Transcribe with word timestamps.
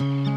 Mm-hmm. 0.00 0.29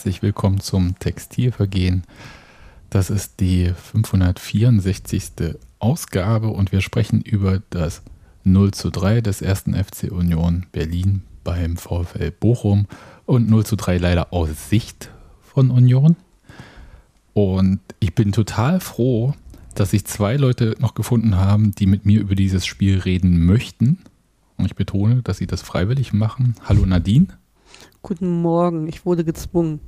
Herzlich 0.00 0.22
willkommen 0.22 0.60
zum 0.60 0.98
Textilvergehen. 0.98 2.04
Das 2.88 3.10
ist 3.10 3.38
die 3.38 3.66
564. 3.66 5.58
Ausgabe 5.78 6.48
und 6.48 6.72
wir 6.72 6.80
sprechen 6.80 7.20
über 7.20 7.60
das 7.68 8.00
0 8.44 8.70
zu 8.70 8.88
3 8.88 9.20
des 9.20 9.42
ersten 9.42 9.74
FC 9.74 10.10
Union 10.10 10.64
Berlin 10.72 11.20
beim 11.44 11.76
VfL 11.76 12.30
Bochum 12.30 12.86
und 13.26 13.50
0 13.50 13.66
zu 13.66 13.76
3 13.76 13.98
leider 13.98 14.32
aus 14.32 14.70
Sicht 14.70 15.10
von 15.42 15.70
Union. 15.70 16.16
Und 17.34 17.80
ich 17.98 18.14
bin 18.14 18.32
total 18.32 18.80
froh, 18.80 19.34
dass 19.74 19.90
sich 19.90 20.06
zwei 20.06 20.36
Leute 20.36 20.76
noch 20.78 20.94
gefunden 20.94 21.36
haben, 21.36 21.72
die 21.72 21.84
mit 21.84 22.06
mir 22.06 22.22
über 22.22 22.36
dieses 22.36 22.64
Spiel 22.64 23.00
reden 23.00 23.44
möchten. 23.44 23.98
Und 24.56 24.64
ich 24.64 24.76
betone, 24.76 25.20
dass 25.20 25.36
sie 25.36 25.46
das 25.46 25.60
freiwillig 25.60 26.14
machen. 26.14 26.54
Hallo 26.64 26.86
Nadine. 26.86 27.26
Guten 28.00 28.40
Morgen, 28.40 28.88
ich 28.88 29.04
wurde 29.04 29.24
gezwungen. 29.24 29.80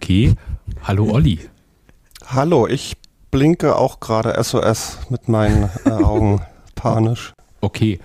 Okay. 0.00 0.36
Hallo 0.84 1.10
Olli. 1.10 1.40
Hallo, 2.24 2.68
ich 2.68 2.96
blinke 3.30 3.74
auch 3.74 3.98
gerade 3.98 4.42
SOS 4.42 4.98
mit 5.10 5.28
meinen 5.28 5.68
äh, 5.84 5.90
Augen 5.90 6.40
panisch. 6.76 7.32
Okay. 7.60 7.98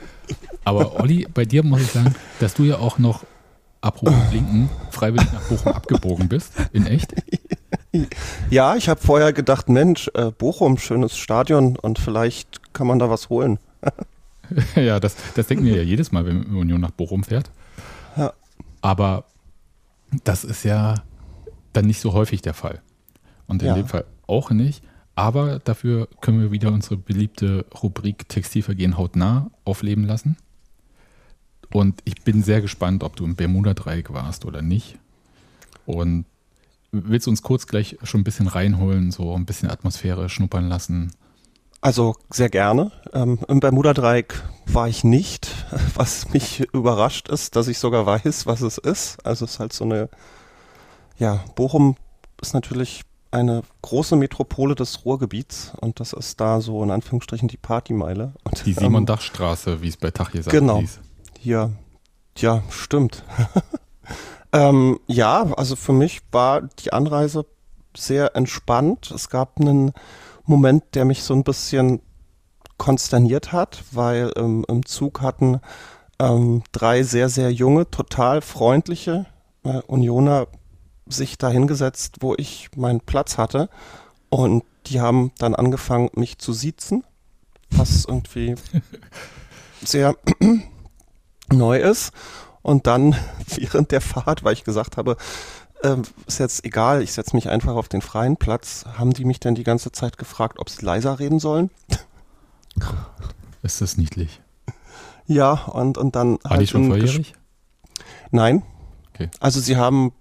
Aber 0.65 0.99
Olli, 0.99 1.27
bei 1.31 1.45
dir 1.45 1.63
muss 1.63 1.81
ich 1.81 1.91
sagen, 1.91 2.15
dass 2.39 2.55
du 2.55 2.63
ja 2.63 2.79
auch 2.79 2.97
noch, 2.97 3.23
apropos 3.81 4.15
Blinken, 4.31 4.69
freiwillig 4.89 5.31
nach 5.31 5.43
Bochum 5.43 5.71
abgebogen 5.71 6.27
bist. 6.27 6.53
In 6.73 6.87
echt? 6.87 7.13
Ja, 8.49 8.75
ich 8.75 8.89
habe 8.89 8.99
vorher 8.99 9.31
gedacht, 9.31 9.69
Mensch, 9.69 10.09
äh, 10.15 10.31
Bochum, 10.31 10.79
schönes 10.79 11.15
Stadion 11.15 11.77
und 11.77 11.99
vielleicht 11.99 12.73
kann 12.73 12.87
man 12.87 12.97
da 12.97 13.09
was 13.11 13.29
holen. 13.29 13.59
ja, 14.75 14.99
das, 14.99 15.15
das 15.35 15.45
denken 15.45 15.63
wir 15.65 15.77
ja 15.77 15.83
jedes 15.83 16.11
Mal, 16.11 16.25
wenn 16.25 16.43
Union 16.55 16.81
nach 16.81 16.91
Bochum 16.91 17.23
fährt. 17.23 17.51
Ja. 18.17 18.33
Aber 18.81 19.25
das 20.23 20.43
ist 20.43 20.63
ja 20.63 20.95
dann 21.73 21.85
nicht 21.85 21.99
so 21.99 22.13
häufig 22.13 22.41
der 22.41 22.53
Fall. 22.53 22.81
Und 23.47 23.61
in 23.61 23.69
ja. 23.69 23.75
dem 23.75 23.87
Fall 23.87 24.05
auch 24.27 24.51
nicht. 24.51 24.83
Aber 25.15 25.59
dafür 25.59 26.07
können 26.21 26.39
wir 26.39 26.51
wieder 26.51 26.71
unsere 26.71 26.97
beliebte 26.97 27.65
Rubrik 27.83 28.27
Textilvergehen 28.29 28.97
hautnah 28.97 29.51
aufleben 29.63 30.05
lassen. 30.05 30.37
Und 31.71 32.01
ich 32.05 32.23
bin 32.23 32.43
sehr 32.43 32.61
gespannt, 32.61 33.03
ob 33.03 33.15
du 33.15 33.25
im 33.25 33.35
Bermuda-Dreieck 33.35 34.13
warst 34.13 34.45
oder 34.45 34.61
nicht. 34.61 34.97
Und 35.85 36.25
willst 36.91 37.27
du 37.27 37.31
uns 37.31 37.41
kurz 37.41 37.67
gleich 37.67 37.97
schon 38.03 38.21
ein 38.21 38.23
bisschen 38.23 38.47
reinholen, 38.47 39.11
so 39.11 39.35
ein 39.35 39.45
bisschen 39.45 39.69
Atmosphäre 39.69 40.29
schnuppern 40.29 40.67
lassen? 40.69 41.11
Also 41.81 42.15
sehr 42.29 42.49
gerne. 42.49 42.91
Ähm, 43.11 43.39
Im 43.47 43.59
Bermuda-Dreieck 43.59 44.41
war 44.67 44.87
ich 44.87 45.03
nicht, 45.03 45.51
was 45.95 46.31
mich 46.31 46.61
überrascht 46.73 47.27
ist, 47.27 47.55
dass 47.55 47.67
ich 47.67 47.77
sogar 47.77 48.05
weiß, 48.05 48.45
was 48.45 48.61
es 48.61 48.77
ist. 48.77 49.25
Also 49.25 49.45
es 49.45 49.51
ist 49.51 49.59
halt 49.59 49.73
so 49.73 49.83
eine, 49.83 50.09
ja, 51.17 51.43
Bochum 51.55 51.95
ist 52.41 52.53
natürlich 52.53 53.03
eine 53.31 53.63
große 53.81 54.15
Metropole 54.15 54.75
des 54.75 55.05
Ruhrgebiets 55.05 55.73
und 55.81 55.99
das 55.99 56.13
ist 56.13 56.39
da 56.39 56.61
so 56.61 56.83
in 56.83 56.91
Anführungsstrichen 56.91 57.47
die 57.47 57.57
Partymeile. 57.57 58.33
Und, 58.43 58.65
die 58.65 58.71
ähm, 58.71 58.77
Simon-Dach-Straße, 58.79 59.81
wie 59.81 59.87
es 59.87 59.97
bei 59.97 60.11
Tag 60.11 60.31
gesagt 60.31 60.51
genau. 60.51 60.79
hieß. 60.79 60.99
Ja, 61.41 61.71
ja, 62.37 62.63
stimmt. 62.69 63.23
ähm, 64.53 64.99
ja, 65.07 65.51
also 65.57 65.75
für 65.75 65.93
mich 65.93 66.21
war 66.31 66.61
die 66.61 66.93
Anreise 66.93 67.45
sehr 67.97 68.35
entspannt. 68.35 69.11
Es 69.11 69.29
gab 69.29 69.59
einen 69.59 69.93
Moment, 70.45 70.83
der 70.93 71.05
mich 71.05 71.23
so 71.23 71.33
ein 71.33 71.43
bisschen 71.43 72.01
konsterniert 72.77 73.51
hat, 73.51 73.83
weil 73.91 74.31
ähm, 74.35 74.65
im 74.67 74.85
Zug 74.85 75.21
hatten 75.21 75.59
ähm, 76.19 76.63
drei 76.71 77.03
sehr, 77.03 77.29
sehr 77.29 77.51
junge, 77.51 77.89
total 77.89 78.41
freundliche 78.41 79.25
äh, 79.63 79.79
Unioner 79.87 80.47
sich 81.07 81.37
da 81.37 81.49
hingesetzt, 81.49 82.17
wo 82.21 82.35
ich 82.37 82.69
meinen 82.75 83.01
Platz 83.01 83.37
hatte. 83.37 83.69
Und 84.29 84.63
die 84.87 85.01
haben 85.01 85.31
dann 85.37 85.55
angefangen, 85.55 86.09
mich 86.15 86.37
zu 86.37 86.53
siezen, 86.53 87.03
was 87.69 88.05
irgendwie 88.05 88.55
sehr 89.83 90.15
neu 91.51 91.79
ist. 91.79 92.11
Und 92.61 92.87
dann 92.87 93.15
während 93.55 93.91
der 93.91 94.01
Fahrt, 94.01 94.43
weil 94.43 94.53
ich 94.53 94.63
gesagt 94.63 94.97
habe, 94.97 95.17
äh, 95.83 95.97
ist 96.25 96.39
jetzt 96.39 96.65
egal, 96.65 97.01
ich 97.01 97.11
setze 97.11 97.35
mich 97.35 97.49
einfach 97.49 97.75
auf 97.75 97.89
den 97.89 98.01
freien 98.01 98.37
Platz, 98.37 98.85
haben 98.97 99.13
die 99.13 99.25
mich 99.25 99.39
dann 99.39 99.55
die 99.55 99.63
ganze 99.63 99.91
Zeit 99.91 100.17
gefragt, 100.17 100.59
ob 100.59 100.69
sie 100.69 100.83
leiser 100.85 101.19
reden 101.19 101.39
sollen. 101.39 101.69
Ist 103.61 103.81
das 103.81 103.97
niedlich? 103.97 104.41
Ja, 105.25 105.53
und, 105.53 105.97
und 105.97 106.15
dann. 106.15 106.39
War 106.43 106.51
halt 106.51 106.61
die 106.61 106.67
schon 106.67 106.87
volljährig? 106.87 107.33
Nein. 108.31 108.63
Okay. 109.13 109.29
Also 109.39 109.59
sie 109.59 109.77
haben 109.77 110.11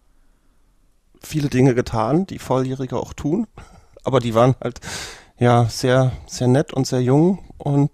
viele 1.22 1.48
Dinge 1.48 1.74
getan, 1.74 2.26
die 2.26 2.38
Volljährige 2.38 2.96
auch 2.96 3.12
tun, 3.12 3.46
aber 4.04 4.20
die 4.20 4.34
waren 4.34 4.54
halt 4.62 4.80
ja 5.38 5.66
sehr, 5.66 6.12
sehr 6.26 6.48
nett 6.48 6.72
und 6.72 6.86
sehr 6.86 7.02
jung 7.02 7.38
und 7.58 7.90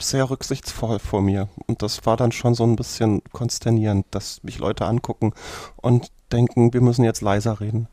sehr 0.00 0.28
rücksichtsvoll 0.28 0.98
vor 0.98 1.22
mir. 1.22 1.48
Und 1.66 1.82
das 1.82 2.04
war 2.06 2.16
dann 2.16 2.32
schon 2.32 2.54
so 2.54 2.64
ein 2.64 2.76
bisschen 2.76 3.22
konsternierend, 3.32 4.06
dass 4.10 4.42
mich 4.42 4.58
Leute 4.58 4.86
angucken 4.86 5.32
und 5.76 6.10
denken, 6.32 6.72
wir 6.72 6.80
müssen 6.80 7.04
jetzt 7.04 7.20
leiser 7.20 7.60
reden. 7.60 7.88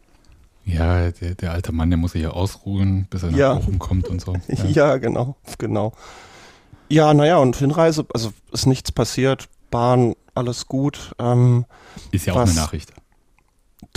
Ja, 0.66 1.11
der, 1.11 1.35
der 1.35 1.51
alte 1.51 1.72
Mann, 1.72 1.89
der 1.89 1.97
muss 1.97 2.11
sich 2.11 2.22
ja 2.22 2.31
ausruhen, 2.31 3.07
bis 3.09 3.23
er 3.23 3.31
nach 3.31 3.38
ja. 3.38 3.53
Bochum 3.55 3.79
kommt 3.79 4.07
und 4.07 4.22
so. 4.22 4.35
Ja. 4.47 4.66
ja, 4.66 4.97
genau, 4.97 5.35
genau. 5.57 5.94
Ja, 6.89 7.13
naja, 7.13 7.38
und 7.38 7.55
Hinreise, 7.55 8.05
also 8.13 8.33
ist 8.51 8.66
nichts 8.66 8.91
passiert, 8.91 9.47
Bahn, 9.72 10.16
alles 10.35 10.67
gut. 10.67 11.13
Ähm, 11.19 11.66
ist 12.11 12.25
ja 12.25 12.35
was, 12.35 12.49
auch 12.49 12.53
eine 12.53 12.61
Nachricht. 12.61 12.94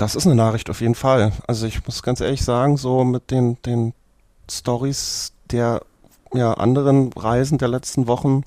Das 0.02 0.16
ist 0.16 0.26
eine 0.26 0.34
Nachricht 0.34 0.68
auf 0.68 0.80
jeden 0.80 0.96
Fall. 0.96 1.30
Also 1.46 1.64
ich 1.64 1.86
muss 1.86 2.02
ganz 2.02 2.20
ehrlich 2.20 2.42
sagen, 2.42 2.76
so 2.76 3.04
mit 3.04 3.30
den, 3.30 3.62
den 3.62 3.94
Stories 4.50 5.32
der 5.52 5.82
ja, 6.34 6.54
anderen 6.54 7.12
Reisen 7.12 7.56
der 7.56 7.68
letzten 7.68 8.08
Wochen, 8.08 8.42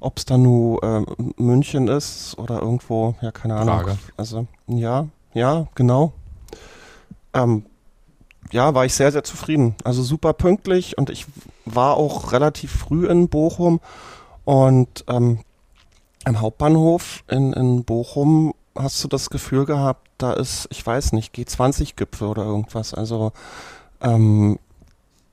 ob 0.00 0.18
es 0.18 0.24
dann 0.24 0.42
nur 0.42 0.82
äh, 0.82 1.04
München 1.36 1.86
ist 1.86 2.36
oder 2.36 2.60
irgendwo, 2.60 3.14
ja, 3.20 3.30
keine 3.30 3.54
Ahnung. 3.54 3.76
Frage. 3.76 3.98
Also, 4.16 4.48
ja, 4.66 5.06
ja, 5.34 5.68
genau. 5.76 6.14
Ähm, 7.32 7.64
ja, 8.50 8.74
war 8.74 8.84
ich 8.84 8.94
sehr, 8.94 9.12
sehr 9.12 9.22
zufrieden. 9.22 9.76
Also 9.84 10.02
super 10.02 10.32
pünktlich 10.32 10.98
und 10.98 11.10
ich 11.10 11.26
war 11.64 11.96
auch 11.96 12.32
relativ 12.32 12.72
früh 12.72 13.06
in 13.06 13.28
Bochum 13.28 13.78
und 14.44 15.04
ähm, 15.06 15.44
im 16.26 16.40
Hauptbahnhof 16.40 17.22
in, 17.28 17.52
in 17.52 17.84
Bochum 17.84 18.52
hast 18.78 19.02
du 19.02 19.08
das 19.08 19.30
Gefühl 19.30 19.64
gehabt, 19.64 20.08
da 20.18 20.32
ist, 20.32 20.68
ich 20.70 20.86
weiß 20.86 21.12
nicht, 21.12 21.34
G20-Gipfel 21.34 22.28
oder 22.28 22.44
irgendwas. 22.44 22.94
Also 22.94 23.32
ähm, 24.00 24.58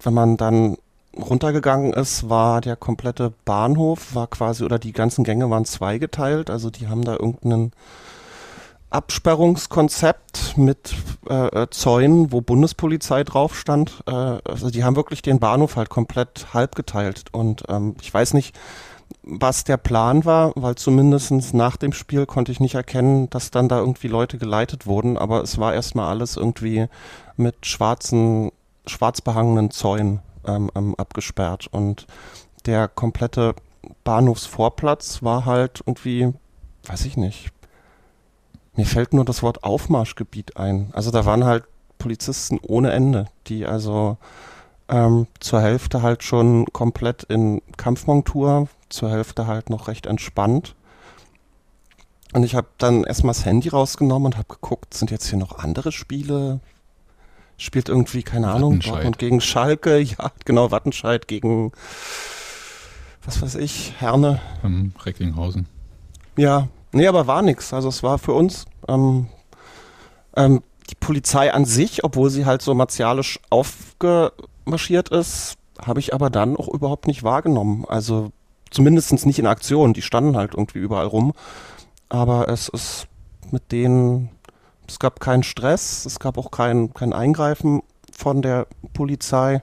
wenn 0.01 0.13
man 0.13 0.37
dann 0.37 0.77
runtergegangen 1.15 1.93
ist, 1.93 2.29
war 2.29 2.61
der 2.61 2.75
komplette 2.75 3.33
Bahnhof, 3.45 4.15
war 4.15 4.27
quasi, 4.27 4.63
oder 4.63 4.79
die 4.79 4.91
ganzen 4.91 5.23
Gänge 5.23 5.49
waren 5.49 5.65
zweigeteilt. 5.65 6.49
Also 6.49 6.69
die 6.69 6.87
haben 6.87 7.03
da 7.03 7.13
irgendeinen 7.13 7.71
Absperrungskonzept 8.89 10.57
mit 10.57 10.95
äh, 11.29 11.47
äh, 11.47 11.69
Zäunen, 11.69 12.31
wo 12.31 12.41
Bundespolizei 12.41 13.23
drauf 13.23 13.57
stand. 13.57 14.03
Äh, 14.07 14.11
also 14.11 14.69
die 14.69 14.83
haben 14.83 14.95
wirklich 14.95 15.21
den 15.21 15.39
Bahnhof 15.39 15.75
halt 15.75 15.89
komplett 15.89 16.53
halb 16.53 16.75
geteilt. 16.75 17.25
Und 17.31 17.63
ähm, 17.69 17.95
ich 18.01 18.13
weiß 18.13 18.33
nicht, 18.33 18.55
was 19.27 19.63
der 19.63 19.77
Plan 19.77 20.23
war, 20.23 20.53
weil 20.55 20.75
zumindest 20.75 21.53
nach 21.53 21.77
dem 21.77 21.93
Spiel 21.93 22.25
konnte 22.25 22.51
ich 22.51 22.59
nicht 22.59 22.75
erkennen, 22.75 23.29
dass 23.31 23.49
dann 23.51 23.67
da 23.67 23.79
irgendwie 23.79 24.07
Leute 24.07 24.37
geleitet 24.37 24.85
wurden, 24.85 25.17
aber 25.17 25.41
es 25.41 25.57
war 25.57 25.73
erstmal 25.73 26.09
alles 26.09 26.37
irgendwie 26.37 26.87
mit 27.35 27.65
schwarzen, 27.65 28.51
schwarz 28.85 29.21
behangenen 29.21 29.71
Zäunen 29.71 30.19
ähm, 30.45 30.69
ähm, 30.75 30.95
abgesperrt. 30.95 31.67
Und 31.71 32.05
der 32.67 32.87
komplette 32.87 33.55
Bahnhofsvorplatz 34.03 35.23
war 35.23 35.45
halt 35.45 35.81
irgendwie, 35.85 36.33
weiß 36.85 37.05
ich 37.05 37.17
nicht, 37.17 37.51
Mir 38.75 38.85
fällt 38.85 39.13
nur 39.13 39.25
das 39.25 39.41
Wort 39.41 39.63
Aufmarschgebiet 39.63 40.57
ein. 40.57 40.89
Also 40.93 41.09
da 41.09 41.25
waren 41.25 41.45
halt 41.45 41.63
Polizisten 41.97 42.59
ohne 42.61 42.91
Ende, 42.91 43.27
die 43.47 43.65
also 43.65 44.17
ähm, 44.89 45.27
zur 45.39 45.61
Hälfte 45.61 46.01
halt 46.01 46.23
schon 46.23 46.65
komplett 46.73 47.23
in 47.23 47.61
Kampfmontur, 47.77 48.67
zur 48.89 49.09
Hälfte 49.09 49.47
halt 49.47 49.69
noch 49.69 49.87
recht 49.87 50.05
entspannt. 50.05 50.75
Und 52.33 52.43
ich 52.43 52.55
habe 52.55 52.67
dann 52.77 53.03
erstmal 53.03 53.33
das 53.33 53.45
Handy 53.45 53.69
rausgenommen 53.69 54.25
und 54.27 54.37
habe 54.37 54.47
geguckt, 54.49 54.93
sind 54.93 55.11
jetzt 55.11 55.27
hier 55.29 55.39
noch 55.39 55.59
andere 55.59 55.91
Spiele? 55.91 56.59
Spielt 57.57 57.87
irgendwie, 57.87 58.23
keine 58.23 58.51
Ahnung, 58.51 58.81
Dortmund 58.81 59.17
gegen 59.17 59.39
Schalke, 59.39 59.99
ja, 60.01 60.31
genau, 60.43 60.71
Wattenscheid 60.71 61.27
gegen, 61.27 61.71
was 63.23 63.41
weiß 63.41 63.55
ich, 63.55 63.93
Herne. 63.99 64.41
Um, 64.63 64.93
Recklinghausen. 65.05 65.67
Ja, 66.35 66.67
nee, 66.91 67.07
aber 67.07 67.27
war 67.27 67.41
nix. 67.41 67.73
Also 67.73 67.87
es 67.87 68.03
war 68.03 68.19
für 68.19 68.33
uns 68.33 68.65
ähm, 68.89 69.27
ähm, 70.35 70.61
die 70.89 70.95
Polizei 70.95 71.53
an 71.53 71.65
sich, 71.65 72.03
obwohl 72.03 72.29
sie 72.29 72.45
halt 72.45 72.61
so 72.61 72.73
martialisch 72.73 73.39
aufgemarschiert 73.49 75.09
ist, 75.09 75.55
habe 75.81 75.99
ich 75.99 76.13
aber 76.13 76.29
dann 76.29 76.57
auch 76.57 76.67
überhaupt 76.67 77.07
nicht 77.07 77.23
wahrgenommen. 77.23 77.85
Also 77.87 78.31
zumindest 78.71 79.25
nicht 79.25 79.39
in 79.39 79.47
Aktion. 79.47 79.93
Die 79.93 80.01
standen 80.01 80.35
halt 80.35 80.53
irgendwie 80.53 80.79
überall 80.79 81.07
rum. 81.07 81.33
Aber 82.09 82.49
es 82.49 82.69
ist 82.69 83.07
mit 83.51 83.71
denen, 83.71 84.29
es 84.87 84.99
gab 84.99 85.19
keinen 85.19 85.43
Stress, 85.43 86.05
es 86.05 86.19
gab 86.19 86.37
auch 86.37 86.51
kein, 86.51 86.93
kein 86.93 87.13
Eingreifen 87.13 87.81
von 88.11 88.41
der 88.41 88.67
Polizei. 88.93 89.61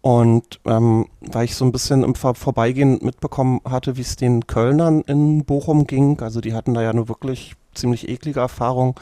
Und 0.00 0.60
ähm, 0.64 1.06
weil 1.20 1.46
ich 1.46 1.56
so 1.56 1.64
ein 1.64 1.72
bisschen 1.72 2.04
im 2.04 2.14
Vor 2.14 2.36
Vorbeigehen 2.36 3.00
mitbekommen 3.02 3.60
hatte, 3.64 3.96
wie 3.96 4.02
es 4.02 4.14
den 4.14 4.46
Kölnern 4.46 5.00
in 5.00 5.44
Bochum 5.44 5.86
ging, 5.86 6.20
also 6.20 6.40
die 6.40 6.54
hatten 6.54 6.74
da 6.74 6.82
ja 6.82 6.92
nur 6.92 7.08
wirklich 7.08 7.54
ziemlich 7.74 8.08
eklige 8.08 8.40
Erfahrungen. 8.40 8.94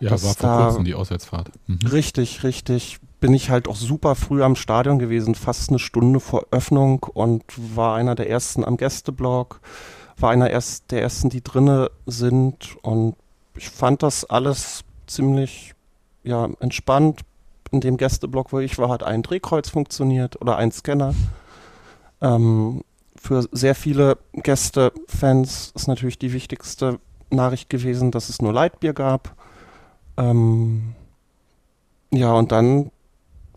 Ja, 0.00 0.12
war 0.12 0.18
vor 0.18 0.64
kurzem 0.64 0.84
die 0.84 0.94
Auswärtsfahrt. 0.94 1.50
Mhm. 1.66 1.80
Richtig, 1.90 2.44
richtig. 2.44 2.98
Bin 3.20 3.34
ich 3.34 3.50
halt 3.50 3.68
auch 3.68 3.76
super 3.76 4.14
früh 4.14 4.42
am 4.42 4.54
Stadion 4.54 4.98
gewesen, 4.98 5.34
fast 5.34 5.70
eine 5.70 5.78
Stunde 5.78 6.20
vor 6.20 6.46
Öffnung 6.50 7.02
und 7.02 7.42
war 7.74 7.96
einer 7.96 8.14
der 8.14 8.30
ersten 8.30 8.64
am 8.64 8.76
Gästeblock, 8.76 9.60
war 10.16 10.30
einer 10.30 10.50
erst 10.50 10.90
der 10.92 11.02
ersten, 11.02 11.28
die 11.28 11.42
drinne 11.42 11.90
sind 12.06 12.76
und 12.82 13.16
ich 13.56 13.70
fand 13.70 14.02
das 14.02 14.24
alles 14.24 14.84
ziemlich 15.06 15.74
ja, 16.22 16.48
entspannt. 16.60 17.22
In 17.70 17.80
dem 17.80 17.96
Gästeblock, 17.96 18.52
wo 18.52 18.60
ich 18.60 18.78
war, 18.78 18.88
hat 18.88 19.02
ein 19.02 19.22
Drehkreuz 19.22 19.68
funktioniert 19.68 20.40
oder 20.40 20.56
ein 20.56 20.72
Scanner. 20.72 21.14
Ähm, 22.20 22.82
für 23.16 23.46
sehr 23.52 23.74
viele 23.74 24.16
Gästefans 24.32 25.72
ist 25.74 25.88
natürlich 25.88 26.18
die 26.18 26.32
wichtigste 26.32 26.98
Nachricht 27.30 27.68
gewesen, 27.68 28.10
dass 28.10 28.28
es 28.28 28.40
nur 28.40 28.52
Leitbier 28.52 28.92
gab. 28.94 29.34
Ähm, 30.16 30.94
ja, 32.10 32.32
und 32.32 32.52
dann 32.52 32.90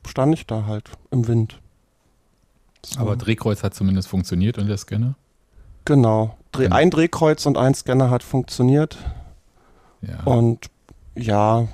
stand 0.07 0.33
ich 0.33 0.45
da 0.47 0.65
halt 0.65 0.89
im 1.11 1.27
Wind. 1.27 1.59
So. 2.85 2.99
Aber 2.99 3.15
Drehkreuz 3.15 3.63
hat 3.63 3.73
zumindest 3.73 4.07
funktioniert 4.07 4.57
und 4.57 4.67
der 4.67 4.77
Scanner? 4.77 5.15
Genau. 5.85 6.37
Dreh, 6.51 6.63
genau. 6.63 6.75
Ein 6.75 6.89
Drehkreuz 6.89 7.45
und 7.45 7.57
ein 7.57 7.73
Scanner 7.73 8.09
hat 8.09 8.23
funktioniert. 8.23 8.97
Ja. 10.01 10.23
Und 10.23 10.67
ja, 11.15 11.67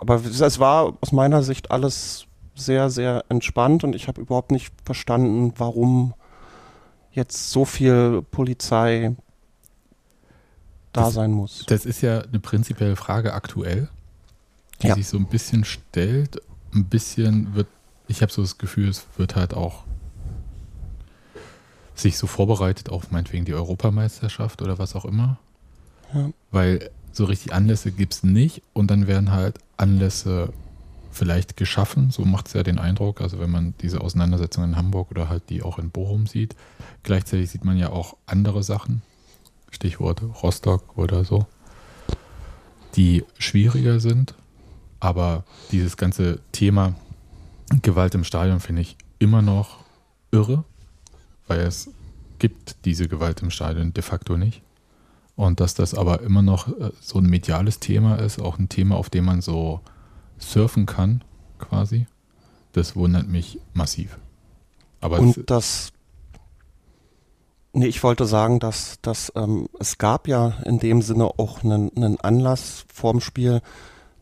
aber 0.00 0.24
es 0.24 0.60
war 0.60 0.94
aus 1.00 1.12
meiner 1.12 1.42
Sicht 1.42 1.70
alles 1.70 2.26
sehr, 2.54 2.90
sehr 2.90 3.24
entspannt 3.28 3.82
und 3.82 3.96
ich 3.96 4.06
habe 4.06 4.20
überhaupt 4.20 4.52
nicht 4.52 4.72
verstanden, 4.84 5.52
warum 5.56 6.14
jetzt 7.10 7.50
so 7.50 7.64
viel 7.64 8.22
Polizei 8.22 9.16
da 10.92 11.04
das, 11.04 11.14
sein 11.14 11.32
muss. 11.32 11.64
Das 11.66 11.84
ist 11.84 12.00
ja 12.00 12.20
eine 12.20 12.38
prinzipielle 12.38 12.94
Frage 12.94 13.34
aktuell 13.34 13.88
die 14.82 14.88
ja. 14.88 14.94
sich 14.94 15.08
so 15.08 15.16
ein 15.16 15.26
bisschen 15.26 15.64
stellt. 15.64 16.40
Ein 16.74 16.86
bisschen 16.86 17.54
wird, 17.54 17.68
ich 18.08 18.22
habe 18.22 18.32
so 18.32 18.42
das 18.42 18.58
Gefühl, 18.58 18.88
es 18.88 19.06
wird 19.16 19.36
halt 19.36 19.54
auch 19.54 19.84
sich 21.94 22.18
so 22.18 22.26
vorbereitet 22.26 22.88
auf 22.88 23.10
meinetwegen 23.10 23.44
die 23.44 23.54
Europameisterschaft 23.54 24.62
oder 24.62 24.78
was 24.78 24.96
auch 24.96 25.04
immer. 25.04 25.38
Ja. 26.12 26.30
Weil 26.50 26.90
so 27.12 27.24
richtig 27.24 27.52
Anlässe 27.52 27.92
gibt 27.92 28.14
es 28.14 28.22
nicht 28.24 28.62
und 28.72 28.90
dann 28.90 29.06
werden 29.06 29.30
halt 29.30 29.58
Anlässe 29.76 30.52
vielleicht 31.12 31.56
geschaffen. 31.56 32.10
So 32.10 32.24
macht 32.24 32.48
es 32.48 32.54
ja 32.54 32.62
den 32.62 32.78
Eindruck, 32.78 33.20
also 33.20 33.38
wenn 33.38 33.50
man 33.50 33.74
diese 33.80 34.00
Auseinandersetzung 34.00 34.64
in 34.64 34.76
Hamburg 34.76 35.10
oder 35.10 35.28
halt 35.28 35.48
die 35.48 35.62
auch 35.62 35.78
in 35.78 35.90
Bochum 35.90 36.26
sieht. 36.26 36.56
Gleichzeitig 37.04 37.50
sieht 37.50 37.64
man 37.64 37.76
ja 37.76 37.90
auch 37.90 38.16
andere 38.26 38.62
Sachen, 38.62 39.02
Stichwort 39.70 40.22
Rostock 40.42 40.98
oder 40.98 41.24
so, 41.24 41.46
die 42.96 43.24
schwieriger 43.38 44.00
sind 44.00 44.34
aber 45.04 45.44
dieses 45.70 45.98
ganze 45.98 46.40
Thema 46.52 46.94
Gewalt 47.82 48.14
im 48.14 48.24
Stadion 48.24 48.58
finde 48.58 48.80
ich 48.80 48.96
immer 49.18 49.42
noch 49.42 49.80
irre, 50.30 50.64
weil 51.46 51.60
es 51.60 51.90
gibt 52.38 52.86
diese 52.86 53.06
Gewalt 53.06 53.42
im 53.42 53.50
Stadion 53.50 53.92
de 53.92 54.02
facto 54.02 54.38
nicht. 54.38 54.62
Und 55.36 55.60
dass 55.60 55.74
das 55.74 55.92
aber 55.92 56.22
immer 56.22 56.40
noch 56.40 56.68
äh, 56.68 56.90
so 57.02 57.18
ein 57.18 57.26
mediales 57.26 57.80
Thema 57.80 58.14
ist, 58.16 58.40
auch 58.40 58.58
ein 58.58 58.70
Thema, 58.70 58.96
auf 58.96 59.10
dem 59.10 59.26
man 59.26 59.42
so 59.42 59.80
surfen 60.38 60.86
kann, 60.86 61.22
quasi, 61.58 62.06
das 62.72 62.96
wundert 62.96 63.28
mich 63.28 63.58
massiv. 63.74 64.16
Aber 65.02 65.18
Und 65.18 65.50
das, 65.50 65.92
nee, 67.74 67.88
ich 67.88 68.02
wollte 68.02 68.24
sagen, 68.24 68.58
dass, 68.58 69.00
dass 69.02 69.30
ähm, 69.36 69.68
es 69.78 69.98
gab 69.98 70.28
ja 70.28 70.54
in 70.64 70.78
dem 70.78 71.02
Sinne 71.02 71.26
auch 71.26 71.62
einen, 71.62 71.94
einen 71.94 72.18
Anlass 72.20 72.86
vorm 72.90 73.20
Spiel, 73.20 73.60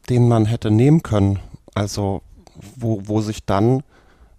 den 0.08 0.28
man 0.28 0.46
hätte 0.46 0.70
nehmen 0.70 1.02
können. 1.02 1.38
Also 1.75 2.22
wo, 2.76 3.02
wo 3.04 3.20
sich 3.20 3.44
dann, 3.44 3.82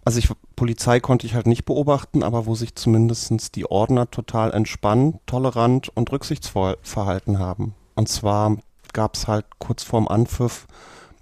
also 0.06 0.20
ich, 0.20 0.30
Polizei 0.56 1.00
konnte 1.00 1.26
ich 1.26 1.36
halt 1.36 1.48
nicht 1.48 1.66
beobachten, 1.66 2.24
aber 2.24 2.46
wo 2.46 2.56
sich 2.56 2.76
zumindest 2.76 3.56
die 3.56 3.70
Ordner 3.70 4.10
total 4.10 4.52
entspannt, 4.52 5.18
tolerant 5.26 5.90
und 5.96 6.12
rücksichtsvoll 6.12 6.78
verhalten 6.82 7.40
haben. 7.40 7.74
Und 7.96 8.10
zwar 8.10 8.58
gab 8.94 9.16
es 9.16 9.28
halt 9.28 9.46
kurz 9.60 9.84
vorm 9.84 10.08
Anpfiff 10.08 10.68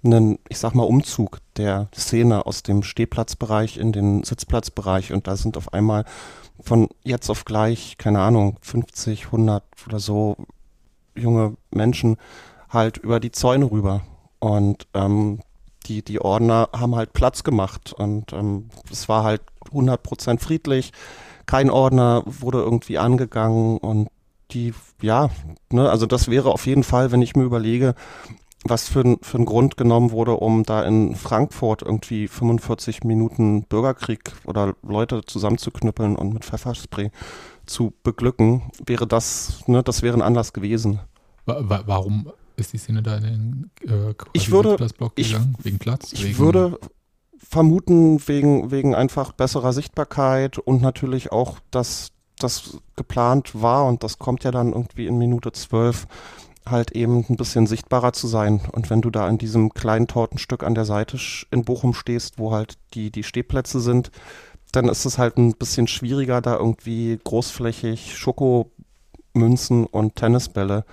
einen, 0.04 0.38
ich 0.48 0.58
sag 0.58 0.74
mal, 0.74 0.82
Umzug 0.82 1.38
der 1.56 1.88
Szene 1.94 2.46
aus 2.46 2.62
dem 2.62 2.82
Stehplatzbereich 2.82 3.76
in 3.76 3.92
den 3.92 4.24
Sitzplatzbereich 4.24 5.12
und 5.12 5.26
da 5.26 5.36
sind 5.36 5.56
auf 5.56 5.72
einmal 5.72 6.04
von 6.60 6.88
jetzt 7.02 7.30
auf 7.30 7.44
gleich, 7.44 7.96
keine 7.98 8.20
Ahnung, 8.20 8.56
50, 8.62 9.26
100 9.26 9.62
oder 9.86 9.98
so 9.98 10.36
junge 11.14 11.56
Menschen 11.70 12.16
halt 12.68 12.98
über 12.98 13.20
die 13.20 13.32
Zäune 13.32 13.70
rüber 13.70 14.02
und 14.42 14.88
ähm, 14.92 15.38
die, 15.86 16.02
die 16.02 16.20
Ordner 16.20 16.68
haben 16.72 16.96
halt 16.96 17.12
Platz 17.12 17.44
gemacht 17.44 17.92
und 17.92 18.32
ähm, 18.32 18.70
es 18.90 19.08
war 19.08 19.22
halt 19.22 19.40
100% 19.72 20.40
friedlich. 20.40 20.92
Kein 21.46 21.70
Ordner 21.70 22.24
wurde 22.26 22.58
irgendwie 22.58 22.98
angegangen 22.98 23.78
und 23.78 24.08
die, 24.50 24.74
ja, 25.00 25.30
ne, 25.70 25.88
also 25.88 26.06
das 26.06 26.28
wäre 26.28 26.50
auf 26.50 26.66
jeden 26.66 26.82
Fall, 26.82 27.12
wenn 27.12 27.22
ich 27.22 27.36
mir 27.36 27.44
überlege, 27.44 27.94
was 28.64 28.88
für, 28.88 29.16
für 29.22 29.38
ein 29.38 29.44
Grund 29.44 29.76
genommen 29.76 30.10
wurde, 30.10 30.32
um 30.32 30.64
da 30.64 30.82
in 30.82 31.14
Frankfurt 31.14 31.82
irgendwie 31.82 32.26
45 32.26 33.04
Minuten 33.04 33.62
Bürgerkrieg 33.62 34.32
oder 34.44 34.74
Leute 34.82 35.22
zusammenzuknüppeln 35.24 36.16
und 36.16 36.34
mit 36.34 36.44
Pfefferspray 36.44 37.12
zu 37.66 37.92
beglücken, 38.02 38.72
wäre 38.84 39.06
das, 39.06 39.62
ne, 39.68 39.84
das 39.84 40.02
wäre 40.02 40.16
ein 40.16 40.22
Anlass 40.22 40.52
gewesen. 40.52 40.98
Warum 41.46 42.32
ist 42.62 42.72
die 42.72 42.78
Szene 42.78 43.02
da 43.02 43.16
in 43.16 43.22
den 43.22 43.70
äh, 43.88 44.14
ich 44.32 44.50
würde, 44.50 44.76
Block 44.96 45.16
gegangen? 45.16 45.56
wegen 45.62 45.78
Platz? 45.78 46.12
Ich 46.12 46.24
wegen 46.24 46.38
würde 46.38 46.78
vermuten, 47.36 48.26
wegen, 48.26 48.70
wegen 48.70 48.94
einfach 48.94 49.32
besserer 49.32 49.72
Sichtbarkeit 49.72 50.58
und 50.58 50.80
natürlich 50.80 51.32
auch, 51.32 51.58
dass 51.70 52.12
das 52.38 52.78
geplant 52.96 53.60
war 53.60 53.86
und 53.86 54.02
das 54.02 54.18
kommt 54.18 54.44
ja 54.44 54.50
dann 54.50 54.72
irgendwie 54.72 55.06
in 55.06 55.18
Minute 55.18 55.52
zwölf 55.52 56.06
halt 56.64 56.92
eben 56.92 57.24
ein 57.28 57.36
bisschen 57.36 57.66
sichtbarer 57.66 58.12
zu 58.12 58.26
sein. 58.26 58.60
Und 58.72 58.88
wenn 58.88 59.02
du 59.02 59.10
da 59.10 59.28
in 59.28 59.38
diesem 59.38 59.74
kleinen 59.74 60.06
Tortenstück 60.06 60.62
an 60.62 60.74
der 60.74 60.84
Seite 60.84 61.18
in 61.50 61.64
Bochum 61.64 61.92
stehst, 61.92 62.38
wo 62.38 62.52
halt 62.52 62.78
die, 62.94 63.10
die 63.10 63.24
Stehplätze 63.24 63.80
sind, 63.80 64.10
dann 64.70 64.88
ist 64.88 65.04
es 65.04 65.18
halt 65.18 65.36
ein 65.36 65.54
bisschen 65.54 65.86
schwieriger, 65.86 66.40
da 66.40 66.56
irgendwie 66.56 67.18
großflächig 67.22 68.16
Schokomünzen 68.16 69.86
und 69.86 70.16
Tennisbälle 70.16 70.84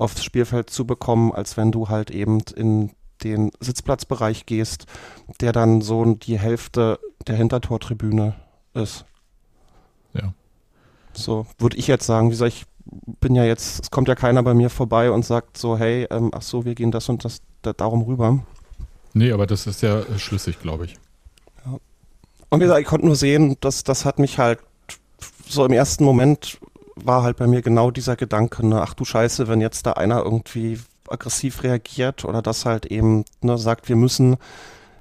aufs 0.00 0.24
Spielfeld 0.24 0.70
zu 0.70 0.86
bekommen, 0.86 1.32
als 1.32 1.56
wenn 1.56 1.72
du 1.72 1.88
halt 1.88 2.10
eben 2.10 2.40
in 2.56 2.90
den 3.22 3.50
Sitzplatzbereich 3.60 4.46
gehst, 4.46 4.86
der 5.40 5.52
dann 5.52 5.80
so 5.82 6.04
die 6.14 6.38
Hälfte 6.38 6.98
der 7.26 7.36
Hintertortribüne 7.36 8.34
ist. 8.74 9.04
Ja. 10.14 10.32
So 11.12 11.46
würde 11.58 11.76
ich 11.76 11.86
jetzt 11.86 12.06
sagen, 12.06 12.28
wie 12.28 12.32
gesagt, 12.32 12.54
ich 12.54 12.64
bin 13.20 13.34
ja 13.34 13.44
jetzt, 13.44 13.82
es 13.82 13.90
kommt 13.90 14.08
ja 14.08 14.14
keiner 14.14 14.42
bei 14.42 14.54
mir 14.54 14.70
vorbei 14.70 15.10
und 15.10 15.24
sagt 15.24 15.58
so, 15.58 15.76
hey, 15.76 16.06
ähm, 16.10 16.30
ach 16.32 16.42
so, 16.42 16.64
wir 16.64 16.74
gehen 16.74 16.90
das 16.90 17.08
und 17.08 17.24
das 17.24 17.42
da, 17.62 17.72
darum 17.72 18.02
rüber. 18.02 18.40
Nee, 19.12 19.32
aber 19.32 19.46
das 19.46 19.66
ist 19.66 19.82
ja 19.82 20.02
schlüssig, 20.18 20.60
glaube 20.60 20.86
ich. 20.86 20.94
Ja. 21.64 21.78
Und 22.48 22.60
wie 22.60 22.64
gesagt, 22.64 22.80
ich 22.80 22.86
konnte 22.86 23.06
nur 23.06 23.16
sehen, 23.16 23.56
dass 23.60 23.84
das 23.84 24.04
hat 24.04 24.18
mich 24.18 24.38
halt 24.38 24.60
so 25.46 25.64
im 25.64 25.72
ersten 25.72 26.04
Moment 26.04 26.58
war 27.06 27.22
halt 27.22 27.36
bei 27.36 27.46
mir 27.46 27.62
genau 27.62 27.90
dieser 27.90 28.16
Gedanke, 28.16 28.66
ne, 28.66 28.80
ach 28.82 28.94
du 28.94 29.04
Scheiße, 29.04 29.48
wenn 29.48 29.60
jetzt 29.60 29.86
da 29.86 29.92
einer 29.92 30.22
irgendwie 30.22 30.78
aggressiv 31.08 31.62
reagiert 31.62 32.24
oder 32.24 32.42
das 32.42 32.64
halt 32.64 32.86
eben 32.86 33.24
ne, 33.40 33.58
sagt, 33.58 33.88
wir 33.88 33.96
müssen 33.96 34.36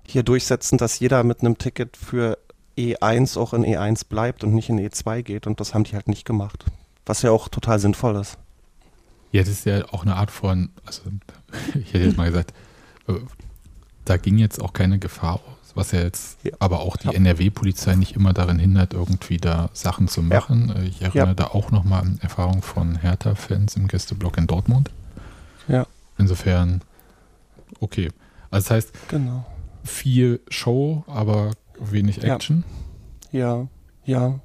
hier 0.06 0.24
durchsetzen, 0.24 0.78
dass 0.78 1.00
jeder 1.00 1.24
mit 1.24 1.42
einem 1.42 1.58
Ticket 1.58 1.96
für 1.98 2.38
E1 2.78 3.38
auch 3.38 3.54
in 3.54 3.64
E1 3.64 4.08
bleibt 4.08 4.44
und 4.44 4.54
nicht 4.54 4.70
in 4.70 4.80
E2 4.80 5.22
geht. 5.22 5.48
Und 5.48 5.60
das 5.60 5.74
haben 5.74 5.84
die 5.84 5.94
halt 5.94 6.08
nicht 6.08 6.26
gemacht. 6.26 6.66
Was 7.06 7.22
ja 7.22 7.32
auch 7.32 7.50
total 7.50 7.80
sinnvoll 7.80 8.16
ist. 8.16 8.38
Ja, 9.32 9.42
das 9.42 9.50
ist 9.50 9.66
ja 9.66 9.86
auch 9.92 10.04
eine 10.04 10.16
Art 10.16 10.32
von, 10.32 10.70
also 10.86 11.02
ich 11.76 11.94
hätte 11.94 12.06
jetzt 12.06 12.18
mal 12.18 12.30
gesagt, 12.30 12.54
äh, 13.08 13.14
da 14.06 14.18
ging 14.18 14.38
jetzt 14.38 14.62
auch 14.62 14.74
keine 14.74 14.98
Gefahr 14.98 15.42
was 15.76 15.92
ja 15.92 16.02
jetzt 16.02 16.38
ja. 16.44 16.52
aber 16.60 16.82
auch 16.82 16.98
die 16.98 17.08
ja. 17.08 17.14
NRW-Polizei 17.14 17.96
nicht 17.96 18.16
immer 18.16 18.34
daran 18.34 18.60
hindert, 18.60 18.94
irgendwie 18.94 19.38
da 19.38 19.70
Sachen 19.74 20.08
zu 20.08 20.22
machen. 20.22 20.74
Ja. 20.76 20.84
Ich 20.84 21.02
erinnere 21.02 21.36
da 21.36 21.48
auch 21.48 21.72
nochmal 21.72 22.02
an 22.02 22.20
Erfahrungen 22.22 22.62
von 22.62 22.96
Hertha-Fans 22.96 23.76
im 23.76 23.88
Gästeblock 23.88 24.38
in 24.38 24.48
Dortmund. 24.48 24.92
Ja. 25.68 25.86
Insofern, 26.18 26.82
okay. 27.80 28.10
Also 28.52 28.68
das 28.68 28.72
heißt, 28.72 29.10
genau. 29.10 29.46
viel 29.84 30.42
Show, 30.50 31.04
aber 31.08 31.52
wenig 31.80 32.24
Action. 32.24 32.64
Ja, 33.32 33.68
ja. 34.06 34.40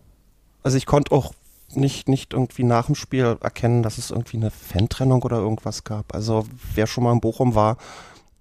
Also 0.62 0.76
ich 0.76 0.86
konnte 0.86 1.12
auch 1.12 1.34
nicht, 1.76 2.08
nicht 2.08 2.32
irgendwie 2.32 2.64
nach 2.64 2.86
dem 2.86 2.94
Spiel 2.94 3.36
erkennen, 3.40 3.82
dass 3.82 3.98
es 3.98 4.10
irgendwie 4.10 4.36
eine 4.36 4.50
Fantrennung 4.50 5.22
oder 5.22 5.38
irgendwas 5.38 5.84
gab. 5.84 6.14
Also 6.14 6.46
wer 6.74 6.86
schon 6.86 7.04
mal 7.04 7.12
in 7.12 7.20
Bochum 7.20 7.54
war, 7.54 7.76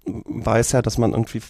weiß 0.06 0.72
ja, 0.72 0.82
dass 0.82 0.98
man 0.98 1.12
irgendwie 1.12 1.42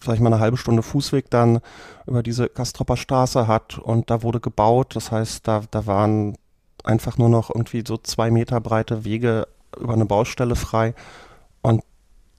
vielleicht 0.00 0.22
mal 0.22 0.32
eine 0.32 0.40
halbe 0.40 0.56
Stunde 0.56 0.82
Fußweg 0.82 1.30
dann 1.30 1.60
über 2.06 2.22
diese 2.22 2.48
Kastropper 2.48 2.96
Straße 2.96 3.46
hat 3.46 3.78
und 3.78 4.10
da 4.10 4.22
wurde 4.22 4.40
gebaut. 4.40 4.96
Das 4.96 5.12
heißt, 5.12 5.46
da, 5.46 5.62
da 5.70 5.86
waren 5.86 6.36
einfach 6.84 7.18
nur 7.18 7.28
noch 7.28 7.50
irgendwie 7.50 7.84
so 7.86 7.98
zwei 7.98 8.30
Meter 8.30 8.60
breite 8.60 9.04
Wege 9.04 9.46
über 9.78 9.92
eine 9.92 10.06
Baustelle 10.06 10.56
frei 10.56 10.94
und 11.62 11.82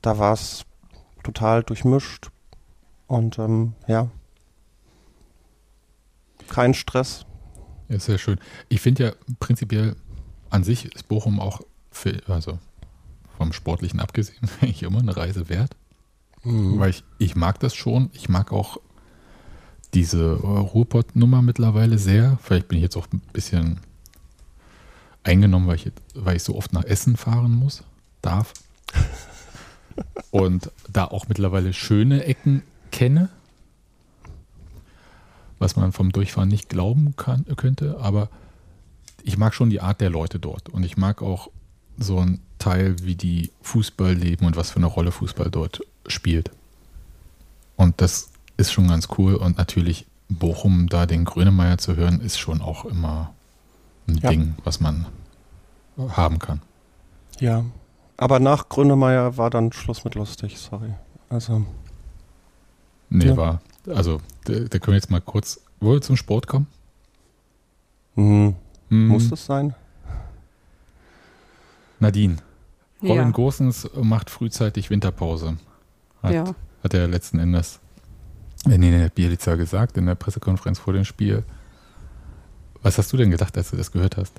da 0.02 0.18
war 0.18 0.34
es 0.34 0.66
total 1.24 1.64
durchmischt 1.64 2.32
und 3.08 3.38
ähm, 3.38 3.74
ja, 3.88 4.10
kein 6.50 6.74
Stress. 6.74 7.26
Ja, 7.90 8.00
sehr 8.00 8.18
schön. 8.18 8.40
Ich 8.70 8.82
finde 8.82 9.04
ja 9.04 9.12
prinzipiell 9.40 9.96
an 10.50 10.64
sich 10.64 10.94
ist 10.94 11.08
Bochum 11.08 11.40
auch, 11.40 11.62
für, 11.92 12.22
also 12.28 12.60
vom 13.38 13.54
Sportlichen 13.54 14.00
abgesehen, 14.00 14.50
eigentlich 14.62 14.84
immer 14.84 15.00
eine 15.00 15.16
Reise 15.16 15.50
wert. 15.50 15.76
Mhm. 16.44 16.80
Weil 16.80 16.90
ich, 16.92 17.04
ich 17.18 17.36
mag 17.36 17.60
das 17.60 17.76
schon. 17.76 18.10
Ich 18.14 18.30
mag 18.30 18.52
auch 18.52 18.78
diese 19.94 20.36
Ruhrpott-Nummer 20.36 21.42
mittlerweile 21.42 21.98
sehr. 21.98 22.40
Vielleicht 22.42 22.68
bin 22.68 22.78
ich 22.78 22.84
jetzt 22.84 22.96
auch 22.96 23.08
ein 23.12 23.22
bisschen 23.34 23.80
eingenommen, 25.24 25.68
weil 25.68 25.76
ich, 25.76 25.92
weil 26.16 26.38
ich 26.38 26.44
so 26.44 26.56
oft 26.56 26.74
nach 26.74 26.86
Essen 26.86 27.18
fahren 27.18 27.52
muss, 27.52 27.84
darf. 28.22 28.54
Und 30.32 30.72
da 30.92 31.06
auch 31.06 31.28
mittlerweile 31.28 31.74
schöne 31.74 32.24
Ecken 32.24 32.64
kenne 32.92 33.30
was 35.62 35.76
man 35.76 35.92
vom 35.92 36.12
Durchfahren 36.12 36.50
nicht 36.50 36.70
glauben 36.70 37.16
kann, 37.16 37.46
könnte. 37.56 38.00
Aber 38.00 38.30
ich 39.24 39.38
mag 39.38 39.54
schon 39.54 39.70
die 39.70 39.80
Art 39.80 40.02
der 40.02 40.10
Leute 40.10 40.40
dort. 40.40 40.70
Und 40.70 40.84
ich 40.84 40.98
mag 40.98 41.22
auch 41.22 41.50
so 41.98 42.18
ein 42.18 42.42
Teil, 42.58 42.96
wie 43.04 43.16
die 43.16 43.52
Fußball 43.62 44.14
leben 44.14 44.48
und 44.48 44.56
was 44.56 44.72
für 44.72 44.78
eine 44.78 44.88
Rolle 44.88 45.12
Fußball 45.12 45.52
dort 45.52 45.82
spielt. 46.08 46.52
Und 47.76 48.02
das 48.02 48.30
ist 48.58 48.72
schon 48.72 48.88
ganz 48.88 49.08
cool. 49.18 49.36
Und 49.36 49.58
natürlich 49.58 50.06
Bochum, 50.30 50.88
da 50.88 51.06
den 51.06 51.26
Grönemeyer 51.26 51.78
zu 51.78 51.96
hören, 51.96 52.22
ist 52.22 52.40
schon 52.40 52.62
auch 52.62 52.86
immer 52.86 53.34
ein 54.08 54.18
ja. 54.18 54.30
Ding, 54.30 54.56
was 54.64 54.80
man 54.80 55.08
haben 55.98 56.40
kann. 56.40 56.62
Ja, 57.40 57.66
aber 58.18 58.40
nach 58.40 58.70
Grönemeyer 58.70 59.38
war 59.38 59.50
dann 59.50 59.72
Schluss 59.72 60.04
mit 60.04 60.16
lustig, 60.16 60.58
sorry. 60.58 60.94
Also. 61.30 61.66
Nee, 63.10 63.28
ja. 63.28 63.38
war 63.38 63.62
also, 63.88 64.22
da, 64.46 64.54
da 64.54 64.80
können 64.80 64.94
wir 64.94 64.96
jetzt 64.96 65.10
mal 65.10 65.22
kurz, 65.22 65.60
wo 65.80 65.94
wir 65.94 66.02
zum 66.02 66.18
Sport 66.18 66.48
kommen? 66.48 66.68
Mhm. 68.16 68.56
Mhm. 68.90 69.08
Muss 69.08 69.30
das 69.30 69.46
sein? 69.46 69.74
Nadine. 72.00 72.38
Robin 73.02 73.16
ja. 73.16 73.30
Gosens 73.32 73.90
macht 73.96 74.30
frühzeitig 74.30 74.90
Winterpause. 74.90 75.58
Hat, 76.22 76.34
ja. 76.34 76.56
hat 76.84 76.94
er 76.94 77.08
letzten 77.08 77.40
Endes 77.40 77.80
in 78.66 78.82
der 78.82 79.10
Bielitzer 79.10 79.58
gesagt, 79.58 79.98
in 79.98 80.06
der 80.06 80.16
Pressekonferenz 80.16 80.80
vor 80.80 80.94
dem 80.94 81.06
Spiel. 81.06 81.44
Was 82.84 82.98
hast 82.98 83.12
du 83.12 83.18
denn 83.18 83.32
gedacht, 83.32 83.58
als 83.58 83.72
du 83.72 83.78
das 83.78 83.92
gehört 83.92 84.18
hast? 84.18 84.34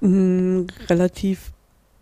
Mm, 0.00 0.62
relativ 0.88 1.52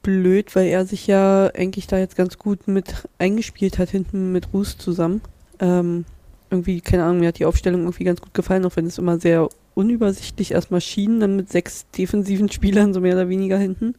blöd, 0.02 0.54
weil 0.54 0.68
er 0.68 0.86
sich 0.86 1.06
ja 1.06 1.50
eigentlich 1.54 1.86
da 1.86 1.98
jetzt 1.98 2.16
ganz 2.16 2.38
gut 2.38 2.68
mit 2.68 3.08
eingespielt 3.18 3.78
hat, 3.78 3.90
hinten 3.90 4.32
mit 4.32 4.52
Ruß 4.52 4.78
zusammen. 4.78 5.20
Ähm, 5.60 6.04
irgendwie, 6.50 6.80
keine 6.80 7.04
Ahnung, 7.04 7.20
mir 7.20 7.28
hat 7.28 7.38
die 7.38 7.44
Aufstellung 7.44 7.82
irgendwie 7.82 8.04
ganz 8.04 8.20
gut 8.20 8.34
gefallen, 8.34 8.64
auch 8.64 8.76
wenn 8.76 8.86
es 8.86 8.98
immer 8.98 9.18
sehr 9.18 9.48
unübersichtlich 9.74 10.52
erstmal 10.52 10.80
schien, 10.80 11.20
dann 11.20 11.36
mit 11.36 11.50
sechs 11.50 11.86
defensiven 11.90 12.50
Spielern, 12.50 12.94
so 12.94 13.00
mehr 13.00 13.14
oder 13.14 13.28
weniger 13.28 13.58
hinten. 13.58 13.94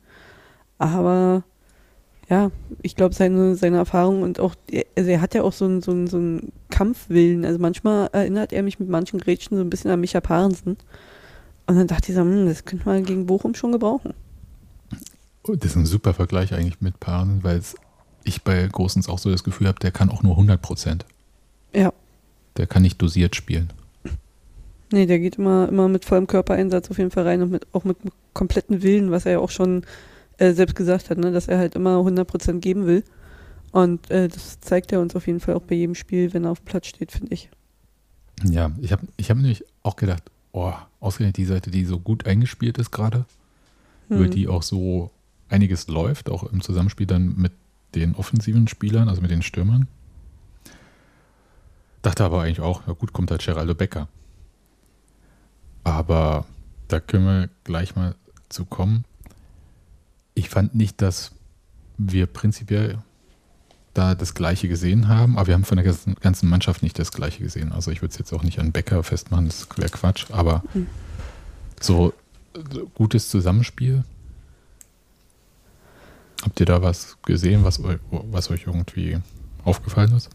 Aber 0.77 1.43
ja, 2.29 2.51
ich 2.83 2.95
glaube, 2.95 3.15
seine, 3.15 3.55
seine 3.55 3.77
Erfahrung 3.77 4.21
und 4.21 4.39
auch, 4.39 4.53
also 4.95 5.09
er 5.09 5.21
hat 5.21 5.33
ja 5.33 5.41
auch 5.41 5.53
so 5.53 5.65
einen, 5.65 5.81
so, 5.81 5.91
einen, 5.91 6.07
so 6.07 6.17
einen 6.17 6.51
Kampfwillen. 6.69 7.43
Also 7.43 7.57
manchmal 7.59 8.09
erinnert 8.11 8.53
er 8.53 8.61
mich 8.61 8.79
mit 8.79 8.87
manchen 8.87 9.19
Gretchen 9.19 9.57
so 9.57 9.63
ein 9.63 9.69
bisschen 9.69 9.89
an 9.89 9.99
Micha 9.99 10.21
Parensen. 10.21 10.77
Und 11.65 11.75
dann 11.75 11.87
dachte 11.87 12.11
ich 12.11 12.15
so, 12.15 12.21
hm, 12.21 12.45
das 12.45 12.65
könnte 12.65 12.85
man 12.85 13.03
gegen 13.03 13.25
Bochum 13.25 13.55
schon 13.55 13.71
gebrauchen. 13.71 14.13
Das 15.43 15.71
ist 15.71 15.75
ein 15.75 15.87
super 15.87 16.13
Vergleich 16.13 16.53
eigentlich 16.53 16.81
mit 16.81 16.99
Paaren, 16.99 17.43
weil 17.43 17.61
ich 18.23 18.43
bei 18.43 18.67
Großens 18.67 19.09
auch 19.09 19.17
so 19.17 19.31
das 19.31 19.43
Gefühl 19.43 19.67
habe, 19.67 19.79
der 19.79 19.91
kann 19.91 20.11
auch 20.11 20.21
nur 20.21 20.33
100 20.33 20.61
Prozent. 20.61 21.05
Ja. 21.73 21.91
Der 22.57 22.67
kann 22.67 22.83
nicht 22.83 23.01
dosiert 23.01 23.35
spielen. 23.35 23.73
Nee, 24.91 25.07
der 25.07 25.19
geht 25.19 25.37
immer, 25.37 25.67
immer 25.69 25.87
mit 25.87 26.05
vollem 26.05 26.27
Körpereinsatz 26.27 26.91
auf 26.91 26.97
jeden 26.99 27.11
Fall 27.11 27.23
rein 27.23 27.41
und 27.41 27.51
mit, 27.51 27.67
auch 27.71 27.83
mit 27.83 27.97
kompletten 28.33 28.83
Willen, 28.83 29.09
was 29.09 29.25
er 29.25 29.33
ja 29.33 29.39
auch 29.39 29.51
schon 29.51 29.83
äh, 30.39 30.53
selbst 30.53 30.75
gesagt 30.75 31.09
hat, 31.09 31.17
ne, 31.17 31.31
dass 31.31 31.47
er 31.47 31.57
halt 31.57 31.75
immer 31.75 31.97
100 31.99 32.27
Prozent 32.27 32.61
geben 32.61 32.85
will. 32.85 33.03
Und 33.71 34.09
äh, 34.09 34.27
das 34.27 34.59
zeigt 34.61 34.91
er 34.91 34.99
uns 34.99 35.15
auf 35.15 35.27
jeden 35.27 35.39
Fall 35.39 35.55
auch 35.55 35.63
bei 35.63 35.75
jedem 35.75 35.95
Spiel, 35.95 36.33
wenn 36.33 36.45
er 36.45 36.51
auf 36.51 36.61
dem 36.61 36.65
Platz 36.65 36.87
steht, 36.87 37.11
finde 37.11 37.33
ich. 37.33 37.49
Ja, 38.43 38.71
ich 38.81 38.91
habe 38.91 39.05
ich 39.17 39.29
hab 39.29 39.37
nämlich 39.37 39.63
auch 39.83 39.95
gedacht, 39.95 40.23
oh, 40.53 40.73
ausgerechnet 40.99 41.37
die 41.37 41.45
Seite, 41.45 41.71
die 41.71 41.85
so 41.85 41.99
gut 41.99 42.25
eingespielt 42.25 42.77
ist 42.77 42.91
gerade, 42.91 43.25
hm. 44.07 44.17
über 44.17 44.27
die 44.27 44.47
auch 44.47 44.63
so 44.63 45.11
einiges 45.49 45.87
läuft, 45.87 46.29
auch 46.29 46.43
im 46.43 46.61
Zusammenspiel 46.61 47.05
dann 47.05 47.35
mit 47.35 47.51
den 47.95 48.15
offensiven 48.15 48.67
Spielern, 48.67 49.09
also 49.09 49.21
mit 49.21 49.31
den 49.31 49.41
Stürmern. 49.41 49.87
Dachte 52.01 52.23
aber 52.23 52.43
eigentlich 52.43 52.61
auch, 52.61 52.87
ja 52.87 52.93
gut, 52.93 53.11
kommt 53.11 53.29
halt 53.29 53.45
Geraldo 53.45 53.75
Becker. 53.75 54.07
Aber 55.83 56.45
da 56.87 56.99
können 56.99 57.25
wir 57.25 57.49
gleich 57.63 57.95
mal 57.95 58.15
zu 58.47 58.63
kommen. 58.63 59.03
Ich 60.39 60.49
fand 60.49 60.75
nicht, 60.75 61.01
dass 61.01 61.31
wir 61.97 62.25
prinzipiell 62.25 62.99
da 63.93 64.15
das 64.15 64.33
Gleiche 64.33 64.67
gesehen 64.67 65.07
haben, 65.07 65.37
aber 65.37 65.47
wir 65.47 65.53
haben 65.55 65.65
von 65.65 65.77
der 65.77 65.95
ganzen 66.21 66.49
Mannschaft 66.49 66.83
nicht 66.83 66.97
das 66.97 67.11
Gleiche 67.11 67.43
gesehen. 67.43 67.71
Also 67.71 67.91
ich 67.91 68.01
würde 68.01 68.11
es 68.11 68.17
jetzt 68.17 68.31
auch 68.33 68.43
nicht 68.43 68.59
an 68.59 68.71
Becker 68.71 69.03
festmachen, 69.03 69.47
das 69.47 69.67
wäre 69.75 69.89
Quatsch, 69.89 70.27
aber 70.31 70.63
mhm. 70.73 70.87
so 71.79 72.13
gutes 72.93 73.29
Zusammenspiel 73.29 74.03
Habt 76.43 76.59
ihr 76.59 76.65
da 76.65 76.81
was 76.81 77.17
gesehen, 77.25 77.63
was, 77.63 77.81
was 78.11 78.49
euch 78.49 78.65
irgendwie 78.67 79.17
aufgefallen 79.63 80.15
ist? 80.15 80.29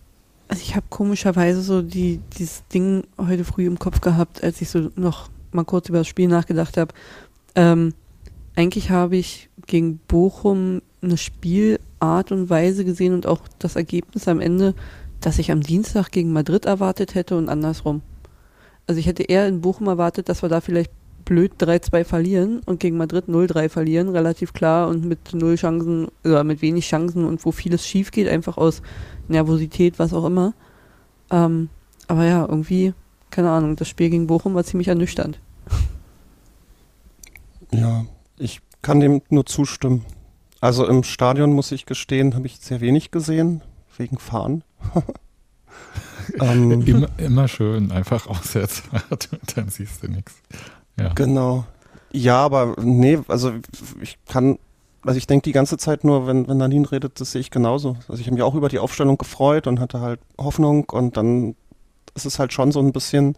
Also 0.49 0.63
ich 0.63 0.77
habe 0.77 0.87
komischerweise 0.91 1.63
so 1.63 1.81
die, 1.81 2.21
dieses 2.37 2.67
Ding 2.69 3.05
heute 3.17 3.45
früh 3.45 3.67
im 3.67 3.79
Kopf 3.79 4.01
gehabt, 4.01 4.43
als 4.45 4.61
ich 4.61 4.69
so 4.69 4.91
noch 4.97 5.31
mal 5.53 5.65
kurz 5.65 5.89
über 5.89 5.99
das 5.99 6.09
Spiel 6.09 6.29
nachgedacht 6.29 6.77
habe. 6.77 6.93
Ähm, 7.55 7.95
eigentlich 8.55 8.91
habe 8.91 9.17
ich 9.17 9.49
gegen 9.67 9.99
Bochum 10.09 10.83
eine 11.03 11.17
Spielart 11.17 12.33
und 12.33 12.51
Weise 12.51 12.85
gesehen 12.85 13.15
und 13.15 13.27
auch 13.27 13.41
das 13.59 13.77
Ergebnis 13.77 14.29
am 14.29 14.41
Ende, 14.41 14.75
das 15.21 15.39
ich 15.39 15.51
am 15.51 15.61
Dienstag 15.61 16.11
gegen 16.11 16.33
Madrid 16.33 16.65
erwartet 16.65 17.15
hätte 17.15 17.37
und 17.37 17.49
andersrum. 17.49 18.03
Also 18.87 18.99
ich 18.99 19.07
hätte 19.07 19.23
eher 19.23 19.49
in 19.49 19.61
Bochum 19.61 19.87
erwartet, 19.87 20.29
dass 20.29 20.43
wir 20.43 20.49
da 20.49 20.61
vielleicht 20.61 20.91
blöd 21.25 21.53
3-2 21.59 22.05
verlieren 22.05 22.61
und 22.67 22.81
gegen 22.81 22.97
Madrid 22.97 23.27
0-3 23.29 23.69
verlieren, 23.69 24.11
relativ 24.11 24.53
klar 24.53 24.89
und 24.89 25.05
mit 25.05 25.33
null 25.33 25.57
Chancen 25.57 26.09
oder 26.23 26.45
mit 26.45 26.61
wenig 26.61 26.87
Chancen 26.87 27.25
und 27.25 27.45
wo 27.45 27.53
vieles 27.53 27.87
schief 27.87 28.11
geht, 28.11 28.29
einfach 28.29 28.59
aus 28.59 28.83
Nervosität, 29.29 29.99
was 29.99 30.13
auch 30.13 30.27
immer. 30.27 30.53
Ähm, 31.31 31.71
aber 32.09 32.27
ja, 32.27 32.47
irgendwie, 32.47 32.93
keine 33.31 33.51
Ahnung, 33.51 33.77
das 33.77 33.89
Spiel 33.89 34.11
gegen 34.11 34.27
Bochum 34.27 34.55
war 34.55 34.65
ziemlich 34.65 34.89
ernüchternd. 34.89 35.41
Ja, 37.73 38.05
ich 38.39 38.61
kann 38.85 39.01
dem 39.01 39.23
nur 39.31 39.47
zustimmen. 39.47 40.05
Also 40.61 40.87
im 40.87 41.03
Stadion 41.03 41.53
muss 41.53 41.73
ich 41.73 41.87
gestehen, 41.87 42.35
habe 42.35 42.47
ich 42.47 42.59
sehr 42.61 42.81
wenig 42.81 43.11
gesehen, 43.11 43.63
wegen 43.97 44.19
Fahren. 44.19 44.63
ähm, 46.41 46.83
immer, 46.83 47.09
immer 47.17 47.49
schön, 47.49 47.91
einfach 47.91 48.27
auswärts, 48.29 48.85
dann 49.57 49.69
siehst 49.69 50.03
du 50.03 50.09
nichts. 50.09 50.35
Ja. 50.99 51.13
Genau. 51.15 51.65
Ja, 52.13 52.45
aber 52.45 52.77
nee, 52.81 53.19
also 53.27 53.53
ich 54.01 54.19
kann 54.27 54.59
also 55.07 55.19
ich 55.19 55.27
denke 55.27 55.45
die 55.45 55.53
ganze 55.53 55.77
Zeit 55.77 56.03
nur, 56.05 56.27
wenn, 56.27 56.49
wenn 56.49 56.57
Nadine 56.57 56.91
redet, 56.91 57.21
das 57.21 57.33
sehe 57.33 57.41
ich 57.41 57.51
genauso. 57.51 57.97
Also 58.09 58.21
ich 58.21 58.27
habe 58.27 58.35
mich 58.35 58.43
auch 58.43 58.55
über 58.55 58.69
die 58.69 58.79
Aufstellung 58.79 59.19
gefreut 59.19 59.67
und 59.67 59.79
hatte 59.81 60.01
halt 60.01 60.21
Hoffnung 60.39 60.89
und 60.91 61.17
dann 61.17 61.57
ist 62.15 62.25
es 62.25 62.39
halt 62.39 62.53
schon 62.53 62.73
so 62.73 62.81
ein 62.81 62.93
bisschen, 62.93 63.37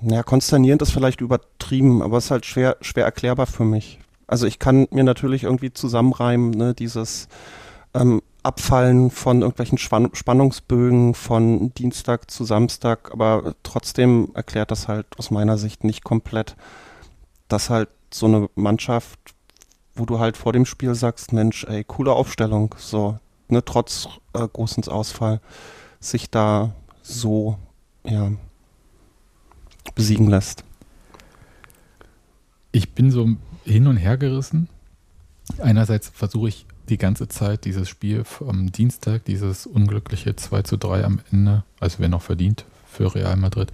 naja, 0.00 0.22
konsternierend 0.22 0.82
ist 0.82 0.92
vielleicht 0.92 1.20
übertrieben, 1.20 2.02
aber 2.02 2.18
es 2.18 2.26
ist 2.26 2.30
halt 2.30 2.46
schwer, 2.46 2.76
schwer 2.80 3.04
erklärbar 3.04 3.46
für 3.46 3.64
mich. 3.64 3.98
Also 4.26 4.46
ich 4.46 4.58
kann 4.58 4.86
mir 4.90 5.04
natürlich 5.04 5.44
irgendwie 5.44 5.72
zusammenreimen, 5.72 6.50
ne, 6.50 6.74
dieses 6.74 7.28
ähm, 7.94 8.22
Abfallen 8.42 9.10
von 9.10 9.42
irgendwelchen 9.42 9.78
Spann 9.78 10.10
Spannungsbögen 10.12 11.14
von 11.14 11.72
Dienstag 11.74 12.30
zu 12.30 12.44
Samstag, 12.44 13.10
aber 13.12 13.54
trotzdem 13.62 14.30
erklärt 14.34 14.70
das 14.70 14.88
halt 14.88 15.06
aus 15.18 15.30
meiner 15.30 15.58
Sicht 15.58 15.84
nicht 15.84 16.04
komplett, 16.04 16.56
dass 17.48 17.70
halt 17.70 17.88
so 18.12 18.26
eine 18.26 18.48
Mannschaft, 18.54 19.18
wo 19.94 20.04
du 20.04 20.18
halt 20.18 20.36
vor 20.36 20.52
dem 20.52 20.66
Spiel 20.66 20.94
sagst, 20.94 21.32
Mensch, 21.32 21.64
ey, 21.64 21.84
coole 21.84 22.12
Aufstellung, 22.12 22.74
so, 22.78 23.18
ne, 23.48 23.64
trotz 23.64 24.08
äh, 24.32 24.46
Großens 24.46 24.88
Ausfall, 24.88 25.40
sich 26.00 26.30
da 26.30 26.72
so, 27.02 27.58
ja, 28.04 28.30
besiegen 29.94 30.28
lässt. 30.28 30.64
Ich 32.72 32.92
bin 32.92 33.10
so 33.10 33.28
hin 33.64 33.86
und 33.86 33.96
her 33.96 34.16
gerissen. 34.16 34.68
Einerseits 35.58 36.08
versuche 36.08 36.48
ich 36.48 36.66
die 36.88 36.98
ganze 36.98 37.28
Zeit 37.28 37.64
dieses 37.64 37.88
Spiel 37.88 38.24
am 38.46 38.70
Dienstag, 38.70 39.24
dieses 39.24 39.66
unglückliche 39.66 40.36
2 40.36 40.62
zu 40.62 40.76
3 40.76 41.04
am 41.04 41.20
Ende, 41.30 41.64
also 41.80 41.98
wer 41.98 42.08
noch 42.08 42.22
verdient 42.22 42.64
für 42.86 43.14
Real 43.14 43.36
Madrid, 43.36 43.72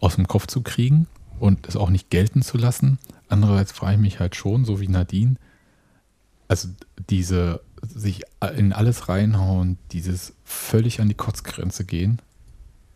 aus 0.00 0.16
dem 0.16 0.28
Kopf 0.28 0.46
zu 0.46 0.62
kriegen 0.62 1.06
und 1.38 1.66
es 1.68 1.76
auch 1.76 1.90
nicht 1.90 2.10
gelten 2.10 2.42
zu 2.42 2.58
lassen. 2.58 2.98
Andererseits 3.28 3.72
frage 3.72 3.94
ich 3.94 4.00
mich 4.00 4.20
halt 4.20 4.36
schon, 4.36 4.64
so 4.64 4.80
wie 4.80 4.88
Nadine, 4.88 5.36
also 6.48 6.68
diese 7.08 7.60
sich 7.82 8.22
in 8.56 8.72
alles 8.72 9.08
reinhauen, 9.08 9.78
dieses 9.92 10.34
völlig 10.44 11.00
an 11.00 11.08
die 11.08 11.14
Kotzgrenze 11.14 11.84
gehen, 11.84 12.20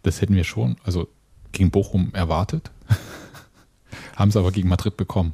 das 0.03 0.21
hätten 0.21 0.35
wir 0.35 0.45
schon, 0.45 0.77
also 0.85 1.09
gegen 1.55 1.71
Bochum 1.71 2.11
erwartet, 2.13 2.71
haben 4.17 4.29
es 4.29 4.37
aber 4.37 4.53
gegen 4.53 4.69
Madrid 4.69 4.97
bekommen. 4.97 5.33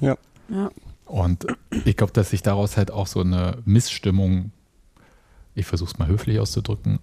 Ja. 0.00 0.16
Ja. 0.48 0.70
Und 1.06 1.46
ich 1.84 1.96
glaube, 1.96 2.12
dass 2.12 2.30
sich 2.30 2.42
daraus 2.42 2.76
halt 2.76 2.90
auch 2.90 3.06
so 3.06 3.20
eine 3.20 3.58
Missstimmung, 3.64 4.50
ich 5.54 5.66
versuche 5.66 5.90
es 5.92 5.98
mal 5.98 6.08
höflich 6.08 6.40
auszudrücken, 6.40 6.98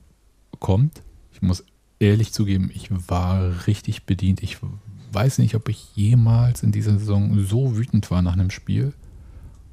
kommt. 0.60 1.02
Ich 1.32 1.42
muss 1.42 1.64
ehrlich 2.00 2.34
zugeben, 2.34 2.72
ich 2.74 2.90
war 3.10 3.68
richtig 3.68 4.06
bedient. 4.06 4.44
Ich 4.44 4.58
weiß 5.12 5.38
nicht, 5.38 5.56
ob 5.56 5.70
ich 5.70 5.96
jemals 5.96 6.64
in 6.64 6.72
dieser 6.72 6.98
Saison 6.98 7.40
so 7.40 7.78
wütend 7.78 8.10
war 8.12 8.22
nach 8.22 8.34
einem 8.34 8.50
Spiel. 8.50 8.94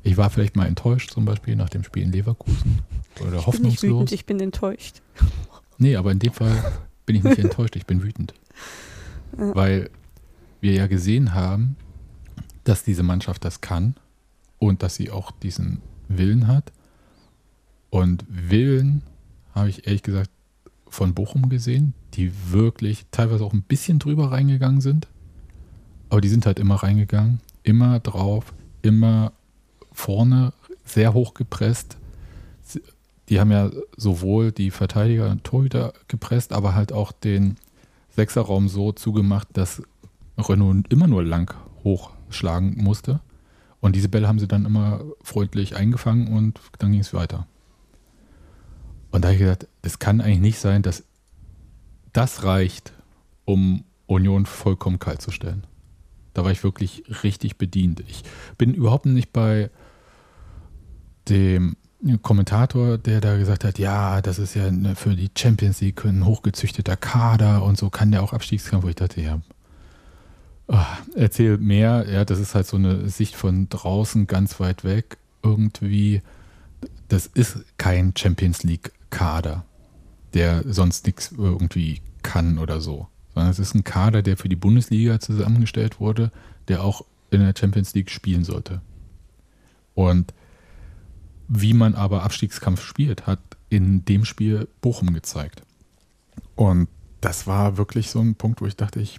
Ich 0.02 0.16
war 0.16 0.30
vielleicht 0.30 0.56
mal 0.56 0.66
enttäuscht, 0.66 1.10
zum 1.10 1.24
Beispiel 1.24 1.56
nach 1.56 1.68
dem 1.68 1.84
Spiel 1.84 2.02
in 2.02 2.12
Leverkusen. 2.12 2.80
Oder 3.20 3.38
ich 3.38 3.46
hoffnungslos. 3.46 3.60
Bin 3.60 3.70
nicht 3.70 3.82
wütend, 3.82 4.12
ich 4.12 4.26
bin 4.26 4.40
enttäuscht. 4.40 5.02
Nee, 5.78 5.96
aber 5.96 6.12
in 6.12 6.18
dem 6.18 6.32
Fall 6.32 6.80
bin 7.06 7.16
ich 7.16 7.24
nicht 7.24 7.38
enttäuscht, 7.38 7.76
ich 7.76 7.86
bin 7.86 8.02
wütend. 8.02 8.34
Ja. 9.36 9.54
Weil 9.54 9.90
wir 10.60 10.72
ja 10.72 10.86
gesehen 10.86 11.34
haben, 11.34 11.76
dass 12.64 12.84
diese 12.84 13.02
Mannschaft 13.02 13.44
das 13.44 13.60
kann 13.60 13.94
und 14.58 14.82
dass 14.82 14.94
sie 14.94 15.10
auch 15.10 15.30
diesen 15.30 15.80
Willen 16.08 16.46
hat. 16.46 16.72
Und 17.90 18.24
Willen 18.28 19.02
habe 19.54 19.68
ich 19.68 19.86
ehrlich 19.86 20.02
gesagt 20.02 20.30
von 20.88 21.14
Bochum 21.14 21.48
gesehen, 21.48 21.94
die 22.14 22.32
wirklich 22.50 23.06
teilweise 23.10 23.44
auch 23.44 23.52
ein 23.52 23.62
bisschen 23.62 23.98
drüber 23.98 24.32
reingegangen 24.32 24.80
sind. 24.80 25.08
Aber 26.08 26.20
die 26.20 26.28
sind 26.28 26.46
halt 26.46 26.58
immer 26.58 26.76
reingegangen, 26.76 27.40
immer 27.62 28.00
drauf, 28.00 28.54
immer 28.82 29.32
vorne, 29.92 30.52
sehr 30.84 31.12
hoch 31.12 31.34
gepresst. 31.34 31.98
Die 33.28 33.40
haben 33.40 33.50
ja 33.50 33.70
sowohl 33.96 34.52
die 34.52 34.70
Verteidiger 34.70 35.30
und 35.30 35.44
Torhüter 35.44 35.92
gepresst, 36.08 36.52
aber 36.52 36.74
halt 36.74 36.92
auch 36.92 37.12
den 37.12 37.56
Sechserraum 38.18 38.68
so 38.68 38.90
zugemacht, 38.90 39.46
dass 39.52 39.80
Renault 40.36 40.92
immer 40.92 41.06
nur 41.06 41.22
lang 41.22 41.54
hochschlagen 41.84 42.82
musste. 42.82 43.20
Und 43.78 43.94
diese 43.94 44.08
Bälle 44.08 44.26
haben 44.26 44.40
sie 44.40 44.48
dann 44.48 44.66
immer 44.66 45.04
freundlich 45.22 45.76
eingefangen 45.76 46.26
und 46.36 46.60
dann 46.78 46.90
ging 46.90 47.00
es 47.00 47.14
weiter. 47.14 47.46
Und 49.12 49.22
da 49.22 49.28
habe 49.28 49.34
ich 49.34 49.40
gedacht, 49.40 49.68
es 49.82 50.00
kann 50.00 50.20
eigentlich 50.20 50.40
nicht 50.40 50.58
sein, 50.58 50.82
dass 50.82 51.04
das 52.12 52.42
reicht, 52.42 52.92
um 53.44 53.84
Union 54.06 54.46
vollkommen 54.46 54.98
kalt 54.98 55.22
zu 55.22 55.30
stellen. 55.30 55.64
Da 56.34 56.42
war 56.42 56.50
ich 56.50 56.64
wirklich 56.64 57.04
richtig 57.22 57.56
bedient. 57.56 58.00
Ich 58.08 58.24
bin 58.58 58.74
überhaupt 58.74 59.06
nicht 59.06 59.32
bei 59.32 59.70
dem 61.28 61.76
Kommentator, 62.22 62.96
der 62.96 63.20
da 63.20 63.36
gesagt 63.36 63.64
hat, 63.64 63.78
ja, 63.78 64.22
das 64.22 64.38
ist 64.38 64.54
ja 64.54 64.70
für 64.94 65.16
die 65.16 65.30
Champions 65.36 65.80
League 65.80 66.04
ein 66.04 66.24
hochgezüchteter 66.24 66.96
Kader 66.96 67.64
und 67.64 67.76
so 67.76 67.90
kann 67.90 68.12
der 68.12 68.22
auch 68.22 68.32
Abstiegskampf, 68.32 68.84
wo 68.84 68.88
ich 68.88 68.94
dachte, 68.94 69.20
ja, 69.20 69.40
oh, 70.68 70.76
erzähl 71.16 71.58
mehr, 71.58 72.06
ja, 72.08 72.24
das 72.24 72.38
ist 72.38 72.54
halt 72.54 72.66
so 72.66 72.76
eine 72.76 73.08
Sicht 73.08 73.34
von 73.34 73.68
draußen 73.68 74.28
ganz 74.28 74.60
weit 74.60 74.84
weg 74.84 75.18
irgendwie. 75.42 76.22
Das 77.08 77.26
ist 77.26 77.64
kein 77.78 78.14
Champions 78.16 78.62
League 78.62 78.92
Kader, 79.10 79.64
der 80.34 80.62
sonst 80.66 81.06
nichts 81.06 81.32
irgendwie 81.36 82.00
kann 82.22 82.58
oder 82.58 82.80
so, 82.80 83.08
sondern 83.34 83.50
es 83.50 83.58
ist 83.58 83.74
ein 83.74 83.84
Kader, 83.84 84.22
der 84.22 84.36
für 84.36 84.48
die 84.48 84.56
Bundesliga 84.56 85.18
zusammengestellt 85.18 85.98
wurde, 85.98 86.30
der 86.68 86.84
auch 86.84 87.04
in 87.30 87.40
der 87.40 87.54
Champions 87.58 87.94
League 87.94 88.10
spielen 88.10 88.44
sollte. 88.44 88.82
Und 89.94 90.32
wie 91.48 91.74
man 91.74 91.94
aber 91.94 92.22
Abstiegskampf 92.22 92.82
spielt, 92.82 93.26
hat 93.26 93.40
in 93.70 94.04
dem 94.04 94.24
Spiel 94.24 94.68
Bochum 94.80 95.12
gezeigt. 95.12 95.62
Und 96.54 96.88
das 97.20 97.46
war 97.46 97.76
wirklich 97.76 98.10
so 98.10 98.20
ein 98.20 98.34
Punkt, 98.34 98.60
wo 98.60 98.66
ich 98.66 98.76
dachte, 98.76 99.00
ich 99.00 99.18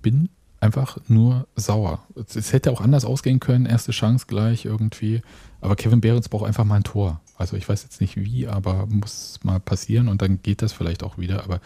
bin 0.00 0.28
einfach 0.60 0.98
nur 1.08 1.46
sauer. 1.56 2.06
Es 2.16 2.52
hätte 2.52 2.72
auch 2.72 2.80
anders 2.80 3.04
ausgehen 3.04 3.40
können, 3.40 3.66
erste 3.66 3.92
Chance 3.92 4.26
gleich 4.26 4.64
irgendwie. 4.64 5.20
Aber 5.60 5.76
Kevin 5.76 6.00
Behrens 6.00 6.28
braucht 6.28 6.46
einfach 6.46 6.64
mal 6.64 6.76
ein 6.76 6.84
Tor. 6.84 7.20
Also 7.36 7.56
ich 7.56 7.68
weiß 7.68 7.82
jetzt 7.82 8.00
nicht 8.00 8.16
wie, 8.16 8.46
aber 8.46 8.86
muss 8.86 9.40
mal 9.42 9.60
passieren 9.60 10.08
und 10.08 10.22
dann 10.22 10.40
geht 10.42 10.62
das 10.62 10.72
vielleicht 10.72 11.02
auch 11.02 11.18
wieder. 11.18 11.44
Aber 11.44 11.60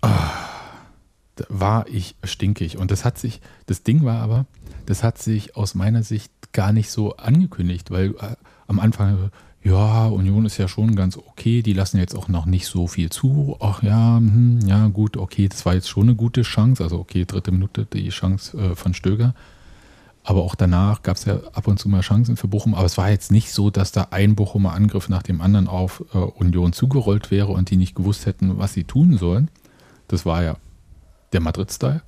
ah, 0.00 0.30
war 1.48 1.86
ich 1.88 2.16
stinkig. 2.24 2.78
Und 2.78 2.90
das 2.90 3.04
hat 3.04 3.18
sich, 3.18 3.40
das 3.66 3.82
Ding 3.82 4.04
war 4.04 4.20
aber, 4.20 4.46
das 4.88 5.02
hat 5.04 5.18
sich 5.18 5.54
aus 5.54 5.74
meiner 5.74 6.02
Sicht 6.02 6.32
gar 6.52 6.72
nicht 6.72 6.90
so 6.90 7.16
angekündigt, 7.16 7.90
weil 7.90 8.12
äh, 8.12 8.36
am 8.66 8.80
Anfang, 8.80 9.30
ja, 9.62 10.06
Union 10.06 10.46
ist 10.46 10.56
ja 10.56 10.66
schon 10.66 10.96
ganz 10.96 11.18
okay, 11.18 11.60
die 11.60 11.74
lassen 11.74 11.98
jetzt 11.98 12.14
auch 12.16 12.28
noch 12.28 12.46
nicht 12.46 12.66
so 12.66 12.86
viel 12.86 13.10
zu. 13.10 13.58
Ach 13.60 13.82
ja, 13.82 14.16
hm, 14.16 14.60
ja, 14.66 14.88
gut, 14.88 15.18
okay, 15.18 15.46
das 15.46 15.66
war 15.66 15.74
jetzt 15.74 15.90
schon 15.90 16.04
eine 16.04 16.14
gute 16.14 16.40
Chance. 16.40 16.82
Also 16.82 16.98
okay, 16.98 17.26
dritte 17.26 17.52
Minute 17.52 17.84
die 17.84 18.08
Chance 18.08 18.56
äh, 18.56 18.76
von 18.76 18.94
Stöger. 18.94 19.34
Aber 20.24 20.42
auch 20.42 20.54
danach 20.54 21.02
gab 21.02 21.16
es 21.18 21.26
ja 21.26 21.38
ab 21.52 21.66
und 21.66 21.78
zu 21.78 21.90
mal 21.90 22.00
Chancen 22.00 22.38
für 22.38 22.48
Bochum. 22.48 22.74
Aber 22.74 22.86
es 22.86 22.96
war 22.96 23.10
jetzt 23.10 23.30
nicht 23.30 23.52
so, 23.52 23.68
dass 23.68 23.92
da 23.92 24.08
ein 24.10 24.36
Bochumer 24.36 24.72
Angriff 24.72 25.10
nach 25.10 25.22
dem 25.22 25.42
anderen 25.42 25.68
auf 25.68 26.02
äh, 26.14 26.18
Union 26.18 26.72
zugerollt 26.72 27.30
wäre 27.30 27.48
und 27.48 27.68
die 27.68 27.76
nicht 27.76 27.94
gewusst 27.94 28.24
hätten, 28.24 28.56
was 28.56 28.72
sie 28.72 28.84
tun 28.84 29.18
sollen. 29.18 29.50
Das 30.06 30.24
war 30.24 30.42
ja 30.42 30.56
der 31.34 31.40
Madrid-Style. 31.40 32.02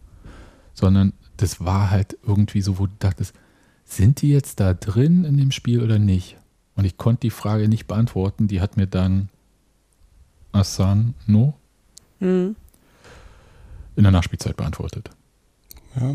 Sondern 0.72 1.12
das 1.40 1.64
war 1.64 1.90
halt 1.90 2.16
irgendwie 2.22 2.60
so, 2.60 2.78
wo 2.78 2.86
du 2.86 2.92
dachtest, 2.98 3.34
sind 3.84 4.22
die 4.22 4.30
jetzt 4.30 4.60
da 4.60 4.74
drin 4.74 5.24
in 5.24 5.36
dem 5.36 5.50
Spiel 5.50 5.82
oder 5.82 5.98
nicht? 5.98 6.36
Und 6.76 6.84
ich 6.84 6.96
konnte 6.96 7.20
die 7.22 7.30
Frage 7.30 7.68
nicht 7.68 7.86
beantworten. 7.86 8.46
Die 8.48 8.60
hat 8.60 8.76
mir 8.76 8.86
dann 8.86 9.28
Assan 10.52 11.14
No 11.26 11.54
Hm. 12.20 12.54
in 13.96 14.02
der 14.02 14.12
Nachspielzeit 14.12 14.56
beantwortet. 14.56 15.10
Ja. 15.98 16.14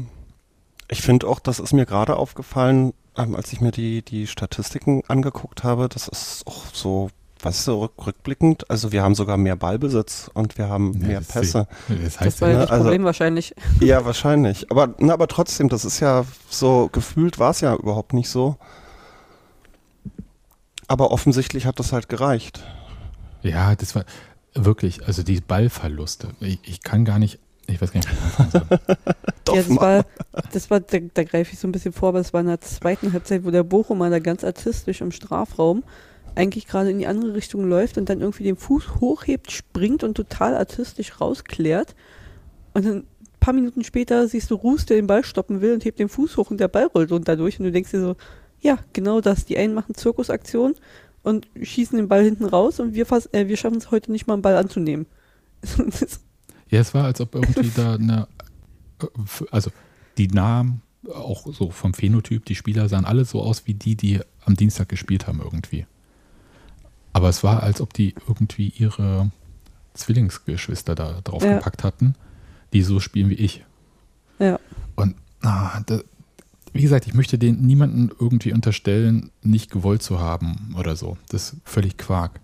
Ich 0.87 1.01
finde 1.01 1.27
auch, 1.27 1.39
das 1.39 1.59
ist 1.59 1.73
mir 1.73 1.85
gerade 1.87 2.15
aufgefallen, 2.15 2.93
ähm, 3.17 3.35
als 3.35 3.51
ich 3.51 3.61
mir 3.61 3.71
die, 3.71 4.03
die 4.03 4.27
Statistiken 4.27 5.01
angeguckt 5.07 5.63
habe, 5.63 5.89
das 5.89 6.07
ist 6.07 6.45
auch 6.45 6.65
so, 6.73 7.09
weißt 7.41 7.67
du, 7.67 7.81
rück, 7.81 7.91
rückblickend, 8.05 8.69
also 8.69 8.91
wir 8.91 9.03
haben 9.03 9.13
sogar 9.15 9.37
mehr 9.37 9.55
Ballbesitz 9.55 10.29
und 10.33 10.57
wir 10.57 10.69
haben 10.69 10.93
Ja, 11.01 11.07
mehr 11.07 11.19
das 11.19 11.27
Pässe. 11.29 11.67
Das 11.87 11.97
Das 12.15 12.19
heißt 12.21 12.41
war 12.41 12.49
ja, 12.49 12.59
das 12.61 12.71
also- 12.71 12.83
Problem 12.85 13.03
wahrscheinlich. 13.03 13.53
Ja, 13.81 14.03
wahrscheinlich. 14.05 14.71
Aber, 14.71 14.95
na, 14.99 15.13
aber 15.13 15.27
trotzdem, 15.27 15.69
das 15.69 15.85
ist 15.85 15.99
ja 15.99 16.25
so, 16.49 16.89
gefühlt 16.91 17.37
war 17.39 17.51
es 17.51 17.61
ja 17.61 17.75
überhaupt 17.75 18.13
nicht 18.13 18.29
so. 18.29 18.57
Aber 20.87 21.11
offensichtlich 21.11 21.65
hat 21.65 21.79
das 21.79 21.91
halt 21.91 22.09
gereicht. 22.09 22.63
ja, 23.41 23.75
das 23.75 23.95
war 23.95 24.05
wirklich, 24.53 25.05
also 25.07 25.23
die 25.23 25.41
Ballverluste. 25.41 26.29
Ich, 26.39 26.59
ich 26.63 26.81
kann 26.83 27.05
gar 27.05 27.19
nicht, 27.19 27.39
ich 27.67 27.81
weiß 27.81 27.91
gar 27.91 27.99
nicht, 27.99 28.09
wie 28.11 28.13
ich 28.15 28.39
anfangen 28.39 28.51
soll. 28.51 28.79
Doch, 29.45 29.55
ja, 29.55 29.61
das 29.63 29.75
war, 29.77 30.05
das 30.53 30.69
war 30.69 30.79
da, 30.79 30.97
da 31.13 31.23
greife 31.23 31.53
ich 31.53 31.59
so 31.59 31.67
ein 31.67 31.71
bisschen 31.71 31.91
vor, 31.93 32.09
aber 32.09 32.19
es 32.19 32.33
war 32.33 32.41
in 32.41 32.47
der 32.47 32.61
zweiten 32.61 33.11
Halbzeit, 33.13 33.43
wo 33.45 33.51
der 33.51 33.63
Bochumer 33.63 34.09
da 34.09 34.19
ganz 34.19 34.43
artistisch 34.43 35.01
im 35.01 35.11
Strafraum 35.11 35.83
eigentlich 36.35 36.67
gerade 36.67 36.91
in 36.91 36.99
die 36.99 37.07
andere 37.07 37.33
Richtung 37.33 37.67
läuft 37.67 37.97
und 37.97 38.09
dann 38.09 38.21
irgendwie 38.21 38.43
den 38.43 38.57
Fuß 38.57 38.95
hochhebt, 38.99 39.51
springt 39.51 40.03
und 40.03 40.15
total 40.15 40.55
artistisch 40.55 41.19
rausklärt. 41.19 41.95
Und 42.73 42.85
dann 42.85 43.03
paar 43.45 43.53
Minuten 43.53 43.83
später 43.83 44.27
siehst 44.27 44.49
du 44.49 44.55
Ruß, 44.55 44.87
der 44.87 44.97
den 44.97 45.05
Ball 45.05 45.23
stoppen 45.23 45.61
will 45.61 45.73
und 45.73 45.85
hebt 45.85 45.99
den 45.99 46.09
Fuß 46.09 46.35
hoch 46.37 46.49
und 46.49 46.59
der 46.59 46.67
Ball 46.67 46.87
rollt 46.87 47.11
runter 47.11 47.35
durch 47.35 47.59
und 47.59 47.65
du 47.65 47.71
denkst 47.71 47.91
dir 47.91 48.01
so, 48.01 48.15
ja, 48.59 48.79
genau 48.91 49.21
das. 49.21 49.45
Die 49.45 49.55
einen 49.55 49.75
machen 49.75 49.93
Zirkusaktion 49.93 50.73
und 51.21 51.47
schießen 51.61 51.95
den 51.95 52.07
Ball 52.07 52.23
hinten 52.23 52.45
raus 52.45 52.79
und 52.79 52.95
wir, 52.95 53.05
äh, 53.33 53.47
wir 53.47 53.55
schaffen 53.55 53.77
es 53.77 53.91
heute 53.91 54.11
nicht 54.11 54.25
mal, 54.25 54.33
einen 54.33 54.41
Ball 54.41 54.57
anzunehmen. 54.57 55.05
ja, 56.69 56.79
es 56.79 56.95
war, 56.95 57.05
als 57.05 57.21
ob 57.21 57.35
irgendwie 57.35 57.69
da 57.75 57.93
eine, 57.99 58.27
äh, 59.03 59.05
also 59.51 59.69
die 60.17 60.27
Namen, 60.27 60.81
auch 61.13 61.45
so 61.53 61.69
vom 61.69 61.93
Phänotyp, 61.93 62.45
die 62.45 62.55
Spieler 62.55 62.89
sahen 62.89 63.05
alle 63.05 63.25
so 63.25 63.43
aus 63.43 63.67
wie 63.67 63.75
die, 63.75 63.95
die 63.95 64.21
am 64.43 64.55
Dienstag 64.55 64.89
gespielt 64.89 65.27
haben 65.27 65.39
irgendwie. 65.39 65.85
Aber 67.15 67.29
es 67.29 67.45
war, 67.45 67.63
als 67.63 67.79
ob 67.79 67.93
die 67.93 68.13
irgendwie 68.27 68.73
ihre 68.77 69.31
Zwillingsgeschwister 69.93 70.95
da 70.95 71.21
drauf 71.23 71.45
ja. 71.45 71.53
gepackt 71.53 71.85
hatten, 71.85 72.15
die 72.73 72.81
so 72.81 72.99
spielen 72.99 73.29
wie 73.29 73.35
ich. 73.35 73.63
Ja. 74.37 74.59
Und 74.95 75.15
ah, 75.41 75.79
da, 75.85 76.01
wie 76.73 76.81
gesagt, 76.81 77.07
ich 77.07 77.13
möchte 77.13 77.37
den 77.37 77.61
niemanden 77.61 78.11
irgendwie 78.19 78.51
unterstellen, 78.51 79.31
nicht 79.41 79.71
gewollt 79.71 80.03
zu 80.03 80.19
haben 80.19 80.75
oder 80.77 80.97
so. 80.97 81.17
Das 81.29 81.53
ist 81.53 81.61
völlig 81.63 81.97
Quark. 81.97 82.41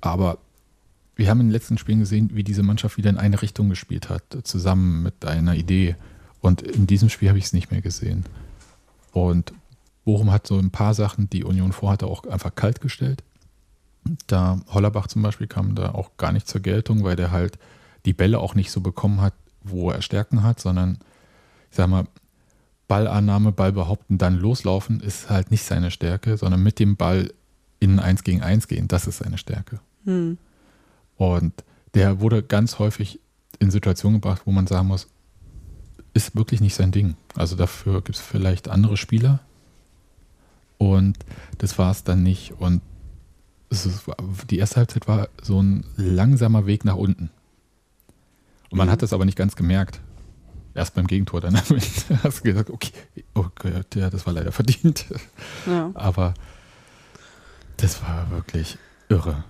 Aber 0.00 0.38
wir 1.16 1.28
haben 1.28 1.40
in 1.40 1.48
den 1.48 1.52
letzten 1.52 1.76
Spielen 1.76 1.98
gesehen, 1.98 2.30
wie 2.34 2.44
diese 2.44 2.62
Mannschaft 2.62 2.98
wieder 2.98 3.10
in 3.10 3.18
eine 3.18 3.42
Richtung 3.42 3.68
gespielt 3.68 4.10
hat, 4.10 4.22
zusammen 4.44 5.02
mit 5.02 5.24
einer 5.24 5.56
Idee. 5.56 5.96
Und 6.40 6.62
in 6.62 6.86
diesem 6.86 7.08
Spiel 7.08 7.30
habe 7.30 7.38
ich 7.38 7.46
es 7.46 7.52
nicht 7.52 7.72
mehr 7.72 7.82
gesehen. 7.82 8.26
Und 9.10 9.52
Bochum 10.04 10.30
hat 10.30 10.46
so 10.46 10.56
ein 10.56 10.70
paar 10.70 10.94
Sachen, 10.94 11.28
die 11.30 11.42
Union 11.42 11.72
vorhatte, 11.72 12.06
auch 12.06 12.22
einfach 12.26 12.54
kalt 12.54 12.80
gestellt. 12.80 13.24
Da 14.26 14.60
Hollerbach 14.68 15.06
zum 15.06 15.22
Beispiel 15.22 15.46
kam 15.46 15.74
da 15.74 15.92
auch 15.92 16.16
gar 16.16 16.32
nicht 16.32 16.48
zur 16.48 16.60
Geltung, 16.60 17.04
weil 17.04 17.16
der 17.16 17.30
halt 17.30 17.58
die 18.04 18.12
Bälle 18.12 18.40
auch 18.40 18.54
nicht 18.54 18.70
so 18.70 18.80
bekommen 18.80 19.20
hat, 19.20 19.34
wo 19.62 19.90
er 19.90 20.02
Stärken 20.02 20.42
hat, 20.42 20.60
sondern 20.60 20.98
ich 21.70 21.76
sag 21.76 21.88
mal, 21.88 22.06
Ballannahme, 22.88 23.52
Ball 23.52 23.72
behaupten, 23.72 24.18
dann 24.18 24.38
loslaufen, 24.38 25.00
ist 25.00 25.30
halt 25.30 25.50
nicht 25.50 25.64
seine 25.64 25.90
Stärke, 25.90 26.36
sondern 26.36 26.62
mit 26.62 26.78
dem 26.78 26.96
Ball 26.96 27.32
in 27.80 27.98
eins 27.98 28.22
gegen 28.22 28.42
eins 28.42 28.68
gehen, 28.68 28.88
das 28.88 29.06
ist 29.06 29.18
seine 29.18 29.38
Stärke. 29.38 29.80
Hm. 30.04 30.36
Und 31.16 31.64
der 31.94 32.20
wurde 32.20 32.42
ganz 32.42 32.78
häufig 32.78 33.20
in 33.58 33.70
Situationen 33.70 34.20
gebracht, 34.20 34.42
wo 34.44 34.52
man 34.52 34.66
sagen 34.66 34.88
muss, 34.88 35.08
ist 36.14 36.36
wirklich 36.36 36.60
nicht 36.60 36.74
sein 36.74 36.92
Ding. 36.92 37.16
Also 37.34 37.56
dafür 37.56 38.02
gibt 38.02 38.16
es 38.16 38.20
vielleicht 38.20 38.68
andere 38.68 38.96
Spieler. 38.96 39.40
Und 40.78 41.16
das 41.58 41.78
war 41.78 41.90
es 41.90 42.04
dann 42.04 42.22
nicht. 42.22 42.52
Und 42.58 42.82
ist, 43.72 44.04
die 44.50 44.58
erste 44.58 44.76
Halbzeit 44.76 45.08
war 45.08 45.28
so 45.40 45.60
ein 45.60 45.84
langsamer 45.96 46.66
Weg 46.66 46.84
nach 46.84 46.96
unten. 46.96 47.30
Und 48.70 48.78
man 48.78 48.88
mhm. 48.88 48.92
hat 48.92 49.02
das 49.02 49.12
aber 49.12 49.24
nicht 49.24 49.36
ganz 49.36 49.56
gemerkt. 49.56 50.00
Erst 50.74 50.94
beim 50.94 51.06
Gegentor, 51.06 51.40
dann 51.40 51.56
hast 52.22 52.38
du 52.38 52.42
gesagt, 52.42 52.70
okay, 52.70 52.92
oh 53.34 53.46
Gott, 53.54 53.94
ja, 53.94 54.08
das 54.08 54.26
war 54.26 54.32
leider 54.32 54.52
verdient. 54.52 55.06
Ja. 55.66 55.90
Aber 55.94 56.34
das 57.76 58.02
war 58.02 58.30
wirklich 58.30 58.78
irre. 59.08 59.44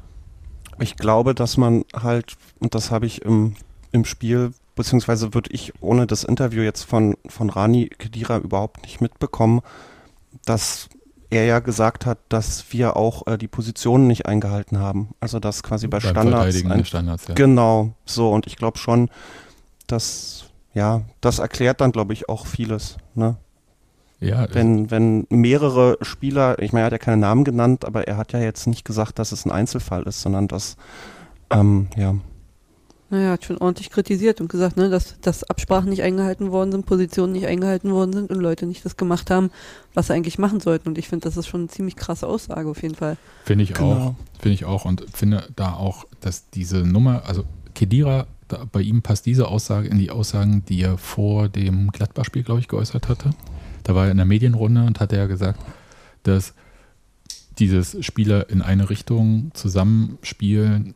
Ich 0.81 0.97
glaube, 0.97 1.35
dass 1.35 1.57
man 1.57 1.85
halt, 1.95 2.37
und 2.59 2.75
das 2.75 2.91
habe 2.91 3.07
ich 3.07 3.23
im, 3.23 3.55
im 3.93 4.05
Spiel, 4.05 4.53
beziehungsweise 4.75 5.35
würde 5.35 5.51
ich 5.53 5.73
ohne 5.81 6.07
das 6.07 6.25
Interview 6.25 6.63
jetzt 6.63 6.83
von, 6.83 7.17
von 7.27 7.51
Rani 7.51 7.89
Kedira 7.89 8.39
überhaupt 8.39 8.83
nicht 8.83 9.01
mitbekommen, 9.01 9.61
dass 10.45 10.89
er 11.33 11.47
ja 11.47 11.59
gesagt 11.61 12.07
hat, 12.07 12.19
dass 12.29 12.73
wir 12.73 12.97
auch 12.97 13.27
äh, 13.27 13.39
die 13.39 13.49
Positionen 13.49 14.07
nicht 14.07 14.27
eingehalten 14.27 14.79
haben. 14.79 15.11
Also 15.21 15.41
dass 15.41 15.63
quasi 15.63 15.89
bei 15.89 15.99
Beim 15.99 16.11
Standards, 16.11 16.65
ein, 16.65 16.85
Standards 16.85 17.29
ja. 17.29 17.35
genau 17.35 17.95
so 18.05 18.31
und 18.31 18.47
ich 18.47 18.57
glaube 18.57 18.79
schon, 18.79 19.09
dass 19.87 20.45
ja, 20.75 21.03
das 21.21 21.39
erklärt 21.39 21.81
dann, 21.81 21.93
glaube 21.93 22.13
ich, 22.13 22.29
auch 22.29 22.47
vieles. 22.47 22.97
Ne? 23.15 23.37
Ja, 24.21 24.47
wenn, 24.53 24.91
wenn 24.91 25.27
mehrere 25.31 25.99
Spieler, 26.01 26.59
ich 26.61 26.73
meine, 26.73 26.85
er 26.85 26.87
hat 26.87 26.93
ja 26.93 26.99
keine 26.99 27.17
Namen 27.17 27.45
genannt, 27.45 27.85
aber 27.85 28.07
er 28.07 28.17
hat 28.17 28.33
ja 28.33 28.39
jetzt 28.39 28.67
nicht 28.67 28.85
gesagt, 28.85 29.19
dass 29.19 29.33
es 29.33 29.45
ein 29.45 29.51
Einzelfall 29.51 30.05
ist, 30.05 30.23
sondern 30.23 30.49
dass, 30.49 30.77
ähm, 31.51 31.89
ja. 31.97 32.15
Naja, 33.13 33.33
hat 33.33 33.45
schon 33.45 33.59
ordentlich 33.59 33.91
kritisiert 33.91 34.41
und 34.41 34.49
gesagt, 34.49 34.79
ne, 34.79 34.89
dass, 34.89 35.21
dass 35.21 35.45
Absprachen 35.45 35.91
nicht 35.91 36.03
eingehalten 36.03 36.51
worden 36.51 36.73
sind, 36.73 36.87
Positionen 36.87 37.35
nicht 37.35 37.47
eingehalten 37.47 37.93
worden 37.93 38.15
sind 38.15 38.31
und 38.31 38.41
Leute 38.41 38.65
nicht 38.65 38.87
das 38.87 38.97
gemacht 38.97 39.31
haben, 39.31 39.51
was 39.93 40.07
sie 40.07 40.15
eigentlich 40.15 40.39
machen 40.39 40.61
sollten. 40.61 40.89
Und 40.89 40.97
ich 40.97 41.11
finde, 41.11 41.29
das 41.29 41.37
ist 41.37 41.47
schon 41.47 41.61
eine 41.61 41.69
ziemlich 41.69 41.97
krasse 41.97 42.27
Aussage 42.27 42.71
auf 42.71 42.81
jeden 42.81 42.95
Fall. 42.95 43.19
Finde 43.45 43.65
ich 43.65 43.75
genau. 43.75 43.93
auch. 43.93 44.15
Finde 44.41 44.55
ich 44.55 44.65
auch 44.65 44.87
und 44.87 45.05
finde 45.13 45.45
da 45.57 45.75
auch, 45.75 46.07
dass 46.23 46.49
diese 46.49 46.79
Nummer, 46.79 47.25
also 47.27 47.45
Kedira 47.75 48.27
da, 48.49 48.65
bei 48.73 48.81
ihm 48.81 49.03
passt 49.03 49.27
diese 49.27 49.47
Aussage 49.47 49.89
in 49.89 49.99
die 49.99 50.11
Aussagen, 50.11 50.65
die 50.65 50.81
er 50.81 50.97
vor 50.97 51.51
dem 51.51 51.91
Gladbach-Spiel, 51.91 52.45
glaube 52.45 52.61
ich, 52.61 52.69
geäußert 52.69 53.11
hatte. 53.11 53.33
Da 53.83 53.95
war 53.95 54.07
er 54.07 54.13
in 54.13 54.17
der 54.17 54.25
Medienrunde 54.25 54.85
und 54.85 55.01
hatte 55.01 55.17
ja 55.17 55.27
gesagt, 55.27 55.61
dass 56.23 56.55
dieses 57.59 58.03
Spieler 58.03 58.49
in 58.49 58.63
eine 58.63 58.89
Richtung 58.89 59.51
zusammenspielen 59.53 60.95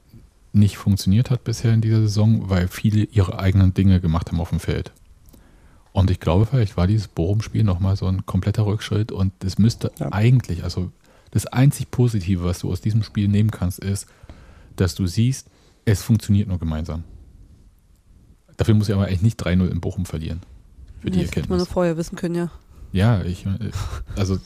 nicht 0.56 0.78
funktioniert 0.78 1.30
hat 1.30 1.44
bisher 1.44 1.72
in 1.72 1.80
dieser 1.80 2.00
Saison, 2.00 2.48
weil 2.48 2.68
viele 2.68 3.04
ihre 3.04 3.38
eigenen 3.38 3.74
Dinge 3.74 4.00
gemacht 4.00 4.30
haben 4.30 4.40
auf 4.40 4.50
dem 4.50 4.60
Feld. 4.60 4.92
Und 5.92 6.10
ich 6.10 6.20
glaube, 6.20 6.46
vielleicht 6.46 6.76
war 6.76 6.86
dieses 6.86 7.08
Bochum-Spiel 7.08 7.64
nochmal 7.64 7.96
so 7.96 8.06
ein 8.06 8.26
kompletter 8.26 8.66
Rückschritt 8.66 9.12
und 9.12 9.32
es 9.42 9.58
müsste 9.58 9.90
ja. 9.98 10.12
eigentlich, 10.12 10.64
also 10.64 10.90
das 11.30 11.46
einzig 11.46 11.90
Positive, 11.90 12.44
was 12.44 12.58
du 12.58 12.70
aus 12.70 12.80
diesem 12.80 13.02
Spiel 13.02 13.28
nehmen 13.28 13.50
kannst, 13.50 13.78
ist, 13.78 14.06
dass 14.76 14.94
du 14.94 15.06
siehst, 15.06 15.48
es 15.84 16.02
funktioniert 16.02 16.48
nur 16.48 16.58
gemeinsam. 16.58 17.04
Dafür 18.56 18.74
muss 18.74 18.88
ich 18.88 18.94
aber 18.94 19.06
eigentlich 19.06 19.22
nicht 19.22 19.42
3-0 19.42 19.68
in 19.68 19.80
Bochum 19.80 20.06
verlieren. 20.06 20.40
Für 21.00 21.10
die 21.10 21.18
das 21.18 21.28
Erkenntnis. 21.28 21.44
hätte 21.44 21.64
man 21.64 21.66
vorher 21.66 21.96
wissen 21.96 22.16
können, 22.16 22.34
ja. 22.34 22.50
Ja, 22.92 23.22
ich, 23.22 23.46
äh, 23.46 23.70
also. 24.16 24.38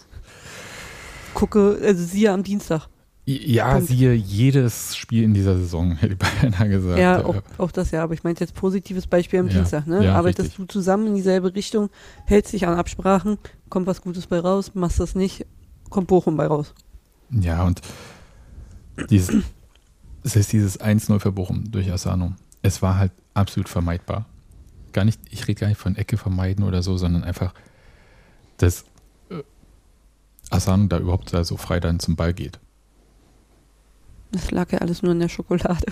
Gucke, 1.34 1.78
also 1.82 2.04
siehe 2.04 2.32
am 2.32 2.42
Dienstag. 2.42 2.88
Ja, 3.26 3.74
Punkt. 3.74 3.88
siehe 3.88 4.12
jedes 4.14 4.96
Spiel 4.96 5.22
in 5.22 5.34
dieser 5.34 5.56
Saison, 5.56 5.92
hätte 5.96 6.14
ich 6.14 6.18
beinahe 6.18 6.68
gesagt. 6.68 6.98
Ja, 6.98 7.24
auch, 7.24 7.42
auch 7.58 7.70
das 7.70 7.90
ja, 7.90 8.02
aber 8.02 8.14
ich 8.14 8.24
meinte 8.24 8.42
jetzt 8.42 8.54
positives 8.54 9.06
Beispiel 9.06 9.40
am 9.40 9.48
ja, 9.48 9.54
Dienstag, 9.54 9.86
ne? 9.86 10.04
Ja, 10.04 10.14
Arbeitest 10.14 10.50
richtig. 10.50 10.66
du 10.66 10.72
zusammen 10.72 11.08
in 11.08 11.14
dieselbe 11.14 11.54
Richtung, 11.54 11.90
hältst 12.26 12.52
dich 12.52 12.66
an 12.66 12.74
Absprachen, 12.74 13.38
kommt 13.68 13.86
was 13.86 14.02
Gutes 14.02 14.26
bei 14.26 14.40
raus, 14.40 14.72
machst 14.74 14.98
das 14.98 15.14
nicht, 15.14 15.46
kommt 15.90 16.08
Bochum 16.08 16.36
bei 16.36 16.46
raus. 16.46 16.74
Ja, 17.30 17.64
und 17.64 17.80
dieses, 19.10 19.44
es 20.24 20.36
ist 20.36 20.52
dieses 20.52 20.80
1-0 20.80 21.20
für 21.20 21.32
Bochum 21.32 21.70
durch 21.70 21.92
Asano. 21.92 22.32
Es 22.62 22.82
war 22.82 22.96
halt 22.98 23.12
absolut 23.34 23.68
vermeidbar. 23.68 24.26
Gar 24.92 25.04
nicht, 25.04 25.20
ich 25.30 25.46
rede 25.46 25.60
gar 25.60 25.68
nicht 25.68 25.78
von 25.78 25.94
Ecke 25.94 26.16
vermeiden 26.16 26.64
oder 26.64 26.82
so, 26.82 26.96
sondern 26.96 27.22
einfach, 27.22 27.54
dass 28.56 28.84
äh, 29.30 29.42
Asano 30.50 30.86
da 30.88 30.98
überhaupt 30.98 31.32
da 31.32 31.44
so 31.44 31.56
frei 31.56 31.78
dann 31.78 32.00
zum 32.00 32.16
Ball 32.16 32.34
geht. 32.34 32.58
Das 34.32 34.50
lag 34.50 34.70
ja 34.72 34.78
alles 34.78 35.02
nur 35.02 35.12
in 35.12 35.20
der 35.20 35.28
Schokolade. 35.28 35.86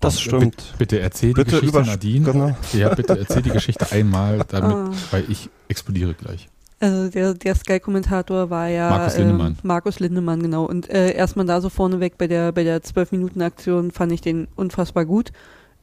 Das 0.00 0.20
stimmt. 0.20 0.56
Bitte, 0.56 0.64
bitte 0.78 1.00
erzähl 1.00 1.32
bitte 1.32 1.60
die 1.60 1.66
Geschichte, 1.66 1.82
Nadine. 1.82 2.32
Genau. 2.32 2.56
Ja, 2.72 2.94
bitte 2.94 3.18
erzähl 3.18 3.42
die 3.42 3.50
Geschichte 3.50 3.90
einmal, 3.92 4.44
damit, 4.48 4.72
ah. 4.72 4.90
weil 5.12 5.24
ich 5.28 5.48
explodiere 5.68 6.14
gleich. 6.14 6.48
Also 6.80 7.08
der, 7.08 7.34
der 7.34 7.54
Sky-Kommentator 7.54 8.50
war 8.50 8.66
ja 8.66 8.90
Markus 8.90 9.16
Lindemann. 9.16 9.52
Äh, 9.52 9.66
Markus 9.66 10.00
Lindemann, 10.00 10.42
genau. 10.42 10.64
Und 10.64 10.90
äh, 10.90 11.12
erstmal 11.12 11.46
da 11.46 11.60
so 11.60 11.68
vorneweg 11.68 12.18
bei 12.18 12.26
der 12.26 12.50
bei 12.50 12.64
der 12.64 12.82
12-Minuten-Aktion 12.82 13.92
fand 13.92 14.10
ich 14.10 14.20
den 14.20 14.48
unfassbar 14.56 15.04
gut 15.04 15.30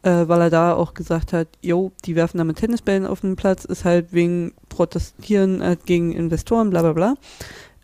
äh, 0.01 0.27
weil 0.27 0.41
er 0.41 0.49
da 0.49 0.73
auch 0.73 0.93
gesagt 0.93 1.33
hat, 1.33 1.47
jo, 1.62 1.91
die 2.05 2.15
werfen 2.15 2.38
da 2.38 2.43
mit 2.43 2.57
Tennisbällen 2.57 3.05
auf 3.05 3.21
den 3.21 3.35
Platz, 3.35 3.65
ist 3.65 3.85
halt 3.85 4.13
wegen 4.13 4.53
Protestieren 4.69 5.62
äh, 5.62 5.77
gegen 5.85 6.13
Investoren, 6.13 6.69
bla 6.69 6.81
bla 6.81 6.93
bla. 6.93 7.15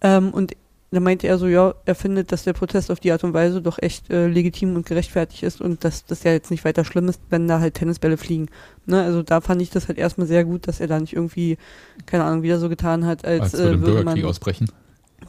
Ähm, 0.01 0.32
und 0.32 0.54
da 0.91 1.00
meinte 1.00 1.28
er 1.28 1.38
so, 1.38 1.48
ja, 1.48 1.74
er 1.86 1.95
findet, 1.95 2.32
dass 2.32 2.43
der 2.43 2.54
Protest 2.54 2.91
auf 2.91 3.00
die 3.00 3.12
Art 3.12 3.24
und 3.24 3.34
Weise 3.34 3.62
doch 3.62 3.80
echt 3.80 4.10
äh, 4.10 4.28
legitim 4.28 4.76
und 4.76 4.86
gerechtfertigt 4.86 5.43
ist 5.43 5.60
und 5.60 5.84
dass 5.84 6.06
das 6.06 6.24
ja 6.24 6.32
jetzt 6.32 6.52
nicht 6.52 6.63
weiter 6.63 6.86
schlimm 6.86 7.10
ist, 7.10 7.19
wenn 7.30 7.48
da 7.48 7.60
halt 7.60 7.74
Tennisbälle 7.74 8.17
fliegen. 8.17 8.48
Ne? 8.86 9.02
Also 9.02 9.24
da 9.24 9.41
fand 9.41 9.62
ich 9.62 9.69
das 9.69 9.88
halt 9.88 9.98
erstmal 9.98 10.28
sehr 10.28 10.45
gut, 10.45 10.67
dass 10.67 10.80
er 10.80 10.88
da 10.88 11.00
nicht 11.00 11.13
irgendwie, 11.13 11.58
keine 12.06 12.24
Ahnung, 12.24 12.43
wieder 12.43 12.60
so 12.60 12.69
getan 12.69 13.06
hat, 13.06 13.26
als, 13.26 13.41
als 13.41 13.54
würde 13.54 13.74
äh, 13.74 13.78
Bürgerkrieg 13.78 14.24
man, 14.24 14.26
ausbrechen. 14.26 14.71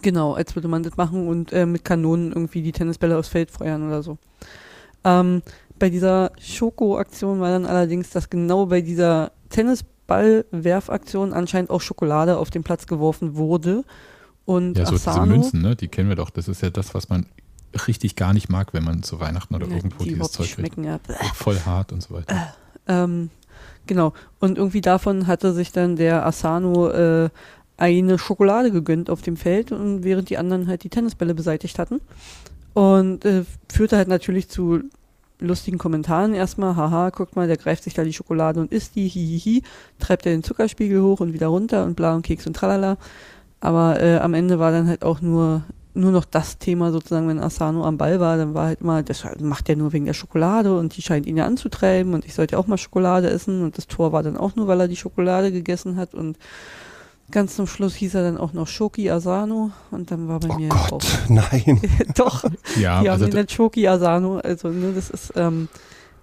Genau, 0.02 0.34
als 0.34 0.54
würde 0.54 0.68
man 0.68 0.82
das 0.82 0.96
machen 0.96 1.26
und 1.26 1.52
äh, 1.52 1.66
mit 1.66 1.84
Kanonen 1.84 2.32
irgendwie 2.32 2.62
die 2.62 2.72
Tennisbälle 2.72 3.18
aufs 3.18 3.28
Feld 3.28 3.50
feuern 3.50 3.86
oder 3.86 4.02
so. 4.02 4.18
Ähm, 5.04 5.42
bei 5.78 5.90
dieser 5.90 6.32
Schoko-Aktion 6.40 7.40
war 7.40 7.50
dann 7.50 7.66
allerdings, 7.66 8.10
dass 8.10 8.30
genau 8.30 8.66
bei 8.66 8.80
dieser 8.82 9.32
Tennisball-Werfaktion 9.50 11.32
anscheinend 11.32 11.70
auch 11.70 11.80
Schokolade 11.80 12.38
auf 12.38 12.50
den 12.50 12.62
Platz 12.62 12.86
geworfen 12.86 13.36
wurde. 13.36 13.84
Und 14.46 14.78
ja, 14.78 14.86
so 14.86 14.94
Asano, 14.94 15.24
diese 15.24 15.36
Münzen, 15.36 15.62
ne? 15.62 15.76
die 15.76 15.88
kennen 15.88 16.08
wir 16.08 16.16
doch. 16.16 16.30
Das 16.30 16.48
ist 16.48 16.62
ja 16.62 16.70
das, 16.70 16.94
was 16.94 17.08
man 17.08 17.26
richtig 17.86 18.16
gar 18.16 18.32
nicht 18.32 18.48
mag, 18.48 18.72
wenn 18.72 18.84
man 18.84 19.02
zu 19.02 19.20
Weihnachten 19.20 19.54
oder 19.54 19.66
ja, 19.66 19.76
irgendwo 19.76 20.04
die 20.04 20.14
dieses 20.14 20.32
Zeug 20.32 20.46
schmecken, 20.46 20.84
ja. 20.84 20.98
Voll 21.34 21.58
hart 21.66 21.92
und 21.92 22.02
so 22.02 22.14
weiter. 22.14 22.54
Äh, 22.86 23.02
ähm, 23.02 23.30
genau. 23.86 24.14
Und 24.38 24.56
irgendwie 24.56 24.80
davon 24.80 25.26
hatte 25.26 25.52
sich 25.52 25.72
dann 25.72 25.96
der 25.96 26.24
Asano 26.24 26.88
äh, 26.88 27.28
eine 27.76 28.18
Schokolade 28.18 28.70
gegönnt 28.70 29.10
auf 29.10 29.20
dem 29.20 29.36
Feld 29.36 29.72
und 29.72 30.04
während 30.04 30.30
die 30.30 30.38
anderen 30.38 30.68
halt 30.68 30.84
die 30.84 30.88
Tennisbälle 30.88 31.34
beseitigt 31.34 31.78
hatten. 31.78 32.00
Und 32.72 33.24
äh, 33.24 33.44
führte 33.70 33.96
halt 33.96 34.08
natürlich 34.08 34.48
zu 34.48 34.82
lustigen 35.38 35.76
Kommentaren 35.76 36.34
erstmal, 36.34 36.76
haha, 36.76 37.10
guck 37.10 37.36
mal, 37.36 37.46
der 37.46 37.56
greift 37.56 37.84
sich 37.84 37.94
da 37.94 38.04
die 38.04 38.12
Schokolade 38.12 38.60
und 38.60 38.72
isst 38.72 38.96
die, 38.96 39.08
hihihi, 39.08 39.62
treibt 39.98 40.24
er 40.24 40.32
den 40.32 40.42
Zuckerspiegel 40.42 41.02
hoch 41.02 41.20
und 41.20 41.34
wieder 41.34 41.48
runter 41.48 41.84
und 41.84 41.94
bla 41.94 42.14
und 42.14 42.22
Keks 42.22 42.46
und 42.46 42.54
tralala. 42.54 42.96
Aber 43.60 44.00
äh, 44.00 44.18
am 44.18 44.34
Ende 44.34 44.58
war 44.58 44.70
dann 44.70 44.86
halt 44.86 45.04
auch 45.04 45.20
nur, 45.20 45.62
nur 45.94 46.12
noch 46.12 46.24
das 46.24 46.58
Thema 46.58 46.92
sozusagen, 46.92 47.28
wenn 47.28 47.40
Asano 47.40 47.84
am 47.84 47.96
Ball 47.96 48.20
war, 48.20 48.36
dann 48.36 48.54
war 48.54 48.66
halt 48.66 48.80
immer, 48.80 49.02
das 49.02 49.24
macht 49.40 49.68
er 49.68 49.76
nur 49.76 49.92
wegen 49.92 50.04
der 50.04 50.12
Schokolade 50.12 50.78
und 50.78 50.96
die 50.96 51.02
scheint 51.02 51.26
ihn 51.26 51.36
ja 51.36 51.46
anzutreiben 51.46 52.14
und 52.14 52.24
ich 52.26 52.34
sollte 52.34 52.58
auch 52.58 52.66
mal 52.66 52.78
Schokolade 52.78 53.30
essen 53.30 53.62
und 53.62 53.78
das 53.78 53.86
Tor 53.86 54.12
war 54.12 54.22
dann 54.22 54.36
auch 54.36 54.56
nur, 54.56 54.66
weil 54.68 54.80
er 54.80 54.88
die 54.88 54.96
Schokolade 54.96 55.52
gegessen 55.52 55.96
hat 55.96 56.14
und 56.14 56.38
Ganz 57.30 57.56
zum 57.56 57.66
Schluss 57.66 57.94
hieß 57.96 58.14
er 58.14 58.22
dann 58.22 58.38
auch 58.38 58.52
noch 58.52 58.68
Shoki 58.68 59.10
Asano 59.10 59.72
und 59.90 60.12
dann 60.12 60.28
war 60.28 60.38
bei 60.38 60.48
oh 60.48 60.58
mir 60.58 60.68
Gott, 60.68 60.92
auch. 60.92 61.02
nein. 61.28 61.80
Doch, 62.14 62.44
Ja, 62.76 63.00
die 63.00 63.08
haben 63.08 63.14
also 63.14 63.24
ihn 63.26 63.32
dann 63.32 63.48
Shoki 63.48 63.88
Asano. 63.88 64.38
Also, 64.38 64.68
ne, 64.68 64.92
das 64.94 65.10
ist, 65.10 65.32
ähm, 65.34 65.68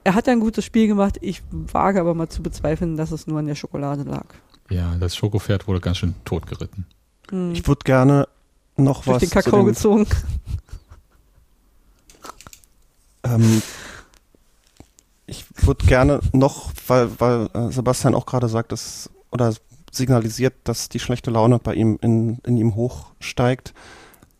er 0.06 0.16
hat 0.16 0.28
ja 0.28 0.34
ein 0.34 0.40
gutes 0.40 0.64
Spiel 0.64 0.88
gemacht. 0.88 1.18
Ich 1.20 1.44
wage 1.52 2.00
aber 2.00 2.14
mal 2.14 2.30
zu 2.30 2.42
bezweifeln, 2.42 2.96
dass 2.96 3.12
es 3.12 3.28
nur 3.28 3.40
an 3.40 3.48
der 3.48 3.56
Schokolade 3.56 4.04
lag. 4.04 4.26
ja, 4.70 4.96
das 4.98 5.16
Schokopferd 5.16 5.68
wurde 5.68 5.82
ganz 5.82 5.98
schön 5.98 6.16
totgeritten. 6.24 6.86
Hm. 7.34 7.52
Ich 7.52 7.68
würde 7.68 7.84
gerne 7.84 8.28
noch 8.78 9.04
Durch 9.04 9.16
was 9.16 9.20
den 9.22 9.30
Kakao 9.32 9.58
dem, 9.58 9.66
gezogen. 9.66 10.06
ähm, 13.24 13.62
ich 15.26 15.46
würde 15.58 15.86
gerne 15.88 16.20
noch, 16.32 16.72
weil, 16.88 17.10
weil 17.20 17.50
äh, 17.54 17.72
Sebastian 17.72 18.14
auch 18.14 18.28
gerade 18.28 18.48
sagt, 18.48 18.72
dass, 18.72 19.10
oder 19.32 19.54
signalisiert, 19.92 20.54
dass 20.64 20.90
die 20.90 21.00
schlechte 21.00 21.32
Laune 21.32 21.58
bei 21.58 21.74
ihm 21.74 21.98
in, 22.02 22.38
in 22.46 22.58
ihm 22.58 22.76
hochsteigt. 22.76 23.74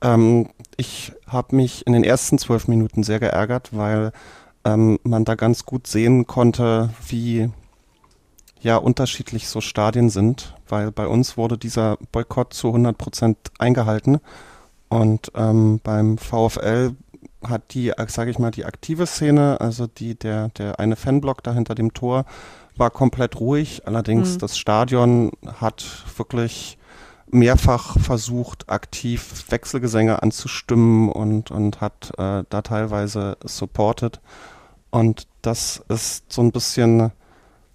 Ähm, 0.02 0.52
ich 0.78 1.14
habe 1.28 1.56
mich 1.56 1.88
in 1.88 1.94
den 1.94 2.04
ersten 2.04 2.38
zwölf 2.38 2.68
Minuten 2.68 3.02
sehr 3.02 3.20
geärgert, 3.20 3.76
weil 3.76 4.12
ähm, 4.66 5.00
man 5.04 5.26
da 5.26 5.34
ganz 5.34 5.66
gut 5.66 5.88
sehen 5.88 6.28
konnte, 6.28 6.92
wie 7.08 7.50
ja 8.62 8.78
unterschiedlich 8.78 9.48
so 9.48 9.62
Stadien 9.62 10.10
sind, 10.10 10.54
weil 10.74 10.92
bei 10.92 11.06
uns 11.06 11.38
wurde 11.38 11.56
dieser 11.56 11.98
Boykott 12.12 12.52
zu 12.52 12.70
100 12.70 12.98
Prozent 12.98 13.38
eingehalten 13.60 14.20
und 14.90 15.32
ähm, 15.36 15.80
beim 15.84 16.18
VfL 16.18 16.96
hat 17.48 17.76
die, 17.76 17.92
sage 18.08 18.32
ich 18.32 18.40
mal, 18.40 18.50
die 18.50 18.66
aktive 18.66 19.06
Szene, 19.06 19.62
also 19.62 19.86
die 19.86 20.16
der 20.16 20.50
der 20.50 20.80
eine 20.80 20.96
Fanblock 20.96 21.44
da 21.44 21.54
hinter 21.54 21.76
dem 21.76 21.94
Tor 21.94 22.26
war 22.76 22.90
komplett 22.90 23.40
ruhig. 23.40 23.84
Allerdings 23.86 24.34
Mhm. 24.34 24.40
das 24.40 24.58
Stadion 24.58 25.32
hat 25.62 25.86
wirklich 26.18 26.80
mehrfach 27.28 28.00
versucht, 28.00 28.70
aktiv 28.70 29.46
Wechselgesänge 29.50 30.24
anzustimmen 30.24 31.10
und, 31.10 31.52
und 31.52 31.82
hat 31.82 32.12
äh, 32.18 32.44
da 32.50 32.62
teilweise 32.64 33.38
supported. 33.44 34.22
Und 34.90 35.28
das 35.42 35.84
ist 35.90 36.32
so 36.32 36.42
ein 36.42 36.52
bisschen, 36.52 37.12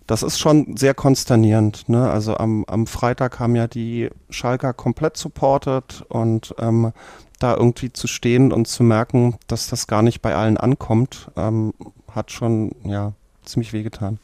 das 0.09 0.23
ist 0.23 0.39
schon 0.39 0.77
sehr 0.77 0.95
konsternierend. 0.95 1.89
Ne? 1.89 2.11
Also 2.11 2.37
am, 2.39 2.65
am 2.65 2.87
Freitag 2.87 3.39
haben 3.39 3.55
ja 3.55 3.69
die 3.69 4.09
Schalker 4.31 4.73
komplett 4.73 5.19
supported 5.19 6.03
und 6.09 6.55
ähm, 6.59 6.93
da 7.39 7.55
irgendwie 7.55 7.93
zu 7.93 8.09
stehen 8.09 8.51
und 8.51 8.67
zu 8.67 8.83
merken, 8.83 9.37
dass 9.49 9.69
das 9.69 9.87
gar 9.87 10.01
nicht 10.03 10.23
bei 10.23 10.35
allen 10.35 10.57
ankommt, 10.57 11.31
ähm, 11.37 11.75
hat 12.11 12.33
schon 12.33 12.73
ja 12.85 13.13
ziemlich 13.45 13.75
wehgetan. 13.75 14.19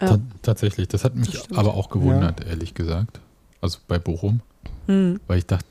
Ja. 0.00 0.08
Ta 0.08 0.18
tatsächlich, 0.42 0.88
das 0.88 1.04
hat 1.04 1.14
mich 1.14 1.30
Das 1.30 1.56
aber 1.56 1.74
auch 1.74 1.88
gewundert, 1.88 2.44
ehrlich 2.44 2.74
gesagt. 2.74 3.20
Also 3.60 3.78
bei 3.86 3.98
Bochum, 3.98 4.40
Hm. 4.86 5.20
weil 5.28 5.38
ich 5.38 5.46
dachte, 5.46 5.66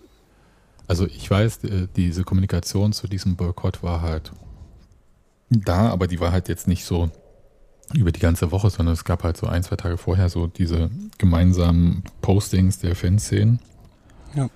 also 0.87 1.05
ich 1.05 1.29
weiß, 1.29 1.65
äh, 1.65 1.87
diese 1.97 2.23
Kommunikation 2.23 2.93
zu 2.93 3.07
diesem 3.07 3.35
Boykott 3.35 3.83
war 3.83 4.01
halt 4.01 4.31
da, 5.49 5.89
aber 5.89 6.07
die 6.07 6.21
war 6.21 6.31
halt 6.31 6.47
jetzt 6.47 6.67
nicht 6.69 6.85
so 6.85 7.09
über 7.93 8.11
die 8.11 8.19
ganze 8.19 8.51
Woche, 8.51 8.69
sondern 8.69 8.93
es 8.93 9.03
gab 9.05 9.23
halt 9.23 9.37
so 9.37 9.47
ein, 9.47 9.63
zwei 9.63 9.75
Tage 9.77 9.97
vorher 9.97 10.29
so 10.29 10.47
diese 10.47 10.89
gemeinsamen 11.17 12.03
Postings 12.21 12.79
der 12.79 12.95
Fanszenen. 12.95 13.59
Ja. 14.35 14.49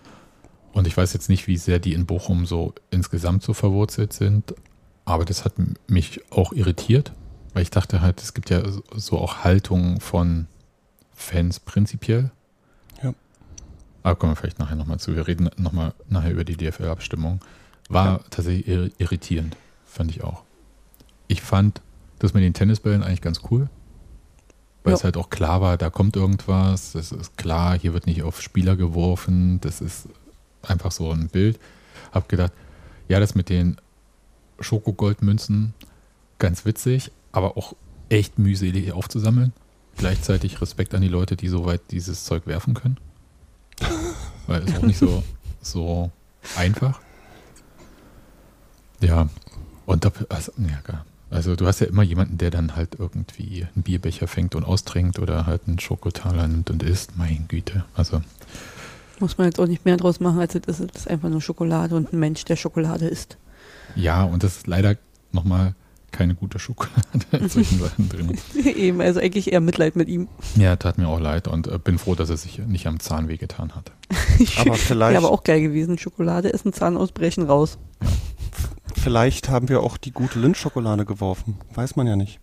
Und 0.74 0.88
ich 0.88 0.96
weiß 0.96 1.14
jetzt 1.14 1.30
nicht, 1.30 1.48
wie 1.48 1.58
sehr 1.58 1.80
die 1.80 1.94
in 1.94 2.06
Bochum 2.06 2.46
so 2.46 2.74
insgesamt 2.92 3.44
so 3.44 3.54
verwurzelt 3.54 4.14
sind, 4.14 4.54
aber 5.06 5.26
das 5.26 5.46
hat 5.46 5.54
mich 5.88 6.22
auch 6.32 6.54
irritiert, 6.54 7.14
weil 7.54 7.64
ich 7.64 7.70
dachte 7.72 8.02
halt, 8.02 8.22
es 8.22 8.34
gibt 8.34 8.50
ja 8.50 8.62
so- 8.96 9.18
auch 9.20 9.44
Haltungen 9.44 10.00
von 10.00 10.48
Fans 11.14 11.60
prinzipiell. 11.60 12.32
Ja. 13.04 13.14
Aber 14.04 14.16
kommen 14.16 14.32
wir 14.34 14.36
vielleicht 14.38 14.60
nachher 14.60 14.76
nochmal 14.76 15.00
zu. 15.00 15.16
Wir 15.16 15.28
reden 15.28 15.50
nochmal 15.58 15.94
nachher 16.10 16.32
über 16.32 16.44
die 16.44 16.56
DFL-Abstimmung. 16.58 17.42
War 17.90 18.06
Ja. 18.06 18.20
tatsächlich 18.30 18.68
irri- 18.68 18.92
irritierend, 18.98 19.56
fand 19.86 20.12
ich 20.12 20.24
auch. 20.24 20.44
Ich 21.28 21.42
fand 21.42 21.82
das 22.22 22.34
mit 22.34 22.44
den 22.44 22.54
Tennisbällen 22.54 23.04
eigentlich 23.04 23.22
ganz 23.22 23.42
cool, 23.50 23.68
weil 24.84 24.92
Ja. 24.92 24.98
es 24.98 25.04
halt 25.04 25.18
auch 25.18 25.30
klar 25.30 25.62
war, 25.62 25.78
da 25.78 25.90
kommt 25.90 26.16
irgendwas, 26.16 26.94
das 26.94 27.12
ist 27.12 27.38
klar, 27.38 27.78
hier 27.78 27.94
wird 27.94 28.06
nicht 28.06 28.24
auf 28.24 28.42
Spieler 28.42 28.76
geworfen, 28.76 29.60
das 29.62 29.82
ist 29.82 30.08
einfach 30.62 30.92
so 30.92 31.12
ein 31.12 31.28
Bild. 31.30 31.60
Hab 32.12 32.30
gedacht, 32.30 32.52
ja, 33.08 33.20
das 33.20 33.36
mit 33.36 33.50
den 33.50 33.78
Schokogoldmünzen, 34.60 35.74
ganz 36.40 36.66
witzig, 36.66 37.12
aber 37.32 37.58
auch 37.58 37.74
echt 38.10 38.38
mühselig 38.40 38.92
aufzusammeln. 38.94 39.54
Gleichzeitig 39.98 40.62
Respekt 40.62 40.94
an 40.94 41.02
die 41.02 41.08
Leute, 41.08 41.36
die 41.36 41.48
so 41.48 41.66
weit 41.66 41.82
dieses 41.92 42.24
Zeug 42.26 42.46
werfen 42.48 42.74
können. 42.74 42.98
Weil 44.48 44.62
es 44.64 44.76
auch 44.78 44.84
nicht 44.84 45.00
so, 45.00 45.24
so 45.62 46.12
einfach. 46.56 47.00
Ja, 49.02 49.28
und 49.86 50.06
da, 50.06 50.12
also, 50.30 50.52
ja. 50.58 51.06
Also 51.32 51.56
du 51.56 51.66
hast 51.66 51.80
ja 51.80 51.88
immer 51.88 52.04
jemanden, 52.04 52.38
der 52.38 52.52
dann 52.52 52.76
halt 52.76 52.98
irgendwie 53.00 53.66
einen 53.74 53.84
Bierbecher 53.84 54.28
fängt 54.28 54.54
und 54.54 54.64
austrinkt 54.64 55.18
oder 55.18 55.46
halt 55.46 55.62
einen 55.68 55.80
Schokotaler 55.80 56.48
nimmt 56.48 56.70
und 56.70 56.84
isst. 56.84 57.18
Mein 57.18 57.46
Güte. 57.48 57.86
Also 57.96 58.22
Muss 59.20 59.38
man 59.38 59.48
jetzt 59.48 59.60
auch 59.60 59.68
nicht 59.68 59.86
mehr 59.86 59.98
draus 59.98 60.20
machen, 60.20 60.40
als 60.40 60.56
es 60.56 60.80
ist. 60.80 61.08
Einfach 61.08 61.30
nur 61.30 61.42
Schokolade 61.42 61.96
und 61.96 62.14
ein 62.14 62.20
Mensch, 62.20 62.46
der 62.46 62.58
Schokolade 62.58 63.08
isst. 63.08 63.38
ja, 63.96 64.24
und 64.24 64.44
das 64.44 64.58
ist 64.58 64.68
leider 64.68 64.96
nochmal 65.32 65.74
keine 66.12 66.36
gute 66.36 66.60
Schokolade 66.60 67.26
in 67.32 67.48
solchen 67.48 67.80
Sachen 67.80 68.10
drin. 68.10 68.38
Eben, 68.66 69.00
also 69.02 69.22
eigentlich 69.22 69.52
eher 69.52 69.62
Mitleid 69.62 69.96
mit 69.96 70.10
ihm. 70.10 70.28
Ja, 70.58 70.76
tat 70.76 70.98
mir 70.98 71.08
auch 71.08 71.22
leid 71.22 71.48
und 71.48 71.68
äh, 71.68 71.80
bin 71.82 71.98
froh, 71.98 72.16
dass 72.16 72.30
er 72.30 72.36
sich 72.36 72.60
nicht 72.60 72.86
am 72.88 73.00
Zahn 73.00 73.30
wehgetan 73.30 73.74
hat. 73.74 73.94
Aber 74.58 74.74
vielleicht, 74.76 75.14
Wäre 75.14 75.24
aber 75.24 75.32
auch 75.32 75.44
geil 75.46 75.62
gewesen. 75.62 75.98
Schokolade 75.98 76.54
essen, 76.54 76.74
Zahn 76.74 76.98
ausbrechen, 76.98 77.46
raus. 77.46 77.78
Vielleicht 79.02 79.50
haben 79.50 79.70
wir 79.70 79.82
auch 79.82 79.98
die 79.98 80.12
gute 80.12 80.40
Lindschokolade 80.40 81.06
geworfen. 81.06 81.58
Weiß 81.74 81.96
man 81.96 82.08
ja 82.08 82.16
nicht. 82.16 82.40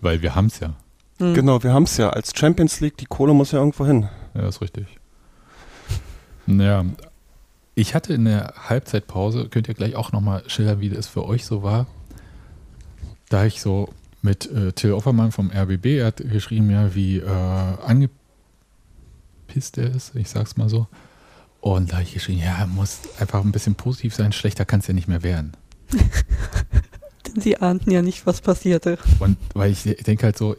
Weil 0.00 0.22
wir 0.22 0.34
haben 0.34 0.46
es 0.46 0.60
ja. 0.60 0.74
Hm. 1.18 1.34
Genau, 1.34 1.62
wir 1.62 1.72
haben 1.72 1.82
es 1.82 1.96
ja. 1.96 2.10
Als 2.10 2.32
Champions 2.34 2.80
League, 2.80 2.96
die 2.96 3.06
Kohle 3.06 3.34
muss 3.34 3.52
ja 3.52 3.58
irgendwo 3.58 3.84
hin. 3.84 4.08
Ja, 4.34 4.48
ist 4.48 4.60
richtig. 4.60 4.86
Naja, 6.46 6.84
ich 7.74 7.94
hatte 7.94 8.14
in 8.14 8.24
der 8.24 8.54
Halbzeitpause, 8.68 9.48
könnt 9.48 9.68
ihr 9.68 9.74
gleich 9.74 9.96
auch 9.96 10.12
nochmal 10.12 10.42
schildern, 10.48 10.80
wie 10.80 10.88
das 10.88 11.06
für 11.06 11.24
euch 11.24 11.44
so 11.44 11.62
war. 11.62 11.86
Da 13.28 13.44
ich 13.44 13.60
so 13.60 13.90
mit 14.22 14.50
äh, 14.50 14.72
Till 14.72 14.92
Offermann 14.92 15.32
vom 15.32 15.50
RBB, 15.50 15.98
er 15.98 16.06
hat 16.06 16.16
geschrieben, 16.16 16.70
ja, 16.70 16.94
wie 16.94 17.18
äh, 17.18 17.28
angepisst 17.28 18.08
er 19.78 19.94
ist, 19.94 20.14
ich 20.14 20.30
sag's 20.30 20.56
mal 20.56 20.68
so. 20.68 20.86
Und 21.60 21.90
da 21.90 21.96
habe 21.96 22.04
ich 22.04 22.14
geschrieben, 22.14 22.40
ja, 22.40 22.66
muss 22.66 23.00
einfach 23.18 23.44
ein 23.44 23.52
bisschen 23.52 23.74
positiv 23.74 24.14
sein, 24.14 24.32
schlechter 24.32 24.64
kann 24.64 24.80
es 24.80 24.86
ja 24.86 24.94
nicht 24.94 25.08
mehr 25.08 25.22
werden. 25.22 25.52
Denn 27.26 27.40
sie 27.40 27.56
ahnten 27.58 27.90
ja 27.90 28.02
nicht, 28.02 28.26
was 28.26 28.40
passierte. 28.40 28.98
Und 29.18 29.36
weil 29.54 29.70
ich 29.72 29.82
denke 29.82 30.24
halt 30.24 30.38
so, 30.38 30.56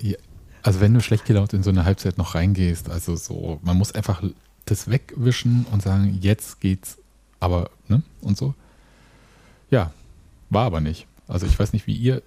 also 0.61 0.79
wenn 0.81 0.93
du 0.93 1.01
schlecht 1.01 1.25
gelaunt 1.25 1.53
in 1.53 1.63
so 1.63 1.69
eine 1.69 1.85
Halbzeit 1.85 2.17
noch 2.17 2.35
reingehst, 2.35 2.89
also 2.89 3.15
so, 3.15 3.59
man 3.63 3.77
muss 3.77 3.91
einfach 3.93 4.21
das 4.65 4.89
wegwischen 4.89 5.65
und 5.71 5.81
sagen, 5.81 6.17
jetzt 6.21 6.59
geht's 6.59 6.97
aber, 7.39 7.69
ne? 7.87 8.03
Und 8.21 8.37
so. 8.37 8.53
Ja, 9.71 9.91
war 10.49 10.65
aber 10.65 10.81
nicht. 10.81 11.07
Also 11.27 11.45
ich 11.45 11.57
weiß 11.57 11.73
nicht, 11.73 11.87
wie 11.87 11.95
ihr 11.95 12.21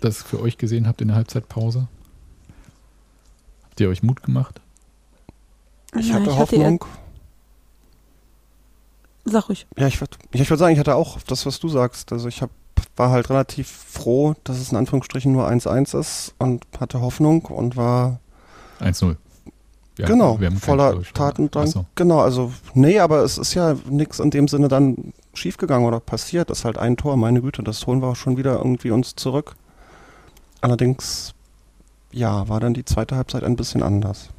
das 0.00 0.22
für 0.22 0.40
euch 0.40 0.56
gesehen 0.58 0.86
habt 0.86 1.00
in 1.00 1.08
der 1.08 1.16
Halbzeitpause. 1.16 1.88
Habt 3.64 3.80
ihr 3.80 3.88
euch 3.88 4.02
Mut 4.02 4.22
gemacht? 4.22 4.60
Ich 5.98 6.08
Ja, 6.08 6.14
hatte 6.14 6.30
eher- 6.30 6.36
Hoffnung. 6.36 6.84
Sag 9.24 9.48
ruhig. 9.48 9.66
Ja, 9.76 9.86
ich 9.86 10.00
würde 10.00 10.16
ich 10.32 10.48
würd 10.50 10.58
sagen, 10.58 10.72
ich 10.74 10.78
hatte 10.78 10.94
auch 10.94 11.18
das, 11.26 11.46
was 11.46 11.58
du 11.58 11.68
sagst. 11.68 12.12
Also 12.12 12.28
ich 12.28 12.42
hab, 12.42 12.50
war 12.96 13.10
halt 13.10 13.30
relativ 13.30 13.68
froh, 13.68 14.34
dass 14.44 14.58
es 14.58 14.70
in 14.70 14.76
Anführungsstrichen 14.76 15.32
nur 15.32 15.48
1-1 15.48 15.98
ist 15.98 16.34
und 16.38 16.64
hatte 16.78 17.00
Hoffnung 17.00 17.46
und 17.46 17.76
war 17.76 18.20
1-0. 18.80 19.16
Ja, 19.96 20.06
genau 20.06 20.40
wir 20.40 20.48
haben 20.48 20.54
kein 20.54 20.60
voller. 20.60 21.02
Tatendrang. 21.14 21.68
So. 21.68 21.86
Genau, 21.94 22.18
also 22.20 22.52
nee, 22.74 22.98
aber 22.98 23.22
es 23.22 23.38
ist 23.38 23.54
ja 23.54 23.76
nichts 23.88 24.18
in 24.18 24.30
dem 24.30 24.48
Sinne 24.48 24.68
dann 24.68 25.12
schiefgegangen 25.34 25.86
oder 25.86 26.00
passiert. 26.00 26.50
Es 26.50 26.60
ist 26.60 26.64
halt 26.64 26.78
ein 26.78 26.96
Tor, 26.96 27.16
meine 27.16 27.40
Güte, 27.40 27.62
das 27.62 27.86
holen 27.86 28.02
wir 28.02 28.08
auch 28.08 28.16
schon 28.16 28.36
wieder 28.36 28.58
irgendwie 28.58 28.90
uns 28.90 29.14
zurück. 29.14 29.54
Allerdings, 30.60 31.34
ja, 32.10 32.48
war 32.48 32.58
dann 32.58 32.74
die 32.74 32.84
zweite 32.84 33.16
Halbzeit 33.16 33.44
ein 33.44 33.56
bisschen 33.56 33.82
anders. 33.82 34.30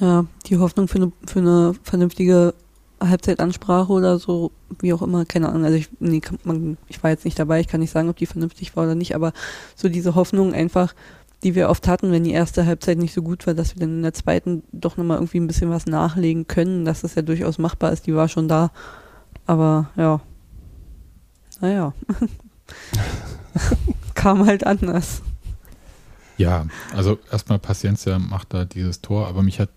Ja, 0.00 0.26
die 0.46 0.58
Hoffnung 0.58 0.88
für 0.88 0.96
eine, 0.96 1.12
für 1.26 1.38
eine 1.38 1.74
vernünftige 1.82 2.54
Halbzeitansprache 3.00 3.92
oder 3.92 4.18
so, 4.18 4.52
wie 4.80 4.92
auch 4.92 5.02
immer, 5.02 5.24
keine 5.24 5.48
Ahnung. 5.48 5.64
Also 5.64 5.76
ich, 5.76 5.88
nee, 6.00 6.22
man, 6.44 6.78
ich 6.88 7.02
war 7.02 7.10
jetzt 7.10 7.24
nicht 7.24 7.38
dabei, 7.38 7.60
ich 7.60 7.68
kann 7.68 7.80
nicht 7.80 7.90
sagen, 7.90 8.08
ob 8.08 8.16
die 8.16 8.26
vernünftig 8.26 8.74
war 8.76 8.84
oder 8.84 8.94
nicht, 8.94 9.14
aber 9.14 9.32
so 9.74 9.88
diese 9.88 10.14
Hoffnung 10.14 10.54
einfach, 10.54 10.94
die 11.42 11.54
wir 11.54 11.68
oft 11.68 11.86
hatten, 11.88 12.10
wenn 12.10 12.24
die 12.24 12.32
erste 12.32 12.64
Halbzeit 12.64 12.98
nicht 12.98 13.12
so 13.12 13.22
gut 13.22 13.46
war, 13.46 13.54
dass 13.54 13.74
wir 13.74 13.80
dann 13.80 13.98
in 13.98 14.02
der 14.02 14.14
zweiten 14.14 14.62
doch 14.72 14.96
nochmal 14.96 15.18
irgendwie 15.18 15.38
ein 15.38 15.46
bisschen 15.46 15.70
was 15.70 15.86
nachlegen 15.86 16.46
können, 16.46 16.84
dass 16.84 17.02
das 17.02 17.14
ja 17.14 17.22
durchaus 17.22 17.58
machbar 17.58 17.92
ist, 17.92 18.06
die 18.06 18.14
war 18.14 18.28
schon 18.28 18.48
da. 18.48 18.70
Aber 19.44 19.90
ja, 19.96 20.20
naja, 21.60 21.92
kam 24.14 24.46
halt 24.46 24.66
anders. 24.66 25.22
Ja, 26.38 26.66
also 26.94 27.18
erstmal 27.30 27.58
Paciencia 27.58 28.18
macht 28.18 28.52
da 28.52 28.64
dieses 28.64 29.00
Tor, 29.00 29.26
aber 29.28 29.42
mich 29.42 29.60
hat 29.60 29.70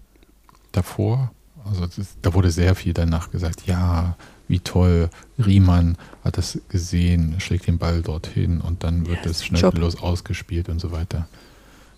davor 0.72 1.32
also 1.66 1.84
ist, 1.86 2.18
da 2.22 2.34
wurde 2.34 2.52
sehr 2.52 2.76
viel 2.76 2.94
danach 2.94 3.32
gesagt, 3.32 3.68
ja, 3.68 4.16
wie 4.48 4.60
toll, 4.60 5.10
Riemann 5.38 5.98
hat 6.24 6.38
das 6.38 6.60
gesehen, 6.70 7.40
schlägt 7.40 7.68
den 7.68 7.78
Ball 7.78 8.02
dorthin 8.02 8.62
und 8.62 8.84
dann 8.84 9.06
wird 9.06 9.26
yes, 9.26 9.38
es 9.38 9.46
schnelllos 9.46 10.02
ausgespielt 10.02 10.70
und 10.70 10.80
so 10.80 10.92
weiter. 10.92 11.28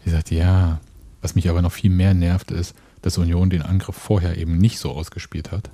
Ich 0.06 0.12
sagte, 0.12 0.36
ja, 0.36 0.82
was 1.22 1.36
mich 1.36 1.50
aber 1.50 1.62
noch 1.62 1.72
viel 1.72 1.92
mehr 1.92 2.14
nervt, 2.14 2.52
ist, 2.52 2.76
dass 3.02 3.18
Union 3.18 3.50
den 3.50 3.62
Angriff 3.62 3.96
vorher 3.96 4.38
eben 4.38 4.58
nicht 4.58 4.80
so 4.80 4.92
ausgespielt 4.92 5.52
hat. 5.52 5.70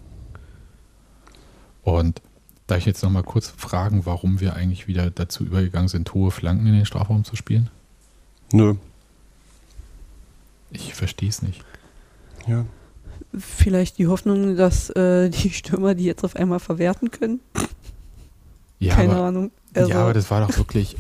Und 1.84 2.22
darf 2.68 2.80
ich 2.80 2.86
jetzt 2.86 3.02
nochmal 3.02 3.24
kurz 3.24 3.48
fragen, 3.50 4.06
warum 4.06 4.40
wir 4.40 4.56
eigentlich 4.56 4.88
wieder 4.88 5.10
dazu 5.10 5.46
übergegangen 5.46 5.88
sind, 5.88 6.14
hohe 6.14 6.32
Flanken 6.32 6.68
in 6.68 6.74
den 6.74 6.86
Strafraum 6.86 7.24
zu 7.24 7.36
spielen? 7.36 7.70
Nö. 8.52 8.76
Ich 10.70 10.94
verstehe 10.94 11.30
es 11.30 11.42
nicht. 11.42 11.64
Ja 12.46 12.66
vielleicht 13.40 13.98
die 13.98 14.08
Hoffnung, 14.08 14.56
dass 14.56 14.90
äh, 14.92 15.30
die 15.32 15.52
Stürmer 15.52 15.96
die 15.96 16.06
jetzt 16.06 16.24
auf 16.24 16.36
einmal 16.36 16.60
verwerten 16.60 17.12
können. 17.12 17.40
Ja, 18.80 18.96
Keine 18.96 19.14
aber, 19.14 19.26
Ahnung. 19.26 19.52
Also, 19.74 19.90
ja, 19.90 20.02
aber 20.02 20.14
das 20.14 20.30
war 20.30 20.46
doch 20.46 20.56
wirklich, 20.58 20.96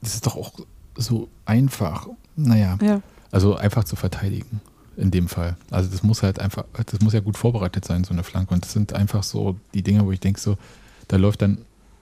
das 0.00 0.14
ist 0.14 0.26
doch 0.26 0.36
auch 0.36 0.52
so 0.96 1.28
einfach. 1.44 2.08
Naja, 2.34 2.78
ja. 2.80 3.02
also 3.30 3.56
einfach 3.56 3.84
zu 3.84 3.96
verteidigen 3.96 4.60
in 4.96 5.10
dem 5.10 5.28
Fall. 5.28 5.56
Also 5.70 5.90
das 5.90 6.02
muss 6.02 6.22
halt 6.22 6.38
einfach, 6.38 6.64
das 6.86 7.00
muss 7.00 7.12
ja 7.12 7.20
gut 7.20 7.36
vorbereitet 7.36 7.84
sein, 7.84 8.04
so 8.04 8.12
eine 8.12 8.22
Flanke. 8.22 8.54
Und 8.54 8.64
das 8.64 8.72
sind 8.72 8.92
einfach 8.92 9.22
so 9.22 9.56
die 9.74 9.82
Dinge, 9.82 10.04
wo 10.04 10.12
ich 10.12 10.20
denke, 10.20 10.40
so, 10.40 10.58
da 11.08 11.16
läuft 11.16 11.42
dann 11.42 11.58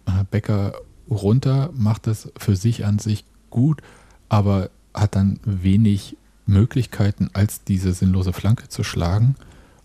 äh, 0.07 0.25
Becker 0.31 0.75
runter, 1.09 1.71
macht 1.75 2.07
das 2.07 2.31
für 2.37 2.57
sich 2.57 2.85
an 2.85 2.99
sich 2.99 3.25
gut, 3.51 3.83
aber 4.29 4.71
hat 4.95 5.17
dann 5.17 5.41
wenig 5.45 6.17
Möglichkeiten, 6.47 7.31
als 7.33 7.65
diese 7.65 7.93
sinnlose 7.93 8.33
Flanke 8.33 8.69
zu 8.69 8.83
schlagen. 8.83 9.37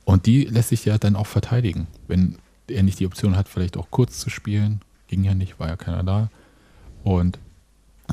Und 0.05 0.27
die 0.27 0.45
lässt 0.45 0.69
sich 0.69 0.85
ja 0.85 0.97
dann 0.97 1.15
auch 1.15 1.27
verteidigen. 1.27 1.87
Wenn 2.07 2.37
er 2.67 2.83
nicht 2.83 2.99
die 2.99 3.07
Option 3.07 3.35
hat, 3.35 3.49
vielleicht 3.49 3.75
auch 3.75 3.89
kurz 3.91 4.19
zu 4.19 4.29
spielen, 4.29 4.81
ging 5.07 5.23
ja 5.23 5.33
nicht, 5.33 5.59
war 5.59 5.67
ja 5.67 5.75
keiner 5.75 6.03
da. 6.03 6.29
Und 7.03 7.39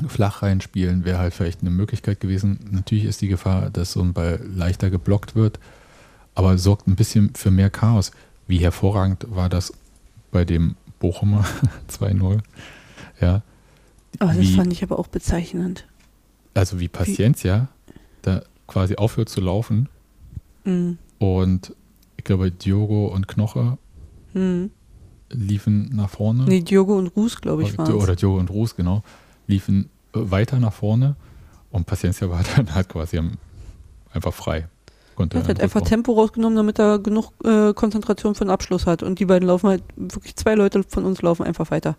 flach 0.07 0.41
reinspielen 0.41 1.05
wäre 1.05 1.19
halt 1.19 1.33
vielleicht 1.33 1.61
eine 1.61 1.69
Möglichkeit 1.69 2.19
gewesen. 2.19 2.59
Natürlich 2.71 3.05
ist 3.05 3.21
die 3.21 3.27
Gefahr, 3.27 3.69
dass 3.69 3.93
so 3.93 4.01
ein 4.01 4.13
Ball 4.13 4.39
leichter 4.43 4.89
geblockt 4.89 5.35
wird, 5.35 5.59
aber 6.35 6.57
sorgt 6.57 6.87
ein 6.87 6.95
bisschen 6.95 7.35
für 7.35 7.51
mehr 7.51 7.69
Chaos. 7.69 8.11
Wie 8.47 8.57
hervorragend 8.57 9.25
war 9.29 9.49
das 9.49 9.73
bei 10.31 10.45
dem 10.45 10.75
Bochumer 10.99 11.45
2-0. 11.89 12.39
Ja. 13.21 13.43
Oh, 14.19 14.25
das 14.25 14.37
wie, 14.37 14.55
fand 14.55 14.73
ich 14.73 14.83
aber 14.83 14.99
auch 14.99 15.07
bezeichnend. 15.07 15.85
Also 16.53 16.79
wie 16.79 16.87
Paciencia 16.87 17.67
da 18.21 18.43
quasi 18.67 18.95
aufhört 18.95 19.29
zu 19.29 19.41
laufen 19.41 19.89
mhm. 20.63 20.97
und 21.19 21.75
ich 22.23 22.25
glaube, 22.25 22.51
Diogo 22.51 23.07
und 23.07 23.27
Knoche 23.27 23.77
hm. 24.31 24.71
liefen 25.29 25.93
nach 25.93 26.09
vorne. 26.09 26.45
Nee, 26.45 26.61
Diogo 26.61 26.97
und 26.97 27.07
Ruß, 27.07 27.41
glaube 27.41 27.63
ich, 27.63 27.77
waren 27.77 27.91
Oder 27.95 28.15
Diogo 28.15 28.39
und 28.39 28.49
Ruß, 28.49 28.77
genau. 28.77 29.03
Liefen 29.45 29.89
äh, 30.15 30.19
weiter 30.31 30.57
nach 30.57 30.71
vorne 30.71 31.17
und 31.69 31.85
Paciencia 31.85 32.29
war 32.29 32.41
dann 32.55 32.73
halt 32.73 32.87
quasi 32.87 33.19
einfach 34.13 34.33
frei. 34.33 34.69
Konnte 35.15 35.37
er 35.37 35.47
hat 35.49 35.59
einfach 35.59 35.81
Tempo 35.81 36.13
rausgenommen, 36.13 36.55
damit 36.55 36.79
er 36.79 36.97
genug 36.97 37.33
äh, 37.43 37.73
Konzentration 37.73 38.35
für 38.35 38.45
den 38.45 38.51
Abschluss 38.51 38.87
hat. 38.87 39.03
Und 39.03 39.19
die 39.19 39.25
beiden 39.25 39.49
laufen 39.49 39.67
halt, 39.67 39.83
wirklich 39.97 40.37
zwei 40.37 40.55
Leute 40.55 40.81
von 40.87 41.03
uns 41.03 41.21
laufen 41.21 41.45
einfach 41.45 41.71
weiter. 41.71 41.97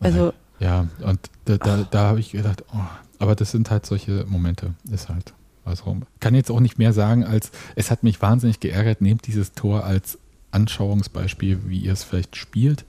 Also. 0.00 0.34
Ja, 0.60 0.88
und 1.02 1.20
da, 1.46 1.56
da, 1.56 1.88
da 1.90 2.00
habe 2.08 2.20
ich 2.20 2.32
gedacht, 2.32 2.64
oh, 2.74 2.78
aber 3.18 3.34
das 3.34 3.50
sind 3.50 3.70
halt 3.70 3.86
solche 3.86 4.26
Momente, 4.28 4.74
ist 4.90 5.08
halt. 5.08 5.32
Also 5.64 5.98
kann 6.20 6.34
jetzt 6.34 6.50
auch 6.50 6.60
nicht 6.60 6.78
mehr 6.78 6.92
sagen, 6.92 7.24
als 7.24 7.50
es 7.74 7.90
hat 7.90 8.02
mich 8.02 8.20
wahnsinnig 8.20 8.60
geärgert. 8.60 9.00
Nehmt 9.00 9.26
dieses 9.26 9.52
Tor 9.52 9.84
als 9.84 10.18
Anschauungsbeispiel, 10.50 11.60
wie 11.66 11.78
ihr 11.78 11.92
es 11.92 12.04
vielleicht 12.04 12.36
spielt. 12.36 12.84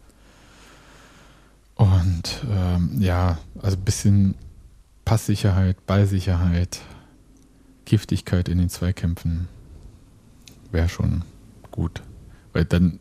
Und 1.75 2.43
ähm, 2.49 3.01
ja, 3.01 3.37
also 3.61 3.77
ein 3.77 3.83
bisschen 3.83 4.35
Passsicherheit, 5.03 5.85
Ballsicherheit, 5.85 6.81
Giftigkeit 7.85 8.49
in 8.49 8.57
den 8.57 8.69
Zweikämpfen 8.69 9.47
wäre 10.71 10.89
schon 10.89 11.23
gut. 11.71 12.01
Weil 12.53 12.65
dann, 12.65 12.99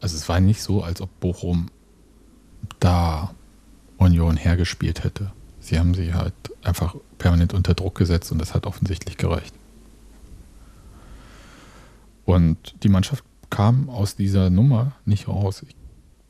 also 0.00 0.16
es 0.16 0.28
war 0.28 0.40
nicht 0.40 0.62
so, 0.62 0.82
als 0.82 1.00
ob 1.00 1.20
Bochum 1.20 1.70
da 2.80 3.34
Union 3.96 4.36
hergespielt 4.36 5.04
hätte. 5.04 5.32
Sie 5.68 5.78
haben 5.78 5.92
sie 5.92 6.14
halt 6.14 6.32
einfach 6.62 6.96
permanent 7.18 7.52
unter 7.52 7.74
Druck 7.74 7.94
gesetzt 7.94 8.32
und 8.32 8.38
das 8.38 8.54
hat 8.54 8.66
offensichtlich 8.66 9.18
gereicht. 9.18 9.54
Und 12.24 12.74
die 12.82 12.88
Mannschaft 12.88 13.22
kam 13.50 13.90
aus 13.90 14.16
dieser 14.16 14.48
Nummer 14.48 14.92
nicht 15.04 15.28
raus. 15.28 15.62
Ich 15.68 15.76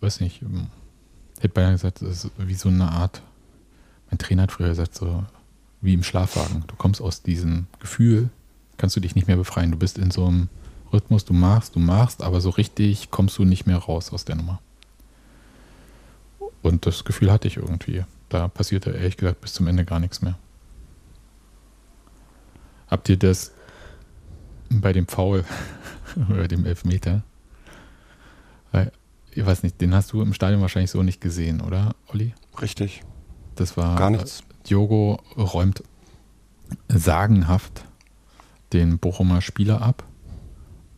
weiß 0.01 0.23
nicht, 0.23 0.43
ich 0.43 1.43
hätte 1.43 1.55
beinahe 1.55 1.71
gesagt, 1.71 2.03
es 2.03 2.25
ist 2.25 2.33
wie 2.37 2.55
so 2.55 2.69
eine 2.69 2.91
Art, 2.91 3.23
mein 4.11 4.19
Trainer 4.19 4.43
hat 4.43 4.51
früher 4.51 4.71
gesagt, 4.71 4.97
so 4.97 5.25
wie 5.83 5.95
im 5.95 6.03
Schlafwagen. 6.03 6.65
Du 6.67 6.75
kommst 6.75 7.01
aus 7.01 7.23
diesem 7.23 7.69
Gefühl, 7.79 8.31
kannst 8.77 8.97
du 8.97 9.01
dich 9.01 9.15
nicht 9.15 9.29
mehr 9.29 9.37
befreien. 9.37 9.71
Du 9.71 9.79
bist 9.79 9.99
in 9.99 10.11
so 10.11 10.27
einem 10.27 10.49
Rhythmus, 10.93 11.25
du 11.25 11.33
machst, 11.33 11.77
du 11.77 11.79
machst, 11.79 12.25
aber 12.25 12.41
so 12.41 12.51
richtig 12.51 13.13
kommst 13.13 13.39
du 13.39 13.45
nicht 13.45 13.67
mehr 13.69 13.79
raus 13.79 14.13
aus 14.13 14.25
der 14.25 14.35
Nummer. 14.35 14.59
Und 16.61 16.87
das 16.87 17.05
Gefühl 17.05 17.31
hatte 17.31 17.47
ich 17.47 17.57
irgendwie. 17.57 18.03
Da 18.29 18.49
passierte 18.49 18.91
ehrlich 18.91 19.17
gesagt 19.17 19.41
bis 19.41 19.55
zum 19.55 19.67
Ende 19.67 19.85
gar 19.85 20.01
nichts 20.01 20.23
mehr. 20.23 20.39
Habt 22.89 23.09
ihr 23.09 23.17
das 23.17 23.53
bei 24.71 24.93
dem 24.93 25.07
Foul 25.07 25.45
oder 26.31 26.49
dem 26.49 26.67
Elfmeter? 26.67 27.23
Ich 29.39 29.47
weiß 29.47 29.63
nicht, 29.63 29.81
den 29.81 29.95
hast 29.95 30.13
du 30.13 30.21
im 30.21 30.35
Stadion 30.35 30.61
wahrscheinlich 30.63 30.91
so 30.91 31.03
nicht 31.05 31.21
gesehen, 31.21 31.61
oder, 31.61 31.95
Olli? 32.09 32.35
Richtig. 32.61 33.03
Das 33.55 33.77
war. 33.77 33.97
Gar 33.97 34.11
nichts. 34.11 34.43
Diogo 34.69 35.21
räumt 35.37 35.85
sagenhaft 36.89 37.85
den 38.73 38.99
Bochumer 38.99 39.41
Spieler 39.41 39.81
ab, 39.81 40.03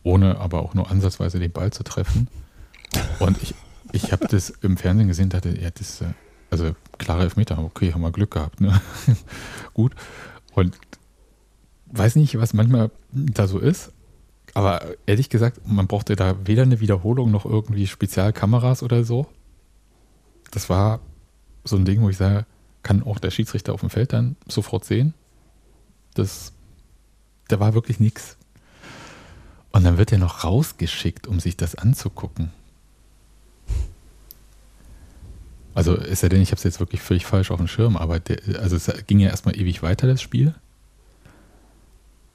ohne 0.01 0.39
aber 0.39 0.63
auch 0.63 0.73
nur 0.73 0.89
ansatzweise 0.89 1.39
den 1.39 1.51
Ball 1.51 1.71
zu 1.71 1.83
treffen. 1.83 2.29
Und 3.19 3.41
ich, 3.43 3.53
ich 3.91 4.11
habe 4.11 4.27
das 4.27 4.49
im 4.49 4.75
Fernsehen 4.75 5.07
gesehen, 5.07 5.29
dachte, 5.29 5.57
ja, 5.57 5.69
das, 5.69 6.03
also 6.49 6.75
klare 7.01 7.23
Elfmeter, 7.23 7.57
okay, 7.57 7.93
haben 7.93 8.01
wir 8.01 8.11
Glück 8.11 8.31
gehabt, 8.31 8.61
ne? 8.61 8.79
Gut. 9.73 9.93
Und 10.53 10.77
weiß 11.87 12.15
nicht, 12.15 12.37
was 12.37 12.53
manchmal 12.53 12.91
da 13.11 13.47
so 13.47 13.59
ist, 13.59 13.91
aber 14.53 14.81
ehrlich 15.05 15.29
gesagt, 15.29 15.61
man 15.65 15.87
brauchte 15.87 16.15
da 16.15 16.35
weder 16.45 16.63
eine 16.63 16.79
Wiederholung 16.79 17.31
noch 17.31 17.45
irgendwie 17.45 17.87
Spezialkameras 17.87 18.83
oder 18.83 19.03
so. 19.03 19.27
Das 20.51 20.69
war 20.69 20.99
so 21.63 21.75
ein 21.75 21.85
Ding, 21.85 22.01
wo 22.01 22.09
ich 22.09 22.17
sage, 22.17 22.45
kann 22.83 23.03
auch 23.03 23.19
der 23.19 23.31
Schiedsrichter 23.31 23.73
auf 23.73 23.81
dem 23.81 23.89
Feld 23.89 24.13
dann 24.13 24.35
sofort 24.47 24.85
sehen. 24.85 25.13
Das, 26.13 26.53
da 27.47 27.59
war 27.59 27.73
wirklich 27.73 27.99
nichts. 27.99 28.37
Und 29.71 29.85
dann 29.85 29.97
wird 29.97 30.11
er 30.11 30.17
noch 30.17 30.43
rausgeschickt, 30.43 31.27
um 31.27 31.39
sich 31.39 31.55
das 31.55 31.75
anzugucken. 31.75 32.51
Also 35.73 35.95
ist 35.95 36.23
ja 36.23 36.29
denn, 36.29 36.41
ich 36.41 36.49
habe 36.49 36.57
es 36.57 36.63
jetzt 36.63 36.79
wirklich 36.79 37.01
völlig 37.01 37.25
falsch 37.25 37.51
auf 37.51 37.57
dem 37.57 37.67
Schirm, 37.67 37.95
aber 37.95 38.19
der, 38.19 38.37
also 38.59 38.75
es 38.75 38.91
ging 39.07 39.19
ja 39.19 39.29
erstmal 39.29 39.57
ewig 39.57 39.81
weiter, 39.83 40.07
das 40.07 40.21
Spiel. 40.21 40.53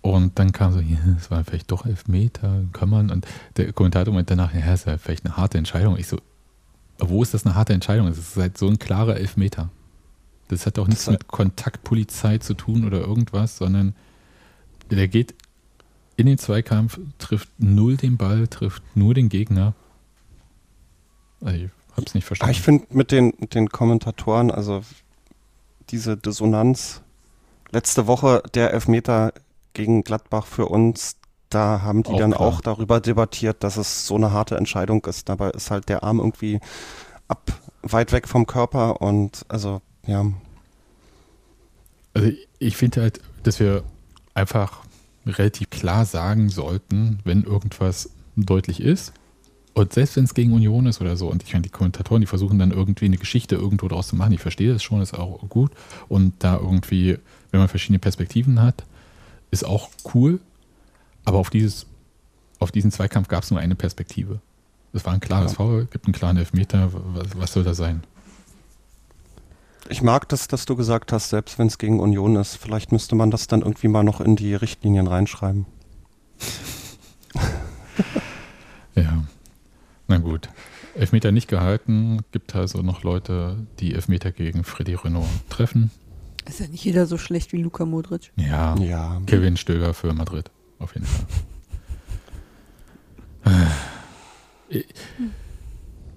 Und 0.01 0.39
dann 0.39 0.53
kam 0.53 0.73
so, 0.73 0.79
ja, 0.79 0.99
es 1.19 1.31
war 1.31 1.45
vielleicht 1.45 1.71
doch 1.71 1.85
elf 1.85 2.07
Meter, 2.07 2.63
kann 2.73 2.89
man. 2.89 3.11
Und 3.11 3.27
der 3.57 3.73
Kommentator 3.73 4.15
meinte 4.15 4.37
danach, 4.37 4.55
ja, 4.55 4.61
es 4.73 4.81
ist 4.81 4.87
ja 4.87 4.99
vielleicht 4.99 5.27
eine 5.27 5.37
harte 5.37 5.59
Entscheidung. 5.59 5.99
Ich 5.99 6.07
so, 6.07 6.19
wo 6.99 7.23
ist 7.23 7.35
das 7.35 7.45
eine 7.45 7.57
harte 7.57 7.73
Entscheidung? 7.73 8.07
Es 8.07 8.17
ist 8.17 8.37
halt 8.37 8.57
so 8.57 8.69
ein 8.69 8.79
klarer 8.79 9.17
Elfmeter. 9.17 9.69
Das 10.49 10.65
hat 10.65 10.79
auch 10.79 10.87
nichts 10.87 11.11
mit 11.11 11.27
Kontaktpolizei 11.27 12.39
zu 12.39 12.55
tun 12.55 12.87
oder 12.87 13.01
irgendwas, 13.01 13.57
sondern 13.57 13.95
der 14.91 15.09
geht 15.09 15.35
in 16.17 16.27
den 16.27 16.39
Zweikampf, 16.39 17.01
trifft 17.19 17.49
null 17.59 17.97
den 17.97 18.17
Ball, 18.17 18.47
trifft 18.47 18.83
nur 18.95 19.13
den 19.13 19.29
Gegner. 19.29 19.75
Also 21.41 21.65
ich 21.65 21.71
hab's 21.97 22.15
nicht 22.15 22.25
verstanden. 22.25 22.53
Ich 22.53 22.63
finde 22.63 22.87
mit 22.91 23.11
den, 23.11 23.33
mit 23.39 23.55
den 23.55 23.69
Kommentatoren, 23.69 24.51
also 24.51 24.83
diese 25.91 26.17
Dissonanz, 26.17 27.03
letzte 27.71 28.07
Woche 28.07 28.43
der 28.55 28.73
Elfmeter 28.73 29.33
gegen 29.73 30.03
Gladbach 30.03 30.47
für 30.47 30.67
uns, 30.67 31.17
da 31.49 31.83
haben 31.83 32.03
die 32.03 32.11
auch 32.11 32.19
dann 32.19 32.33
klar. 32.33 32.41
auch 32.41 32.61
darüber 32.61 33.01
debattiert, 33.01 33.63
dass 33.63 33.77
es 33.77 34.07
so 34.07 34.17
eine 34.17 34.33
harte 34.33 34.57
Entscheidung 34.57 35.05
ist. 35.05 35.29
Dabei 35.29 35.51
ist 35.51 35.71
halt 35.71 35.89
der 35.89 36.03
Arm 36.03 36.19
irgendwie 36.19 36.61
ab, 37.29 37.53
weit 37.83 38.13
weg 38.13 38.29
vom 38.29 38.47
Körper 38.47 39.01
und 39.01 39.45
also, 39.49 39.81
ja. 40.07 40.25
Also 42.15 42.31
ich 42.59 42.77
finde 42.77 43.03
halt, 43.03 43.21
dass 43.43 43.61
wir 43.61 43.85
einfach 44.35 44.81
relativ 45.27 45.71
klar 45.71 46.05
sagen 46.05 46.49
sollten, 46.49 47.21
wenn 47.25 47.45
irgendwas 47.45 48.11
deutlich 48.37 48.81
ist. 48.81 49.13
Und 49.77 49.93
selbst 49.93 50.17
wenn 50.17 50.25
es 50.25 50.33
gegen 50.33 50.55
Union 50.55 50.87
ist 50.87 51.03
oder 51.03 51.19
so, 51.19 51.29
und 51.29 51.43
ich 51.43 51.53
meine, 51.53 51.65
die 51.65 51.69
Kommentatoren, 51.69 52.23
die 52.23 52.27
versuchen 52.27 52.59
dann 52.59 52.71
irgendwie 52.71 53.05
eine 53.05 53.19
Geschichte 53.19 53.57
irgendwo 53.57 53.89
draus 53.89 54.09
zu 54.09 54.17
machen, 54.17 54.33
ich 54.33 54.41
verstehe 54.41 54.73
das 54.73 54.83
schon, 54.83 55.03
ist 55.03 55.13
auch 55.13 55.47
gut. 55.51 55.71
Und 56.09 56.33
da 56.39 56.57
irgendwie, 56.57 57.19
wenn 57.51 57.61
man 57.61 57.69
verschiedene 57.69 57.99
Perspektiven 57.99 58.63
hat, 58.63 58.85
ist 59.51 59.67
auch 59.67 59.91
cool. 60.15 60.41
Aber 61.27 61.37
auf, 61.37 61.51
dieses, 61.51 61.85
auf 62.59 62.73
diesen 62.73 62.91
Zweikampf 62.91 63.29
gab 63.29 63.43
es 63.43 63.51
nur 63.51 63.61
eine 63.61 63.75
Perspektive. 63.75 64.41
Es 64.95 65.05
war 65.05 65.13
ein 65.13 65.21
klares 65.21 65.53
ja. 65.53 65.57
Foul, 65.57 65.85
gibt 65.85 66.07
einen 66.07 66.15
klaren 66.15 66.39
Elfmeter, 66.39 66.91
was, 66.95 67.27
was 67.37 67.53
soll 67.53 67.65
da 67.65 67.75
sein? 67.75 68.03
Ich 69.91 70.01
mag 70.01 70.27
das, 70.31 70.49
dass 70.49 70.65
du 70.65 70.75
gesagt 70.75 71.13
hast, 71.13 71.29
selbst 71.29 71.59
wenn 71.59 71.67
es 71.67 71.77
gegen 71.77 72.01
Union 72.01 72.37
ist, 72.37 72.57
vielleicht 72.57 72.93
müsste 72.93 73.15
man 73.15 73.31
das 73.31 73.47
dann 73.47 73.61
irgendwie 73.61 73.89
mal 73.89 74.05
noch 74.05 74.23
in 74.23 74.37
die 74.37 74.55
Richtlinien 74.55 75.07
reinschreiben. 75.07 75.67
ja. 78.95 79.23
Na 80.09 80.19
gut. 80.19 80.49
Elfmeter 80.97 81.31
nicht 81.33 81.49
gehalten, 81.49 82.21
gibt 82.33 82.55
also 82.55 82.83
noch 82.83 83.03
Leute, 83.03 83.67
die 83.81 83.95
Elfmeter 83.95 84.33
gegen 84.33 84.65
Freddy 84.65 84.95
Renault 84.95 85.29
treffen. 85.49 85.91
Ist 86.47 86.61
ja 86.61 86.69
nicht 86.69 86.85
jeder 86.85 87.07
so 87.07 87.19
schlecht 87.19 87.53
wie 87.53 87.61
Luka 87.63 87.85
Modric. 87.85 88.33
Ja, 88.37 88.77
ja. 88.79 89.21
Kevin 89.27 89.57
Stöger 89.57 89.95
für 89.95 90.13
Madrid, 90.13 90.51
auf 90.79 90.95
jeden 90.95 91.07
Fall. 91.07 91.27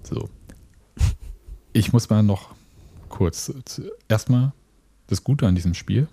so. 0.02 0.28
Ich 1.72 1.92
muss 1.92 2.08
mal 2.10 2.22
noch 2.22 2.54
kurz. 3.08 3.52
Erstmal 4.08 4.52
das 5.08 5.24
Gute 5.24 5.46
an 5.46 5.54
diesem 5.54 5.74
Spiel. 5.74 6.08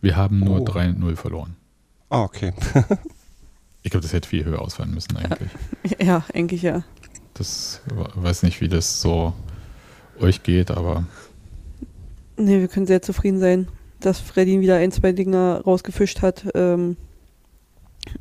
Wir 0.00 0.16
haben 0.16 0.40
nur 0.40 0.60
oh. 0.60 0.64
3-0 0.64 1.16
verloren. 1.16 1.56
Ah, 2.08 2.22
okay. 2.22 2.52
ich 3.86 3.90
glaube, 3.90 4.02
das 4.02 4.12
hätte 4.12 4.28
viel 4.28 4.44
höher 4.44 4.60
ausfallen 4.60 4.92
müssen 4.92 5.16
eigentlich. 5.16 5.48
Ja, 6.04 6.24
eigentlich 6.34 6.62
ja. 6.62 6.82
Das 7.34 7.82
weiß 7.86 8.42
nicht, 8.42 8.60
wie 8.60 8.68
das 8.68 9.00
so 9.00 9.32
euch 10.18 10.42
geht, 10.42 10.72
aber. 10.72 11.04
Nee, 12.36 12.58
wir 12.58 12.66
können 12.66 12.88
sehr 12.88 13.00
zufrieden 13.00 13.38
sein, 13.38 13.68
dass 14.00 14.18
Freddy 14.18 14.60
wieder 14.60 14.78
ein, 14.78 14.90
zwei 14.90 15.12
Dinger 15.12 15.60
rausgefischt 15.64 16.20
hat 16.20 16.46
ähm, 16.56 16.96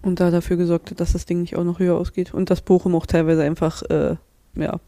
und 0.03 0.19
da 0.19 0.29
dafür 0.29 0.57
gesorgt 0.57 0.91
hat, 0.91 0.99
dass 0.99 1.13
das 1.13 1.25
Ding 1.25 1.41
nicht 1.41 1.55
auch 1.55 1.63
noch 1.63 1.79
höher 1.79 1.97
ausgeht 1.97 2.31
und 2.31 2.51
dass 2.51 2.61
Bochum 2.61 2.93
auch 2.93 3.07
teilweise 3.07 3.41
einfach 3.41 3.81
äh, 3.89 4.17
ja, 4.53 4.79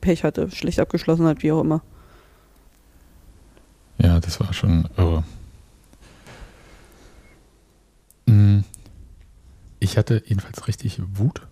Pech 0.00 0.22
hatte, 0.22 0.52
schlecht 0.52 0.78
abgeschlossen 0.78 1.26
hat, 1.26 1.42
wie 1.42 1.50
auch 1.50 1.62
immer. 1.62 1.82
Ja, 3.98 4.20
das 4.20 4.38
war 4.38 4.52
schon 4.52 4.88
irre. 4.96 5.24
Hm. 8.28 8.62
Ich 9.82 9.98
hatte 9.98 10.22
jedenfalls 10.24 10.68
richtig 10.68 11.02
Wut 11.14 11.42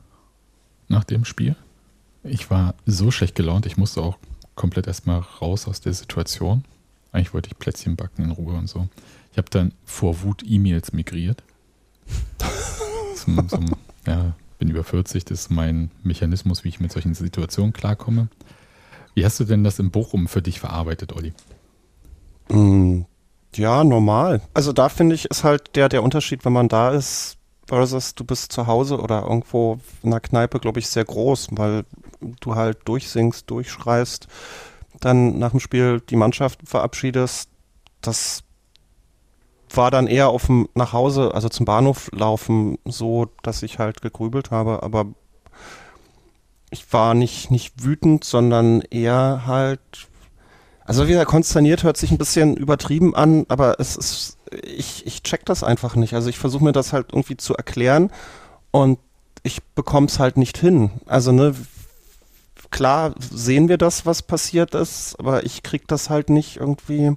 nach 0.87 1.03
dem 1.03 1.25
Spiel. 1.25 1.57
Ich 2.23 2.49
war 2.49 2.77
so 2.87 3.11
schlecht 3.11 3.35
gelaunt, 3.35 3.67
ich 3.67 3.77
musste 3.77 4.03
auch 4.03 4.19
komplett 4.55 4.87
erstmal 4.87 5.19
raus 5.19 5.67
aus 5.67 5.81
der 5.81 5.95
Situation. 5.95 6.65
Eigentlich 7.11 7.35
wollte 7.35 7.49
ich 7.49 7.59
Plätzchen 7.59 7.97
backen 7.97 8.23
in 8.23 8.31
Ruhe 8.31 8.55
und 8.55 8.69
so. 8.69 8.87
Ich 9.33 9.39
habe 9.39 9.51
dann 9.51 9.73
vor 9.85 10.23
Wut 10.23 10.45
E-Mails 10.47 10.93
migriert. 10.93 11.43
zum, 13.17 13.49
zum, 13.49 13.75
ja, 14.07 14.37
bin 14.61 14.71
über 14.71 14.85
40, 14.85 15.25
das 15.25 15.41
ist 15.41 15.51
mein 15.51 15.91
Mechanismus, 16.05 16.63
wie 16.63 16.69
ich 16.69 16.79
mit 16.79 16.93
solchen 16.93 17.15
Situationen 17.15 17.73
klarkomme. 17.73 18.29
Wie 19.15 19.25
hast 19.25 19.41
du 19.41 19.45
denn 19.45 19.65
das 19.65 19.81
in 19.81 19.91
Bochum 19.91 20.29
für 20.29 20.41
dich 20.41 20.61
verarbeitet, 20.61 21.15
Olli? 21.15 21.33
Mm, 22.49 23.07
ja, 23.57 23.83
normal. 23.83 24.41
Also 24.55 24.73
da 24.73 24.89
finde 24.89 25.17
ich, 25.17 25.25
ist 25.25 25.43
halt 25.43 25.75
der, 25.75 25.89
der 25.89 26.05
Unterschied, 26.05 26.45
wenn 26.45 26.53
man 26.53 26.69
da 26.69 26.91
ist, 26.91 27.40
versus 27.71 28.17
du 28.17 28.25
bist 28.25 28.51
zu 28.53 28.67
Hause 28.67 28.99
oder 28.99 29.23
irgendwo 29.23 29.79
in 30.03 30.11
einer 30.11 30.21
Kneipe, 30.21 30.59
glaube 30.59 30.81
ich, 30.81 30.89
sehr 30.89 31.05
groß, 31.05 31.51
weil 31.53 31.85
du 32.41 32.57
halt 32.57 32.79
durchsingst, 32.87 33.49
durchschreist, 33.49 34.27
dann 34.99 35.39
nach 35.39 35.53
dem 35.53 35.61
Spiel 35.61 36.01
die 36.01 36.17
Mannschaft 36.17 36.61
verabschiedest. 36.65 37.49
Das 38.01 38.43
war 39.73 39.93
dann 39.93 40.09
eher 40.09 40.31
auf 40.31 40.47
dem 40.47 40.69
nach 40.75 40.93
Hause, 40.93 41.33
also 41.33 41.49
zum 41.49 41.65
Bahnhof 41.65 42.11
laufen, 42.13 42.77
so, 42.85 43.29
dass 43.45 43.63
ich 43.63 43.79
halt 43.79 44.03
gegrübelt 44.03 44.51
habe, 44.51 44.83
aber 44.83 45.07
ich 46.71 46.93
war 46.93 47.15
nicht, 47.15 47.53
nicht 47.53 47.85
wütend, 47.85 48.25
sondern 48.25 48.81
eher 48.81 49.45
halt, 49.47 50.09
also 50.91 51.07
wieder 51.07 51.25
konsterniert 51.25 51.85
hört 51.85 51.97
sich 51.97 52.11
ein 52.11 52.19
bisschen 52.19 52.57
übertrieben 52.57 53.15
an, 53.15 53.47
aber 53.47 53.79
es 53.79 53.97
ist, 53.97 54.39
ich, 54.51 55.07
ich 55.07 55.23
check 55.23 55.47
das 55.47 55.63
einfach 55.63 55.95
nicht. 55.95 56.15
Also 56.15 56.29
ich 56.29 56.37
versuche 56.37 56.65
mir 56.65 56.73
das 56.73 56.93
halt 56.93 57.13
irgendwie 57.13 57.37
zu 57.37 57.55
erklären 57.55 58.11
und 58.73 58.99
ich 59.45 59.63
bekomme 59.77 60.09
es 60.09 60.19
halt 60.19 60.37
nicht 60.37 60.59
hin. 60.59 60.91
Also 61.07 61.31
ne, 61.31 61.55
klar 62.73 63.15
sehen 63.21 63.69
wir 63.69 63.79
das, 63.79 64.05
was 64.05 64.23
passiert 64.23 64.75
ist, 64.75 65.15
aber 65.21 65.47
ich 65.47 65.63
krieg 65.63 65.87
das 65.87 66.11
halt 66.11 66.29
nicht 66.29 66.57
irgendwie 66.57 67.15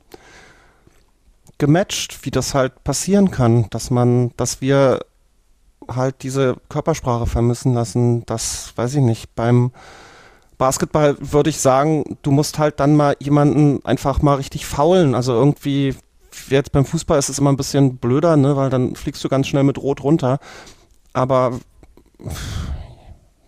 gematcht, 1.57 2.24
wie 2.28 2.32
das 2.32 2.53
halt 2.53 2.84
passieren 2.84 3.32
kann, 3.32 3.71
dass 3.71 3.89
man, 3.89 4.38
dass 4.38 4.61
wir 4.61 4.99
halt 5.88 6.21
diese 6.21 6.57
Körpersprache 6.69 7.26
vermissen 7.26 7.74
lassen. 7.74 8.24
Das 8.28 8.74
weiß 8.76 8.93
ich 8.93 9.01
nicht. 9.01 9.34
Beim 9.34 9.71
Basketball 10.58 11.18
würde 11.20 11.49
ich 11.49 11.60
sagen, 11.60 12.18
du 12.22 12.32
musst 12.32 12.60
halt 12.60 12.80
dann 12.80 12.95
mal 12.95 13.16
jemanden 13.20 13.84
einfach 13.86 14.22
mal 14.22 14.36
richtig 14.36 14.66
faulen. 14.66 15.16
Also 15.16 15.34
irgendwie, 15.34 15.95
jetzt 16.49 16.72
beim 16.72 16.86
Fußball 16.86 17.20
ist 17.20 17.30
es 17.30 17.39
immer 17.39 17.51
ein 17.51 17.58
bisschen 17.58 17.97
blöder, 17.97 18.38
ne, 18.38 18.56
weil 18.56 18.70
dann 18.70 18.95
fliegst 18.95 19.24
du 19.24 19.30
ganz 19.30 19.47
schnell 19.47 19.64
mit 19.64 19.78
Rot 19.78 20.04
runter. 20.04 20.39
Aber 21.14 21.60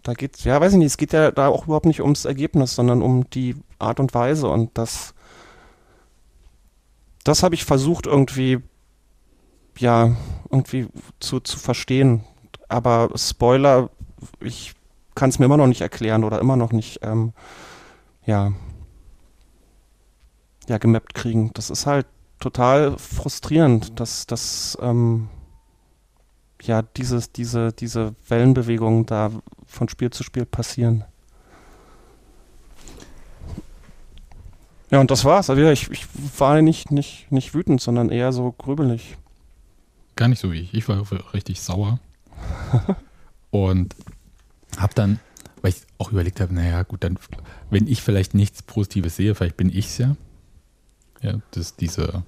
da 0.03 0.13
geht's, 0.13 0.43
ja, 0.43 0.59
weiß 0.61 0.73
ich 0.73 0.77
nicht, 0.77 0.87
es 0.87 0.97
geht 0.97 1.13
ja 1.13 1.31
da 1.31 1.47
auch 1.47 1.65
überhaupt 1.65 1.87
nicht 1.87 2.01
ums 2.01 2.25
Ergebnis, 2.25 2.75
sondern 2.75 3.01
um 3.01 3.29
die 3.31 3.55
Art 3.79 3.99
und 3.99 4.13
Weise 4.13 4.47
und 4.47 4.77
das, 4.77 5.13
das 7.23 7.41
habe 7.41 7.55
ich 7.55 7.65
versucht 7.65 8.05
irgendwie, 8.05 8.59
ja, 9.79 10.15
irgendwie 10.51 10.87
zu, 11.19 11.39
zu 11.39 11.57
verstehen. 11.57 12.23
Aber 12.69 13.09
Spoiler, 13.15 13.89
ich 14.39 14.73
kann 15.15 15.29
es 15.29 15.39
mir 15.39 15.45
immer 15.45 15.57
noch 15.57 15.67
nicht 15.67 15.81
erklären 15.81 16.23
oder 16.23 16.39
immer 16.39 16.57
noch 16.57 16.71
nicht, 16.71 16.99
ähm, 17.01 17.33
ja, 18.25 18.51
ja, 20.67 20.77
gemappt 20.77 21.13
kriegen. 21.13 21.51
Das 21.53 21.69
ist 21.69 21.85
halt 21.85 22.07
total 22.39 22.97
frustrierend, 22.97 23.99
dass, 23.99 24.27
dass 24.27 24.77
ähm, 24.81 25.29
ja, 26.61 26.81
dieses, 26.81 27.31
diese, 27.31 27.71
diese 27.71 28.15
Wellenbewegungen 28.27 29.05
da 29.05 29.31
von 29.65 29.89
Spiel 29.89 30.09
zu 30.09 30.23
Spiel 30.23 30.45
passieren. 30.45 31.03
Ja, 34.91 34.99
und 34.99 35.11
das 35.11 35.25
war's. 35.25 35.49
Also 35.49 35.61
ich, 35.63 35.89
ich 35.91 36.07
war 36.37 36.61
nicht, 36.61 36.91
nicht, 36.91 37.31
nicht 37.31 37.53
wütend, 37.53 37.81
sondern 37.81 38.09
eher 38.09 38.31
so 38.31 38.51
grübelig. 38.51 39.17
Gar 40.15 40.29
nicht 40.29 40.39
so 40.39 40.51
wie 40.51 40.59
ich. 40.59 40.73
Ich 40.73 40.87
war 40.87 41.03
richtig 41.33 41.61
sauer. 41.61 41.99
und 43.51 43.95
habe 44.77 44.93
dann, 44.93 45.19
weil 45.61 45.71
ich 45.71 45.81
auch 45.97 46.11
überlegt 46.11 46.39
habe, 46.41 46.53
naja, 46.53 46.83
gut, 46.83 47.03
dann, 47.03 47.17
wenn 47.69 47.87
ich 47.87 48.01
vielleicht 48.01 48.33
nichts 48.33 48.61
Positives 48.61 49.15
sehe, 49.15 49.35
vielleicht 49.35 49.57
bin 49.57 49.69
ich 49.69 49.87
es 49.87 49.97
ja. 49.97 50.15
Ja, 51.21 51.39
dass 51.51 51.75
diese 51.75 52.23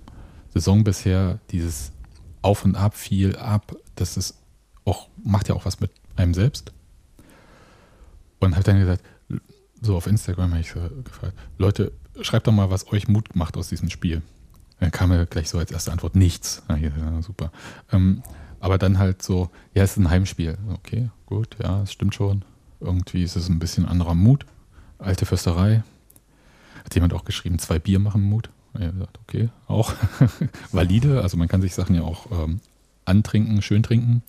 Saison 0.54 0.84
bisher, 0.84 1.40
dieses 1.52 1.92
Auf 2.42 2.66
und 2.66 2.76
Ab, 2.76 2.96
viel 2.96 3.36
ab, 3.36 3.76
das 3.96 4.18
ist 4.18 4.36
auch, 4.86 5.10
macht 5.24 5.50
ja 5.50 5.56
auch 5.56 5.66
was 5.66 5.80
mit 5.80 5.92
einem 6.16 6.34
selbst. 6.34 6.72
Und 8.40 8.56
habe 8.56 8.64
dann 8.64 8.80
gesagt, 8.80 9.04
so 9.82 9.96
auf 9.96 10.08
Instagram 10.08 10.52
habe 10.52 10.62
ich 10.62 10.72
so 10.72 10.80
gefragt, 11.04 11.38
Leute, 11.58 11.92
schreibt 12.22 12.48
doch 12.48 12.52
mal, 12.52 12.70
was 12.70 12.92
euch 12.92 13.08
Mut 13.08 13.36
macht 13.36 13.58
aus 13.58 13.70
diesem 13.70 13.90
Spiel. 13.90 14.22
Dann 14.80 14.92
kam 14.92 15.10
mir 15.10 15.26
gleich 15.26 15.50
so 15.50 15.58
als 15.58 15.72
erste 15.72 15.92
Antwort 15.92 16.16
nichts. 16.16 16.64
Ja, 16.70 17.22
super. 17.22 17.52
Ähm, 17.92 18.24
aber 18.60 18.78
dann 18.78 18.98
halt 18.98 19.22
so, 19.22 19.50
ja, 19.74 19.84
es 19.84 19.92
ist 19.92 19.98
ein 19.98 20.10
Heimspiel. 20.10 20.58
Okay, 20.74 21.10
gut, 21.26 21.58
ja, 21.62 21.84
es 21.84 21.92
stimmt 21.92 22.16
schon. 22.16 22.44
Irgendwie 22.80 23.24
ist 23.24 23.36
es 23.36 23.50
ein 23.50 23.60
bisschen 23.60 23.86
anderer 23.86 24.16
Mut. 24.16 24.46
Alte 25.00 25.26
Försterei. 25.26 25.84
Hat 26.84 26.96
jemand 26.96 27.14
auch 27.14 27.26
geschrieben, 27.26 27.60
zwei 27.60 27.80
Bier 27.80 28.00
machen 28.00 28.22
Mut. 28.22 28.50
Ja, 28.80 28.92
okay, 29.24 29.50
auch 29.68 29.94
valide. 30.72 31.22
Also 31.22 31.38
man 31.38 31.48
kann 31.48 31.62
sich 31.62 31.74
Sachen 31.74 31.96
ja 31.96 32.04
auch 32.04 32.28
ähm, 32.32 32.60
antrinken, 33.06 33.62
schön 33.62 33.84
trinken. 33.84 34.22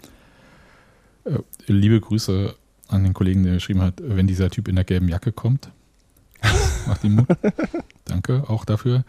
Äh, 1.25 1.39
liebe 1.67 2.01
Grüße 2.01 2.55
an 2.89 3.05
den 3.05 3.15
Kollegen, 3.15 3.45
der 3.45 3.55
geschrieben 3.55 3.83
hat, 3.83 3.95
wenn 4.03 4.27
dieser 4.27 4.51
Typ 4.51 4.69
in 4.69 4.77
der 4.77 4.85
gelben 4.85 5.09
Jacke 5.09 5.33
kommt. 5.33 5.71
Macht 6.87 7.05
ihm 7.05 7.17
Mut. 7.17 7.29
Danke 8.05 8.49
auch 8.49 8.65
dafür. 8.65 9.05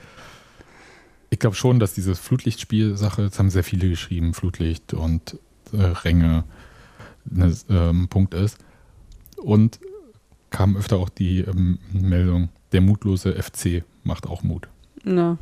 Ich 1.29 1.39
glaube 1.39 1.55
schon, 1.55 1.79
dass 1.79 1.93
diese 1.93 2.15
Flutlichtspiel-Sache, 2.15 3.23
das 3.23 3.37
haben 3.39 3.49
sehr 3.49 3.63
viele 3.63 3.89
geschrieben, 3.89 4.33
Flutlicht 4.33 4.93
und 4.93 5.37
Ränge 5.73 6.43
ein 7.31 7.55
ähm, 7.69 8.07
Punkt 8.07 8.33
ist. 8.33 8.57
Und 9.37 9.79
kam 10.49 10.75
öfter 10.75 10.97
auch 10.97 11.09
die 11.09 11.41
ähm, 11.41 11.79
Meldung, 11.93 12.49
der 12.71 12.81
mutlose 12.81 13.41
FC 13.41 13.83
macht 14.03 14.27
auch 14.27 14.43
Mut. 14.43 14.67
Na, 15.03 15.37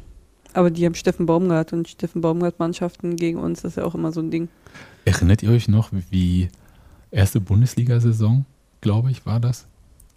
aber 0.53 0.71
die 0.71 0.85
haben 0.85 0.95
Steffen 0.95 1.25
Baumgart 1.25 1.73
und 1.73 1.87
Steffen 1.87 2.21
Baumgart-Mannschaften 2.21 3.15
gegen 3.15 3.39
uns, 3.39 3.61
das 3.61 3.73
ist 3.73 3.75
ja 3.77 3.83
auch 3.83 3.95
immer 3.95 4.11
so 4.11 4.21
ein 4.21 4.31
Ding. 4.31 4.49
Erinnert 5.05 5.43
ihr 5.43 5.51
euch 5.51 5.67
noch, 5.67 5.89
wie 6.09 6.49
erste 7.11 7.39
Bundesliga-Saison, 7.39 8.45
glaube 8.81 9.11
ich, 9.11 9.25
war 9.25 9.39
das? 9.39 9.67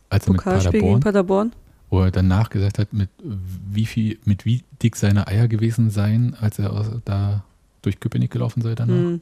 Als 0.08 0.28
mit 0.28 0.42
Paderborn, 0.42 0.72
gegen 0.72 1.00
Paderborn? 1.00 1.52
Wo 1.90 2.02
er 2.02 2.10
danach 2.10 2.50
gesagt 2.50 2.78
hat, 2.78 2.92
mit 2.92 3.10
wie 3.18 3.86
viel, 3.86 4.18
mit 4.24 4.44
wie 4.44 4.62
dick 4.82 4.96
seine 4.96 5.26
Eier 5.26 5.48
gewesen 5.48 5.90
seien, 5.90 6.34
als 6.34 6.58
er 6.58 7.02
da 7.04 7.44
durch 7.82 7.98
Köpenick 7.98 8.30
gelaufen 8.30 8.62
sei 8.62 8.74
danach. 8.74 8.94
Hm. 8.94 9.20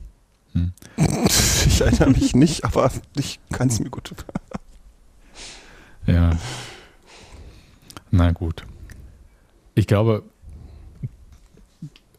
Hm. 0.52 0.72
Ich 1.66 1.80
erinnere 1.80 2.10
mich 2.10 2.34
nicht, 2.34 2.64
aber 2.64 2.90
ich 3.16 3.38
kann 3.50 3.68
es 3.68 3.78
mir 3.78 3.90
gut. 3.90 4.12
ja. 6.06 6.36
Na 8.10 8.32
gut. 8.32 8.64
Ich 9.74 9.86
glaube, 9.86 10.24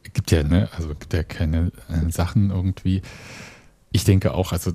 es 0.04 0.14
gibt 0.14 0.32
ja, 0.32 0.44
ne, 0.44 0.70
also 0.76 0.90
gibt 0.90 1.14
ja 1.14 1.24
keine 1.24 1.72
äh, 1.90 2.10
Sachen 2.10 2.52
irgendwie. 2.52 3.02
Ich 3.92 4.06
denke 4.06 4.34
auch, 4.34 4.52
also 4.54 4.74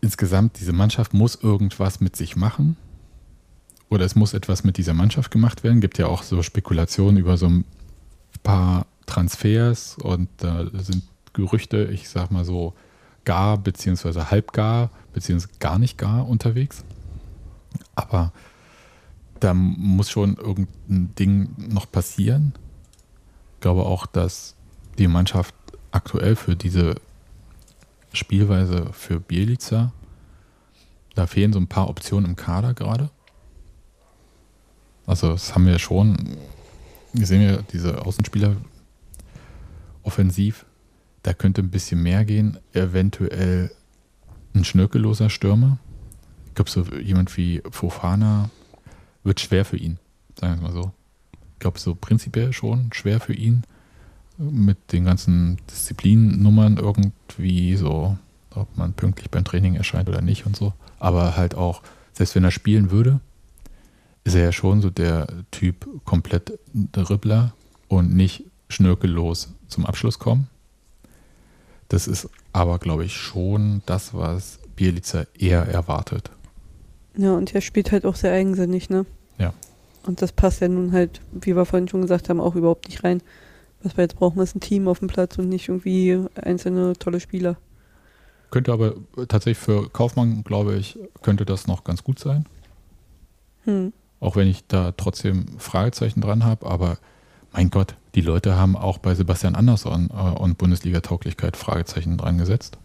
insgesamt, 0.00 0.58
diese 0.60 0.72
Mannschaft 0.72 1.12
muss 1.12 1.34
irgendwas 1.34 2.00
mit 2.00 2.16
sich 2.16 2.36
machen. 2.36 2.76
Oder 3.90 4.04
es 4.04 4.14
muss 4.14 4.34
etwas 4.34 4.64
mit 4.64 4.76
dieser 4.76 4.94
Mannschaft 4.94 5.30
gemacht 5.30 5.64
werden. 5.64 5.78
Es 5.78 5.82
Gibt 5.82 5.98
ja 5.98 6.06
auch 6.06 6.22
so 6.22 6.42
Spekulationen 6.42 7.16
über 7.16 7.36
so 7.36 7.46
ein 7.46 7.64
paar 8.42 8.86
Transfers 9.06 9.96
und 9.98 10.28
da 10.38 10.66
sind 10.74 11.02
Gerüchte, 11.32 11.84
ich 11.84 12.08
sag 12.08 12.30
mal 12.30 12.44
so, 12.44 12.74
gar 13.24 13.58
beziehungsweise 13.58 14.30
halbgar 14.30 14.90
beziehungsweise 15.12 15.58
gar 15.58 15.78
nicht 15.78 15.98
gar 15.98 16.28
unterwegs. 16.28 16.84
Aber 17.94 18.32
da 19.40 19.54
muss 19.54 20.10
schon 20.10 20.36
irgendein 20.36 21.14
Ding 21.14 21.50
noch 21.56 21.90
passieren. 21.90 22.54
Ich 23.54 23.60
glaube 23.60 23.82
auch, 23.82 24.06
dass 24.06 24.54
die 24.98 25.08
Mannschaft 25.08 25.54
aktuell 25.90 26.36
für 26.36 26.56
diese 26.56 26.96
Spielweise 28.12 28.88
für 28.92 29.20
Bielica, 29.20 29.92
da 31.14 31.26
fehlen 31.26 31.52
so 31.52 31.58
ein 31.58 31.66
paar 31.66 31.88
Optionen 31.88 32.30
im 32.30 32.36
Kader 32.36 32.74
gerade. 32.74 33.10
Also 35.08 35.30
das 35.30 35.54
haben 35.54 35.64
wir 35.64 35.78
schon, 35.78 36.36
wir 37.14 37.26
sehen 37.26 37.40
ja 37.40 37.62
diese 37.72 38.04
Außenspieler 38.04 38.56
offensiv, 40.02 40.66
da 41.22 41.32
könnte 41.32 41.62
ein 41.62 41.70
bisschen 41.70 42.02
mehr 42.02 42.26
gehen. 42.26 42.58
Eventuell 42.74 43.70
ein 44.54 44.64
schnörkelloser 44.64 45.30
Stürmer. 45.30 45.78
Ich 46.48 46.54
glaube, 46.54 46.70
so 46.70 46.84
jemand 46.98 47.34
wie 47.38 47.62
Fofana 47.70 48.50
wird 49.24 49.40
schwer 49.40 49.64
für 49.64 49.78
ihn, 49.78 49.98
sagen 50.38 50.60
wir 50.60 50.68
mal 50.68 50.74
so. 50.74 50.92
Ich 51.54 51.60
glaube, 51.60 51.78
so 51.78 51.94
prinzipiell 51.94 52.52
schon 52.52 52.90
schwer 52.92 53.18
für 53.18 53.34
ihn. 53.34 53.62
Mit 54.36 54.92
den 54.92 55.06
ganzen 55.06 55.56
Disziplinnummern 55.70 56.76
irgendwie 56.76 57.76
so, 57.76 58.18
ob 58.50 58.76
man 58.76 58.92
pünktlich 58.92 59.30
beim 59.30 59.44
Training 59.44 59.74
erscheint 59.74 60.10
oder 60.10 60.20
nicht 60.20 60.44
und 60.44 60.54
so. 60.54 60.74
Aber 60.98 61.34
halt 61.34 61.54
auch, 61.54 61.82
selbst 62.12 62.34
wenn 62.34 62.44
er 62.44 62.50
spielen 62.50 62.90
würde, 62.90 63.20
ist 64.28 64.34
er 64.34 64.44
ja 64.44 64.52
schon 64.52 64.82
so 64.82 64.90
der 64.90 65.26
Typ 65.50 65.88
komplett 66.04 66.58
Dribbler 66.74 67.54
und 67.88 68.14
nicht 68.14 68.44
schnörkellos 68.68 69.54
zum 69.68 69.86
Abschluss 69.86 70.18
kommen. 70.18 70.48
Das 71.88 72.06
ist 72.06 72.28
aber, 72.52 72.78
glaube 72.78 73.06
ich, 73.06 73.14
schon 73.14 73.80
das, 73.86 74.12
was 74.12 74.58
Bielica 74.76 75.24
eher 75.38 75.62
erwartet. 75.62 76.30
Ja, 77.16 77.32
und 77.32 77.54
er 77.54 77.62
spielt 77.62 77.90
halt 77.90 78.04
auch 78.04 78.16
sehr 78.16 78.32
eigensinnig, 78.32 78.90
ne? 78.90 79.06
Ja. 79.38 79.54
Und 80.04 80.20
das 80.20 80.32
passt 80.32 80.60
ja 80.60 80.68
nun 80.68 80.92
halt, 80.92 81.22
wie 81.32 81.56
wir 81.56 81.64
vorhin 81.64 81.88
schon 81.88 82.02
gesagt 82.02 82.28
haben, 82.28 82.40
auch 82.40 82.54
überhaupt 82.54 82.86
nicht 82.88 83.02
rein. 83.04 83.22
Was 83.82 83.96
wir 83.96 84.04
jetzt 84.04 84.16
brauchen, 84.16 84.42
ist 84.42 84.54
ein 84.54 84.60
Team 84.60 84.88
auf 84.88 84.98
dem 84.98 85.08
Platz 85.08 85.38
und 85.38 85.48
nicht 85.48 85.68
irgendwie 85.70 86.22
einzelne 86.34 86.92
tolle 86.98 87.20
Spieler. 87.20 87.56
Könnte 88.50 88.74
aber 88.74 88.94
tatsächlich 89.26 89.58
für 89.58 89.88
Kaufmann, 89.88 90.44
glaube 90.44 90.76
ich, 90.76 90.98
könnte 91.22 91.46
das 91.46 91.66
noch 91.66 91.82
ganz 91.82 92.04
gut 92.04 92.18
sein. 92.18 92.44
Hm. 93.64 93.94
Auch 94.20 94.36
wenn 94.36 94.48
ich 94.48 94.66
da 94.66 94.92
trotzdem 94.92 95.46
Fragezeichen 95.58 96.20
dran 96.20 96.44
habe, 96.44 96.66
aber 96.66 96.98
mein 97.52 97.70
Gott, 97.70 97.94
die 98.14 98.20
Leute 98.20 98.56
haben 98.56 98.76
auch 98.76 98.98
bei 98.98 99.14
Sebastian 99.14 99.54
Andersson 99.54 100.10
äh, 100.10 100.38
und 100.38 100.58
Bundesliga-Tauglichkeit 100.58 101.56
Fragezeichen 101.56 102.16
dran 102.16 102.38
gesetzt. 102.38 102.78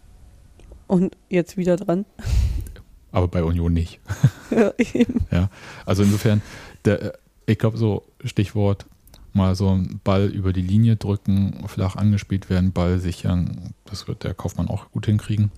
Und 0.86 1.16
jetzt 1.28 1.56
wieder 1.56 1.76
dran. 1.76 2.04
Aber 3.12 3.28
bei 3.28 3.44
Union 3.44 3.72
nicht. 3.72 4.00
Ja, 4.50 4.72
eben. 4.78 5.26
ja 5.32 5.48
also 5.84 6.04
insofern, 6.04 6.40
der, 6.84 7.02
äh, 7.02 7.12
ich 7.46 7.58
glaube 7.58 7.76
so, 7.76 8.04
Stichwort, 8.22 8.86
mal 9.32 9.56
so 9.56 9.70
einen 9.70 10.00
Ball 10.04 10.26
über 10.26 10.52
die 10.52 10.62
Linie 10.62 10.94
drücken, 10.94 11.64
flach 11.66 11.96
angespielt 11.96 12.50
werden, 12.50 12.72
Ball 12.72 13.00
sichern, 13.00 13.74
das 13.84 14.06
wird 14.06 14.22
der 14.22 14.34
Kaufmann 14.34 14.68
auch 14.68 14.92
gut 14.92 15.06
hinkriegen. 15.06 15.50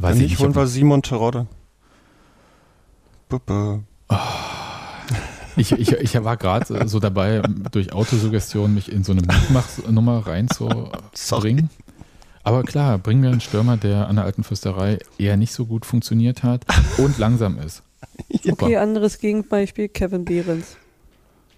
Weiß 0.00 0.16
Wenn 0.16 0.24
nicht, 0.24 0.38
holen 0.40 0.54
wir 0.54 0.66
Simon 0.66 1.02
Terodde. 1.02 1.46
Puppe. 3.28 3.84
Oh. 4.08 4.16
Ich, 5.58 5.72
ich, 5.72 5.92
ich 5.92 6.24
war 6.24 6.36
gerade 6.36 6.88
so 6.88 7.00
dabei, 7.00 7.42
durch 7.72 7.92
Autosuggestion 7.92 8.74
mich 8.74 8.90
in 8.92 9.04
so 9.04 9.12
eine 9.12 9.22
Mitmachnummer 9.22 10.26
reinzubringen. 10.26 11.70
Aber 12.44 12.62
klar, 12.62 12.98
bringen 12.98 13.22
wir 13.22 13.30
einen 13.30 13.40
Stürmer, 13.40 13.76
der 13.76 14.08
an 14.08 14.16
der 14.16 14.24
alten 14.24 14.44
Fürsterei 14.44 14.98
eher 15.18 15.36
nicht 15.36 15.52
so 15.52 15.66
gut 15.66 15.84
funktioniert 15.84 16.42
hat 16.42 16.64
und 16.96 17.18
langsam 17.18 17.58
ist. 17.58 17.82
Super. 18.42 18.66
Okay, 18.66 18.76
anderes 18.76 19.18
Gegenbeispiel, 19.18 19.88
Kevin 19.88 20.24
Behrens. 20.24 20.76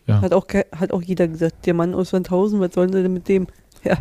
Ja. 0.07 0.21
Hat, 0.23 0.33
auch, 0.33 0.47
hat 0.49 0.93
auch 0.93 1.03
jeder 1.03 1.29
gesagt, 1.29 1.67
der 1.67 1.75
Mann 1.75 1.95
aus 1.95 2.11
Sandhausen, 2.11 2.59
was 2.59 2.75
sollen 2.75 2.93
sie 2.93 3.03
denn 3.03 3.13
mit 3.13 3.29
dem? 3.29 3.47
Ja, 3.85 3.99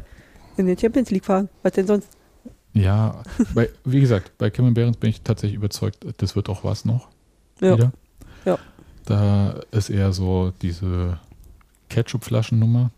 in 0.58 0.66
den 0.66 0.78
Champions 0.78 1.12
League 1.12 1.26
fahren, 1.26 1.48
was 1.62 1.74
denn 1.74 1.88
sonst? 1.88 2.10
Ja, 2.74 3.22
bei, 3.54 3.70
wie 3.86 4.02
gesagt, 4.02 4.38
bei 4.38 4.50
Kevin 4.50 4.74
Behrens 4.74 4.98
bin 4.98 5.10
ich 5.10 5.22
tatsächlich 5.22 5.58
überzeugt, 5.58 6.06
das 6.18 6.36
wird 6.36 6.50
auch 6.50 6.64
was 6.64 6.86
noch. 6.86 7.10
Ja. 7.62 7.78
Wieder. 7.78 7.92
Ja. 8.46 8.58
Da 9.10 9.56
ist 9.72 9.90
eher 9.90 10.14
so 10.14 10.54
diese 10.62 11.18
Ketchup-Flaschennummer. 11.90 12.92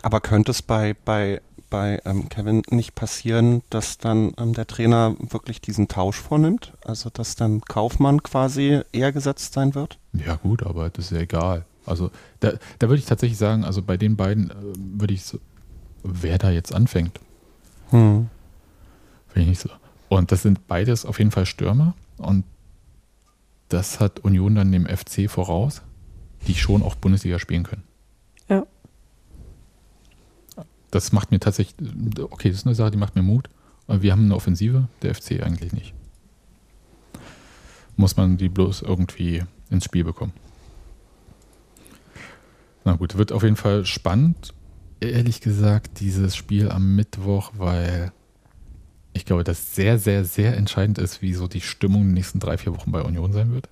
Aber 0.00 0.22
könnte 0.22 0.52
es 0.52 0.62
bei, 0.62 0.96
bei, 1.04 1.42
bei 1.68 2.00
ähm, 2.06 2.30
Kevin 2.30 2.62
nicht 2.70 2.94
passieren, 2.94 3.60
dass 3.68 3.98
dann 3.98 4.32
ähm, 4.38 4.54
der 4.54 4.66
Trainer 4.66 5.14
wirklich 5.18 5.60
diesen 5.60 5.86
Tausch 5.86 6.16
vornimmt? 6.16 6.72
Also 6.82 7.10
dass 7.10 7.36
dann 7.36 7.60
Kaufmann 7.60 8.22
quasi 8.22 8.80
eher 8.92 9.12
gesetzt 9.12 9.52
sein 9.52 9.74
wird? 9.74 9.98
Ja 10.14 10.36
gut, 10.36 10.62
aber 10.62 10.88
das 10.88 11.06
ist 11.06 11.10
ja 11.10 11.18
egal. 11.18 11.66
Also 11.84 12.10
da, 12.40 12.54
da 12.78 12.88
würde 12.88 13.00
ich 13.00 13.06
tatsächlich 13.06 13.38
sagen, 13.38 13.64
also 13.64 13.82
bei 13.82 13.98
den 13.98 14.16
beiden 14.16 14.48
äh, 14.48 14.54
würde 14.98 15.12
ich 15.12 15.24
so, 15.24 15.38
wer 16.02 16.38
da 16.38 16.50
jetzt 16.50 16.74
anfängt. 16.74 17.20
Hm. 17.90 18.30
Finde 19.28 19.42
ich 19.42 19.48
nicht 19.48 19.60
so. 19.60 19.68
Und 20.08 20.32
das 20.32 20.40
sind 20.40 20.66
beides 20.68 21.04
auf 21.04 21.18
jeden 21.18 21.32
Fall 21.32 21.44
Stürmer. 21.44 21.92
Und 22.16 22.44
das 23.68 24.00
hat 24.00 24.20
Union 24.20 24.54
dann 24.54 24.72
dem 24.72 24.86
FC 24.86 25.30
voraus, 25.30 25.82
die 26.46 26.54
schon 26.54 26.82
auch 26.82 26.94
Bundesliga 26.94 27.38
spielen 27.38 27.64
können. 27.64 27.82
Ja. 28.48 28.66
Das 30.90 31.12
macht 31.12 31.30
mir 31.30 31.40
tatsächlich, 31.40 31.90
okay, 32.20 32.50
das 32.50 32.58
ist 32.58 32.66
eine 32.66 32.74
Sache, 32.74 32.92
die 32.92 32.98
macht 32.98 33.16
mir 33.16 33.22
Mut. 33.22 33.48
Wir 33.88 34.12
haben 34.12 34.24
eine 34.24 34.36
Offensive, 34.36 34.88
der 35.02 35.14
FC 35.14 35.42
eigentlich 35.42 35.72
nicht. 35.72 35.94
Muss 37.96 38.16
man 38.16 38.36
die 38.36 38.48
bloß 38.48 38.82
irgendwie 38.82 39.42
ins 39.70 39.84
Spiel 39.84 40.04
bekommen. 40.04 40.32
Na 42.84 42.94
gut, 42.94 43.16
wird 43.16 43.32
auf 43.32 43.42
jeden 43.42 43.56
Fall 43.56 43.84
spannend. 43.86 44.52
Ehrlich 45.00 45.40
gesagt, 45.40 46.00
dieses 46.00 46.36
Spiel 46.36 46.70
am 46.70 46.96
Mittwoch, 46.96 47.52
weil 47.56 48.12
ich 49.14 49.24
glaube, 49.24 49.44
dass 49.44 49.74
sehr, 49.74 49.98
sehr, 49.98 50.24
sehr 50.24 50.56
entscheidend 50.56 50.98
ist, 50.98 51.22
wie 51.22 51.32
so 51.34 51.46
die 51.46 51.60
Stimmung 51.60 52.02
in 52.02 52.08
den 52.08 52.14
nächsten 52.14 52.40
drei, 52.40 52.58
vier 52.58 52.74
Wochen 52.74 52.90
bei 52.90 53.00
Union 53.00 53.32
sein 53.32 53.52
wird. 53.52 53.68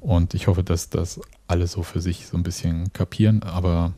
Und 0.00 0.34
ich 0.34 0.46
hoffe, 0.46 0.62
dass 0.62 0.88
das 0.88 1.20
alle 1.48 1.66
so 1.66 1.82
für 1.82 2.00
sich 2.00 2.28
so 2.28 2.36
ein 2.36 2.44
bisschen 2.44 2.92
kapieren, 2.92 3.42
aber 3.42 3.92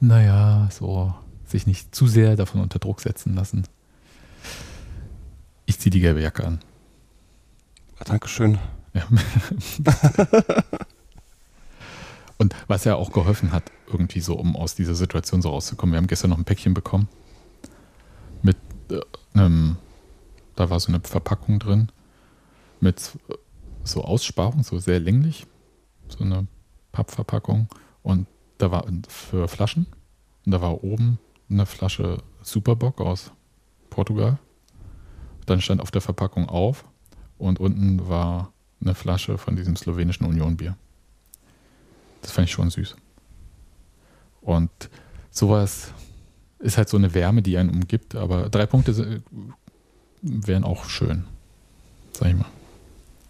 naja, 0.00 0.68
so 0.72 1.14
sich 1.44 1.66
nicht 1.66 1.94
zu 1.94 2.06
sehr 2.06 2.36
davon 2.36 2.62
unter 2.62 2.78
Druck 2.78 3.02
setzen 3.02 3.34
lassen. 3.34 3.64
Ich 5.66 5.78
ziehe 5.78 5.90
die 5.90 6.00
gelbe 6.00 6.22
Jacke 6.22 6.46
an. 6.46 6.60
Dankeschön. 8.06 8.58
Ja. 8.94 9.06
Und 12.38 12.56
was 12.66 12.84
ja 12.84 12.94
auch 12.94 13.12
geholfen 13.12 13.52
hat, 13.52 13.64
irgendwie 13.86 14.20
so, 14.20 14.34
um 14.36 14.56
aus 14.56 14.74
dieser 14.74 14.94
Situation 14.94 15.42
so 15.42 15.50
rauszukommen. 15.50 15.92
Wir 15.92 15.98
haben 15.98 16.06
gestern 16.06 16.30
noch 16.30 16.38
ein 16.38 16.44
Päckchen 16.44 16.72
bekommen 16.72 17.06
äh, 18.90 19.00
einem, 19.34 19.76
da 20.56 20.70
war 20.70 20.80
so 20.80 20.88
eine 20.88 21.00
Verpackung 21.00 21.58
drin 21.58 21.88
mit 22.80 23.18
so 23.84 24.04
Aussparung, 24.04 24.62
so 24.62 24.78
sehr 24.78 25.00
länglich, 25.00 25.46
so 26.08 26.24
eine 26.24 26.46
Pappverpackung 26.92 27.68
und 28.02 28.26
da 28.58 28.70
war 28.70 28.84
für 29.08 29.48
Flaschen 29.48 29.86
und 30.44 30.52
da 30.52 30.60
war 30.60 30.84
oben 30.84 31.18
eine 31.48 31.66
Flasche 31.66 32.18
Superbock 32.42 33.00
aus 33.00 33.32
Portugal. 33.90 34.38
Dann 35.46 35.60
stand 35.60 35.80
auf 35.80 35.90
der 35.90 36.00
Verpackung 36.00 36.48
auf 36.48 36.84
und 37.38 37.58
unten 37.58 38.08
war 38.08 38.52
eine 38.80 38.94
Flasche 38.94 39.38
von 39.38 39.56
diesem 39.56 39.76
slowenischen 39.76 40.26
Unionbier. 40.26 40.76
Das 42.22 42.32
fand 42.32 42.48
ich 42.48 42.52
schon 42.52 42.70
süß. 42.70 42.96
Und 44.42 44.70
sowas 45.30 45.92
ist 46.60 46.76
halt 46.76 46.88
so 46.88 46.96
eine 46.96 47.14
Wärme, 47.14 47.42
die 47.42 47.56
einen 47.56 47.70
umgibt, 47.70 48.14
aber 48.14 48.48
drei 48.48 48.66
Punkte 48.66 49.22
wären 50.22 50.64
auch 50.64 50.84
schön, 50.84 51.24
sag 52.12 52.28
ich 52.28 52.36
mal. 52.36 52.46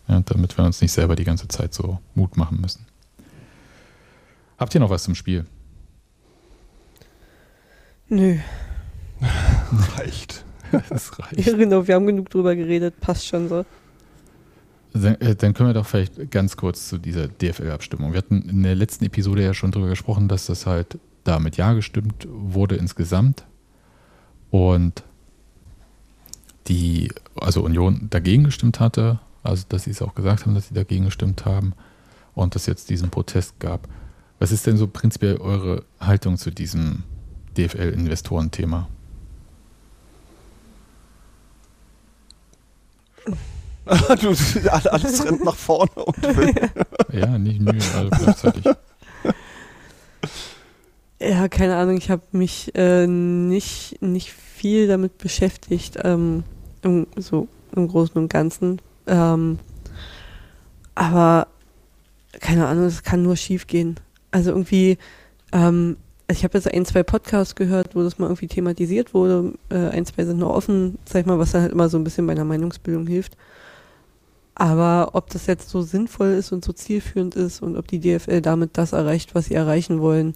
Ja, 0.09 0.21
damit 0.21 0.59
wir 0.59 0.65
uns 0.65 0.81
nicht 0.81 0.93
selber 0.93 1.15
die 1.15 1.25
ganze 1.25 1.47
Zeit 1.47 1.73
so 1.73 2.01
Mut 2.15 2.37
machen 2.37 2.61
müssen. 2.61 2.85
Habt 4.59 4.75
ihr 4.75 4.81
noch 4.81 4.91
was 4.91 5.05
zum 5.05 5.15
Spiel? 5.15 5.47
Nö. 8.09 8.39
reicht. 9.97 10.45
das 10.89 11.19
reicht. 11.19 11.47
Ja, 11.47 11.57
genau, 11.57 11.87
wir 11.87 11.95
haben 11.95 12.07
genug 12.07 12.29
drüber 12.29 12.57
geredet, 12.57 13.01
passt 13.01 13.27
schon 13.27 13.49
so. 13.49 13.65
Dann, 14.93 15.15
äh, 15.21 15.37
dann 15.37 15.55
können 15.55 15.69
wir 15.69 15.75
doch 15.75 15.87
vielleicht 15.87 16.33
ganz 16.33 16.57
kurz 16.57 16.89
zu 16.89 16.99
dieser 16.99 17.29
DFL-Abstimmung. 17.29 18.13
Wir 18.13 18.19
hatten 18.19 18.43
in 18.49 18.65
der 18.65 18.75
letzten 18.75 19.05
Episode 19.05 19.45
ja 19.45 19.55
schon 19.55 19.71
drüber 19.71 19.89
gesprochen, 19.89 20.27
dass 20.27 20.47
das 20.47 20.67
halt 20.67 20.99
da 21.25 21.39
mit 21.39 21.57
Ja 21.57 21.73
gestimmt 21.73 22.27
wurde 22.31 22.77
insgesamt. 22.77 23.45
Und 24.51 25.05
die, 26.67 27.13
also 27.37 27.63
Union 27.63 28.09
dagegen 28.11 28.45
gestimmt 28.45 28.81
hatte, 28.81 29.21
also 29.43 29.65
dass 29.69 29.85
sie 29.85 29.91
es 29.91 30.03
auch 30.03 30.15
gesagt 30.15 30.47
haben, 30.47 30.55
dass 30.55 30.69
sie 30.69 30.75
dagegen 30.75 31.07
gestimmt 31.07 31.45
haben 31.45 31.75
und 32.35 32.55
dass 32.55 32.67
jetzt 32.67 32.91
diesen 32.91 33.11
Protest 33.11 33.59
gab. 33.61 33.89
Was 34.39 34.53
ist 34.53 34.67
denn 34.67 34.77
so 34.77 34.87
prinzipiell 34.87 35.37
eure 35.37 35.85
Haltung 36.01 36.37
zu 36.37 36.51
diesem 36.51 37.05
DFL-Investoren-Thema? 37.57 38.89
du, 44.21 44.29
alles 44.71 45.25
rennt 45.25 45.45
nach 45.45 45.57
vorne 45.57 45.91
und 45.93 46.23
will. 46.23 46.55
ja, 47.13 47.39
nicht 47.39 47.61
Mühe, 47.61 47.83
alle 47.97 48.11
gleichzeitig. 48.11 48.65
Ja, 51.23 51.49
keine 51.49 51.77
Ahnung, 51.77 51.99
ich 51.99 52.11
habe 52.11 52.23
mich 52.33 52.75
äh, 52.75 53.07
nicht, 53.07 54.01
nicht 54.01 54.33
viel 54.33 54.89
damit 54.89 55.19
beschäftigt, 55.19 55.99
ähm, 56.03 56.45
im, 56.81 57.07
so 57.17 57.47
im 57.77 57.89
Großen 57.89 58.17
und 58.17 58.33
Ganzen. 58.33 58.81
Ähm, 59.07 59.59
aber 60.95 61.49
keine 62.41 62.67
Ahnung, 62.67 62.85
es 62.85 63.03
kann 63.03 63.23
nur 63.23 63.37
schief 63.37 63.67
gehen. 63.67 63.97
Also 64.31 64.51
irgendwie, 64.51 64.97
ähm, 65.53 65.99
ich 66.31 66.43
habe 66.43 66.57
jetzt 66.57 66.73
ein, 66.73 66.87
zwei 66.87 67.03
Podcasts 67.03 67.55
gehört, 67.55 67.95
wo 67.95 68.03
das 68.03 68.19
mal 68.19 68.27
irgendwie 68.27 68.47
thematisiert 68.47 69.13
wurde. 69.13 69.53
Äh, 69.69 69.91
ein, 69.91 70.07
zwei 70.07 70.25
sind 70.25 70.39
noch 70.39 70.55
offen, 70.55 70.99
sag 71.05 71.21
ich 71.21 71.27
mal, 71.27 71.39
was 71.39 71.53
dann 71.53 71.63
halt 71.63 71.73
immer 71.73 71.91
so 71.91 71.99
ein 71.99 72.05
bisschen 72.05 72.27
bei 72.27 72.33
einer 72.33 72.45
Meinungsbildung 72.45 73.07
hilft. 73.07 73.37
Aber 74.55 75.11
ob 75.13 75.29
das 75.29 75.47
jetzt 75.47 75.69
so 75.69 75.83
sinnvoll 75.83 76.29
ist 76.29 76.53
und 76.53 76.65
so 76.65 76.73
zielführend 76.73 77.35
ist 77.35 77.63
und 77.63 77.77
ob 77.77 77.89
die 77.89 78.01
DFL 78.01 78.41
damit 78.41 78.79
das 78.79 78.93
erreicht, 78.93 79.35
was 79.35 79.47
sie 79.47 79.55
erreichen 79.55 80.01
wollen, 80.01 80.35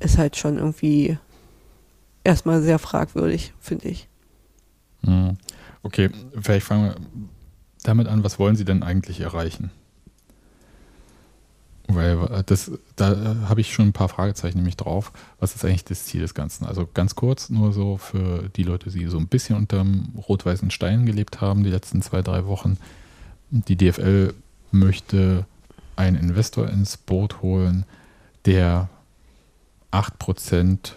ist 0.00 0.18
halt 0.18 0.36
schon 0.36 0.58
irgendwie 0.58 1.18
erstmal 2.24 2.62
sehr 2.62 2.78
fragwürdig, 2.78 3.52
finde 3.60 3.88
ich. 3.88 4.08
Hm. 5.04 5.36
Okay, 5.82 6.10
vielleicht 6.40 6.66
fangen 6.66 6.84
wir 6.84 6.96
damit 7.82 8.08
an, 8.08 8.24
was 8.24 8.38
wollen 8.38 8.56
Sie 8.56 8.64
denn 8.64 8.82
eigentlich 8.82 9.20
erreichen? 9.20 9.70
Weil 11.90 12.42
das, 12.44 12.70
da 12.96 13.36
habe 13.48 13.62
ich 13.62 13.72
schon 13.72 13.88
ein 13.88 13.92
paar 13.94 14.10
Fragezeichen 14.10 14.58
nämlich 14.58 14.76
drauf. 14.76 15.10
Was 15.40 15.54
ist 15.54 15.64
eigentlich 15.64 15.84
das 15.84 16.04
Ziel 16.04 16.20
des 16.20 16.34
Ganzen? 16.34 16.66
Also 16.66 16.86
ganz 16.92 17.14
kurz, 17.14 17.48
nur 17.48 17.72
so 17.72 17.96
für 17.96 18.50
die 18.56 18.62
Leute, 18.62 18.90
die 18.90 19.06
so 19.06 19.16
ein 19.16 19.26
bisschen 19.26 19.56
unterm 19.56 20.12
rot-weißen 20.28 20.70
Stein 20.70 21.06
gelebt 21.06 21.40
haben, 21.40 21.64
die 21.64 21.70
letzten 21.70 22.02
zwei, 22.02 22.20
drei 22.20 22.44
Wochen. 22.44 22.76
Die 23.50 23.76
DFL 23.76 24.34
möchte 24.70 25.46
einen 25.96 26.16
Investor 26.16 26.68
ins 26.68 26.98
Boot 26.98 27.40
holen, 27.40 27.86
der 28.44 28.90
8% 29.92 30.92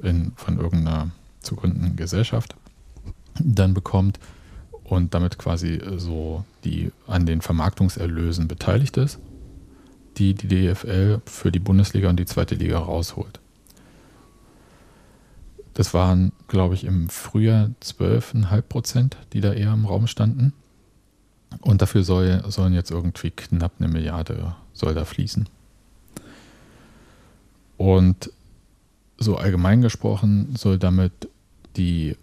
in, 0.00 0.32
von 0.36 0.58
irgendeiner 0.58 1.10
zu 1.40 1.56
gründenden 1.56 1.96
Gesellschaft 1.96 2.54
dann 3.38 3.74
bekommt 3.74 4.18
und 4.84 5.14
damit 5.14 5.38
quasi 5.38 5.80
so 5.96 6.44
die 6.64 6.90
an 7.06 7.26
den 7.26 7.40
Vermarktungserlösen 7.40 8.48
beteiligt 8.48 8.96
ist, 8.96 9.18
die 10.16 10.34
die 10.34 10.48
DFL 10.48 11.20
für 11.24 11.52
die 11.52 11.60
Bundesliga 11.60 12.08
und 12.08 12.18
die 12.18 12.26
zweite 12.26 12.54
Liga 12.54 12.78
rausholt. 12.78 13.40
Das 15.74 15.94
waren, 15.94 16.32
glaube 16.48 16.74
ich, 16.74 16.84
im 16.84 17.08
Frühjahr 17.08 17.70
12,5 17.82 18.62
Prozent, 18.62 19.16
die 19.32 19.40
da 19.40 19.52
eher 19.52 19.72
im 19.72 19.86
Raum 19.86 20.08
standen. 20.08 20.52
Und 21.60 21.80
dafür 21.80 22.02
soll, 22.02 22.42
sollen 22.48 22.74
jetzt 22.74 22.90
irgendwie 22.90 23.30
knapp 23.30 23.72
eine 23.78 23.88
Milliarde 23.88 24.56
soll 24.72 24.94
da 24.94 25.04
fließen. 25.04 25.48
Und 27.80 28.30
so 29.16 29.38
allgemein 29.38 29.80
gesprochen 29.80 30.54
soll 30.54 30.78
damit 30.78 31.30
die 31.78 32.14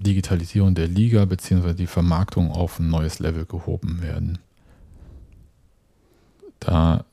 Digitalisierung 0.00 0.74
der 0.74 0.88
Liga 0.88 1.24
bzw. 1.26 1.74
die 1.74 1.86
Vermarktung 1.86 2.50
auf 2.50 2.80
ein 2.80 2.88
neues 2.88 3.20
Level 3.20 3.44
gehoben 3.46 4.02
werden. 4.02 4.38
Da 6.58 7.04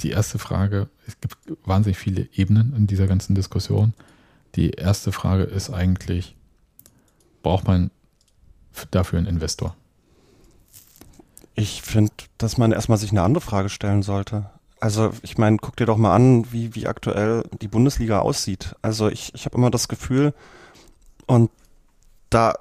die 0.00 0.08
erste 0.08 0.38
Frage, 0.38 0.88
es 1.06 1.20
gibt 1.20 1.36
wahnsinnig 1.66 1.98
viele 1.98 2.26
Ebenen 2.32 2.74
in 2.74 2.86
dieser 2.86 3.06
ganzen 3.06 3.34
Diskussion. 3.34 3.92
Die 4.54 4.70
erste 4.70 5.12
Frage 5.12 5.42
ist 5.42 5.68
eigentlich, 5.68 6.34
braucht 7.42 7.66
man 7.66 7.90
dafür 8.92 9.18
einen 9.18 9.28
Investor? 9.28 9.76
Ich 11.54 11.82
finde, 11.82 12.12
dass 12.38 12.56
man 12.56 12.72
erstmal 12.72 12.96
sich 12.96 13.10
eine 13.10 13.20
andere 13.20 13.42
Frage 13.42 13.68
stellen 13.68 14.02
sollte. 14.02 14.48
Also 14.82 15.12
ich 15.22 15.38
meine, 15.38 15.58
guck 15.58 15.76
dir 15.76 15.86
doch 15.86 15.96
mal 15.96 16.12
an, 16.12 16.50
wie, 16.50 16.74
wie 16.74 16.88
aktuell 16.88 17.44
die 17.60 17.68
Bundesliga 17.68 18.18
aussieht. 18.18 18.74
Also 18.82 19.08
ich, 19.08 19.32
ich 19.32 19.44
habe 19.44 19.56
immer 19.56 19.70
das 19.70 19.86
Gefühl, 19.86 20.34
und 21.26 21.52
da 22.30 22.54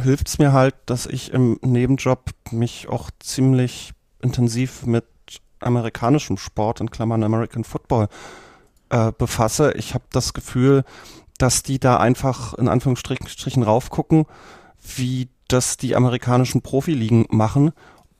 hilft 0.00 0.28
es 0.28 0.38
mir 0.38 0.54
halt, 0.54 0.74
dass 0.86 1.04
ich 1.04 1.30
im 1.30 1.58
Nebenjob 1.60 2.30
mich 2.52 2.88
auch 2.88 3.10
ziemlich 3.20 3.92
intensiv 4.22 4.86
mit 4.86 5.04
amerikanischem 5.60 6.38
Sport, 6.38 6.80
in 6.80 6.90
Klammern 6.90 7.22
American 7.22 7.64
Football, 7.64 8.08
äh, 8.88 9.12
befasse. 9.12 9.72
Ich 9.72 9.92
habe 9.92 10.04
das 10.08 10.32
Gefühl, 10.32 10.84
dass 11.36 11.64
die 11.64 11.78
da 11.78 11.98
einfach 11.98 12.54
in 12.54 12.68
Anführungsstrichen 12.68 13.62
raufgucken, 13.62 14.24
wie 14.96 15.28
das 15.48 15.76
die 15.76 15.96
amerikanischen 15.96 16.62
Profiligen 16.62 17.26
machen 17.28 17.72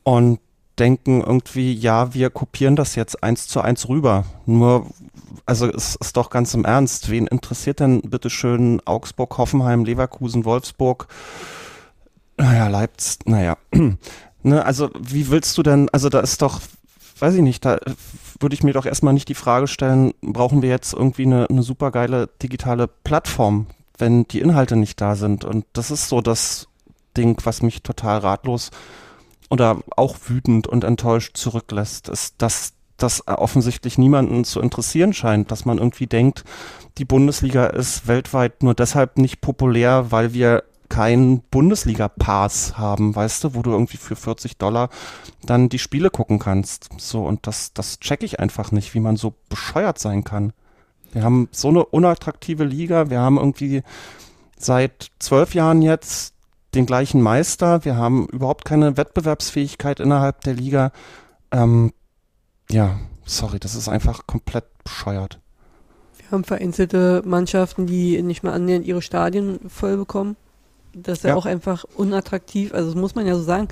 und 0.03 0.39
denken 0.79 1.21
irgendwie, 1.21 1.73
ja, 1.73 2.15
wir 2.15 2.31
kopieren 2.31 2.77
das 2.77 2.95
jetzt 2.95 3.23
eins 3.23 3.49
zu 3.49 3.61
eins 3.61 3.89
rüber. 3.89 4.25
Nur, 4.47 4.87
also 5.47 5.67
es 5.67 5.97
ist 5.97 6.17
doch 6.17 6.31
ganz 6.31 6.55
im 6.55 6.65
Ernst, 6.65 7.11
wen 7.11 7.27
interessiert 7.27 7.81
denn 7.81 8.01
bitteschön 8.03 8.81
Augsburg, 8.85 9.37
Hoffenheim, 9.39 9.85
Leverkusen, 9.85 10.45
Wolfsburg, 10.45 11.09
naja, 12.37 12.69
Leipzig, 12.69 13.27
naja. 13.27 13.57
ne, 14.43 14.65
also 14.65 14.91
wie 14.99 15.29
willst 15.31 15.59
du 15.59 15.63
denn, 15.63 15.89
also 15.91 16.09
da 16.09 16.21
ist 16.21 16.41
doch, 16.41 16.61
weiß 17.19 17.35
ich 17.35 17.43
nicht, 17.43 17.65
da 17.65 17.79
würde 18.41 18.55
ich 18.55 18.63
mir 18.63 18.73
doch 18.73 18.87
erstmal 18.87 19.15
nicht 19.15 19.29
die 19.29 19.35
Frage 19.35 19.67
stellen, 19.67 20.13
brauchen 20.23 20.63
wir 20.63 20.69
jetzt 20.69 20.95
irgendwie 20.95 21.27
eine, 21.27 21.51
eine 21.51 21.63
super 21.63 21.91
geile 21.91 22.29
digitale 22.41 22.87
Plattform, 22.87 23.67
wenn 23.99 24.29
die 24.29 24.41
Inhalte 24.41 24.77
nicht 24.77 25.01
da 25.01 25.17
sind. 25.17 25.45
Und 25.45 25.67
das 25.73 25.91
ist 25.91 26.09
so 26.09 26.21
das 26.21 26.69
Ding, 27.17 27.37
was 27.43 27.63
mich 27.63 27.83
total 27.83 28.19
ratlos 28.19 28.71
oder 29.49 29.79
auch 29.97 30.17
wütend 30.27 30.67
und 30.67 30.85
enttäuscht 30.85 31.37
zurücklässt, 31.37 32.09
ist, 32.09 32.35
dass 32.39 32.73
das 32.97 33.27
offensichtlich 33.29 33.97
niemanden 33.97 34.45
zu 34.45 34.61
interessieren 34.61 35.13
scheint, 35.13 35.51
dass 35.51 35.65
man 35.65 35.79
irgendwie 35.79 36.07
denkt, 36.07 36.45
die 36.99 37.05
Bundesliga 37.05 37.67
ist 37.67 38.09
weltweit 38.09 38.63
nur 38.63 38.75
deshalb 38.75 39.19
nicht 39.19 39.41
populär, 39.41 40.11
weil 40.11 40.35
wir 40.35 40.65
keinen 40.89 41.41
Bundesliga-Pass 41.43 42.79
haben, 42.79 43.15
weißt 43.15 43.45
du, 43.45 43.55
wo 43.55 43.63
du 43.63 43.71
irgendwie 43.71 43.99
für 43.99 44.17
40 44.17 44.57
Dollar 44.57 44.89
dann 45.45 45.69
die 45.69 45.79
Spiele 45.79 46.11
gucken 46.11 46.39
kannst. 46.39 46.89
So, 46.99 47.25
und 47.25 47.47
das, 47.47 47.73
das 47.73 48.01
check 48.01 48.23
ich 48.23 48.41
einfach 48.41 48.73
nicht, 48.73 48.95
wie 48.95 49.01
man 49.01 49.17
so 49.17 49.35
bescheuert 49.49 49.99
sein 49.99 50.25
kann. 50.25 50.53
Wir 51.13 51.23
haben 51.23 51.49
so 51.53 51.69
eine 51.69 51.85
unattraktive 51.85 52.65
Liga, 52.65 53.11
wir 53.11 53.21
haben 53.21 53.39
irgendwie 53.39 53.83
seit 54.57 55.11
zwölf 55.19 55.55
Jahren 55.55 55.83
jetzt 55.83 56.35
den 56.75 56.87
gleichen 56.87 57.23
Meister. 57.23 57.85
Wir 57.85 57.97
haben 57.97 58.27
überhaupt 58.29 58.65
keine 58.65 58.97
Wettbewerbsfähigkeit 58.97 60.01
innerhalb 60.01 60.43
der 60.43 60.55
Liga. 60.55 60.93
Ähm, 61.51 61.93
ja, 62.71 62.99
sorry, 63.25 63.59
das 63.59 63.75
ist 63.75 63.89
einfach 63.89 64.27
komplett 64.27 64.65
bescheuert. 64.85 65.41
Wir 66.19 66.31
haben 66.31 66.45
vereinzelte 66.45 67.23
Mannschaften, 67.25 67.87
die 67.87 68.21
nicht 68.23 68.43
mal 68.43 68.53
annähernd 68.53 68.87
ihre 68.87 69.03
Stadien 69.03 69.61
voll 69.69 69.97
bekommen. 69.97 70.37
Das 70.93 71.19
ist 71.19 71.25
ja, 71.25 71.31
ja 71.31 71.37
auch 71.37 71.47
einfach 71.47 71.85
unattraktiv. 71.97 72.75
Also 72.75 72.91
das 72.91 73.01
muss 73.01 73.15
man 73.15 73.27
ja 73.27 73.35
so 73.35 73.43
sagen. 73.43 73.69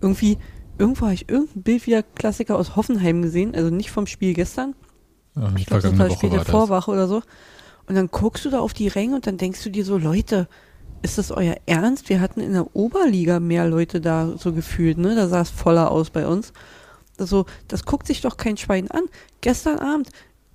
Irgendwie, 0.00 0.38
irgendwo 0.78 1.02
habe 1.02 1.14
ich 1.14 1.28
irgendein 1.28 1.62
Bild 1.62 1.86
wieder 1.86 2.02
Klassiker 2.02 2.56
aus 2.56 2.74
Hoffenheim 2.74 3.22
gesehen. 3.22 3.54
Also 3.54 3.70
nicht 3.70 3.90
vom 3.90 4.06
Spiel 4.06 4.34
gestern. 4.34 4.74
Ja, 5.36 5.52
ich 5.56 5.66
glaube, 5.66 5.82
das 5.82 5.98
war 5.98 6.08
das 6.08 6.16
Spiel 6.16 6.30
der 6.30 6.44
Vorwache 6.44 6.90
oder 6.90 7.06
so. 7.06 7.22
Und 7.86 7.94
dann 7.94 8.08
guckst 8.08 8.44
du 8.44 8.50
da 8.50 8.60
auf 8.60 8.72
die 8.72 8.88
Ränge 8.88 9.16
und 9.16 9.26
dann 9.26 9.36
denkst 9.36 9.62
du 9.62 9.70
dir 9.70 9.84
so, 9.84 9.98
Leute, 9.98 10.48
ist 11.02 11.18
das 11.18 11.30
euer 11.30 11.56
Ernst? 11.66 12.08
Wir 12.08 12.20
hatten 12.20 12.40
in 12.40 12.52
der 12.52 12.74
Oberliga 12.74 13.40
mehr 13.40 13.66
Leute 13.66 14.00
da 14.00 14.36
so 14.36 14.52
gefühlt, 14.52 14.98
ne? 14.98 15.14
Da 15.14 15.28
sah 15.28 15.40
es 15.40 15.50
voller 15.50 15.90
aus 15.90 16.10
bei 16.10 16.26
uns. 16.26 16.52
Also, 17.18 17.46
das 17.68 17.84
guckt 17.84 18.06
sich 18.06 18.20
doch 18.20 18.36
kein 18.36 18.56
Schwein 18.56 18.90
an. 18.90 19.04
Gestern 19.40 19.78
Abend, 19.78 20.10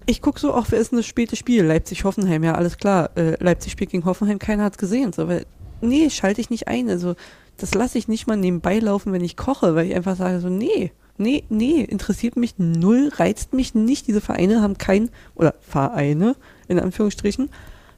ich 0.06 0.22
gucke 0.22 0.40
so, 0.40 0.54
auch 0.54 0.68
wer 0.70 0.80
ist 0.80 0.92
denn 0.92 0.98
das 1.00 1.06
späte 1.06 1.36
Spiel? 1.36 1.64
Leipzig-Hoffenheim, 1.64 2.44
ja, 2.44 2.56
alles 2.56 2.78
klar. 2.78 3.12
Äh, 3.16 3.42
Leipzig 3.44 3.72
spielt 3.72 3.92
gegen 3.92 4.06
Hoffenheim, 4.06 4.40
keiner 4.40 4.64
hat 4.64 4.74
es 4.74 4.78
gesehen. 4.78 5.14
So, 5.14 5.28
weil, 5.28 5.46
nee, 5.82 6.10
schalte 6.10 6.42
ich 6.42 6.50
nicht 6.50 6.68
ein. 6.68 6.90
Also, 6.90 7.16
das 7.58 7.74
lasse 7.74 7.98
ich 7.98 8.08
nicht 8.08 8.28
mal 8.28 8.38
nebenbei 8.38 8.80
laufen, 8.80 9.14
wenn 9.14 9.24
ich 9.24 9.38
koche, 9.38 9.76
weil 9.76 9.88
ich 9.88 9.96
einfach 9.96 10.16
sage 10.16 10.42
so, 10.42 10.50
nee, 10.50 10.92
nee, 11.18 11.44
nee, 11.50 11.82
interessiert 11.82 12.36
mich 12.36 12.56
null, 12.58 13.12
reizt 13.16 13.54
mich 13.54 13.74
nicht. 13.74 14.08
Diese 14.08 14.22
Vereine 14.22 14.62
haben 14.62 14.78
kein, 14.78 15.10
oder 15.36 15.56
Vereine, 15.62 16.36
in 16.68 16.80
Anführungsstrichen, 16.80 17.50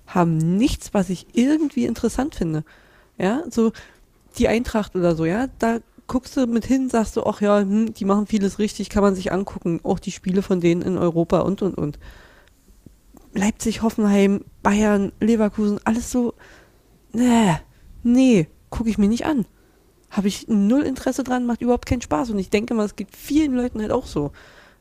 haben 0.08 0.38
nichts, 0.38 0.94
was 0.94 1.10
ich 1.10 1.28
irgendwie 1.34 1.86
interessant 1.86 2.36
finde. 2.36 2.64
Ja, 3.18 3.44
so 3.50 3.72
die 4.38 4.48
Eintracht 4.48 4.96
oder 4.96 5.16
so, 5.16 5.26
ja, 5.26 5.48
da 5.60 5.80
guckst 6.08 6.38
du 6.38 6.48
mit 6.48 6.66
hin, 6.66 6.90
sagst 6.90 7.18
du, 7.18 7.24
ach 7.24 7.42
ja, 7.42 7.60
hm, 7.60 7.94
die 7.94 8.06
machen 8.06 8.28
vieles 8.28 8.60
richtig, 8.60 8.90
kann 8.90 9.04
man 9.04 9.16
sich 9.16 9.32
angucken. 9.32 9.82
Auch 9.84 10.00
die 10.00 10.12
Spiele 10.12 10.42
von 10.42 10.62
denen 10.62 10.82
in 10.82 10.98
Europa 10.98 11.40
und 11.40 11.62
und 11.62 11.78
und. 11.78 12.00
Leipzig, 13.34 13.82
Hoffenheim, 13.82 14.46
Bayern, 14.64 15.12
Leverkusen, 15.20 15.80
alles 15.84 16.12
so, 16.12 16.34
nee, 17.14 17.56
nee, 18.04 18.48
gucke 18.70 18.90
ich 18.90 18.98
mir 18.98 19.10
nicht 19.10 19.26
an. 19.26 19.46
Habe 20.10 20.30
ich 20.30 20.48
null 20.48 20.84
Interesse 20.84 21.24
dran, 21.24 21.46
macht 21.46 21.62
überhaupt 21.62 21.86
keinen 21.86 22.02
Spaß. 22.02 22.30
Und 22.32 22.40
ich 22.40 22.50
denke 22.50 22.74
mal, 22.74 22.86
es 22.86 22.96
geht 22.96 23.16
vielen 23.16 23.54
Leuten 23.54 23.82
halt 23.82 23.92
auch 23.92 24.06
so. 24.06 24.32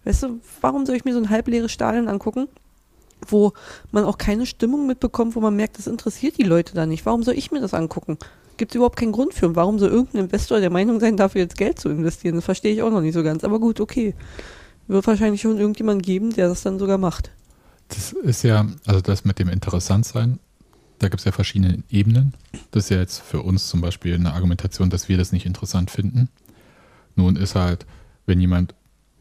Weißt 0.05 0.23
du, 0.23 0.41
warum 0.61 0.87
soll 0.87 0.95
ich 0.95 1.05
mir 1.05 1.13
so 1.13 1.19
ein 1.19 1.31
halbleeres 1.31 1.73
Stadion 1.73 2.09
angucken, 2.09 2.47
wo 3.33 3.53
man 3.93 4.05
auch 4.05 4.19
keine 4.19 4.47
Stimmung 4.47 4.87
mitbekommt, 4.87 5.37
wo 5.37 5.41
man 5.41 5.57
merkt, 5.57 5.79
das 5.79 5.87
interessiert 5.87 6.39
die 6.39 6.45
Leute 6.45 6.75
da 6.75 6.87
nicht. 6.87 7.07
Warum 7.07 7.23
soll 7.23 7.35
ich 7.35 7.51
mir 7.51 7.61
das 7.61 7.75
angucken? 7.75 8.19
Gibt 8.57 8.73
es 8.73 8.77
überhaupt 8.77 8.97
keinen 8.97 9.13
Grund 9.13 9.35
für. 9.35 9.49
Und 9.49 9.57
warum 9.57 9.79
soll 9.79 9.91
irgendein 9.91 10.25
Investor 10.25 10.61
der 10.61 10.71
Meinung 10.71 11.01
sein, 11.01 11.17
dafür 11.17 11.43
jetzt 11.43 11.59
Geld 11.59 11.79
zu 11.79 11.89
investieren? 11.89 12.37
Das 12.37 12.45
verstehe 12.45 12.73
ich 12.73 12.83
auch 12.83 12.91
noch 12.91 13.03
nicht 13.03 13.15
so 13.15 13.23
ganz. 13.23 13.45
Aber 13.45 13.61
gut, 13.61 13.81
okay. 13.81 14.15
Wird 14.89 15.07
wahrscheinlich 15.07 15.41
schon 15.41 15.59
irgendjemand 15.59 16.03
geben, 16.03 16.33
der 16.33 16.49
das 16.49 16.63
dann 16.63 16.79
sogar 16.79 16.97
macht. 16.97 17.33
Das 17.89 18.13
ist 18.13 18.43
ja, 18.43 18.67
also 18.87 19.01
das 19.01 19.25
mit 19.25 19.39
dem 19.39 19.49
Interessantsein, 19.49 20.39
da 20.99 21.09
gibt 21.09 21.21
es 21.21 21.25
ja 21.25 21.33
verschiedene 21.33 21.83
Ebenen. 21.91 22.35
Das 22.71 22.85
ist 22.85 22.91
ja 22.91 22.99
jetzt 22.99 23.21
für 23.21 23.43
uns 23.43 23.69
zum 23.69 23.81
Beispiel 23.81 24.15
eine 24.15 24.33
Argumentation, 24.33 24.91
dass 24.91 25.09
wir 25.09 25.19
das 25.19 25.33
nicht 25.33 25.47
interessant 25.47 25.91
finden. 25.91 26.29
Nun 27.17 27.37
ist 27.37 27.55
halt, 27.55 27.87
wenn 28.27 28.41
jemand 28.41 28.75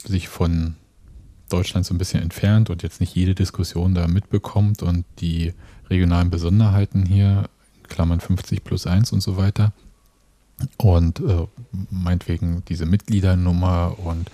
sich 0.04 0.28
von 0.30 0.76
Deutschland 1.50 1.86
so 1.86 1.94
ein 1.94 1.98
bisschen 1.98 2.22
entfernt 2.22 2.70
und 2.70 2.84
jetzt 2.84 3.00
nicht 3.00 3.16
jede 3.16 3.36
Diskussion 3.36 3.94
da 3.94 4.08
mitbekommt 4.08 4.82
und 4.82 5.06
die 5.20 5.54
regionalen 5.90 6.30
Besonderheiten 6.30 7.06
hier, 7.06 7.50
Klammern 7.88 8.20
50 8.20 8.64
plus 8.64 8.88
1 8.88 9.12
und 9.12 9.22
so 9.22 9.38
weiter. 9.38 9.74
Und 10.78 11.20
äh, 11.20 11.48
meinetwegen 11.90 12.64
diese 12.68 12.86
Mitgliedernummer 12.86 13.98
und 14.00 14.32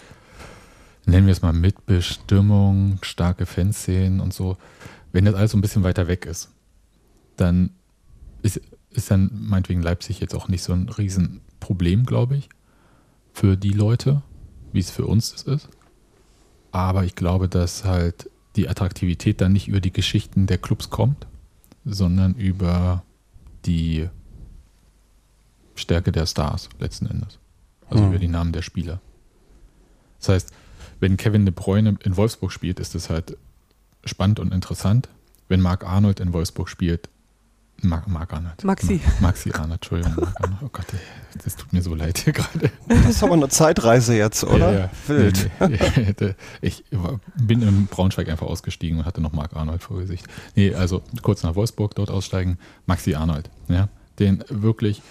nennen 1.05 1.26
wir 1.26 1.32
es 1.32 1.41
mal 1.41 1.53
Mitbestimmung, 1.53 2.99
starke 3.01 3.45
Fanszenen 3.45 4.20
und 4.20 4.34
so. 4.34 4.57
Wenn 5.12 5.26
das 5.26 5.36
alles 5.36 5.51
so 5.51 5.57
ein 5.57 5.62
bisschen 5.62 5.84
weiter 5.84 6.07
weg 6.07 6.26
ist, 6.26 6.49
dann 7.38 7.72
ist, 8.43 8.62
ist 8.91 9.12
dann 9.12 9.30
meinetwegen 9.34 9.82
Leipzig 9.82 10.20
jetzt 10.20 10.36
auch 10.36 10.47
nicht 10.47 10.64
so 10.64 10.74
ein 10.74 10.88
Riesenproblem, 10.89 12.05
glaube 12.05 12.38
ich, 12.38 12.49
für 13.34 13.57
die 13.57 13.74
Leute, 13.74 14.22
wie 14.72 14.80
es 14.80 14.91
für 14.91 15.05
uns 15.05 15.32
ist. 15.43 15.68
Aber 16.72 17.03
ich 17.03 17.15
glaube, 17.15 17.47
dass 17.47 17.84
halt 17.84 18.30
die 18.55 18.67
Attraktivität 18.67 19.41
dann 19.41 19.53
nicht 19.53 19.67
über 19.67 19.80
die 19.80 19.93
Geschichten 19.93 20.47
der 20.47 20.57
Clubs 20.57 20.89
kommt, 20.89 21.28
sondern 21.86 22.36
über 22.36 23.03
die 23.65 24.09
Stärke 25.76 26.11
der 26.11 26.26
Stars 26.26 26.69
letzten 26.80 27.07
Endes. 27.07 27.39
Also 27.89 28.03
mhm. 28.03 28.09
über 28.09 28.19
die 28.19 28.28
Namen 28.28 28.51
der 28.51 28.61
Spieler. 28.61 28.99
Das 30.19 30.30
heißt, 30.30 30.53
wenn 30.99 31.17
Kevin 31.17 31.45
de 31.45 31.53
Bruyne 31.53 31.97
in 32.03 32.15
Wolfsburg 32.17 32.51
spielt, 32.51 32.80
ist 32.80 32.95
es 32.95 33.09
halt 33.09 33.38
spannend 34.05 34.39
und 34.39 34.53
interessant. 34.53 35.09
Wenn 35.47 35.61
Marc 35.61 35.84
Arnold 35.86 36.19
in 36.19 36.32
Wolfsburg 36.34 36.69
spielt, 36.69 37.09
Marc, 37.84 38.07
Marc 38.07 38.34
Arnold. 38.34 38.63
Maxi. 38.63 39.01
Maxi 39.19 39.51
Arnold, 39.51 39.73
Entschuldigung. 39.73 40.27
Oh 40.63 40.69
Gott, 40.71 40.86
ey, 40.93 40.99
das 41.43 41.55
tut 41.55 41.73
mir 41.73 41.82
so 41.82 41.95
leid 41.95 42.19
hier 42.19 42.34
gerade. 42.34 42.71
Das 42.88 43.05
ist 43.05 43.23
aber 43.23 43.34
eine 43.34 43.49
Zeitreise 43.49 44.15
jetzt, 44.15 44.43
oder? 44.43 44.71
Ja, 44.71 44.79
ja. 44.79 44.89
Wild. 45.07 45.49
Nee, 45.59 46.13
nee, 46.19 46.36
ich 46.61 46.84
bin 47.36 47.61
in 47.61 47.88
Braunschweig 47.88 48.29
einfach 48.29 48.47
ausgestiegen 48.47 48.99
und 48.99 49.05
hatte 49.05 49.21
noch 49.21 49.34
Marc 49.34 49.55
Arnold 49.55 49.82
vor 49.82 49.99
Gesicht. 49.99 50.27
Nee, 50.55 50.73
also 50.73 51.01
kurz 51.21 51.43
nach 51.43 51.55
Wolfsburg 51.55 51.95
dort 51.95 52.11
aussteigen. 52.11 52.57
Maxi 52.86 53.15
Arnold, 53.15 53.49
ja, 53.67 53.89
den 54.19 54.43
wirklich 54.49 55.01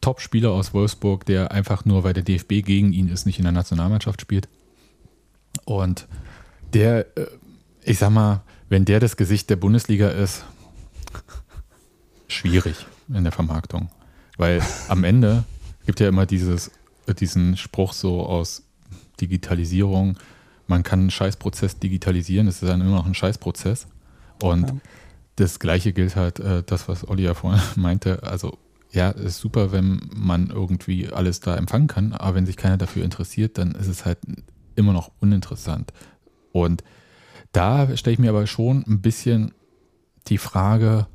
Top-Spieler 0.00 0.50
aus 0.50 0.74
Wolfsburg, 0.74 1.24
der 1.26 1.52
einfach 1.52 1.84
nur, 1.84 2.04
weil 2.04 2.12
der 2.12 2.24
DFB 2.24 2.64
gegen 2.64 2.92
ihn 2.92 3.08
ist, 3.08 3.24
nicht 3.24 3.38
in 3.38 3.44
der 3.44 3.52
Nationalmannschaft 3.52 4.20
spielt. 4.20 4.48
Und 5.64 6.06
der, 6.74 7.06
äh, 7.16 7.26
ich 7.84 7.98
sag 7.98 8.10
mal, 8.10 8.42
wenn 8.68 8.84
der 8.84 9.00
das 9.00 9.16
Gesicht 9.16 9.50
der 9.50 9.56
Bundesliga 9.56 10.08
ist, 10.08 10.44
schwierig 12.32 12.86
in 13.08 13.24
der 13.24 13.32
Vermarktung. 13.32 13.90
Weil 14.36 14.62
am 14.88 15.04
Ende 15.04 15.44
gibt 15.86 16.00
ja 16.00 16.08
immer 16.08 16.26
dieses, 16.26 16.70
diesen 17.18 17.56
Spruch 17.56 17.92
so 17.92 18.24
aus 18.24 18.62
Digitalisierung, 19.20 20.18
man 20.66 20.82
kann 20.82 21.00
einen 21.00 21.10
Scheißprozess 21.10 21.78
digitalisieren, 21.78 22.48
es 22.48 22.62
ist 22.62 22.68
dann 22.68 22.80
immer 22.80 22.96
noch 22.96 23.06
ein 23.06 23.14
Scheißprozess. 23.14 23.86
Und 24.42 24.68
ja. 24.68 24.76
das 25.36 25.58
gleiche 25.58 25.92
gilt 25.92 26.16
halt, 26.16 26.40
äh, 26.40 26.62
das, 26.64 26.88
was 26.88 27.06
Olli 27.06 27.24
ja 27.24 27.34
vorhin 27.34 27.60
meinte, 27.76 28.22
also 28.22 28.58
ja, 28.90 29.10
ist 29.10 29.38
super, 29.38 29.72
wenn 29.72 30.00
man 30.14 30.50
irgendwie 30.50 31.08
alles 31.08 31.40
da 31.40 31.56
empfangen 31.56 31.88
kann, 31.88 32.12
aber 32.12 32.34
wenn 32.34 32.46
sich 32.46 32.56
keiner 32.56 32.76
dafür 32.76 33.04
interessiert, 33.04 33.56
dann 33.56 33.72
ist 33.72 33.86
es 33.86 34.04
halt 34.04 34.18
immer 34.76 34.92
noch 34.92 35.10
uninteressant. 35.20 35.92
Und 36.52 36.84
da 37.52 37.96
stelle 37.96 38.14
ich 38.14 38.18
mir 38.18 38.30
aber 38.30 38.46
schon 38.46 38.84
ein 38.86 39.00
bisschen 39.00 39.52
die 40.28 40.38
Frage, 40.38 41.06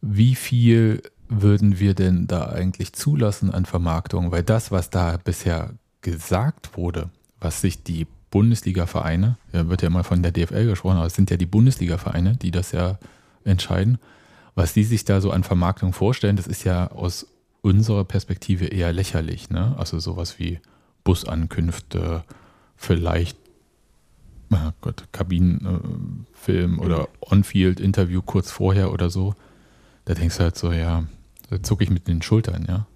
wie 0.00 0.34
viel 0.34 1.02
würden 1.28 1.78
wir 1.78 1.94
denn 1.94 2.26
da 2.26 2.46
eigentlich 2.46 2.92
zulassen 2.92 3.50
an 3.50 3.64
Vermarktung? 3.64 4.32
Weil 4.32 4.42
das, 4.42 4.70
was 4.70 4.90
da 4.90 5.16
bisher 5.16 5.74
gesagt 6.02 6.76
wurde, 6.76 7.10
was 7.38 7.60
sich 7.60 7.82
die 7.82 8.06
Bundesliga-Vereine, 8.30 9.36
da 9.52 9.68
wird 9.68 9.82
ja 9.82 9.88
immer 9.88 10.04
von 10.04 10.22
der 10.22 10.32
DFL 10.32 10.66
gesprochen, 10.66 10.96
aber 10.96 11.06
es 11.06 11.14
sind 11.14 11.30
ja 11.30 11.36
die 11.36 11.46
Bundesliga-Vereine, 11.46 12.36
die 12.36 12.50
das 12.50 12.72
ja 12.72 12.98
entscheiden, 13.44 13.98
was 14.54 14.72
die 14.72 14.84
sich 14.84 15.04
da 15.04 15.20
so 15.20 15.30
an 15.30 15.44
Vermarktung 15.44 15.92
vorstellen, 15.92 16.36
das 16.36 16.46
ist 16.46 16.64
ja 16.64 16.90
aus 16.90 17.26
unserer 17.62 18.04
Perspektive 18.04 18.66
eher 18.66 18.92
lächerlich. 18.92 19.50
Ne? 19.50 19.74
Also 19.78 19.98
sowas 19.98 20.38
wie 20.38 20.60
Busankünfte, 21.04 22.24
vielleicht 22.76 23.38
oh 24.52 24.70
Gott, 24.80 25.04
Kabinenfilm 25.12 26.78
oder 26.78 27.08
On-Field-Interview 27.20 28.22
kurz 28.22 28.50
vorher 28.50 28.92
oder 28.92 29.10
so 29.10 29.34
da 30.10 30.14
denkst 30.14 30.38
du 30.38 30.42
halt 30.42 30.58
so, 30.58 30.72
ja, 30.72 31.04
da 31.50 31.62
zucke 31.62 31.84
ich 31.84 31.90
mit 31.90 32.08
den 32.08 32.20
Schultern, 32.20 32.66
ja. 32.68 32.86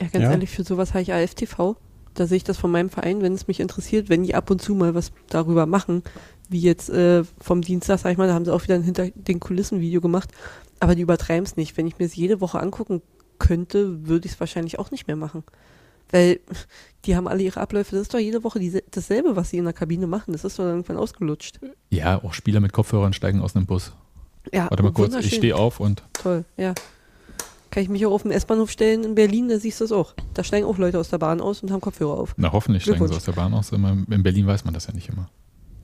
Ja, 0.00 0.06
ganz 0.08 0.22
ja. 0.22 0.30
ehrlich, 0.30 0.48
für 0.48 0.64
sowas 0.64 0.94
habe 0.94 1.02
ich 1.02 1.12
AFTV. 1.12 1.76
Da 2.14 2.26
sehe 2.26 2.38
ich 2.38 2.44
das 2.44 2.56
von 2.56 2.70
meinem 2.70 2.88
Verein, 2.88 3.20
wenn 3.20 3.34
es 3.34 3.48
mich 3.48 3.60
interessiert, 3.60 4.08
wenn 4.08 4.22
die 4.22 4.34
ab 4.34 4.50
und 4.50 4.62
zu 4.62 4.74
mal 4.74 4.94
was 4.94 5.12
darüber 5.28 5.66
machen, 5.66 6.02
wie 6.48 6.60
jetzt 6.60 6.88
äh, 6.88 7.24
vom 7.38 7.60
Dienstag, 7.60 7.98
sag 7.98 8.12
ich 8.12 8.18
mal, 8.18 8.28
da 8.28 8.34
haben 8.34 8.46
sie 8.46 8.54
auch 8.54 8.62
wieder 8.62 8.76
ein 8.76 8.82
hinter 8.82 9.10
den 9.10 9.40
Kulissen 9.40 9.80
Video 9.80 10.00
gemacht, 10.00 10.30
aber 10.80 10.94
die 10.94 11.02
übertreiben 11.02 11.44
es 11.44 11.56
nicht. 11.56 11.76
Wenn 11.76 11.86
ich 11.86 11.98
mir 11.98 12.06
es 12.06 12.16
jede 12.16 12.40
Woche 12.40 12.60
angucken 12.60 13.02
könnte, 13.38 14.06
würde 14.06 14.26
ich 14.26 14.32
es 14.32 14.40
wahrscheinlich 14.40 14.78
auch 14.78 14.90
nicht 14.90 15.06
mehr 15.06 15.16
machen. 15.16 15.44
Weil 16.10 16.40
die 17.04 17.14
haben 17.14 17.28
alle 17.28 17.42
ihre 17.42 17.60
Abläufe, 17.60 17.94
das 17.94 18.02
ist 18.02 18.14
doch 18.14 18.18
jede 18.18 18.42
Woche 18.42 18.58
die, 18.58 18.82
dasselbe, 18.90 19.36
was 19.36 19.50
sie 19.50 19.58
in 19.58 19.64
der 19.64 19.74
Kabine 19.74 20.06
machen. 20.06 20.32
Das 20.32 20.44
ist 20.44 20.58
doch 20.58 20.64
irgendwann 20.64 20.96
ausgelutscht. 20.96 21.60
Ja, 21.90 22.24
auch 22.24 22.32
Spieler 22.32 22.60
mit 22.60 22.72
Kopfhörern 22.72 23.12
steigen 23.12 23.42
aus 23.42 23.54
einem 23.54 23.66
Bus. 23.66 23.92
Ja, 24.52 24.70
Warte 24.70 24.82
mal 24.82 24.92
kurz, 24.92 25.14
ich 25.14 25.34
stehe 25.34 25.56
auf 25.56 25.80
und. 25.80 26.02
Toll, 26.12 26.44
ja. 26.56 26.74
Kann 27.70 27.82
ich 27.82 27.88
mich 27.88 28.06
auch 28.06 28.12
auf 28.12 28.22
dem 28.22 28.30
S-Bahnhof 28.30 28.70
stellen 28.70 29.04
in 29.04 29.14
Berlin, 29.14 29.48
da 29.48 29.58
siehst 29.58 29.80
du 29.80 29.84
es 29.84 29.92
auch. 29.92 30.14
Da 30.34 30.42
steigen 30.42 30.66
auch 30.66 30.78
Leute 30.78 30.98
aus 30.98 31.10
der 31.10 31.18
Bahn 31.18 31.40
aus 31.40 31.62
und 31.62 31.70
haben 31.70 31.80
Kopfhörer 31.80 32.14
auf. 32.14 32.34
Na, 32.36 32.50
hoffentlich 32.50 32.82
steigen 32.82 33.06
sie 33.06 33.14
aus 33.14 33.24
der 33.24 33.32
Bahn 33.32 33.52
aus. 33.52 33.72
In 33.72 34.22
Berlin 34.22 34.46
weiß 34.46 34.64
man 34.64 34.72
das 34.72 34.86
ja 34.86 34.94
nicht 34.94 35.08
immer. 35.08 35.28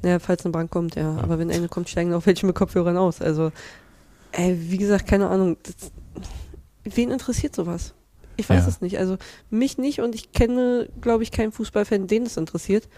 Ja, 0.02 0.18
falls 0.18 0.44
eine 0.44 0.52
Bahn 0.52 0.68
kommt, 0.68 0.96
ja. 0.96 1.14
ja. 1.16 1.22
Aber 1.22 1.38
wenn 1.38 1.50
eine 1.50 1.68
kommt, 1.68 1.88
steigen 1.88 2.12
auch 2.14 2.24
welche 2.26 2.46
mit 2.46 2.54
Kopfhörern 2.54 2.96
aus. 2.96 3.20
Also, 3.20 3.52
ey, 4.32 4.58
wie 4.70 4.78
gesagt, 4.78 5.06
keine 5.06 5.28
Ahnung. 5.28 5.56
Das, 5.62 5.92
wen 6.84 7.10
interessiert 7.10 7.54
sowas? 7.54 7.94
Ich 8.36 8.48
weiß 8.48 8.62
ja. 8.62 8.68
es 8.68 8.80
nicht. 8.80 8.98
Also, 8.98 9.16
mich 9.50 9.78
nicht 9.78 10.00
und 10.00 10.14
ich 10.14 10.32
kenne, 10.32 10.88
glaube 11.00 11.22
ich, 11.22 11.30
keinen 11.30 11.52
Fußballfan, 11.52 12.06
den 12.06 12.24
es 12.24 12.36
interessiert. 12.36 12.88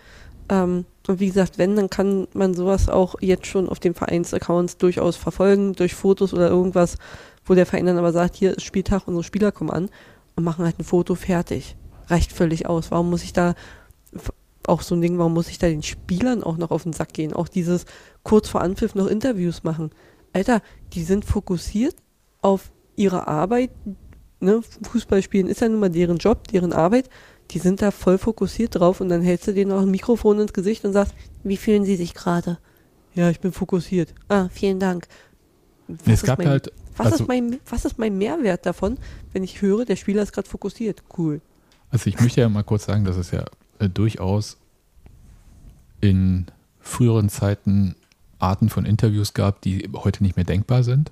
Ähm, 0.48 0.84
und 1.06 1.20
wie 1.20 1.26
gesagt, 1.26 1.58
wenn, 1.58 1.76
dann 1.76 1.90
kann 1.90 2.26
man 2.34 2.54
sowas 2.54 2.88
auch 2.88 3.16
jetzt 3.20 3.46
schon 3.46 3.68
auf 3.68 3.78
den 3.78 3.94
Vereinsaccounts 3.94 4.76
durchaus 4.76 5.16
verfolgen, 5.16 5.74
durch 5.74 5.94
Fotos 5.94 6.34
oder 6.34 6.48
irgendwas, 6.48 6.96
wo 7.44 7.54
der 7.54 7.66
Verein 7.66 7.86
dann 7.86 7.98
aber 7.98 8.12
sagt, 8.12 8.36
hier 8.36 8.56
ist 8.56 8.64
Spieltag, 8.64 9.06
unsere 9.06 9.24
Spieler 9.24 9.52
kommen 9.52 9.70
an 9.70 9.88
und 10.34 10.44
machen 10.44 10.64
halt 10.64 10.78
ein 10.78 10.84
Foto 10.84 11.14
fertig. 11.14 11.76
Reicht 12.08 12.32
völlig 12.32 12.66
aus. 12.66 12.90
Warum 12.90 13.10
muss 13.10 13.22
ich 13.22 13.32
da 13.32 13.54
auch 14.66 14.82
so 14.82 14.94
ein 14.94 15.00
Ding, 15.00 15.18
warum 15.18 15.34
muss 15.34 15.48
ich 15.48 15.58
da 15.58 15.68
den 15.68 15.82
Spielern 15.82 16.42
auch 16.42 16.56
noch 16.56 16.70
auf 16.70 16.82
den 16.82 16.92
Sack 16.92 17.12
gehen? 17.12 17.32
Auch 17.32 17.48
dieses 17.48 17.84
kurz 18.22 18.48
vor 18.48 18.62
Anpfiff 18.62 18.94
noch 18.94 19.06
Interviews 19.06 19.62
machen. 19.62 19.90
Alter, 20.32 20.60
die 20.92 21.02
sind 21.02 21.24
fokussiert 21.24 21.94
auf 22.42 22.70
ihre 22.96 23.28
Arbeit, 23.28 23.70
ne, 24.40 24.60
Fußball 24.90 25.22
spielen 25.22 25.48
ist 25.48 25.60
ja 25.60 25.68
nun 25.68 25.80
mal 25.80 25.90
deren 25.90 26.18
Job, 26.18 26.48
deren 26.48 26.72
Arbeit, 26.72 27.08
die 27.50 27.58
sind 27.58 27.82
da 27.82 27.90
voll 27.90 28.18
fokussiert 28.18 28.74
drauf 28.74 29.00
und 29.00 29.08
dann 29.08 29.22
hältst 29.22 29.46
du 29.48 29.52
denen 29.52 29.72
auch 29.72 29.82
ein 29.82 29.90
Mikrofon 29.90 30.40
ins 30.40 30.52
Gesicht 30.52 30.84
und 30.84 30.92
sagst, 30.92 31.14
wie 31.42 31.56
fühlen 31.56 31.84
sie 31.84 31.96
sich 31.96 32.14
gerade? 32.14 32.58
Ja, 33.14 33.30
ich 33.30 33.40
bin 33.40 33.52
fokussiert. 33.52 34.14
Ah, 34.28 34.48
vielen 34.50 34.80
Dank. 34.80 35.06
Was 35.88 36.06
es 36.06 36.22
gab 36.22 36.38
mein, 36.38 36.48
halt. 36.48 36.72
Was, 36.96 37.06
also, 37.06 37.24
ist 37.24 37.28
mein, 37.28 37.60
was 37.68 37.84
ist 37.84 37.98
mein 37.98 38.18
Mehrwert 38.18 38.66
davon, 38.66 38.98
wenn 39.32 39.44
ich 39.44 39.62
höre, 39.62 39.84
der 39.84 39.96
Spieler 39.96 40.22
ist 40.22 40.32
gerade 40.32 40.48
fokussiert? 40.48 41.02
Cool. 41.16 41.40
Also 41.90 42.08
ich 42.08 42.20
möchte 42.20 42.40
ja 42.40 42.48
mal 42.48 42.64
kurz 42.64 42.86
sagen, 42.86 43.04
dass 43.04 43.16
es 43.16 43.30
ja 43.30 43.44
äh, 43.78 43.88
durchaus 43.88 44.58
in 46.00 46.46
früheren 46.80 47.28
Zeiten 47.28 47.94
Arten 48.38 48.68
von 48.68 48.84
Interviews 48.84 49.34
gab, 49.34 49.62
die 49.62 49.88
heute 49.94 50.22
nicht 50.22 50.36
mehr 50.36 50.44
denkbar 50.44 50.82
sind 50.82 51.10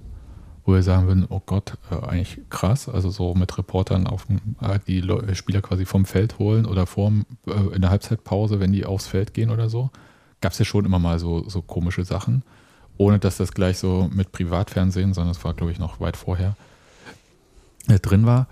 wo 0.65 0.73
wir 0.73 0.83
sagen 0.83 1.07
würden, 1.07 1.27
oh 1.29 1.43
Gott, 1.45 1.75
äh, 1.91 2.07
eigentlich 2.07 2.41
krass, 2.49 2.89
also 2.89 3.11
so 3.11 3.35
mit 3.35 3.57
Reportern 3.59 4.07
auf 4.07 4.27
dem, 4.27 4.41
äh, 4.61 4.79
die 4.87 5.01
Le 5.01 5.35
Spieler 5.35 5.61
quasi 5.61 5.85
vom 5.85 6.05
Feld 6.07 6.39
holen 6.39 6.65
oder 6.67 6.87
vorm, 6.87 7.27
äh, 7.47 7.75
in 7.75 7.83
der 7.83 7.91
Halbzeitpause, 7.91 8.61
wenn 8.61 8.73
die 8.73 8.87
aufs 8.87 9.07
Feld 9.07 9.35
gehen 9.35 9.51
oder 9.51 9.69
so, 9.69 9.91
gab 10.41 10.53
es 10.53 10.59
ja 10.59 10.65
schon 10.65 10.85
immer 10.85 10.99
mal 10.99 11.19
so, 11.19 11.49
so 11.49 11.61
komische 11.61 12.05
Sachen, 12.05 12.43
ohne 12.97 13.19
dass 13.19 13.37
das 13.37 13.53
gleich 13.53 13.79
so 13.79 14.09
mit 14.13 14.33
Privatfernsehen, 14.33 15.13
sondern 15.13 15.35
das 15.35 15.45
war, 15.45 15.55
glaube 15.55 15.73
ich, 15.73 15.79
noch 15.79 16.01
weit 16.01 16.17
vorher 16.17 16.57
drin 18.03 18.25
war. 18.25 18.47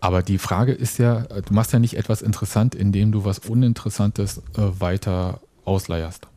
Aber 0.00 0.22
die 0.22 0.38
Frage 0.38 0.72
ist 0.72 0.98
ja, 0.98 1.22
du 1.22 1.52
machst 1.52 1.72
ja 1.72 1.78
nicht 1.78 1.96
etwas 1.96 2.22
interessant, 2.22 2.74
indem 2.74 3.12
du 3.12 3.24
was 3.24 3.40
Uninteressantes 3.40 4.42
weiter 4.54 5.40
ausleierst. 5.64 6.28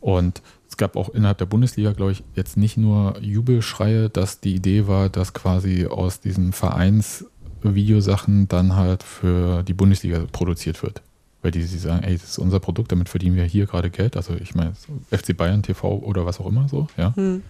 Und 0.00 0.40
gab 0.78 0.96
auch 0.96 1.10
innerhalb 1.10 1.38
der 1.38 1.46
Bundesliga, 1.46 1.92
glaube 1.92 2.12
ich, 2.12 2.24
jetzt 2.34 2.56
nicht 2.56 2.76
nur 2.76 3.18
Jubelschreie, 3.20 4.08
dass 4.08 4.40
die 4.40 4.54
Idee 4.54 4.86
war, 4.86 5.10
dass 5.10 5.34
quasi 5.34 5.86
aus 5.86 6.20
diesen 6.20 6.52
Vereinsvideosachen 6.52 8.48
dann 8.48 8.76
halt 8.76 9.02
für 9.02 9.62
die 9.64 9.74
Bundesliga 9.74 10.24
produziert 10.32 10.82
wird. 10.82 11.02
Weil 11.42 11.50
die 11.50 11.62
sie 11.62 11.78
sagen, 11.78 12.02
ey, 12.02 12.14
das 12.14 12.30
ist 12.30 12.38
unser 12.38 12.60
Produkt, 12.60 12.90
damit 12.90 13.08
verdienen 13.08 13.36
wir 13.36 13.44
hier 13.44 13.66
gerade 13.66 13.90
Geld. 13.90 14.16
Also 14.16 14.34
ich 14.34 14.54
meine, 14.54 14.72
FC 15.10 15.36
Bayern 15.36 15.62
TV 15.62 15.98
oder 15.98 16.24
was 16.24 16.40
auch 16.40 16.46
immer 16.46 16.68
so, 16.68 16.88
ja. 16.96 17.14
Hm. 17.14 17.42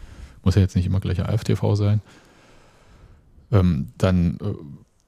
Muss 0.43 0.57
ja 0.57 0.61
jetzt 0.61 0.77
nicht 0.77 0.87
immer 0.87 1.01
gleich 1.01 1.21
AFTV 1.21 1.75
sein. 1.75 2.01
Ähm, 3.51 3.89
dann 3.97 4.39
äh, 4.41 4.55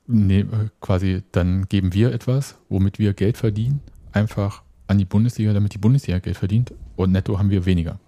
ne, 0.06 0.70
quasi, 0.80 1.22
dann 1.32 1.68
geben 1.68 1.92
wir 1.92 2.12
etwas, 2.12 2.56
womit 2.68 2.98
wir 2.98 3.12
Geld 3.12 3.36
verdienen, 3.36 3.80
einfach 4.12 4.62
an 4.86 4.98
die 4.98 5.04
Bundesliga, 5.04 5.52
damit 5.52 5.74
die 5.74 5.78
Bundesliga 5.78 6.18
Geld 6.18 6.36
verdient 6.36 6.72
und 6.96 7.12
netto 7.12 7.38
haben 7.38 7.50
wir 7.50 7.64
weniger. 7.64 7.98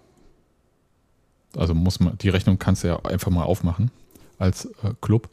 Also 1.55 1.73
muss 1.73 1.99
man, 1.99 2.17
die 2.17 2.29
Rechnung 2.29 2.59
kannst 2.59 2.83
du 2.83 2.87
ja 2.87 2.99
einfach 3.05 3.31
mal 3.31 3.43
aufmachen 3.43 3.91
als 4.39 4.65
äh, 4.65 4.93
Club. 5.01 5.29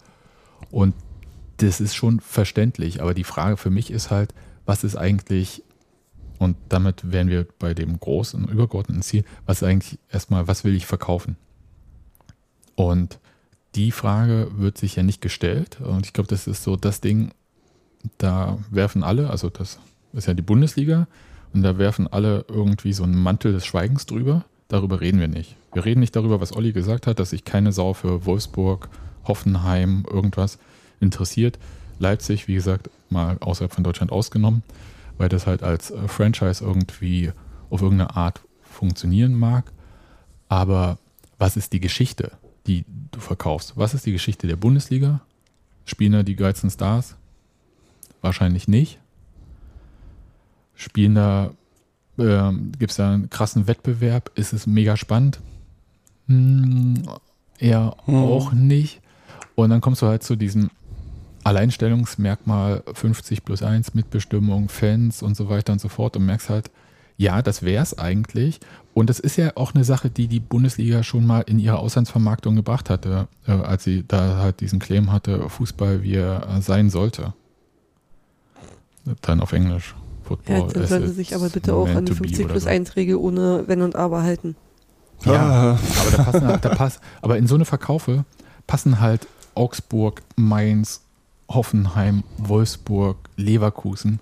Und 0.71 0.95
das 1.59 1.81
ist 1.81 1.95
schon 1.95 2.21
verständlich. 2.21 3.03
Aber 3.03 3.15
die 3.15 3.25
Frage 3.25 3.57
für 3.57 3.71
mich 3.71 3.91
ist 3.91 4.11
halt, 4.11 4.35
was 4.67 4.85
ist 4.85 4.97
eigentlich, 4.97 5.63
und 6.39 6.57
damit 6.69 7.13
wären 7.13 7.29
wir 7.29 7.47
bei 7.59 7.75
dem 7.75 7.99
großen, 7.99 8.49
übergeordneten 8.49 9.03
Ziel, 9.03 9.25
was 9.47 9.63
eigentlich 9.63 9.99
erstmal, 10.11 10.49
was 10.49 10.65
will 10.65 10.75
ich 10.75 10.87
verkaufen? 10.87 11.37
Und 12.77 13.19
die 13.75 13.93
Frage 13.93 14.51
wird 14.57 14.79
sich 14.79 14.97
ja 14.97 15.03
nicht 15.03 15.21
gestellt. 15.21 15.81
Und 15.81 16.07
ich 16.07 16.13
glaube, 16.13 16.29
das 16.29 16.47
ist 16.47 16.63
so 16.63 16.77
das 16.77 17.01
Ding, 17.01 17.31
da 18.19 18.59
werfen 18.71 19.05
alle, 19.05 19.31
also 19.31 19.51
das 19.51 19.79
ist 20.13 20.27
ja 20.27 20.35
die 20.35 20.43
Bundesliga, 20.43 21.07
und 21.53 21.63
da 21.63 21.79
werfen 21.79 22.07
alle 22.07 22.45
irgendwie 22.49 22.93
so 22.93 23.03
einen 23.03 23.21
Mantel 23.21 23.53
des 23.53 23.67
Schweigens 23.67 24.07
drüber. 24.07 24.45
Darüber 24.69 25.01
reden 25.01 25.21
wir 25.21 25.29
nicht. 25.29 25.57
Wir 25.73 25.85
reden 25.85 26.01
nicht 26.01 26.17
darüber, 26.17 26.41
was 26.41 26.55
Olli 26.55 26.73
gesagt 26.73 27.07
hat, 27.07 27.19
dass 27.19 27.31
sich 27.31 27.45
keine 27.45 27.73
Sau 27.73 27.95
für 27.95 28.27
Wolfsburg, 28.27 28.89
Hoffenheim, 29.25 30.05
irgendwas 30.11 30.59
interessiert. 31.01 31.59
Leipzig, 31.99 32.49
wie 32.49 32.55
gesagt, 32.55 32.91
mal 33.09 33.37
außerhalb 33.41 33.73
von 33.73 33.85
Deutschland 33.85 34.11
ausgenommen, 34.11 34.63
weil 35.19 35.29
das 35.29 35.47
halt 35.47 35.63
als 35.63 35.91
äh, 35.91 36.09
Franchise 36.09 36.65
irgendwie 36.65 37.33
auf 37.69 37.83
irgendeine 37.83 38.17
Art 38.17 38.41
funktionieren 38.63 39.35
mag. 39.35 39.71
Aber 40.49 40.99
was 41.39 41.57
ist 41.57 41.73
die 41.73 41.81
Geschichte, 41.81 42.33
die 42.67 42.85
du 43.13 43.21
verkaufst? 43.21 43.77
Was 43.77 43.95
ist 43.95 44.07
die 44.07 44.13
Geschichte 44.13 44.47
der 44.47 44.57
Bundesliga? 44.57 45.21
Spielen 45.85 46.13
da 46.13 46.23
die 46.23 46.37
geilsten 46.37 46.71
Stars? 46.71 47.17
Wahrscheinlich 48.21 48.67
nicht. 48.67 48.99
Spielen 50.75 51.15
da 51.15 51.51
äh, 52.21 52.53
Gibt 52.79 52.91
es 52.91 52.97
da 52.97 53.13
einen 53.13 53.31
krassen 53.31 53.67
Wettbewerb? 53.67 54.31
Ist 54.35 54.53
es 54.53 54.67
mega 54.67 54.97
spannend? 54.97 55.41
Hm, 56.31 57.03
eher 57.59 57.97
hm. 58.05 58.15
auch 58.15 58.53
nicht. 58.53 59.01
Und 59.57 59.71
dann 59.71 59.81
kommst 59.81 60.01
du 60.01 60.07
halt 60.07 60.23
zu 60.23 60.37
diesem 60.37 60.71
Alleinstellungsmerkmal 61.43 62.85
50 62.95 63.45
plus 63.45 63.63
1, 63.63 63.95
Mitbestimmung, 63.95 64.69
Fans 64.69 65.23
und 65.23 65.37
so 65.37 65.49
weiter 65.49 65.73
und 65.73 65.81
so 65.81 65.89
fort 65.89 66.17
und 66.17 66.27
merkst 66.27 66.49
halt, 66.49 66.71
ja, 67.17 67.43
das 67.43 67.63
wäre 67.63 67.83
es 67.83 67.99
eigentlich. 67.99 68.61
Und 68.95 69.11
das 69.11 69.21
ist 69.21 69.37
ja 69.37 69.53
auch 69.57 69.75
eine 69.75 69.85
Sache, 69.85 70.09
die 70.09 70.29
die 70.29 70.41
Bundesliga 70.41 71.03
schon 71.03 71.27
mal 71.27 71.41
in 71.41 71.59
ihrer 71.59 71.81
Auslandsvermarktung 71.81 72.57
gebracht 72.57 72.89
hatte, 72.89 73.29
äh, 73.47 73.53
als 73.53 73.85
sie 73.85 74.05
da 74.07 74.39
halt 74.39 74.61
diesen 74.61 74.79
Claim 74.79 75.13
hatte, 75.13 75.49
Fußball 75.49 76.03
wie 76.03 76.15
er 76.15 76.61
sein 76.61 76.89
sollte. 76.89 77.35
Dann 79.23 79.41
auf 79.41 79.53
Englisch. 79.53 79.95
Football. 80.23 80.59
Ja, 80.59 80.67
dann 80.69 80.87
sollte 80.87 81.09
sich 81.09 81.35
aber 81.35 81.49
bitte 81.49 81.75
auch 81.75 81.89
an 81.89 82.07
die 82.07 82.15
50 82.15 82.47
plus 82.47 82.67
1 82.67 82.95
Regel 82.97 83.17
ohne 83.17 83.65
Wenn 83.67 83.83
und 83.83 83.97
Aber 83.97 84.23
halten. 84.23 84.55
Ja, 85.25 85.33
ah. 85.33 85.79
aber, 86.01 86.17
da 86.17 86.23
passen, 86.23 86.47
halt, 86.47 86.65
da 86.65 86.75
pass, 86.75 87.01
aber 87.23 87.39
in 87.39 87.47
so 87.47 87.55
eine 87.55 87.65
Verkaufe 87.65 88.25
passen 88.67 89.01
halt 89.01 89.27
Augsburg, 89.55 90.23
Mainz, 90.37 91.03
Hoffenheim, 91.49 92.25
Wolfsburg, 92.39 93.17
Leverkusen 93.37 94.21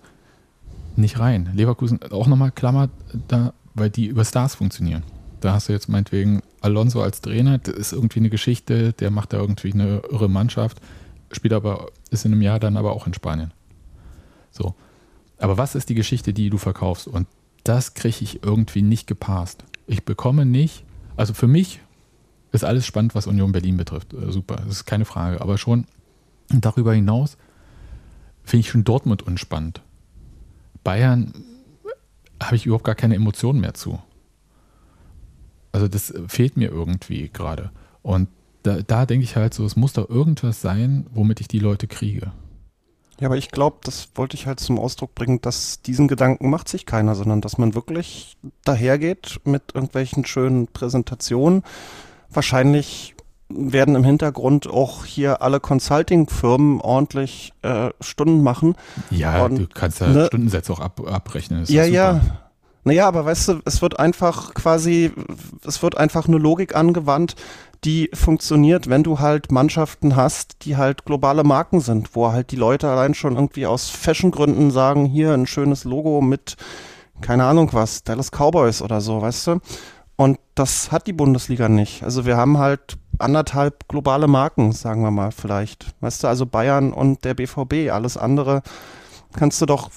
nicht 0.97 1.21
rein. 1.21 1.51
Leverkusen 1.55 2.01
auch 2.11 2.27
nochmal 2.27 2.51
Klammer, 2.51 2.89
da, 3.29 3.53
weil 3.75 3.91
die 3.91 4.07
über 4.07 4.25
Stars 4.25 4.57
funktionieren. 4.57 5.05
Da 5.41 5.53
hast 5.53 5.69
du 5.69 5.73
jetzt 5.73 5.89
meinetwegen 5.89 6.43
Alonso 6.61 7.01
als 7.03 7.21
Trainer, 7.21 7.59
das 7.59 7.75
ist 7.75 7.93
irgendwie 7.93 8.19
eine 8.19 8.31
Geschichte, 8.31 8.93
der 8.93 9.11
macht 9.11 9.33
da 9.33 9.39
irgendwie 9.39 9.73
eine 9.73 10.03
irre 10.11 10.29
Mannschaft, 10.29 10.81
spielt 11.31 11.53
aber, 11.53 11.87
ist 12.11 12.25
in 12.25 12.33
einem 12.33 12.43
Jahr 12.43 12.59
dann 12.59 12.77
aber 12.77 12.93
auch 12.93 13.07
in 13.07 13.15
Spanien. 13.15 13.53
So. 14.51 14.75
Aber 15.39 15.57
was 15.57 15.77
ist 15.77 15.89
die 15.89 15.95
Geschichte, 15.95 16.33
die 16.33 16.51
du 16.51 16.59
verkaufst? 16.59 17.07
Und 17.07 17.29
das 17.63 17.95
kriege 17.95 18.17
ich 18.21 18.43
irgendwie 18.43 18.83
nicht 18.83 19.07
gepasst. 19.07 19.63
Ich 19.87 20.05
bekomme 20.05 20.45
nicht, 20.45 20.85
also 21.19 21.35
für 21.35 21.49
mich 21.49 21.81
ist 22.53 22.65
alles 22.65 22.87
spannend, 22.87 23.15
was 23.15 23.27
Union 23.27 23.53
Berlin 23.53 23.77
betrifft. 23.77 24.15
Äh, 24.15 24.33
super, 24.33 24.57
das 24.57 24.69
ist 24.69 24.85
keine 24.87 25.05
Frage. 25.05 25.41
Aber 25.41 25.59
schon 25.59 25.87
darüber 26.49 26.95
hinaus 26.95 27.37
finde 28.45 28.61
ich 28.61 28.71
schon 28.71 28.85
Dortmund 28.85 29.23
unspannend. 29.23 29.83
Bayern 30.85 31.35
habe 32.43 32.57
ich 32.57 32.67
überhaupt 32.67 32.85
gar 32.85 32.95
keine 32.95 33.17
Emotionen 33.17 33.61
mehr 33.61 33.75
zu. 33.75 34.01
Also 35.73 35.89
das 35.89 36.15
fehlt 36.29 36.57
mir 36.57 36.71
irgendwie 36.71 37.29
gerade. 37.29 37.71
Und 38.03 38.29
da, 38.63 38.81
da 38.81 39.05
denke 39.05 39.25
ich 39.25 39.37
halt 39.37 39.53
so, 39.53 39.65
es 39.67 39.77
muss 39.77 39.93
doch 39.93 40.09
irgendwas 40.09 40.63
sein, 40.63 41.07
womit 41.13 41.41
ich 41.41 41.49
die 41.49 41.59
Leute 41.59 41.87
kriege. 41.87 42.33
Ja, 43.21 43.27
aber 43.27 43.37
ich 43.37 43.51
glaube, 43.51 43.79
das 43.83 44.09
wollte 44.15 44.37
ich 44.37 44.47
halt 44.47 44.61
zum 44.61 44.79
Ausdruck 44.79 45.15
bringen, 45.15 45.41
dass 45.41 45.83
diesen 45.83 46.07
Gedanken 46.07 46.51
macht 46.51 46.69
sich 46.69 46.87
keiner, 46.87 47.15
sondern 47.15 47.41
dass 47.41 47.59
man 47.59 47.75
wirklich 47.75 48.37
dahergeht 48.65 49.41
mit 49.45 49.75
irgendwelchen 49.75 50.25
schönen 50.25 50.69
Präsentationen. 50.69 51.65
Wahrscheinlich 52.31 53.17
werden 53.49 53.97
im 53.97 54.05
Hintergrund 54.05 54.69
auch 54.69 55.05
hier 55.05 55.43
alle 55.43 55.59
Consulting-Firmen 55.59 56.81
ordentlich 56.81 57.53
äh, 57.63 57.91
Stunden 58.01 58.43
machen. 58.43 58.77
Ja, 59.11 59.45
Und, 59.45 59.59
du 59.59 59.67
kannst 59.67 60.01
ja 60.01 60.09
ne, 60.09 60.27
Stundensätze 60.27 60.73
auch 60.73 60.81
ab, 60.81 61.01
abrechnen. 61.05 61.65
ja, 61.67 61.85
ja. 61.85 62.21
Naja, 62.85 63.07
aber 63.07 63.25
weißt 63.27 63.49
du, 63.49 63.61
es 63.67 63.83
wird 63.83 63.99
einfach 63.99 64.55
quasi, 64.55 65.13
es 65.67 65.83
wird 65.83 65.99
einfach 65.99 66.27
eine 66.27 66.39
Logik 66.39 66.75
angewandt, 66.75 67.35
die 67.85 68.11
funktioniert, 68.13 68.89
wenn 68.89 69.03
du 69.03 69.21
halt 69.21 69.53
Mannschaften 69.53 70.17
hast, 70.17 70.65
die 70.65 70.77
halt 70.77 71.05
globale 71.05 71.45
Marken 71.45 71.81
sind, 71.81 72.15
wo 72.15 72.33
halt 72.33 72.51
die 72.51 72.57
Leute 72.57 72.89
allein 72.89 73.15
schon 73.15 73.37
irgendwie 73.37 73.67
aus 73.67 73.89
Fashiongründen 73.89 74.71
sagen, 74.71 75.05
hier 75.05 75.33
ein 75.33 75.47
schönes 75.47 75.85
Logo 75.85 76.21
mit, 76.21 76.57
keine 77.21 77.45
Ahnung 77.45 77.71
was, 77.73 78.03
Dallas 78.03 78.31
Cowboys 78.31 78.83
oder 78.83 79.01
so, 79.01 79.23
weißt 79.23 79.47
du? 79.47 79.61
Und 80.17 80.39
das 80.57 80.91
hat 80.91 81.07
die 81.07 81.13
Bundesliga 81.13 81.69
nicht. 81.69 82.03
Also 82.03 82.27
wir 82.27 82.37
haben 82.37 82.59
halt 82.59 82.99
anderthalb 83.19 83.87
globale 83.89 84.27
Marken, 84.27 84.73
sagen 84.73 85.03
wir 85.03 85.13
mal 85.13 85.31
vielleicht. 85.31 85.95
Weißt 86.01 86.25
du, 86.25 86.29
also 86.29 86.47
Bayern 86.47 86.93
und 86.93 87.25
der 87.25 87.35
BVB, 87.35 87.93
alles 87.93 88.17
andere 88.17 88.63
kannst 89.35 89.61
du 89.61 89.67
doch, 89.67 89.91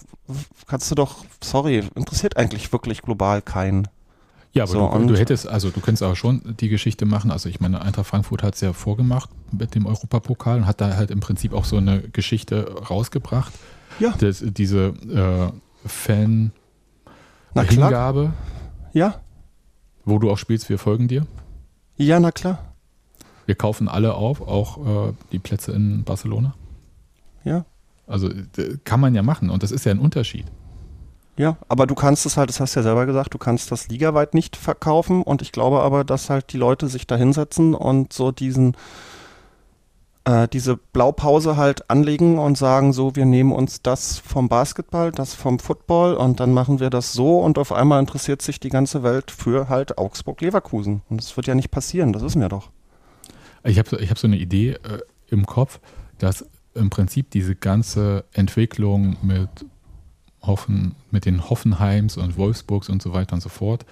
kannst 0.68 0.92
du 0.92 0.96
doch, 0.96 1.26
sorry, 1.44 1.84
interessiert 1.96 2.38
eigentlich 2.38 2.72
wirklich 2.72 3.02
global 3.02 3.42
keinen. 3.42 3.88
Ja, 4.54 4.64
aber 4.64 4.74
so, 4.74 4.90
du, 4.90 5.06
du, 5.08 5.18
hättest, 5.18 5.48
also 5.48 5.70
du 5.70 5.80
könntest 5.80 6.04
auch 6.04 6.16
schon 6.16 6.56
die 6.60 6.68
Geschichte 6.68 7.06
machen. 7.06 7.32
Also 7.32 7.48
ich 7.48 7.62
meine, 7.62 7.82
Eintracht 7.82 8.08
Frankfurt 8.08 8.44
hat 8.44 8.56
es 8.56 8.62
ja 8.62 8.74
vorgemacht 8.74 9.30
mit 9.52 9.76
dem 9.76 9.86
Europapokal 9.86 10.58
und 10.58 10.66
hat 10.66 10.82
da 10.82 10.98
halt 10.98 11.10
im 11.10 11.22
Prinzip 11.22 11.54
auch 11.54 11.64
so 11.64 11.78
eine 11.78 12.02
Geschichte 12.02 12.70
rausgebracht. 12.90 13.54
Ja. 14.00 14.14
Das, 14.20 14.44
diese 14.46 14.94
äh, 15.10 15.52
Fan-Hingabe. 15.88 18.34
Ja. 18.94 19.22
Wo 20.04 20.20
du 20.20 20.30
auch 20.30 20.38
spielst, 20.38 20.68
wir 20.70 20.78
folgen 20.78 21.08
dir. 21.08 21.26
Ja, 21.96 22.20
na 22.20 22.32
klar. 22.32 22.74
Wir 23.46 23.56
kaufen 23.56 23.88
alle 23.88 24.16
auf, 24.16 24.42
auch 24.42 25.10
äh, 25.10 25.14
die 25.32 25.40
Plätze 25.40 25.72
in 25.72 26.04
Barcelona. 26.04 26.56
Ja. 27.46 27.64
Also 28.06 28.30
kann 28.84 29.00
man 29.00 29.16
ja 29.16 29.24
machen 29.24 29.50
und 29.50 29.64
das 29.64 29.72
ist 29.72 29.86
ja 29.86 29.92
ein 29.92 30.00
Unterschied. 30.00 30.46
Ja, 31.42 31.58
aber 31.68 31.88
du 31.88 31.96
kannst 31.96 32.28
es 32.28 32.38
halt, 32.38 32.50
das 32.50 32.60
hast 32.60 32.76
du 32.76 32.82
ja 32.82 32.84
selber 32.84 33.08
gesagt, 33.08 33.34
du 33.34 33.40
kannst 33.40 33.72
das 33.72 33.88
ligaweit 33.88 34.36
nicht 34.36 34.56
verkaufen 34.56 35.24
und 35.24 35.42
ich 35.42 35.52
glaube 35.52 35.82
aber, 35.82 36.04
dass 36.04 36.30
halt 36.30 36.54
die 36.54 36.58
Leute 36.58 36.88
sich 36.88 37.08
da 37.08 37.16
hinsetzen 37.16 37.74
und 37.74 38.14
so 38.14 38.32
diesen, 38.32 38.78
äh, 40.24 40.48
diese 40.48 40.78
Blaupause 40.78 41.58
halt 41.58 41.90
anlegen 41.90 42.38
und 42.38 42.60
sagen 42.60 42.94
so, 42.94 43.16
wir 43.16 43.26
nehmen 43.26 43.54
uns 43.54 43.82
das 43.82 44.20
vom 44.20 44.50
Basketball, 44.50 45.12
das 45.12 45.34
vom 45.34 45.58
Football 45.58 46.14
und 46.14 46.40
dann 46.40 46.54
machen 46.54 46.80
wir 46.80 46.92
das 46.92 47.12
so 47.12 47.40
und 47.40 47.58
auf 47.58 47.72
einmal 47.72 48.00
interessiert 48.00 48.44
sich 48.44 48.60
die 48.60 48.70
ganze 48.70 49.02
Welt 49.02 49.32
für 49.32 49.68
halt 49.68 49.98
Augsburg-Leverkusen. 49.98 51.02
Und 51.10 51.20
das 51.20 51.36
wird 51.38 51.48
ja 51.48 51.56
nicht 51.56 51.72
passieren, 51.72 52.14
das 52.14 52.22
wissen 52.22 52.42
wir 52.42 52.50
doch. 52.50 52.70
Ich 53.64 53.80
habe 53.80 53.98
ich 54.00 54.12
hab 54.12 54.20
so 54.20 54.28
eine 54.28 54.38
Idee 54.38 54.74
äh, 54.74 55.00
im 55.26 55.48
Kopf, 55.48 55.80
dass 56.20 56.46
im 56.76 56.92
Prinzip 56.92 57.32
diese 57.32 57.56
ganze 57.56 58.26
Entwicklung 58.32 59.18
mit 59.24 59.50
Hoffen, 60.42 60.96
mit 61.12 61.26
den 61.26 61.50
Hoffenheims 61.50 62.18
und 62.18 62.38
Wolfsburgs 62.38 62.90
und 62.90 63.02
so 63.02 63.14
weiter 63.14 63.34
und 63.34 63.42
so 63.42 63.50
fort, 63.50 63.86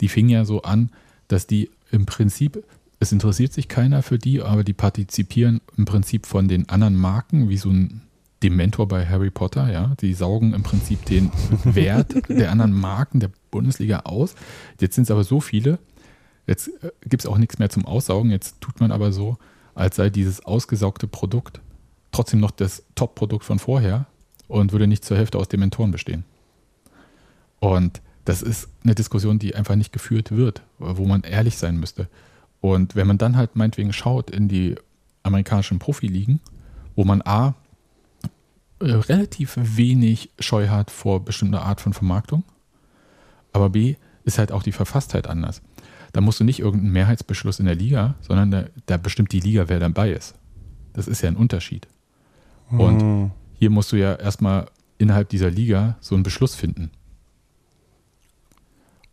die 0.00 0.08
fing 0.08 0.28
ja 0.28 0.44
so 0.44 0.62
an, 0.62 0.90
dass 1.26 1.46
die 1.46 1.70
im 1.90 2.06
Prinzip, 2.06 2.64
es 3.00 3.12
interessiert 3.12 3.52
sich 3.52 3.68
keiner 3.68 4.02
für 4.02 4.18
die, 4.18 4.42
aber 4.42 4.64
die 4.64 4.72
partizipieren 4.72 5.60
im 5.76 5.84
Prinzip 5.84 6.26
von 6.26 6.48
den 6.48 6.68
anderen 6.68 6.96
Marken, 6.96 7.48
wie 7.48 7.56
so 7.56 7.70
ein 7.70 8.02
Dementor 8.42 8.86
bei 8.86 9.06
Harry 9.06 9.30
Potter, 9.30 9.72
ja. 9.72 9.94
Die 10.00 10.14
saugen 10.14 10.54
im 10.54 10.62
Prinzip 10.62 11.04
den 11.06 11.30
Wert 11.64 12.28
der 12.28 12.52
anderen 12.52 12.72
Marken 12.72 13.18
der 13.18 13.30
Bundesliga 13.50 14.00
aus. 14.00 14.36
Jetzt 14.80 14.94
sind 14.94 15.04
es 15.04 15.10
aber 15.10 15.24
so 15.24 15.40
viele, 15.40 15.78
jetzt 16.46 16.68
äh, 16.82 16.90
gibt 17.06 17.22
es 17.22 17.26
auch 17.26 17.38
nichts 17.38 17.58
mehr 17.58 17.70
zum 17.70 17.84
Aussaugen, 17.84 18.30
jetzt 18.30 18.60
tut 18.60 18.80
man 18.80 18.92
aber 18.92 19.12
so, 19.12 19.38
als 19.74 19.96
sei 19.96 20.10
dieses 20.10 20.44
ausgesaugte 20.44 21.08
Produkt 21.08 21.60
trotzdem 22.12 22.40
noch 22.40 22.50
das 22.50 22.84
Top-Produkt 22.94 23.44
von 23.44 23.58
vorher 23.58 24.06
und 24.48 24.72
würde 24.72 24.86
nicht 24.86 25.04
zur 25.04 25.16
Hälfte 25.16 25.38
aus 25.38 25.48
Dementoren 25.48 25.92
bestehen. 25.92 26.24
Und 27.60 28.00
das 28.24 28.42
ist 28.42 28.68
eine 28.84 28.94
Diskussion, 28.94 29.38
die 29.38 29.54
einfach 29.54 29.76
nicht 29.76 29.92
geführt 29.92 30.32
wird, 30.32 30.62
wo 30.78 31.06
man 31.06 31.22
ehrlich 31.22 31.56
sein 31.56 31.78
müsste. 31.78 32.08
Und 32.60 32.96
wenn 32.96 33.06
man 33.06 33.18
dann 33.18 33.36
halt 33.36 33.56
meinetwegen 33.56 33.92
schaut 33.92 34.30
in 34.30 34.48
die 34.48 34.74
amerikanischen 35.22 35.78
Profiligen, 35.78 36.40
wo 36.96 37.04
man 37.04 37.22
A, 37.22 37.54
äh, 38.80 38.90
relativ 38.90 39.56
wenig 39.56 40.30
Scheu 40.38 40.68
hat 40.68 40.90
vor 40.90 41.24
bestimmter 41.24 41.62
Art 41.62 41.80
von 41.80 41.92
Vermarktung, 41.92 42.44
aber 43.52 43.70
B, 43.70 43.96
ist 44.24 44.38
halt 44.38 44.52
auch 44.52 44.62
die 44.62 44.72
Verfasstheit 44.72 45.26
anders. 45.26 45.62
Da 46.12 46.20
musst 46.20 46.40
du 46.40 46.44
nicht 46.44 46.60
irgendeinen 46.60 46.92
Mehrheitsbeschluss 46.92 47.60
in 47.60 47.66
der 47.66 47.74
Liga, 47.74 48.14
sondern 48.20 48.50
da, 48.50 48.64
da 48.86 48.96
bestimmt 48.96 49.32
die 49.32 49.40
Liga, 49.40 49.68
wer 49.68 49.78
dabei 49.78 50.10
ist. 50.12 50.34
Das 50.92 51.08
ist 51.08 51.22
ja 51.22 51.28
ein 51.28 51.36
Unterschied. 51.36 51.86
Und 52.70 53.00
hm. 53.00 53.30
Hier 53.58 53.70
musst 53.70 53.92
du 53.92 53.96
ja 53.96 54.14
erstmal 54.14 54.66
innerhalb 54.98 55.28
dieser 55.28 55.50
Liga 55.50 55.96
so 56.00 56.14
einen 56.14 56.24
Beschluss 56.24 56.54
finden. 56.54 56.90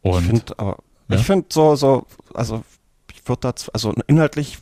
Und, 0.02 0.22
ich 0.22 0.28
finde 0.28 0.60
aber, 0.60 0.78
ja? 1.10 1.16
ich 1.16 1.26
finde 1.26 1.48
so, 1.52 1.76
so, 1.76 2.06
also 2.34 2.64
ich 3.14 3.28
würde 3.28 3.42
dazu, 3.42 3.72
also 3.74 3.94
inhaltlich 4.08 4.60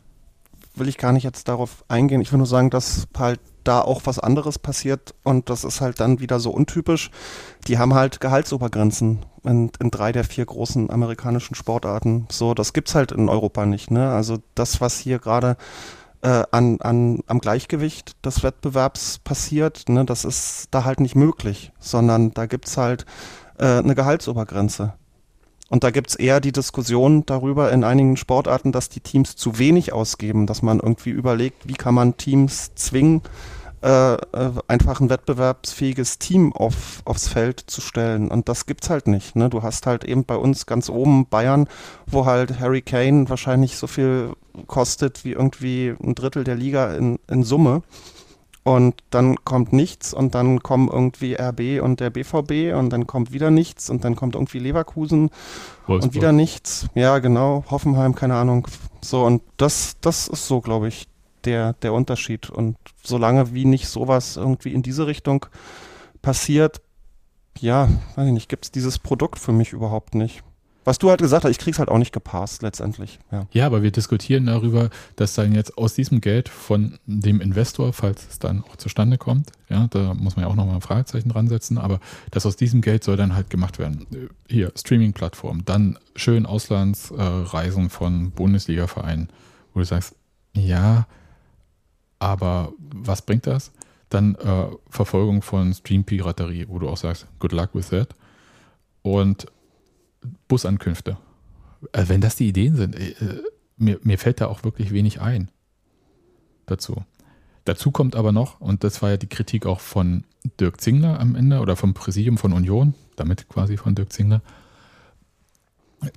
will 0.75 0.87
ich 0.87 0.97
gar 0.97 1.11
nicht 1.11 1.23
jetzt 1.23 1.47
darauf 1.47 1.83
eingehen. 1.87 2.21
Ich 2.21 2.31
will 2.31 2.37
nur 2.37 2.47
sagen, 2.47 2.69
dass 2.69 3.07
halt 3.17 3.39
da 3.63 3.81
auch 3.81 4.01
was 4.05 4.19
anderes 4.19 4.59
passiert 4.59 5.13
und 5.23 5.49
das 5.49 5.63
ist 5.63 5.81
halt 5.81 5.99
dann 5.99 6.19
wieder 6.19 6.39
so 6.39 6.51
untypisch. 6.51 7.11
Die 7.67 7.77
haben 7.77 7.93
halt 7.93 8.19
Gehaltsobergrenzen 8.19 9.25
in, 9.43 9.71
in 9.79 9.91
drei 9.91 10.11
der 10.11 10.23
vier 10.23 10.45
großen 10.45 10.89
amerikanischen 10.89 11.55
Sportarten. 11.55 12.27
So, 12.29 12.53
das 12.53 12.73
gibt's 12.73 12.95
halt 12.95 13.11
in 13.11 13.29
Europa 13.29 13.65
nicht. 13.65 13.91
Ne? 13.91 14.09
Also 14.09 14.39
das, 14.55 14.81
was 14.81 14.97
hier 14.97 15.19
gerade 15.19 15.57
äh, 16.23 16.43
an, 16.51 16.79
an, 16.81 17.19
am 17.27 17.39
Gleichgewicht 17.39 18.25
des 18.25 18.43
Wettbewerbs 18.43 19.19
passiert, 19.19 19.89
ne, 19.89 20.05
das 20.05 20.23
ist 20.25 20.69
da 20.71 20.85
halt 20.85 20.99
nicht 20.99 21.15
möglich, 21.15 21.71
sondern 21.79 22.33
da 22.33 22.45
gibt's 22.45 22.77
halt 22.77 23.05
äh, 23.59 23.79
eine 23.79 23.93
Gehaltsobergrenze. 23.93 24.93
Und 25.69 25.83
da 25.83 25.91
gibt's 25.91 26.15
eher 26.15 26.39
die 26.39 26.51
Diskussion 26.51 27.25
darüber 27.25 27.71
in 27.71 27.83
einigen 27.83 28.15
Sportarten, 28.15 28.71
dass 28.71 28.89
die 28.89 28.99
Teams 28.99 29.35
zu 29.35 29.57
wenig 29.57 29.91
ausgeben, 29.91 30.47
dass 30.47 30.61
man 30.61 30.79
irgendwie 30.79 31.09
überlegt, 31.09 31.67
wie 31.67 31.73
kann 31.73 31.95
man 31.95 32.15
Teams 32.15 32.73
zwingen, 32.75 33.21
äh, 33.81 34.13
äh, 34.13 34.51
einfach 34.67 35.01
ein 35.01 35.09
wettbewerbsfähiges 35.09 36.19
Team 36.19 36.53
auf, 36.53 37.01
aufs 37.03 37.27
Feld 37.27 37.59
zu 37.59 37.81
stellen. 37.81 38.29
Und 38.29 38.47
das 38.47 38.65
gibt's 38.65 38.89
halt 38.89 39.07
nicht. 39.07 39.35
Ne? 39.35 39.49
Du 39.49 39.61
hast 39.61 39.87
halt 39.87 40.05
eben 40.05 40.23
bei 40.23 40.35
uns 40.37 40.65
ganz 40.67 40.89
oben 40.89 41.25
Bayern, 41.27 41.67
wo 42.05 42.25
halt 42.25 42.61
Harry 42.61 42.81
Kane 42.81 43.27
wahrscheinlich 43.29 43.75
so 43.75 43.87
viel 43.87 44.35
kostet 44.67 45.25
wie 45.25 45.31
irgendwie 45.31 45.93
ein 46.01 46.15
Drittel 46.15 46.43
der 46.43 46.55
Liga 46.55 46.95
in, 46.95 47.19
in 47.29 47.43
Summe. 47.43 47.81
Und 48.63 48.95
dann 49.09 49.43
kommt 49.43 49.73
nichts 49.73 50.13
und 50.13 50.35
dann 50.35 50.63
kommen 50.63 50.87
irgendwie 50.87 51.35
RB 51.35 51.83
und 51.83 51.99
der 51.99 52.09
BVB 52.09 52.73
und 52.73 52.91
dann 52.91 53.07
kommt 53.07 53.33
wieder 53.33 53.51
nichts 53.51 53.89
und 53.89 54.05
dann 54.05 54.15
kommt 54.15 54.35
irgendwie 54.35 54.59
Leverkusen 54.59 55.31
Wolfsburg. 55.85 56.03
und 56.03 56.13
wieder 56.13 56.31
nichts. 56.31 56.87
Ja, 56.95 57.19
genau. 57.19 57.65
Hoffenheim, 57.69 58.15
keine 58.15 58.35
Ahnung. 58.35 58.69
So, 59.01 59.25
und 59.25 59.41
das, 59.57 59.97
das 59.99 60.29
ist 60.29 60.47
so, 60.47 60.61
glaube 60.61 60.87
ich, 60.87 61.09
der, 61.43 61.73
der 61.73 61.91
Unterschied. 61.91 62.49
Und 62.49 62.77
solange 63.03 63.53
wie 63.53 63.65
nicht 63.65 63.89
sowas 63.89 64.37
irgendwie 64.37 64.73
in 64.73 64.81
diese 64.81 65.07
Richtung 65.07 65.45
passiert, 66.21 66.81
ja, 67.59 67.89
weiß 68.15 68.27
ich 68.27 68.33
nicht, 68.33 68.49
gibt 68.49 68.63
es 68.63 68.71
dieses 68.71 68.97
Produkt 68.97 69.39
für 69.39 69.51
mich 69.51 69.73
überhaupt 69.73 70.15
nicht. 70.15 70.41
Was 70.85 70.97
du 70.97 71.09
halt 71.09 71.21
gesagt 71.21 71.45
hast, 71.45 71.51
ich 71.51 71.59
krieg's 71.59 71.79
halt 71.79 71.89
auch 71.89 71.97
nicht 71.97 72.11
gepasst 72.11 72.61
letztendlich. 72.61 73.19
Ja. 73.31 73.47
ja, 73.51 73.65
aber 73.65 73.83
wir 73.83 73.91
diskutieren 73.91 74.45
darüber, 74.47 74.89
dass 75.15 75.33
dann 75.33 75.53
jetzt 75.53 75.77
aus 75.77 75.93
diesem 75.93 76.19
Geld 76.19 76.49
von 76.49 76.99
dem 77.05 77.39
Investor, 77.39 77.93
falls 77.93 78.27
es 78.29 78.39
dann 78.39 78.63
auch 78.63 78.75
zustande 78.75 79.17
kommt, 79.17 79.51
ja, 79.69 79.87
da 79.87 80.13
muss 80.13 80.35
man 80.35 80.45
ja 80.45 80.51
auch 80.51 80.55
nochmal 80.55 80.75
ein 80.75 80.81
Fragezeichen 80.81 81.29
dran 81.29 81.47
setzen, 81.47 81.77
aber 81.77 81.99
dass 82.31 82.45
aus 82.45 82.55
diesem 82.55 82.81
Geld 82.81 83.03
soll 83.03 83.17
dann 83.17 83.35
halt 83.35 83.49
gemacht 83.49 83.79
werden. 83.79 84.29
Hier, 84.47 84.71
Streaming-Plattform, 84.75 85.63
dann 85.65 85.97
schön 86.15 86.45
Auslandsreisen 86.45 87.89
von 87.89 88.31
Bundesliga-Vereinen, 88.31 89.29
wo 89.73 89.79
du 89.79 89.85
sagst, 89.85 90.15
ja, 90.55 91.07
aber 92.19 92.73
was 92.77 93.21
bringt 93.21 93.47
das? 93.47 93.71
Dann 94.09 94.35
äh, 94.35 94.67
Verfolgung 94.89 95.41
von 95.41 95.73
Stream-Piraterie, 95.73 96.67
wo 96.69 96.79
du 96.79 96.87
auch 96.87 96.97
sagst, 96.97 97.25
good 97.39 97.51
luck 97.51 97.69
with 97.73 97.89
that. 97.89 98.09
Und 99.01 99.47
Busankünfte. 100.47 101.17
Also 101.91 102.09
wenn 102.09 102.21
das 102.21 102.35
die 102.35 102.47
Ideen 102.47 102.75
sind, 102.75 102.95
äh, 102.95 103.13
mir, 103.77 103.99
mir 104.03 104.17
fällt 104.17 104.41
da 104.41 104.47
auch 104.47 104.63
wirklich 104.63 104.91
wenig 104.91 105.21
ein 105.21 105.49
dazu. 106.65 107.03
Dazu 107.65 107.91
kommt 107.91 108.15
aber 108.15 108.31
noch, 108.31 108.59
und 108.59 108.83
das 108.83 109.01
war 109.01 109.11
ja 109.11 109.17
die 109.17 109.27
Kritik 109.27 109.65
auch 109.65 109.79
von 109.79 110.23
Dirk 110.59 110.81
Zingler 110.81 111.19
am 111.19 111.35
Ende 111.35 111.59
oder 111.59 111.75
vom 111.75 111.93
Präsidium 111.93 112.37
von 112.37 112.51
Union, 112.51 112.93
damit 113.15 113.47
quasi 113.47 113.77
von 113.77 113.95
Dirk 113.95 114.11
Zingler, 114.11 114.41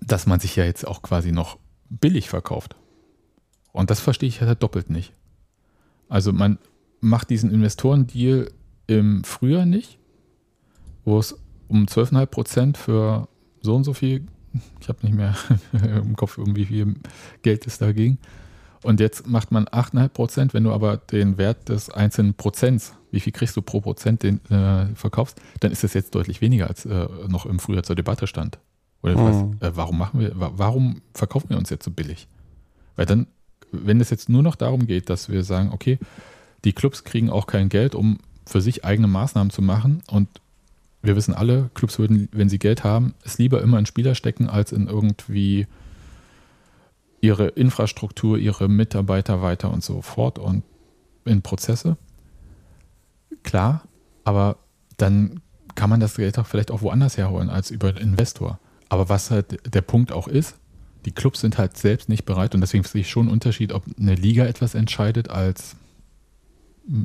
dass 0.00 0.26
man 0.26 0.40
sich 0.40 0.57
ja 0.57 0.64
jetzt 0.64 0.86
auch 0.86 1.02
quasi 1.02 1.30
noch 1.30 1.59
billig 1.88 2.28
verkauft. 2.28 2.74
Und 3.72 3.90
das 3.90 4.00
verstehe 4.00 4.28
ich 4.28 4.40
halt 4.40 4.62
doppelt 4.62 4.90
nicht. 4.90 5.12
Also 6.09 6.32
man 6.32 6.59
macht 7.00 7.30
diesen 7.30 7.52
Investorendeal 7.52 8.50
im 8.88 9.22
Frühjahr 9.22 9.66
nicht, 9.66 9.98
wo 11.04 11.18
es 11.18 11.38
um 11.68 11.84
12,5 11.84 12.26
Prozent 12.26 12.78
für 12.78 13.28
so 13.66 13.76
und 13.76 13.84
so 13.84 13.92
viel, 13.92 14.26
ich 14.80 14.88
habe 14.88 14.98
nicht 15.02 15.14
mehr 15.14 15.34
im 16.02 16.16
Kopf, 16.16 16.38
um 16.38 16.56
wie 16.56 16.64
viel 16.64 16.94
Geld 17.42 17.66
es 17.66 17.76
da 17.78 17.92
ging. 17.92 18.16
Und 18.82 19.00
jetzt 19.00 19.26
macht 19.26 19.52
man 19.52 19.66
8,5 19.66 20.08
Prozent, 20.08 20.54
wenn 20.54 20.64
du 20.64 20.72
aber 20.72 20.96
den 20.96 21.36
Wert 21.36 21.68
des 21.68 21.90
einzelnen 21.90 22.34
Prozents, 22.34 22.94
wie 23.10 23.20
viel 23.20 23.32
kriegst 23.32 23.56
du 23.56 23.62
pro 23.62 23.80
Prozent, 23.80 24.22
den 24.22 24.44
äh, 24.50 24.94
verkaufst, 24.94 25.40
dann 25.60 25.72
ist 25.72 25.84
das 25.84 25.92
jetzt 25.92 26.14
deutlich 26.14 26.40
weniger, 26.40 26.68
als 26.68 26.86
äh, 26.86 27.08
noch 27.28 27.46
im 27.46 27.58
Frühjahr 27.58 27.82
zur 27.82 27.96
Debatte 27.96 28.26
stand. 28.26 28.58
Oder 29.02 29.16
mhm. 29.16 29.56
was, 29.60 29.68
äh, 29.68 29.76
warum 29.76 29.98
machen 29.98 30.20
wir, 30.20 30.32
warum 30.34 31.02
verkaufen 31.12 31.50
wir 31.50 31.58
uns 31.58 31.68
jetzt 31.68 31.84
so 31.84 31.90
billig? 31.90 32.28
Weil 32.94 33.06
dann 33.06 33.26
wenn 33.72 34.00
es 34.00 34.10
jetzt 34.10 34.28
nur 34.28 34.42
noch 34.42 34.56
darum 34.56 34.86
geht, 34.86 35.10
dass 35.10 35.28
wir 35.28 35.42
sagen, 35.42 35.70
okay, 35.72 35.98
die 36.64 36.72
Clubs 36.72 37.04
kriegen 37.04 37.30
auch 37.30 37.46
kein 37.46 37.68
Geld, 37.68 37.94
um 37.94 38.18
für 38.46 38.60
sich 38.60 38.84
eigene 38.84 39.08
Maßnahmen 39.08 39.50
zu 39.50 39.62
machen 39.62 40.02
und 40.10 40.28
wir 41.07 41.16
wissen 41.16 41.34
alle, 41.34 41.70
Clubs 41.74 41.98
würden, 41.98 42.28
wenn 42.32 42.48
sie 42.48 42.59
Geld 42.59 42.84
haben, 42.84 43.14
es 43.24 43.38
lieber 43.38 43.62
immer 43.62 43.78
in 43.78 43.86
Spieler 43.86 44.14
stecken, 44.14 44.48
als 44.48 44.72
in 44.72 44.88
irgendwie 44.88 45.66
ihre 47.20 47.48
Infrastruktur, 47.48 48.38
ihre 48.38 48.68
Mitarbeiter 48.68 49.42
weiter 49.42 49.72
und 49.72 49.82
so 49.82 50.02
fort 50.02 50.38
und 50.38 50.62
in 51.24 51.42
Prozesse. 51.42 51.96
Klar, 53.42 53.82
aber 54.24 54.59
dann 54.96 55.40
kann 55.74 55.90
man 55.90 56.00
das 56.00 56.16
Geld 56.16 56.38
auch 56.38 56.46
vielleicht 56.46 56.70
auch 56.70 56.82
woanders 56.82 57.16
herholen 57.16 57.50
als 57.50 57.70
über 57.70 57.92
den 57.92 58.02
Investor. 58.02 58.59
Aber 58.88 59.09
was 59.09 59.30
halt 59.30 59.74
der 59.74 59.82
Punkt 59.82 60.12
auch 60.12 60.28
ist, 60.28 60.57
die 61.04 61.12
Clubs 61.12 61.40
sind 61.40 61.59
halt 61.59 61.76
selbst 61.76 62.09
nicht 62.09 62.24
bereit 62.24 62.54
und 62.54 62.61
deswegen 62.61 62.84
sehe 62.84 63.02
ich 63.02 63.11
schon 63.11 63.26
einen 63.26 63.32
Unterschied, 63.32 63.72
ob 63.72 63.84
eine 63.98 64.14
Liga 64.14 64.44
etwas 64.44 64.74
entscheidet, 64.74 65.30
als 65.30 65.76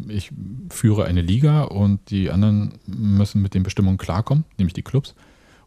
ich 0.08 0.32
führe 0.70 1.06
eine 1.06 1.22
Liga 1.22 1.64
und 1.64 2.10
die 2.10 2.30
anderen 2.30 2.74
müssen 2.86 3.42
mit 3.42 3.54
den 3.54 3.64
Bestimmungen 3.64 3.98
klarkommen, 3.98 4.46
nämlich 4.58 4.74
die 4.74 4.84
Clubs, 4.84 5.16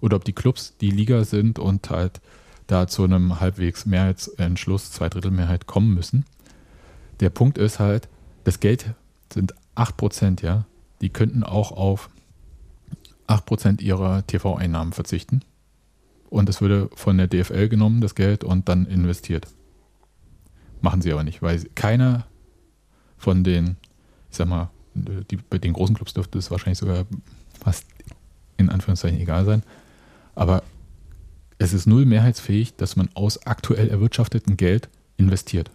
oder 0.01 0.17
ob 0.17 0.25
die 0.25 0.33
Clubs 0.33 0.77
die 0.81 0.91
Liga 0.91 1.25
sind 1.25 1.59
und 1.59 1.91
halt 1.91 2.21
da 2.67 2.87
zu 2.87 3.05
einem 3.05 3.41
halbwegs 3.41 3.87
Mehrheitsentschluss, 3.87 4.93
Zweidrittelmehrheit 4.93 5.67
kommen 5.67 5.95
müssen. 5.95 6.25
Der 7.21 7.31
Punkt 7.31 7.59
ist 7.59 7.79
halt, 7.79 8.09
das 8.45 8.61
Geld 8.61 8.95
sind 9.33 9.55
8%, 9.77 10.43
ja. 10.43 10.67
Die 11.01 11.11
könnten 11.11 11.43
auch 11.43 11.73
auf 11.73 12.09
8% 13.27 13.81
ihrer 13.81 14.27
TV-Einnahmen 14.27 14.93
verzichten. 14.93 15.41
Und 16.31 16.49
es 16.49 16.61
würde 16.61 16.91
von 16.95 17.19
der 17.19 17.29
DFL 17.29 17.69
genommen, 17.69 18.01
das 18.01 18.15
Geld, 18.15 18.45
und 18.45 18.69
dann 18.69 18.87
investiert. 18.87 19.47
Machen 20.81 21.03
sie 21.03 21.13
aber 21.13 21.25
nicht, 21.25 21.43
weil 21.43 21.65
keiner 21.75 22.27
von 23.17 23.45
den, 23.45 23.77
ich 24.35 24.39
sag 24.39 24.49
mal, 24.49 24.69
die, 24.95 25.37
bei 25.37 25.59
den 25.59 25.73
großen 25.73 25.95
Clubs 25.95 26.13
dürfte 26.13 26.39
es 26.39 26.51
wahrscheinlich 26.51 26.79
sogar 26.79 27.07
fast 27.63 27.87
in 28.57 28.69
Anführungszeichen 28.69 29.21
egal 29.21 29.45
sein. 29.45 29.63
Aber 30.35 30.65
es 31.59 31.73
ist 31.73 31.87
null 31.87 32.05
mehrheitsfähig, 32.05 32.75
dass 32.75 32.97
man 32.97 33.09
aus 33.15 33.47
aktuell 33.47 33.89
erwirtschaftetem 33.89 34.57
Geld 34.57 34.89
investiert. 35.19 35.71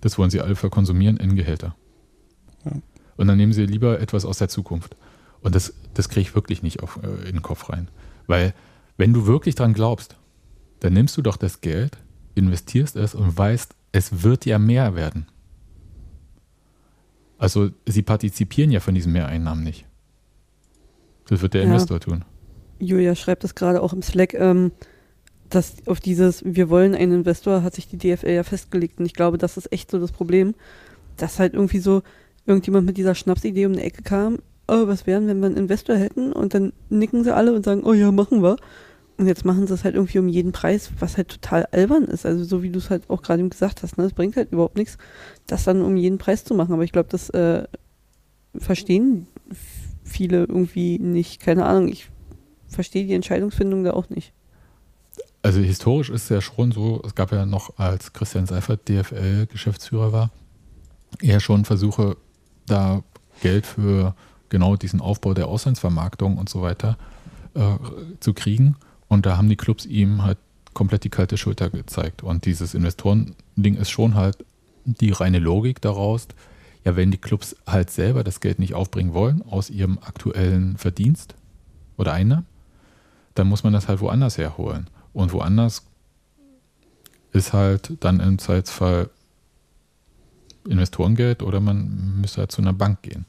Das 0.00 0.16
wollen 0.16 0.30
sie 0.30 0.40
alle 0.40 0.56
verkonsumieren 0.56 1.18
in 1.18 1.36
Gehälter. 1.36 1.76
Ja. 2.64 2.72
Und 3.18 3.26
dann 3.26 3.36
nehmen 3.36 3.52
sie 3.52 3.66
lieber 3.66 4.00
etwas 4.00 4.24
aus 4.24 4.38
der 4.38 4.48
Zukunft. 4.48 4.96
Und 5.42 5.54
das, 5.54 5.74
das 5.92 6.08
kriege 6.08 6.22
ich 6.22 6.34
wirklich 6.34 6.62
nicht 6.62 6.82
auf, 6.82 6.98
äh, 7.02 7.28
in 7.28 7.36
den 7.36 7.42
Kopf 7.42 7.68
rein. 7.68 7.88
Weil, 8.26 8.54
wenn 8.96 9.12
du 9.12 9.26
wirklich 9.26 9.54
dran 9.54 9.74
glaubst, 9.74 10.16
dann 10.80 10.94
nimmst 10.94 11.14
du 11.18 11.20
doch 11.20 11.36
das 11.36 11.60
Geld, 11.60 11.98
investierst 12.36 12.96
es 12.96 13.14
und 13.14 13.36
weißt, 13.36 13.74
es 13.92 14.22
wird 14.22 14.46
ja 14.46 14.58
mehr 14.58 14.94
werden. 14.94 15.26
Also, 17.38 17.70
sie 17.86 18.02
partizipieren 18.02 18.70
ja 18.70 18.80
von 18.80 18.94
diesen 18.94 19.12
Mehreinnahmen 19.12 19.62
nicht. 19.62 19.86
Das 21.28 21.42
wird 21.42 21.54
der 21.54 21.62
ja. 21.62 21.68
Investor 21.68 22.00
tun. 22.00 22.24
Julia 22.78 23.14
schreibt 23.14 23.44
das 23.44 23.54
gerade 23.54 23.82
auch 23.82 23.92
im 23.92 24.02
Slack, 24.02 24.34
ähm, 24.34 24.72
dass 25.48 25.86
auf 25.86 26.00
dieses 26.00 26.42
Wir 26.44 26.68
wollen 26.68 26.94
einen 26.94 27.12
Investor 27.12 27.62
hat 27.62 27.74
sich 27.74 27.88
die 27.88 27.98
DFL 27.98 28.30
ja 28.30 28.42
festgelegt. 28.42 28.98
Und 28.98 29.06
ich 29.06 29.14
glaube, 29.14 29.38
das 29.38 29.56
ist 29.56 29.72
echt 29.72 29.90
so 29.90 29.98
das 29.98 30.12
Problem, 30.12 30.54
dass 31.16 31.38
halt 31.38 31.54
irgendwie 31.54 31.78
so 31.78 32.02
irgendjemand 32.46 32.86
mit 32.86 32.96
dieser 32.96 33.14
Schnapsidee 33.14 33.66
um 33.66 33.72
die 33.72 33.82
Ecke 33.82 34.02
kam, 34.02 34.38
oh, 34.68 34.86
was 34.86 35.06
wären, 35.06 35.26
wenn 35.26 35.40
wir 35.40 35.46
einen 35.46 35.56
Investor 35.56 35.96
hätten? 35.96 36.32
Und 36.32 36.54
dann 36.54 36.72
nicken 36.88 37.24
sie 37.24 37.34
alle 37.34 37.52
und 37.52 37.64
sagen, 37.64 37.82
oh 37.84 37.92
ja, 37.92 38.10
machen 38.12 38.42
wir. 38.42 38.56
Und 39.18 39.26
jetzt 39.26 39.44
machen 39.44 39.66
sie 39.66 39.74
es 39.74 39.84
halt 39.84 39.94
irgendwie 39.94 40.18
um 40.18 40.28
jeden 40.28 40.52
Preis, 40.52 40.90
was 40.98 41.16
halt 41.16 41.28
total 41.28 41.66
albern 41.72 42.04
ist. 42.04 42.26
Also 42.26 42.44
so 42.44 42.62
wie 42.62 42.70
du 42.70 42.78
es 42.78 42.90
halt 42.90 43.08
auch 43.08 43.22
gerade 43.22 43.48
gesagt 43.48 43.82
hast, 43.82 43.96
ne? 43.96 44.04
es 44.04 44.12
bringt 44.12 44.36
halt 44.36 44.52
überhaupt 44.52 44.76
nichts, 44.76 44.98
das 45.46 45.64
dann 45.64 45.80
um 45.80 45.96
jeden 45.96 46.18
Preis 46.18 46.44
zu 46.44 46.54
machen. 46.54 46.74
Aber 46.74 46.84
ich 46.84 46.92
glaube, 46.92 47.08
das 47.10 47.30
äh, 47.30 47.64
verstehen 48.58 49.26
viele 50.04 50.40
irgendwie 50.40 50.98
nicht. 50.98 51.40
Keine 51.40 51.64
Ahnung, 51.64 51.88
ich 51.88 52.10
verstehe 52.68 53.06
die 53.06 53.14
Entscheidungsfindung 53.14 53.84
da 53.84 53.92
auch 53.92 54.10
nicht. 54.10 54.32
Also 55.42 55.60
historisch 55.60 56.10
ist 56.10 56.24
es 56.24 56.28
ja 56.28 56.40
schon 56.40 56.72
so, 56.72 57.00
es 57.06 57.14
gab 57.14 57.32
ja 57.32 57.46
noch, 57.46 57.78
als 57.78 58.12
Christian 58.12 58.46
Seifert 58.46 58.88
DFL-Geschäftsführer 58.88 60.12
war, 60.12 60.30
eher 61.22 61.40
schon 61.40 61.64
Versuche, 61.64 62.16
da 62.66 63.02
Geld 63.40 63.64
für 63.64 64.14
genau 64.48 64.76
diesen 64.76 65.00
Aufbau 65.00 65.34
der 65.34 65.46
Auslandsvermarktung 65.46 66.36
und 66.36 66.48
so 66.48 66.62
weiter 66.62 66.98
äh, 67.54 67.76
zu 68.20 68.34
kriegen. 68.34 68.76
Und 69.08 69.26
da 69.26 69.36
haben 69.36 69.48
die 69.48 69.56
Clubs 69.56 69.86
ihm 69.86 70.22
halt 70.22 70.38
komplett 70.74 71.04
die 71.04 71.10
kalte 71.10 71.36
Schulter 71.36 71.70
gezeigt. 71.70 72.22
Und 72.22 72.44
dieses 72.44 72.74
Investorending 72.74 73.76
ist 73.76 73.90
schon 73.90 74.14
halt 74.14 74.44
die 74.84 75.10
reine 75.10 75.38
Logik 75.38 75.80
daraus. 75.80 76.28
Ja, 76.84 76.96
wenn 76.96 77.10
die 77.10 77.18
Clubs 77.18 77.56
halt 77.66 77.90
selber 77.90 78.22
das 78.22 78.40
Geld 78.40 78.58
nicht 78.58 78.74
aufbringen 78.74 79.14
wollen 79.14 79.42
aus 79.42 79.70
ihrem 79.70 79.98
aktuellen 79.98 80.76
Verdienst 80.76 81.34
oder 81.96 82.12
Einnahmen, 82.12 82.46
dann 83.34 83.48
muss 83.48 83.64
man 83.64 83.72
das 83.72 83.88
halt 83.88 84.00
woanders 84.00 84.38
herholen. 84.38 84.88
Und 85.12 85.32
woanders 85.32 85.84
ist 87.32 87.52
halt 87.52 87.92
dann 88.00 88.20
im 88.20 88.38
Zweifelsfall 88.38 89.10
Investorengeld 90.68 91.42
oder 91.42 91.60
man 91.60 92.20
müsste 92.20 92.38
halt 92.38 92.52
zu 92.52 92.60
einer 92.60 92.72
Bank 92.72 93.02
gehen. 93.02 93.24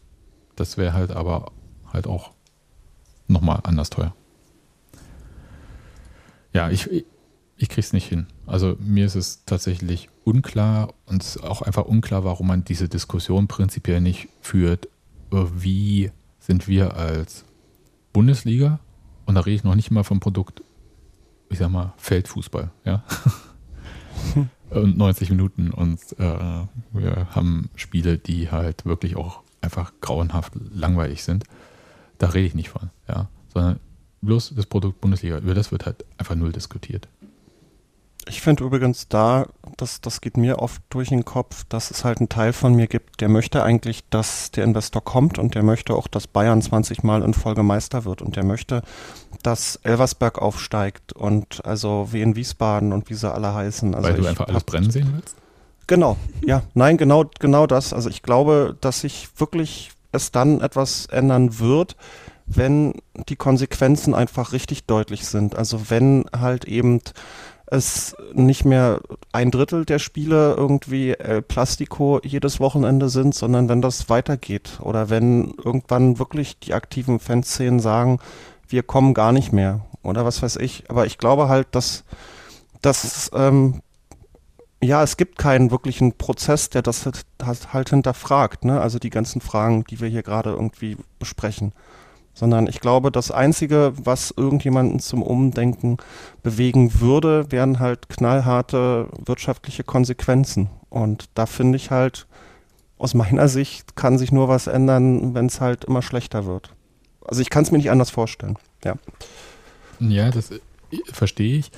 Das 0.55 0.78
wäre 0.78 0.93
halt 0.93 1.11
aber 1.11 1.51
halt 1.91 2.07
auch 2.07 2.32
nochmal 3.28 3.59
anders 3.63 3.89
teuer. 3.89 4.13
Ja, 6.57 6.71
ich, 6.71 6.89
ich 7.55 7.69
kriege 7.69 7.81
es 7.81 7.93
nicht 7.93 8.07
hin. 8.07 8.25
Also 8.45 8.75
mir 8.79 9.05
ist 9.05 9.15
es 9.15 9.45
tatsächlich 9.45 10.09
unklar 10.23 10.93
und 11.05 11.21
es 11.21 11.35
ist 11.35 11.43
auch 11.43 11.61
einfach 11.61 11.85
unklar, 11.85 12.23
warum 12.23 12.47
man 12.47 12.63
diese 12.63 12.89
Diskussion 12.89 13.47
prinzipiell 13.47 14.01
nicht 14.01 14.27
führt. 14.41 14.89
Wie 15.29 16.11
sind 16.39 16.67
wir 16.67 16.95
als 16.95 17.45
Bundesliga, 18.11 18.79
und 19.25 19.35
da 19.35 19.41
rede 19.41 19.55
ich 19.57 19.63
noch 19.63 19.75
nicht 19.75 19.91
mal 19.91 20.03
vom 20.03 20.19
Produkt, 20.19 20.63
ich 21.49 21.59
sag 21.59 21.69
mal, 21.69 21.93
Feldfußball, 21.97 22.71
ja. 22.85 23.03
und 24.71 24.97
90 24.97 25.29
Minuten 25.29 25.69
und 25.71 25.99
äh, 26.17 26.65
wir 26.93 27.27
haben 27.35 27.69
Spiele, 27.75 28.17
die 28.17 28.49
halt 28.49 28.85
wirklich 28.85 29.15
auch 29.15 29.43
einfach 29.61 29.93
grauenhaft 30.01 30.53
langweilig 30.73 31.23
sind. 31.23 31.43
Da 32.17 32.29
rede 32.29 32.47
ich 32.47 32.55
nicht 32.55 32.69
von, 32.69 32.89
ja. 33.07 33.29
Sondern 33.53 33.79
bloß 34.22 34.53
das 34.55 34.65
Produkt 34.65 35.01
Bundesliga, 35.01 35.38
über 35.38 35.53
das 35.53 35.72
wird 35.72 35.86
halt 35.86 36.05
einfach 36.18 36.36
null 36.36 36.51
diskutiert. 36.51 37.07
Ich 38.30 38.41
finde 38.41 38.65
übrigens 38.65 39.07
da, 39.07 39.47
das, 39.78 40.01
das 40.01 40.20
geht 40.20 40.36
mir 40.36 40.59
oft 40.59 40.82
durch 40.89 41.09
den 41.09 41.24
Kopf, 41.24 41.63
dass 41.70 41.91
es 41.91 42.03
halt 42.03 42.18
einen 42.20 42.28
Teil 42.28 42.51
von 42.51 42.74
mir 42.74 42.88
gibt, 42.88 43.22
der 43.22 43.30
möchte 43.30 43.63
eigentlich, 43.63 44.03
dass 44.09 44.51
der 44.51 44.65
Investor 44.65 45.01
kommt 45.01 45.39
und 45.39 45.55
der 45.55 45.63
möchte 45.63 45.93
auch, 45.93 46.07
dass 46.07 46.28
Bayern 46.28 46.61
20 46.61 47.03
Mal 47.03 47.24
in 47.24 47.34
Folge 47.34 47.63
Meister 47.63 48.03
wird 48.03 48.22
und 48.22 48.36
der 48.36 48.43
möchte, 48.43 48.82
dass 49.43 49.78
Elversberg 49.84 50.39
aufsteigt 50.39 51.13
und 51.13 51.65
also 51.65 52.09
wie 52.11 52.22
in 52.22 52.36
Wiesbaden 52.36 52.91
und 52.91 53.09
wie 53.09 53.13
sie 53.13 53.32
alle 53.32 53.53
heißen. 53.53 53.95
Also 53.95 54.09
Weil 54.09 54.15
du 54.15 54.28
einfach 54.28 54.47
alles 54.47 54.63
brennen 54.63 54.91
sehen 54.91 55.09
willst? 55.13 55.36
Genau, 55.88 56.18
ja, 56.45 56.63
nein, 56.74 56.97
genau, 56.97 57.26
genau 57.39 57.65
das. 57.65 57.93
Also 57.93 58.09
ich 58.09 58.24
glaube, 58.24 58.76
dass 58.82 59.01
sich 59.01 59.30
wirklich 59.38 59.91
es 60.11 60.32
dann 60.32 60.59
etwas 60.59 61.05
ändern 61.05 61.59
wird, 61.59 61.95
wenn 62.47 62.93
die 63.27 63.35
Konsequenzen 63.35 64.15
einfach 64.15 64.53
richtig 64.53 64.85
deutlich 64.85 65.25
sind. 65.25 65.55
Also 65.55 65.89
wenn 65.89 66.25
halt 66.35 66.65
eben 66.65 67.01
es 67.69 68.15
nicht 68.33 68.63
mehr 68.63 69.01
ein 69.33 69.51
Drittel 69.51 69.83
der 69.83 69.99
Spiele 69.99 70.55
irgendwie 70.55 71.11
El 71.11 71.41
Plastico 71.41 72.21
jedes 72.23 72.61
Wochenende 72.61 73.09
sind, 73.09 73.35
sondern 73.35 73.67
wenn 73.67 73.81
das 73.81 74.09
weitergeht 74.09 74.79
oder 74.81 75.09
wenn 75.09 75.53
irgendwann 75.63 76.17
wirklich 76.17 76.57
die 76.59 76.73
aktiven 76.73 77.19
Fanszenen 77.19 77.81
sagen, 77.81 78.19
wir 78.69 78.83
kommen 78.83 79.13
gar 79.13 79.33
nicht 79.33 79.51
mehr 79.51 79.81
oder 80.01 80.23
was 80.23 80.41
weiß 80.41 80.55
ich. 80.57 80.89
Aber 80.89 81.05
ich 81.05 81.17
glaube 81.17 81.49
halt, 81.49 81.67
dass, 81.71 82.05
dass 82.81 83.29
ähm, 83.33 83.81
ja, 84.81 85.03
es 85.03 85.17
gibt 85.17 85.37
keinen 85.37 85.69
wirklichen 85.69 86.13
Prozess, 86.13 86.69
der 86.69 86.83
das 86.83 87.05
halt, 87.05 87.73
halt 87.73 87.89
hinterfragt, 87.89 88.63
ne? 88.63 88.79
Also 88.79 88.99
die 88.99 89.09
ganzen 89.09 89.41
Fragen, 89.41 89.83
die 89.85 89.99
wir 89.99 90.07
hier 90.07 90.23
gerade 90.23 90.51
irgendwie 90.51 90.95
besprechen 91.19 91.73
sondern 92.38 92.67
ich 92.67 92.81
glaube, 92.81 93.11
das 93.11 93.31
Einzige, 93.31 93.93
was 93.95 94.31
irgendjemanden 94.38 94.99
zum 94.99 95.23
Umdenken 95.23 95.97
bewegen 96.43 96.99
würde, 97.01 97.51
wären 97.51 97.80
halt 97.80 98.09
knallharte 98.09 99.07
wirtschaftliche 99.26 99.84
Konsequenzen. 99.84 100.69
Und 100.89 101.31
da 101.34 101.47
finde 101.47 101.77
ich 101.77 101.89
halt, 101.89 102.27
aus 102.99 103.15
meiner 103.15 103.47
Sicht 103.47 103.95
kann 103.95 104.19
sich 104.19 104.31
nur 104.31 104.49
was 104.49 104.68
ändern, 104.68 105.34
wenn 105.34 105.47
es 105.47 105.61
halt 105.61 105.85
immer 105.85 106.03
schlechter 106.03 106.45
wird. 106.45 106.69
Also 107.26 107.41
ich 107.41 107.49
kann 107.49 107.64
es 107.64 107.72
mir 107.72 107.80
nicht 107.80 107.89
anders 107.89 108.11
vorstellen. 108.11 108.57
Ja, 108.84 108.97
ja 109.99 110.30
das 110.30 110.51
äh, 110.51 110.59
verstehe 111.11 111.57
ich. 111.57 111.72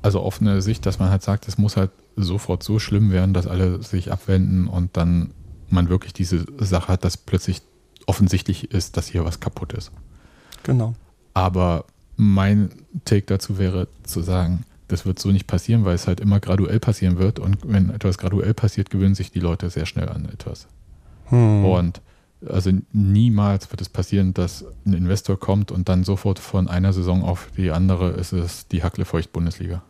Also 0.00 0.20
auf 0.20 0.40
eine 0.40 0.62
Sicht, 0.62 0.86
dass 0.86 0.98
man 0.98 1.10
halt 1.10 1.22
sagt, 1.22 1.48
es 1.48 1.58
muss 1.58 1.76
halt 1.76 1.90
sofort 2.16 2.62
so 2.62 2.78
schlimm 2.78 3.10
werden, 3.10 3.34
dass 3.34 3.46
alle 3.46 3.82
sich 3.82 4.10
abwenden 4.10 4.68
und 4.68 4.96
dann 4.96 5.34
man 5.68 5.90
wirklich 5.90 6.14
diese 6.14 6.46
Sache 6.58 6.88
hat, 6.88 7.04
dass 7.04 7.18
plötzlich 7.18 7.60
offensichtlich 8.06 8.70
ist, 8.70 8.96
dass 8.96 9.08
hier 9.08 9.24
was 9.24 9.40
kaputt 9.40 9.72
ist. 9.72 9.90
Genau. 10.62 10.94
Aber 11.34 11.84
mein 12.16 12.70
Take 13.04 13.26
dazu 13.26 13.58
wäre 13.58 13.88
zu 14.04 14.22
sagen, 14.22 14.64
das 14.88 15.06
wird 15.06 15.18
so 15.18 15.30
nicht 15.30 15.46
passieren, 15.46 15.84
weil 15.84 15.94
es 15.94 16.06
halt 16.06 16.20
immer 16.20 16.38
graduell 16.38 16.78
passieren 16.78 17.18
wird. 17.18 17.38
Und 17.38 17.58
wenn 17.64 17.90
etwas 17.90 18.18
graduell 18.18 18.52
passiert, 18.54 18.90
gewöhnen 18.90 19.14
sich 19.14 19.30
die 19.30 19.40
Leute 19.40 19.70
sehr 19.70 19.86
schnell 19.86 20.08
an 20.08 20.26
etwas. 20.26 20.66
Hm. 21.26 21.64
Und 21.64 22.00
also 22.46 22.70
niemals 22.92 23.70
wird 23.70 23.80
es 23.80 23.88
passieren, 23.88 24.34
dass 24.34 24.64
ein 24.84 24.92
Investor 24.92 25.38
kommt 25.38 25.70
und 25.70 25.88
dann 25.88 26.04
sofort 26.04 26.38
von 26.38 26.68
einer 26.68 26.92
Saison 26.92 27.22
auf 27.22 27.48
die 27.56 27.70
andere 27.70 28.10
ist 28.10 28.32
es 28.32 28.68
die 28.68 28.82
Hacklefeucht-Bundesliga. 28.82 29.82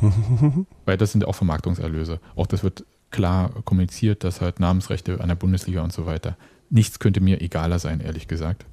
Weil 0.84 0.96
das 0.96 1.12
sind 1.12 1.24
auch 1.26 1.34
Vermarktungserlöse. 1.34 2.20
Auch 2.34 2.46
das 2.46 2.62
wird 2.62 2.84
klar 3.10 3.50
kommuniziert, 3.64 4.24
dass 4.24 4.40
halt 4.40 4.60
Namensrechte 4.60 5.20
an 5.20 5.28
der 5.28 5.34
Bundesliga 5.34 5.82
und 5.82 5.92
so 5.92 6.06
weiter 6.06 6.36
nichts 6.70 6.98
könnte 6.98 7.20
mir 7.20 7.40
egaler 7.40 7.78
sein, 7.78 8.00
ehrlich 8.00 8.28
gesagt. 8.28 8.64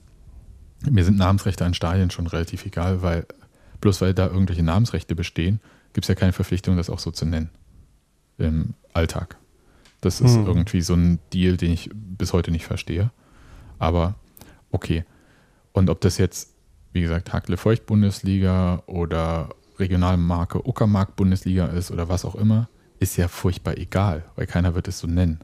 Mir 0.89 1.03
sind 1.03 1.17
Namensrechte 1.17 1.65
an 1.65 1.73
Stadien 1.73 2.11
schon 2.11 2.27
relativ 2.27 2.65
egal, 2.65 3.01
weil 3.01 3.25
bloß 3.81 4.01
weil 4.01 4.13
da 4.13 4.27
irgendwelche 4.27 4.63
Namensrechte 4.63 5.15
bestehen, 5.15 5.59
gibt 5.93 6.05
es 6.05 6.09
ja 6.09 6.15
keine 6.15 6.33
Verpflichtung, 6.33 6.77
das 6.77 6.89
auch 6.89 6.99
so 6.99 7.11
zu 7.11 7.25
nennen 7.25 7.49
im 8.37 8.73
Alltag. 8.93 9.37
Das 10.01 10.21
ist 10.21 10.35
hm. 10.35 10.45
irgendwie 10.45 10.81
so 10.81 10.93
ein 10.93 11.19
Deal, 11.33 11.57
den 11.57 11.71
ich 11.71 11.89
bis 11.93 12.33
heute 12.33 12.51
nicht 12.51 12.65
verstehe. 12.65 13.11
Aber 13.79 14.15
okay. 14.71 15.05
Und 15.71 15.89
ob 15.89 16.01
das 16.01 16.17
jetzt, 16.17 16.53
wie 16.93 17.01
gesagt, 17.01 17.33
Hackle 17.33 17.57
Feucht 17.57 17.85
Bundesliga 17.85 18.83
oder 18.85 19.49
Regionalmarke 19.79 20.67
Uckermark 20.67 21.15
Bundesliga 21.15 21.65
ist 21.67 21.91
oder 21.91 22.09
was 22.09 22.25
auch 22.25 22.35
immer, 22.35 22.69
ist 22.99 23.17
ja 23.17 23.27
furchtbar 23.27 23.77
egal, 23.77 24.25
weil 24.35 24.47
keiner 24.47 24.75
wird 24.75 24.87
es 24.87 24.99
so 24.99 25.07
nennen. 25.07 25.39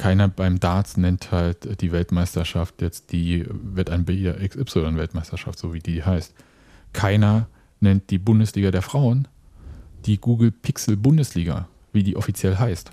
Keiner 0.00 0.28
beim 0.28 0.58
Darts 0.58 0.96
nennt 0.96 1.30
halt 1.30 1.82
die 1.82 1.92
Weltmeisterschaft 1.92 2.80
jetzt 2.80 3.12
die 3.12 3.44
Wettanbieter 3.50 4.32
XY 4.48 4.96
Weltmeisterschaft, 4.96 5.58
so 5.58 5.74
wie 5.74 5.80
die 5.80 6.02
heißt. 6.02 6.32
Keiner 6.94 7.48
nennt 7.80 8.08
die 8.08 8.16
Bundesliga 8.16 8.70
der 8.70 8.80
Frauen 8.80 9.28
die 10.06 10.16
Google 10.16 10.52
Pixel 10.52 10.96
Bundesliga, 10.96 11.68
wie 11.92 12.02
die 12.02 12.16
offiziell 12.16 12.56
heißt. 12.56 12.92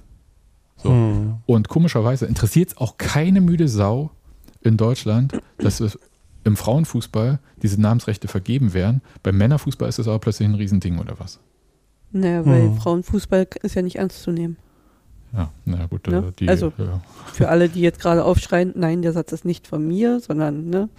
So. 0.76 0.90
Hm. 0.90 1.36
Und 1.46 1.70
komischerweise 1.70 2.26
interessiert 2.26 2.72
es 2.72 2.78
auch 2.78 2.98
keine 2.98 3.40
müde 3.40 3.70
Sau 3.70 4.12
in 4.60 4.76
Deutschland, 4.76 5.40
dass 5.60 5.80
es 5.80 5.98
im 6.44 6.58
Frauenfußball 6.58 7.40
diese 7.62 7.80
Namensrechte 7.80 8.28
vergeben 8.28 8.74
werden. 8.74 9.02
Beim 9.24 9.38
Männerfußball 9.38 9.88
ist 9.88 9.98
das 9.98 10.10
aber 10.10 10.20
plötzlich 10.20 10.50
ein 10.50 10.56
Riesending 10.56 11.00
oder 11.00 11.18
was? 11.22 11.40
Naja, 12.12 12.46
weil 12.46 12.64
hm. 12.64 12.76
Frauenfußball 12.76 13.48
ist 13.64 13.76
ja 13.76 13.82
nicht 13.82 13.96
ernst 13.96 14.24
zu 14.24 14.32
nehmen. 14.32 14.58
Ja, 15.38 15.52
na 15.66 15.86
gut. 15.86 16.08
Ne? 16.08 16.34
Die, 16.40 16.50
also 16.50 16.74
ja. 16.78 17.00
für 17.32 17.50
alle, 17.50 17.70
die 17.70 17.82
jetzt 17.82 18.00
gerade 18.00 18.26
aufschreien, 18.26 18.74
nein, 18.76 19.04
der 19.04 19.14
Satz 19.14 19.32
ist 19.32 19.46
nicht 19.46 19.68
von 19.68 19.88
mir, 19.88 20.20
sondern 20.20 20.70
ne. 20.70 20.90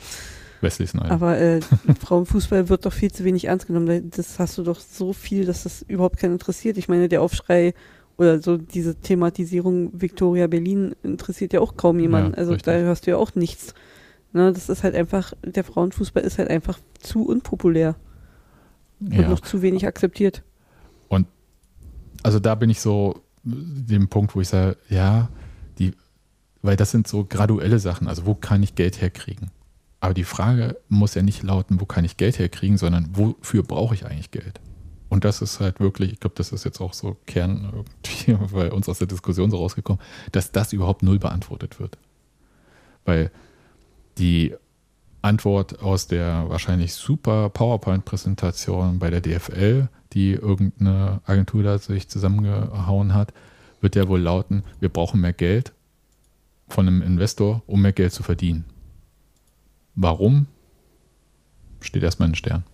Wesley 0.60 0.86
Snyder. 0.86 1.10
Aber 1.10 1.38
äh, 1.38 1.60
Frauenfußball 2.00 2.68
wird 2.68 2.86
doch 2.86 2.92
viel 2.92 3.10
zu 3.10 3.24
wenig 3.24 3.46
ernst 3.46 3.66
genommen. 3.66 4.10
Das 4.10 4.38
hast 4.38 4.56
du 4.56 4.62
doch 4.62 4.78
so 4.78 5.12
viel, 5.12 5.44
dass 5.44 5.64
das 5.64 5.82
überhaupt 5.82 6.18
keinen 6.18 6.34
interessiert. 6.34 6.78
Ich 6.78 6.88
meine, 6.88 7.08
der 7.08 7.20
Aufschrei 7.20 7.74
oder 8.16 8.40
so 8.40 8.56
diese 8.56 8.94
Thematisierung 8.94 10.00
Victoria 10.00 10.46
Berlin 10.46 10.94
interessiert 11.02 11.52
ja 11.52 11.60
auch 11.60 11.76
kaum 11.76 11.98
jemanden. 11.98 12.32
Ja, 12.32 12.38
also 12.38 12.52
richtig. 12.52 12.72
da 12.72 12.78
hörst 12.78 13.06
du 13.06 13.10
ja 13.10 13.16
auch 13.16 13.34
nichts. 13.34 13.74
Ne, 14.32 14.52
das 14.52 14.68
ist 14.68 14.84
halt 14.84 14.94
einfach, 14.94 15.32
der 15.44 15.64
Frauenfußball 15.64 16.22
ist 16.22 16.38
halt 16.38 16.50
einfach 16.50 16.78
zu 17.00 17.26
unpopulär. 17.26 17.96
Und 19.00 19.14
ja. 19.14 19.28
noch 19.28 19.40
zu 19.40 19.62
wenig 19.62 19.86
akzeptiert. 19.86 20.42
Und 21.08 21.26
also 22.22 22.38
da 22.40 22.54
bin 22.54 22.68
ich 22.70 22.80
so 22.80 23.22
dem 23.42 24.08
Punkt, 24.08 24.34
wo 24.34 24.40
ich 24.40 24.48
sage, 24.48 24.76
ja, 24.88 25.28
die, 25.78 25.94
weil 26.62 26.76
das 26.76 26.90
sind 26.90 27.06
so 27.08 27.24
graduelle 27.24 27.78
Sachen. 27.78 28.08
Also 28.08 28.26
wo 28.26 28.34
kann 28.34 28.62
ich 28.62 28.74
Geld 28.74 29.00
herkriegen? 29.00 29.50
Aber 30.00 30.14
die 30.14 30.24
Frage 30.24 30.76
muss 30.88 31.14
ja 31.14 31.22
nicht 31.22 31.42
lauten, 31.42 31.80
wo 31.80 31.86
kann 31.86 32.04
ich 32.04 32.16
Geld 32.16 32.38
herkriegen, 32.38 32.78
sondern 32.78 33.08
wofür 33.14 33.62
brauche 33.62 33.94
ich 33.94 34.06
eigentlich 34.06 34.30
Geld? 34.30 34.60
Und 35.08 35.24
das 35.24 35.40
ist 35.40 35.58
halt 35.58 35.80
wirklich, 35.80 36.12
ich 36.12 36.20
glaube, 36.20 36.34
das 36.36 36.52
ist 36.52 36.64
jetzt 36.64 36.80
auch 36.80 36.92
so 36.92 37.16
Kern 37.26 37.72
irgendwie 37.72 38.46
bei 38.52 38.70
uns 38.70 38.88
aus 38.88 38.98
der 38.98 39.06
Diskussion 39.06 39.50
so 39.50 39.56
rausgekommen, 39.56 40.02
dass 40.32 40.52
das 40.52 40.72
überhaupt 40.72 41.02
null 41.02 41.18
beantwortet 41.18 41.80
wird. 41.80 41.98
Weil 43.04 43.30
die 44.18 44.54
Antwort 45.22 45.80
aus 45.80 46.06
der 46.06 46.48
wahrscheinlich 46.48 46.94
super 46.94 47.50
PowerPoint-Präsentation 47.50 48.98
bei 48.98 49.10
der 49.10 49.20
DFL, 49.20 49.88
die 50.12 50.32
irgendeine 50.32 51.20
Agentur 51.26 51.62
da 51.62 51.78
sich 51.78 52.08
zusammengehauen 52.08 53.14
hat, 53.14 53.32
wird 53.80 53.96
ja 53.96 54.08
wohl 54.08 54.20
lauten, 54.20 54.64
wir 54.80 54.88
brauchen 54.88 55.20
mehr 55.20 55.32
Geld 55.32 55.72
von 56.68 56.86
einem 56.86 57.02
Investor, 57.02 57.62
um 57.66 57.82
mehr 57.82 57.92
Geld 57.92 58.12
zu 58.12 58.22
verdienen. 58.22 58.64
Warum? 59.94 60.46
Steht 61.80 62.02
erstmal 62.02 62.28
in 62.28 62.34
Stern. 62.34 62.64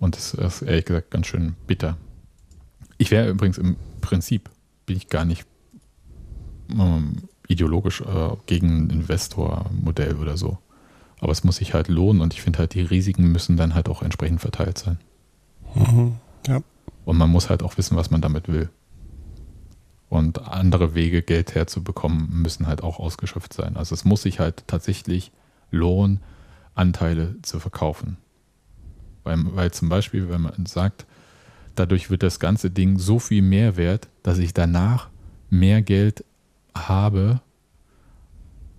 Und 0.00 0.16
das 0.16 0.34
ist 0.34 0.62
ehrlich 0.62 0.84
gesagt 0.84 1.10
ganz 1.10 1.26
schön 1.26 1.54
bitter. 1.66 1.96
Ich 2.98 3.10
wäre 3.10 3.28
übrigens 3.28 3.58
im 3.58 3.76
Prinzip, 4.00 4.50
bin 4.86 4.96
ich 4.96 5.08
gar 5.08 5.24
nicht 5.24 5.46
ähm, 6.70 7.22
ideologisch 7.48 8.00
äh, 8.00 8.30
gegen 8.46 8.86
ein 8.86 8.90
Investormodell 8.90 10.16
oder 10.16 10.36
so. 10.36 10.58
Aber 11.20 11.32
es 11.32 11.44
muss 11.44 11.56
sich 11.56 11.74
halt 11.74 11.88
lohnen 11.88 12.20
und 12.22 12.34
ich 12.34 12.42
finde 12.42 12.58
halt, 12.58 12.74
die 12.74 12.82
Risiken 12.82 13.30
müssen 13.30 13.56
dann 13.56 13.74
halt 13.74 13.88
auch 13.88 14.02
entsprechend 14.02 14.40
verteilt 14.40 14.78
sein. 14.78 14.98
Mhm, 15.74 16.16
ja. 16.46 16.60
Und 17.04 17.16
man 17.16 17.30
muss 17.30 17.50
halt 17.50 17.62
auch 17.62 17.76
wissen, 17.78 17.96
was 17.96 18.10
man 18.10 18.20
damit 18.20 18.48
will. 18.48 18.70
Und 20.08 20.46
andere 20.46 20.94
Wege, 20.94 21.22
Geld 21.22 21.54
herzubekommen, 21.54 22.28
müssen 22.42 22.66
halt 22.66 22.82
auch 22.82 22.98
ausgeschöpft 22.98 23.52
sein. 23.52 23.76
Also 23.76 23.94
es 23.94 24.04
muss 24.04 24.22
sich 24.22 24.38
halt 24.38 24.64
tatsächlich 24.66 25.32
lohnen, 25.70 26.20
Anteile 26.74 27.36
zu 27.42 27.60
verkaufen. 27.60 28.16
Weil, 29.22 29.38
weil 29.56 29.70
zum 29.72 29.88
Beispiel, 29.88 30.28
wenn 30.28 30.42
man 30.42 30.66
sagt, 30.66 31.06
dadurch 31.74 32.10
wird 32.10 32.22
das 32.22 32.38
ganze 32.38 32.70
Ding 32.70 32.98
so 32.98 33.18
viel 33.18 33.42
mehr 33.42 33.76
wert, 33.76 34.08
dass 34.22 34.38
ich 34.38 34.54
danach 34.54 35.08
mehr 35.50 35.82
Geld 35.82 36.24
habe, 36.76 37.40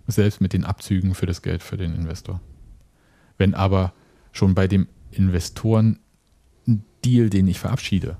selbst 0.08 0.42
mit 0.42 0.54
den 0.54 0.66
Abzügen 0.66 1.16
für 1.16 1.26
das 1.26 1.42
Geld 1.42 1.64
für 1.64 1.78
den 1.78 1.96
Investor. 1.96 2.42
Wenn 3.38 3.54
aber 3.54 3.94
schon 4.32 4.56
bei 4.56 4.68
dem 4.68 4.88
Investoren-Deal, 5.12 7.30
den 7.30 7.48
ich 7.48 7.60
verabschiede, 7.60 8.18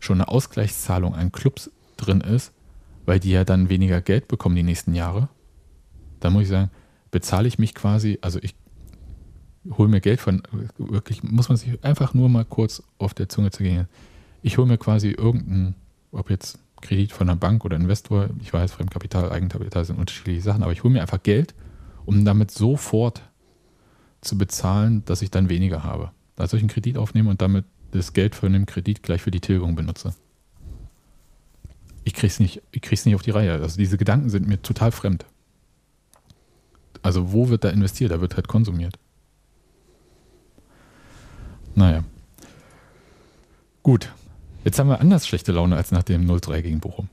schon 0.00 0.20
eine 0.20 0.28
Ausgleichszahlung 0.28 1.14
an 1.14 1.32
Clubs 1.32 1.70
drin 1.96 2.20
ist, 2.20 2.52
weil 3.06 3.20
die 3.20 3.30
ja 3.30 3.44
dann 3.44 3.68
weniger 3.68 4.00
Geld 4.00 4.28
bekommen 4.28 4.56
die 4.56 4.62
nächsten 4.62 4.94
Jahre, 4.94 5.28
dann 6.20 6.32
muss 6.32 6.44
ich 6.44 6.48
sagen, 6.48 6.70
bezahle 7.10 7.48
ich 7.48 7.58
mich 7.58 7.74
quasi, 7.74 8.18
also 8.22 8.38
ich 8.42 8.54
hole 9.70 9.88
mir 9.88 10.00
Geld 10.00 10.20
von, 10.20 10.42
wirklich, 10.78 11.22
muss 11.22 11.48
man 11.48 11.56
sich 11.56 11.82
einfach 11.84 12.14
nur 12.14 12.28
mal 12.28 12.44
kurz 12.44 12.82
auf 12.98 13.14
der 13.14 13.28
Zunge 13.28 13.50
zergehen. 13.50 13.88
Ich 14.42 14.58
hole 14.58 14.66
mir 14.66 14.78
quasi 14.78 15.10
irgendeinen, 15.10 15.74
ob 16.12 16.30
jetzt 16.30 16.58
Kredit 16.84 17.12
von 17.12 17.28
einer 17.28 17.36
Bank 17.36 17.64
oder 17.64 17.76
Investor, 17.76 18.28
ich 18.40 18.52
weiß, 18.52 18.72
Fremdkapital, 18.72 19.32
Eigenkapital 19.32 19.84
sind 19.84 19.98
unterschiedliche 19.98 20.42
Sachen, 20.42 20.62
aber 20.62 20.72
ich 20.72 20.84
hole 20.84 20.92
mir 20.92 21.00
einfach 21.00 21.22
Geld, 21.22 21.54
um 22.04 22.24
damit 22.24 22.50
sofort 22.50 23.22
zu 24.20 24.38
bezahlen, 24.38 25.04
dass 25.04 25.22
ich 25.22 25.30
dann 25.30 25.48
weniger 25.48 25.82
habe. 25.82 26.12
Also 26.36 26.56
ich 26.56 26.62
einen 26.62 26.70
Kredit 26.70 26.96
aufnehme 26.96 27.30
und 27.30 27.42
damit 27.42 27.64
das 27.90 28.12
Geld 28.12 28.34
von 28.34 28.52
dem 28.52 28.66
Kredit 28.66 29.02
gleich 29.02 29.22
für 29.22 29.30
die 29.30 29.40
Tilgung 29.40 29.74
benutze. 29.74 30.14
Ich 32.04 32.12
krieg's 32.14 32.38
nicht, 32.38 32.62
ich 32.70 32.82
krieg's 32.82 33.06
nicht 33.06 33.14
auf 33.14 33.22
die 33.22 33.30
Reihe. 33.30 33.52
Also 33.52 33.78
diese 33.78 33.96
Gedanken 33.96 34.28
sind 34.28 34.46
mir 34.46 34.60
total 34.60 34.92
fremd. 34.92 35.24
Also 37.02 37.32
wo 37.32 37.48
wird 37.48 37.64
da 37.64 37.70
investiert? 37.70 38.10
Da 38.10 38.20
wird 38.20 38.36
halt 38.36 38.48
konsumiert. 38.48 38.98
Naja. 41.74 42.04
Gut, 43.82 44.10
Jetzt 44.64 44.78
haben 44.78 44.88
wir 44.88 45.00
anders 45.00 45.26
schlechte 45.26 45.52
Laune 45.52 45.76
als 45.76 45.92
nach 45.92 46.02
dem 46.02 46.28
0-3 46.28 46.62
gegen 46.62 46.80
Bochum. 46.80 47.08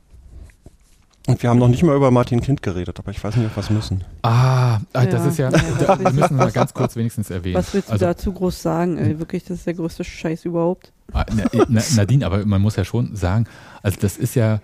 Und 1.28 1.44
wir 1.44 1.50
haben 1.52 1.60
noch 1.60 1.68
nicht 1.68 1.84
mal 1.84 1.96
über 1.96 2.10
Martin 2.10 2.42
Kind 2.42 2.64
geredet, 2.64 2.98
aber 2.98 3.12
ich 3.12 3.24
weiß 3.24 3.36
nicht, 3.36 3.46
ob 3.46 3.56
wir 3.56 3.62
es 3.62 3.70
müssen. 3.70 4.04
Ah, 4.24 4.80
ah 4.94 5.06
das 5.06 5.24
ja. 5.24 5.28
ist 5.28 5.38
ja, 5.38 5.50
da, 5.52 6.00
wir 6.00 6.12
müssen 6.14 6.36
mal 6.36 6.52
ganz 6.52 6.74
kurz 6.74 6.96
wenigstens 6.96 7.30
erwähnen. 7.30 7.56
Was 7.56 7.74
willst 7.74 7.90
du 7.90 7.94
also, 7.94 8.06
dazu 8.06 8.34
groß 8.34 8.60
sagen? 8.60 8.98
Ey? 8.98 9.20
Wirklich, 9.20 9.44
das 9.44 9.60
ist 9.60 9.68
der 9.68 9.76
größte 9.76 10.04
Scheiß 10.04 10.46
überhaupt. 10.46 10.92
Ah, 11.14 11.26
na, 11.36 11.82
Nadine, 11.96 12.26
aber 12.26 12.44
man 12.46 12.62
muss 12.62 12.76
ja 12.76 12.86
schon 12.86 13.16
sagen, 13.16 13.46
also 13.84 14.00
das 14.02 14.18
ist 14.18 14.34
ja, 14.34 14.62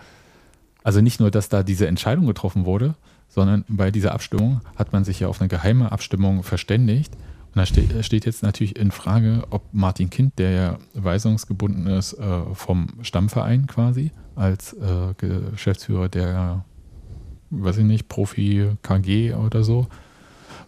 also 0.84 1.02
nicht 1.02 1.20
nur, 1.20 1.30
dass 1.30 1.50
da 1.50 1.62
diese 1.62 1.88
Entscheidung 1.88 2.26
getroffen 2.26 2.66
wurde, 2.66 2.96
sondern 3.30 3.64
bei 3.68 3.92
dieser 3.92 4.14
Abstimmung 4.14 4.62
hat 4.78 4.94
man 4.94 5.04
sich 5.04 5.20
ja 5.20 5.28
auf 5.28 5.42
eine 5.42 5.50
geheime 5.50 5.92
Abstimmung 5.92 6.42
verständigt 6.42 7.14
da 7.58 7.66
steht, 7.66 8.06
steht, 8.06 8.26
jetzt 8.26 8.44
natürlich 8.44 8.76
in 8.76 8.92
Frage, 8.92 9.44
ob 9.50 9.64
Martin 9.74 10.10
Kind, 10.10 10.38
der 10.38 10.52
ja 10.52 10.80
weisungsgebunden 10.94 11.88
ist 11.88 12.14
äh, 12.14 12.42
vom 12.54 12.88
Stammverein 13.02 13.68
quasi, 13.68 14.12
als 14.36 14.74
äh, 14.74 15.14
Geschäftsführer 15.18 16.10
der, 16.10 16.66
weiß 17.50 17.78
ich 17.78 17.86
nicht, 17.86 18.10
Profi 18.10 18.72
KG 18.82 19.34
oder 19.34 19.64
so, 19.64 19.88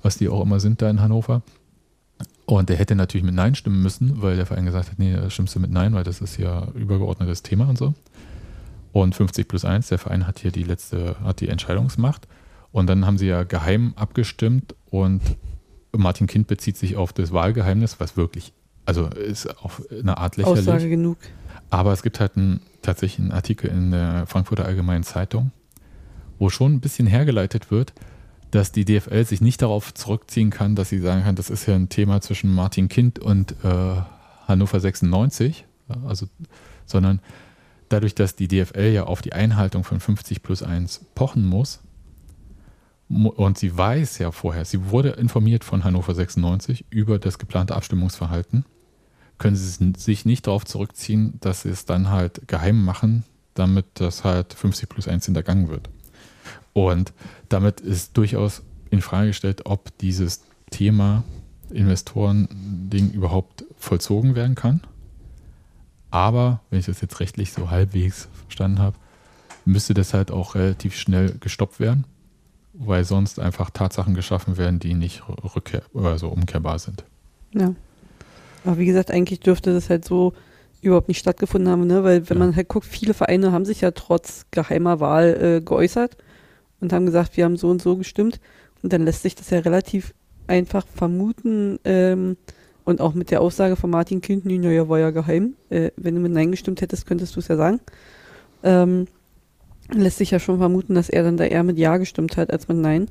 was 0.02 0.18
die 0.18 0.30
auch 0.30 0.42
immer 0.42 0.60
sind 0.60 0.82
da 0.82 0.90
in 0.90 1.02
Hannover. 1.02 1.42
Und 2.46 2.70
der 2.70 2.78
hätte 2.78 2.96
natürlich 2.96 3.26
mit 3.26 3.36
Nein 3.36 3.54
stimmen 3.54 3.82
müssen, 3.84 4.22
weil 4.22 4.36
der 4.36 4.48
Verein 4.48 4.66
gesagt 4.66 4.90
hat, 4.90 4.98
nee, 4.98 5.14
da 5.14 5.30
stimmst 5.30 5.56
du 5.56 5.60
mit 5.60 5.70
Nein, 5.70 5.94
weil 5.94 6.04
das 6.04 6.20
ist 6.20 6.38
ja 6.38 6.68
übergeordnetes 6.74 7.44
Thema 7.44 7.70
und 7.70 7.78
so. 7.78 7.94
Und 8.92 9.14
50 9.14 9.48
plus 9.48 9.66
1, 9.66 9.90
der 9.90 10.00
Verein 10.00 10.26
hat 10.26 10.40
hier 10.40 10.52
die 10.52 10.64
letzte, 10.64 11.16
hat 11.24 11.42
die 11.42 11.50
Entscheidungsmacht. 11.50 12.28
Und 12.72 12.88
dann 12.88 13.06
haben 13.06 13.18
sie 13.18 13.28
ja 13.28 13.44
geheim 13.44 13.94
abgestimmt 13.96 14.76
und 14.90 15.22
Martin 15.96 16.28
Kind 16.28 16.48
bezieht 16.48 16.78
sich 16.78 16.96
auf 16.96 17.14
das 17.14 17.32
Wahlgeheimnis, 17.32 18.00
was 18.00 18.18
wirklich, 18.18 18.54
also 18.86 19.08
ist 19.08 19.48
auf 19.64 19.84
eine 19.92 20.18
Art 20.18 20.38
lächerlich. 20.38 20.60
Aussage 20.60 20.90
genug. 20.90 21.18
Aber 21.70 21.94
es 21.94 22.04
gibt 22.04 22.20
halt 22.20 22.38
einen, 22.38 22.62
tatsächlich 22.82 23.20
einen 23.20 23.32
Artikel 23.32 23.70
in 23.70 23.92
der 23.92 24.26
Frankfurter 24.28 24.66
Allgemeinen 24.66 25.04
Zeitung, 25.04 25.52
wo 26.38 26.50
schon 26.50 26.74
ein 26.74 26.80
bisschen 26.80 27.08
hergeleitet 27.08 27.72
wird, 27.72 27.94
dass 28.52 28.72
die 28.72 28.86
DFL 28.86 29.26
sich 29.26 29.42
nicht 29.42 29.62
darauf 29.62 29.94
zurückziehen 29.94 30.50
kann, 30.50 30.76
dass 30.76 30.90
sie 30.90 31.00
sagen 31.00 31.24
kann, 31.24 31.36
das 31.36 31.50
ist 31.50 31.68
ja 31.68 31.76
ein 31.76 31.90
Thema 31.90 32.22
zwischen 32.22 32.54
Martin 32.54 32.88
Kind 32.90 33.20
und 33.20 33.52
äh, 33.64 33.96
Hannover 34.48 34.80
96, 34.80 35.66
also, 36.06 36.28
sondern 36.86 37.20
dadurch, 37.90 38.16
dass 38.16 38.36
die 38.36 38.48
DFL 38.48 38.92
ja 38.94 39.04
auf 39.04 39.22
die 39.22 39.34
Einhaltung 39.34 39.84
von 39.84 40.00
50 40.00 40.42
plus 40.42 40.64
1 40.64 41.06
pochen 41.14 41.46
muss, 41.46 41.82
und 43.10 43.58
sie 43.58 43.76
weiß 43.76 44.20
ja 44.20 44.32
vorher, 44.32 44.66
sie 44.66 44.92
wurde 44.92 45.10
informiert 45.10 45.64
von 45.64 45.84
Hannover 45.84 46.14
96 46.14 46.86
über 46.90 47.18
das 47.18 47.40
geplante 47.40 47.76
Abstimmungsverhalten, 47.76 48.66
können 49.40 49.56
sie 49.56 49.94
sich 49.98 50.26
nicht 50.26 50.48
darauf 50.48 50.66
zurückziehen, 50.66 51.40
dass 51.40 51.64
sie 51.64 51.70
es 51.70 51.86
dann 51.86 52.10
halt 52.10 52.48
geheim 52.48 52.84
machen, 52.84 53.24
damit 53.56 53.86
das 53.96 54.24
halt 54.24 54.54
50 54.54 54.90
plus 54.90 55.08
1 55.08 55.26
hintergangen 55.26 55.70
wird. 55.70 55.90
Und 56.74 57.14
damit 57.50 57.82
ist 57.82 58.16
durchaus 58.16 58.62
in 58.92 59.02
Frage 59.02 59.28
gestellt, 59.28 59.66
ob 59.66 59.98
dieses 59.98 60.44
Thema 60.70 61.24
Investoren 61.72 62.48
Ding 62.92 63.12
überhaupt 63.12 63.66
vollzogen 63.78 64.36
werden 64.36 64.56
kann. 64.56 64.82
Aber, 66.12 66.62
wenn 66.70 66.80
ich 66.80 66.88
das 66.88 67.02
jetzt 67.02 67.20
rechtlich 67.20 67.54
so 67.54 67.70
halbwegs 67.70 68.28
verstanden 68.46 68.80
habe, 68.80 68.98
müsste 69.66 69.94
das 69.94 70.14
halt 70.14 70.32
auch 70.32 70.56
relativ 70.56 70.96
schnell 70.96 71.36
gestoppt 71.40 71.80
werden, 71.80 72.06
weil 72.80 73.04
sonst 73.04 73.40
einfach 73.40 73.70
Tatsachen 73.70 74.16
geschaffen 74.16 74.58
werden, 74.58 74.80
die 74.80 74.94
nicht 74.94 75.24
rückkehr 75.56 75.84
also 75.94 76.30
umkehrbar 76.30 76.80
sind. 76.80 77.04
Ja. 77.54 77.76
Aber 78.64 78.78
wie 78.78 78.86
gesagt, 78.86 79.12
eigentlich 79.12 79.42
dürfte 79.42 79.74
das 79.74 79.90
halt 79.90 80.06
so 80.06 80.34
überhaupt 80.82 81.10
nicht 81.10 81.20
stattgefunden 81.20 81.70
haben, 81.70 81.86
ne? 81.88 82.04
weil 82.04 82.30
wenn 82.30 82.38
ja. 82.38 82.46
man 82.46 82.56
halt 82.56 82.70
guckt, 82.70 82.86
viele 82.86 83.14
Vereine 83.14 83.52
haben 83.52 83.66
sich 83.66 83.82
ja 83.82 83.92
trotz 83.92 84.46
geheimer 84.52 85.02
Wahl 85.02 85.58
äh, 85.58 85.62
geäußert 85.62 86.16
und 86.80 86.94
haben 86.94 87.06
gesagt, 87.06 87.36
wir 87.36 87.44
haben 87.44 87.58
so 87.58 87.70
und 87.70 87.82
so 87.82 87.98
gestimmt 87.98 88.40
und 88.82 88.94
dann 88.94 89.04
lässt 89.04 89.24
sich 89.24 89.36
das 89.36 89.50
ja 89.50 89.60
relativ 89.60 90.14
einfach 90.48 90.88
vermuten 90.88 91.80
ähm, 91.84 92.38
und 92.86 93.02
auch 93.02 93.14
mit 93.14 93.30
der 93.30 93.42
Aussage 93.42 93.76
von 93.76 93.90
Martin 93.90 94.22
Kind, 94.22 94.50
ja, 94.50 94.88
war 94.88 95.00
ja 95.00 95.12
geheim, 95.12 95.56
äh, 95.70 95.92
wenn 95.98 96.16
du 96.16 96.22
mit 96.22 96.32
Nein 96.32 96.52
gestimmt 96.52 96.80
hättest, 96.80 97.06
könntest 97.06 97.36
du 97.36 97.42
es 97.42 97.50
ja 97.50 97.58
sagen, 97.58 97.82
ähm, 98.64 99.08
lässt 99.92 100.18
sich 100.18 100.32
ja 100.32 100.40
schon 100.40 100.60
vermuten, 100.60 100.96
dass 100.96 101.10
er 101.10 101.24
dann 101.24 101.38
da 101.38 101.46
eher 101.46 101.64
mit 101.64 101.78
Ja 101.78 101.98
gestimmt 101.98 102.38
hat 102.38 102.52
als 102.52 102.68
mit 102.68 102.78
Nein. 102.78 103.10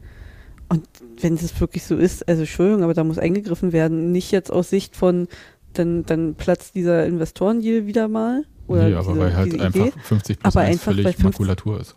Und 0.68 0.86
wenn 1.20 1.34
es 1.34 1.60
wirklich 1.60 1.84
so 1.84 1.96
ist, 1.96 2.28
also 2.28 2.42
Entschuldigung, 2.42 2.82
aber 2.82 2.94
da 2.94 3.02
muss 3.04 3.18
eingegriffen 3.18 3.72
werden, 3.72 4.12
nicht 4.12 4.30
jetzt 4.32 4.52
aus 4.52 4.70
Sicht 4.70 4.96
von, 4.96 5.28
dann, 5.72 6.04
dann 6.04 6.34
platzt 6.34 6.74
dieser 6.74 7.06
Investorendeal 7.06 7.86
wieder 7.86 8.08
mal. 8.08 8.44
Oder 8.66 8.88
nee, 8.88 8.94
aber 8.94 9.12
diese, 9.12 9.20
weil 9.20 9.36
halt 9.36 9.60
einfach 9.60 9.80
Idee, 9.86 9.92
50 10.02 10.38
plus 10.38 10.54
aber 10.54 10.64
1 10.64 10.72
einfach 10.72 10.84
völlig 10.84 11.06
50, 11.06 11.24
Makulatur 11.24 11.80
ist. 11.80 11.96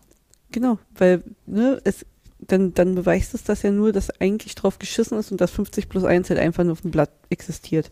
Genau, 0.52 0.80
weil 0.95 1.22
ne, 1.45 1.82
es, 1.84 2.06
dann, 2.40 2.74
dann 2.74 2.95
beweist 2.95 3.34
es 3.34 3.44
das 3.44 3.62
ja 3.62 3.72
nur, 3.72 3.91
dass 3.91 4.22
eigentlich 4.22 4.56
drauf 4.56 4.80
geschissen 4.80 5.18
ist 5.18 5.32
und 5.32 5.41
dass 5.41 5.52
50 5.52 5.90
plus 5.90 6.06
1 6.06 6.30
halt 6.30 6.40
einfach 6.40 6.64
nur 6.64 6.74
auf 6.74 6.82
dem 6.82 6.91
Blatt 6.91 7.12
existiert. 7.30 7.91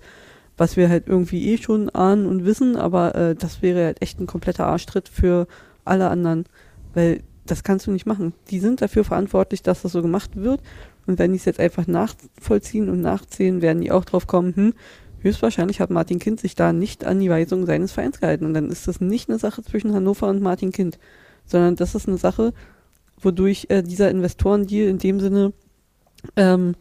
Was 0.57 0.77
wir 0.77 0.89
halt 0.89 1.07
irgendwie 1.07 1.53
eh 1.53 1.57
schon 1.57 1.89
ahnen 1.89 2.25
und 2.25 2.45
wissen, 2.45 2.75
aber 2.75 3.15
äh, 3.15 3.35
das 3.35 3.61
wäre 3.61 3.85
halt 3.85 4.01
echt 4.01 4.19
ein 4.19 4.27
kompletter 4.27 4.65
Arschtritt 4.65 5.09
für 5.09 5.47
alle 5.85 6.09
anderen. 6.09 6.45
Weil 6.93 7.21
das 7.45 7.63
kannst 7.63 7.87
du 7.87 7.91
nicht 7.91 8.05
machen. 8.05 8.33
Die 8.49 8.59
sind 8.59 8.81
dafür 8.81 9.03
verantwortlich, 9.03 9.63
dass 9.63 9.81
das 9.81 9.91
so 9.91 10.01
gemacht 10.01 10.35
wird. 10.35 10.61
Und 11.07 11.19
wenn 11.19 11.31
die 11.31 11.37
es 11.37 11.45
jetzt 11.45 11.59
einfach 11.59 11.87
nachvollziehen 11.87 12.89
und 12.89 13.01
nachzählen, 13.01 13.61
werden 13.61 13.81
die 13.81 13.91
auch 13.91 14.05
drauf 14.05 14.27
kommen, 14.27 14.55
hm, 14.55 14.73
höchstwahrscheinlich 15.21 15.79
hat 15.81 15.89
Martin 15.89 16.19
Kind 16.19 16.39
sich 16.39 16.55
da 16.55 16.71
nicht 16.73 17.05
an 17.05 17.19
die 17.19 17.29
Weisung 17.29 17.65
seines 17.65 17.91
Vereins 17.91 18.19
gehalten. 18.19 18.45
Und 18.45 18.53
dann 18.53 18.69
ist 18.69 18.87
das 18.87 19.01
nicht 19.01 19.29
eine 19.29 19.39
Sache 19.39 19.63
zwischen 19.63 19.93
Hannover 19.93 20.27
und 20.27 20.41
Martin 20.41 20.71
Kind, 20.71 20.99
sondern 21.45 21.75
das 21.75 21.95
ist 21.95 22.07
eine 22.07 22.17
Sache, 22.17 22.53
wodurch 23.19 23.65
äh, 23.69 23.81
dieser 23.81 24.09
Investorendeal 24.11 24.87
in 24.87 24.97
dem 24.97 25.19
Sinne 25.19 25.53
ähm, 26.35 26.75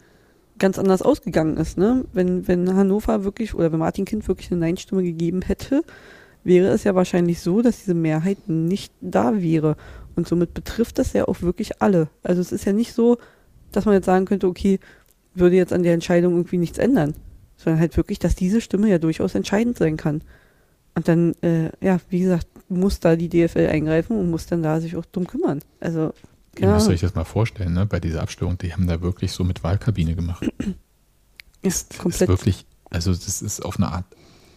ganz 0.59 0.79
anders 0.79 1.03
ausgegangen 1.03 1.57
ist. 1.57 1.79
Ne? 1.79 2.05
Wenn, 2.13 2.47
wenn 2.49 2.75
Hannover 2.75 3.25
wirklich 3.25 3.55
oder 3.55 3.73
wenn 3.73 3.79
Martin 3.79 4.05
Kind 4.05 4.29
wirklich 4.29 4.51
eine 4.51 4.61
Nein-Stimme 4.61 5.03
gegeben 5.03 5.43
hätte, 5.43 5.83
wäre 6.45 6.69
es 6.69 6.85
ja 6.85 6.95
wahrscheinlich 6.95 7.41
so, 7.41 7.63
dass 7.63 7.79
diese 7.79 7.95
Mehrheit 7.95 8.49
nicht 8.49 8.93
da 9.01 9.41
wäre. 9.41 9.77
Und 10.17 10.27
somit 10.27 10.55
betrifft 10.55 10.99
das 10.99 11.13
ja 11.13 11.29
auch 11.29 11.43
wirklich 11.43 11.81
alle. 11.81 12.09
Also 12.23 12.41
es 12.41 12.53
ist 12.53 12.65
ja 12.65 12.73
nicht 12.73 12.93
so, 12.93 13.19
dass 13.73 13.85
man 13.85 13.95
jetzt 13.95 14.07
sagen 14.07 14.25
könnte, 14.25 14.49
okay, 14.49 14.81
würde 15.35 15.57
jetzt 15.57 15.73
an 15.73 15.83
der 15.83 15.95
Entscheidung 15.95 16.35
irgendwie 16.35 16.59
nichts 16.59 16.79
ändern, 16.79 17.15
sondern 17.57 17.81
halt 17.81 17.97
wirklich, 17.97 18.19
dass 18.19 18.35
diese 18.35 18.61
Stimme 18.61 18.89
ja 18.89 18.99
durchaus 18.99 19.35
entscheidend 19.35 19.79
sein 19.79 19.97
kann. 19.97 20.23
Und 20.95 21.07
dann, 21.07 21.35
äh, 21.43 21.71
ja, 21.81 21.99
wie 22.09 22.21
gesagt, 22.21 22.49
muss 22.69 22.99
da 22.99 23.15
die 23.15 23.29
DFL 23.29 23.69
eingreifen 23.69 24.19
und 24.19 24.31
muss 24.31 24.47
dann 24.47 24.63
da 24.63 24.81
sich 24.81 24.97
auch 24.97 25.05
drum 25.07 25.27
kümmern. 25.27 25.61
Also, 25.81 26.13
Ihr 26.59 26.69
müsst 26.69 26.89
euch 26.89 27.01
das 27.01 27.15
mal 27.15 27.25
vorstellen, 27.25 27.75
ne? 27.75 27.87
bei 27.87 28.01
dieser 28.01 28.23
Abstimmung, 28.23 28.59
die 28.59 28.73
haben 28.73 28.89
da 28.89 29.01
wirklich 29.01 29.31
so 29.31 29.45
mit 29.45 29.63
Wahlkabine 29.63 30.17
gemacht. 30.17 30.45
Ist. 31.63 31.95
Ist 32.05 32.27
wirklich, 32.27 32.67
also 32.91 33.13
das 33.13 33.43
ist 33.43 33.65
auf 33.65 33.77
eine 33.77 33.89
Art 33.89 34.05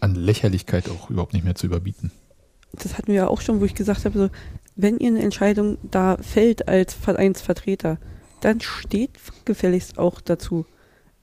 an 0.02 0.14
Lächerlichkeit 0.14 0.88
auch 0.90 1.10
überhaupt 1.10 1.32
nicht 1.32 1.44
mehr 1.44 1.54
zu 1.54 1.66
überbieten. 1.66 2.10
Das 2.72 2.96
hatten 2.96 3.08
wir 3.08 3.14
ja 3.14 3.28
auch 3.28 3.40
schon, 3.40 3.60
wo 3.60 3.64
ich 3.64 3.74
gesagt 3.74 4.04
habe, 4.04 4.18
so, 4.18 4.30
wenn 4.76 4.98
ihr 4.98 5.08
eine 5.08 5.22
Entscheidung 5.22 5.78
da 5.82 6.16
fällt 6.16 6.68
als 6.68 6.94
Vereinsvertreter, 6.94 7.98
dann 8.40 8.60
steht 8.60 9.10
gefälligst 9.44 9.98
auch 9.98 10.20
dazu. 10.20 10.66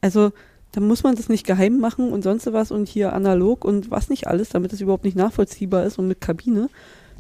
Also 0.02 0.32
da 0.72 0.82
muss 0.82 1.04
man 1.04 1.16
das 1.16 1.30
nicht 1.30 1.46
geheim 1.46 1.80
machen 1.80 2.14
und 2.14 2.24
sonst 2.24 2.52
was 2.54 2.72
und 2.72 2.88
hier 2.88 3.14
analog 3.14 3.66
und 3.66 3.90
was 3.90 4.10
nicht 4.10 4.28
alles, 4.28 4.50
damit 4.50 4.72
es 4.72 4.82
überhaupt 4.82 5.04
nicht 5.04 5.18
nachvollziehbar 5.18 5.84
ist 5.84 5.98
und 5.98 6.08
mit 6.08 6.22
Kabine, 6.22 6.70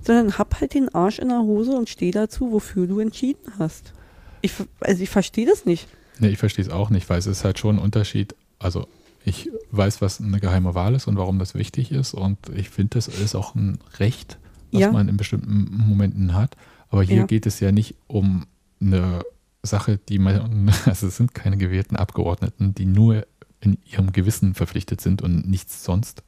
sondern 0.06 0.38
hab 0.38 0.62
halt 0.62 0.76
den 0.76 0.94
Arsch 0.94 1.20
in 1.20 1.30
der 1.30 1.42
Hose 1.42 1.72
und 1.72 1.90
steh 1.90 2.12
dazu, 2.12 2.52
wofür 2.52 2.88
du 2.88 3.00
entschieden 3.00 3.52
hast. 3.58 3.94
Ich, 4.42 4.54
also 4.80 5.04
ich 5.04 5.10
verstehe 5.10 5.48
das 5.48 5.66
nicht. 5.66 5.88
Nee, 6.20 6.30
ich 6.30 6.38
verstehe 6.38 6.64
es 6.64 6.72
auch 6.72 6.90
nicht, 6.90 7.10
weil 7.10 7.20
es 7.20 7.28
ist 7.28 7.44
halt 7.44 7.60
schon 7.60 7.78
ein 7.78 7.82
Unterschied. 7.82 8.36
Also 8.60 8.88
ich 9.30 9.50
weiß, 9.72 10.02
was 10.02 10.20
eine 10.20 10.40
geheime 10.40 10.76
Wahl 10.76 10.96
ist 10.96 11.08
und 11.08 11.18
warum 11.18 11.40
das 11.40 11.54
wichtig 11.54 11.92
ist 11.92 12.14
und 12.14 12.38
ich 12.50 12.70
finde, 12.70 12.96
das 12.96 13.08
ist 13.08 13.36
auch 13.36 13.56
ein 13.56 13.78
Recht, 14.00 14.40
was 14.72 14.82
ja. 14.82 14.92
man 14.92 15.08
in 15.08 15.18
bestimmten 15.18 15.68
Momenten 15.88 16.34
hat. 16.34 16.58
Aber 16.90 17.04
hier 17.04 17.18
ja. 17.18 17.26
geht 17.26 17.46
es 17.46 17.60
ja 17.60 17.72
nicht 17.72 17.96
um 18.08 18.48
eine 18.82 19.22
Sache, 19.62 19.98
die 19.98 20.20
man, 20.20 20.72
also 20.86 21.08
es 21.08 21.18
sind 21.18 21.36
keine 21.36 21.58
gewählten 21.58 21.96
Abgeordneten, 21.96 22.74
die 22.74 22.86
nur 22.86 23.26
in 23.62 23.78
ihrem 23.86 24.12
Gewissen 24.12 24.56
verpflichtet 24.56 25.02
sind 25.02 25.22
und 25.22 25.48
nichts 25.48 25.84
sonst, 25.84 26.24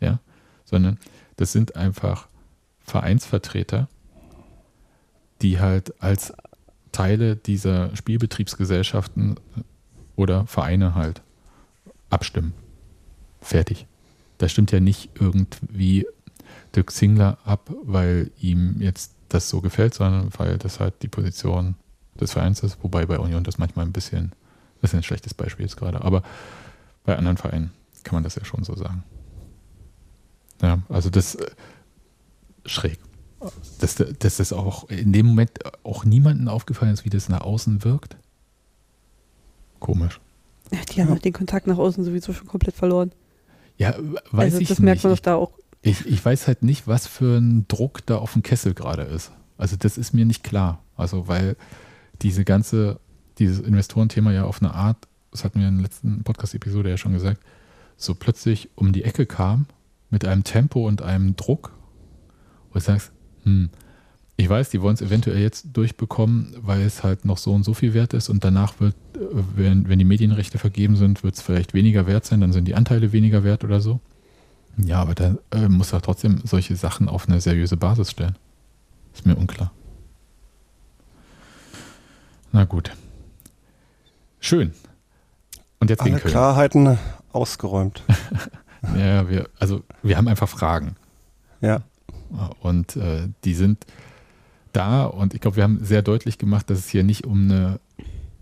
ja, 0.00 0.20
sondern 0.64 0.98
das 1.36 1.52
sind 1.52 1.76
einfach 1.76 2.28
Vereinsvertreter, 2.80 3.88
die 5.42 5.60
halt 5.60 6.00
als 6.02 6.32
Teile 6.92 7.36
dieser 7.36 7.94
Spielbetriebsgesellschaften 7.94 9.36
oder 10.14 10.46
Vereine 10.46 10.94
halt 10.94 11.22
abstimmen. 12.16 12.54
Fertig. 13.42 13.86
Da 14.38 14.48
stimmt 14.48 14.72
ja 14.72 14.80
nicht 14.80 15.10
irgendwie 15.20 16.06
Dirk 16.74 16.90
Zingler 16.90 17.36
ab, 17.44 17.70
weil 17.82 18.30
ihm 18.40 18.80
jetzt 18.80 19.12
das 19.28 19.50
so 19.50 19.60
gefällt, 19.60 19.92
sondern 19.92 20.30
weil 20.38 20.56
das 20.56 20.80
halt 20.80 20.94
die 21.02 21.08
Position 21.08 21.74
des 22.18 22.32
Vereins 22.32 22.60
ist, 22.60 22.78
wobei 22.82 23.04
bei 23.04 23.18
Union 23.18 23.44
das 23.44 23.58
manchmal 23.58 23.84
ein 23.84 23.92
bisschen, 23.92 24.32
das 24.80 24.90
ist 24.90 24.96
ein 24.96 25.02
schlechtes 25.02 25.34
Beispiel 25.34 25.66
jetzt 25.66 25.76
gerade, 25.76 26.00
aber 26.00 26.22
bei 27.04 27.16
anderen 27.16 27.36
Vereinen 27.36 27.70
kann 28.02 28.14
man 28.14 28.22
das 28.22 28.36
ja 28.36 28.44
schon 28.44 28.64
so 28.64 28.74
sagen. 28.74 29.04
Ja, 30.62 30.82
also 30.88 31.10
das 31.10 31.34
äh, 31.34 31.50
schräg. 32.64 32.98
Dass, 33.78 33.96
dass 33.96 34.38
das 34.38 34.52
auch 34.54 34.88
in 34.88 35.12
dem 35.12 35.26
Moment 35.26 35.50
auch 35.84 36.06
niemandem 36.06 36.48
aufgefallen 36.48 36.94
ist, 36.94 37.04
wie 37.04 37.10
das 37.10 37.28
nach 37.28 37.42
außen 37.42 37.84
wirkt. 37.84 38.16
Komisch. 39.78 40.20
Ja, 40.72 40.78
die 40.92 41.00
haben 41.00 41.08
ja. 41.08 41.14
halt 41.14 41.24
den 41.24 41.32
Kontakt 41.32 41.66
nach 41.66 41.78
außen 41.78 42.04
sowieso 42.04 42.32
schon 42.32 42.46
komplett 42.46 42.74
verloren. 42.74 43.12
Ja, 43.76 43.94
weiß 44.30 44.54
also, 44.54 44.58
ich 44.58 44.68
das 44.68 44.78
merkt 44.78 45.04
man 45.04 45.12
doch 45.12 45.20
da 45.20 45.34
auch 45.34 45.52
ich, 45.86 46.04
ich 46.04 46.24
weiß 46.24 46.48
halt 46.48 46.62
nicht, 46.62 46.88
was 46.88 47.06
für 47.06 47.38
ein 47.38 47.68
Druck 47.68 48.04
da 48.06 48.16
auf 48.18 48.32
dem 48.32 48.42
Kessel 48.42 48.74
gerade 48.74 49.02
ist. 49.02 49.30
Also 49.56 49.76
das 49.78 49.98
ist 49.98 50.12
mir 50.12 50.24
nicht 50.24 50.42
klar. 50.42 50.82
Also 50.96 51.28
weil 51.28 51.56
diese 52.22 52.44
ganze, 52.44 52.98
dieses 53.38 53.60
Investorenthema 53.60 54.32
ja 54.32 54.44
auf 54.44 54.60
eine 54.60 54.74
Art, 54.74 54.96
das 55.30 55.44
hatten 55.44 55.60
wir 55.60 55.68
in 55.68 55.76
der 55.76 55.84
letzten 55.84 56.24
Podcast-Episode 56.24 56.90
ja 56.90 56.96
schon 56.96 57.12
gesagt, 57.12 57.40
so 57.96 58.16
plötzlich 58.16 58.70
um 58.74 58.92
die 58.92 59.04
Ecke 59.04 59.26
kam 59.26 59.66
mit 60.10 60.24
einem 60.24 60.42
Tempo 60.42 60.86
und 60.86 61.02
einem 61.02 61.36
Druck, 61.36 61.72
wo 62.70 62.74
du 62.74 62.80
sagst, 62.80 63.12
hm, 63.44 63.70
ich 64.36 64.48
weiß, 64.48 64.70
die 64.70 64.82
wollen 64.82 64.94
es 64.94 65.02
eventuell 65.02 65.38
jetzt 65.38 65.68
durchbekommen, 65.72 66.56
weil 66.60 66.82
es 66.82 67.04
halt 67.04 67.24
noch 67.24 67.38
so 67.38 67.54
und 67.54 67.62
so 67.62 67.74
viel 67.74 67.94
wert 67.94 68.12
ist 68.12 68.28
und 68.28 68.42
danach 68.42 68.80
wird, 68.80 68.96
wenn, 69.54 69.88
wenn 69.88 69.98
die 69.98 70.04
Medienrechte 70.04 70.58
vergeben 70.58 70.96
sind, 70.96 71.22
wird 71.22 71.34
es 71.34 71.42
vielleicht 71.42 71.74
weniger 71.74 72.06
wert 72.06 72.24
sein, 72.24 72.40
dann 72.40 72.52
sind 72.52 72.66
die 72.66 72.74
Anteile 72.74 73.12
weniger 73.12 73.44
wert 73.44 73.64
oder 73.64 73.80
so. 73.80 74.00
Ja, 74.76 75.00
aber 75.00 75.14
da 75.14 75.36
äh, 75.52 75.68
muss 75.68 75.92
er 75.92 76.02
trotzdem 76.02 76.40
solche 76.44 76.76
Sachen 76.76 77.08
auf 77.08 77.28
eine 77.28 77.40
seriöse 77.40 77.76
Basis 77.76 78.10
stellen. 78.10 78.36
Ist 79.14 79.24
mir 79.24 79.36
unklar. 79.36 79.72
Na 82.52 82.64
gut. 82.64 82.92
Schön. 84.40 84.72
Und 85.80 85.90
jetzt 85.90 86.02
Alle 86.02 86.20
Klarheiten 86.20 86.98
ausgeräumt. 87.32 88.02
ja, 88.96 89.28
wir, 89.28 89.48
also 89.58 89.82
wir 90.02 90.16
haben 90.16 90.28
einfach 90.28 90.48
Fragen. 90.48 90.96
Ja. 91.60 91.82
Und 92.60 92.96
äh, 92.96 93.28
die 93.44 93.54
sind 93.54 93.86
da 94.72 95.04
und 95.04 95.32
ich 95.32 95.40
glaube, 95.40 95.56
wir 95.56 95.64
haben 95.64 95.82
sehr 95.82 96.02
deutlich 96.02 96.38
gemacht, 96.38 96.68
dass 96.68 96.78
es 96.78 96.88
hier 96.88 97.02
nicht 97.02 97.26
um 97.26 97.50
eine 97.50 97.80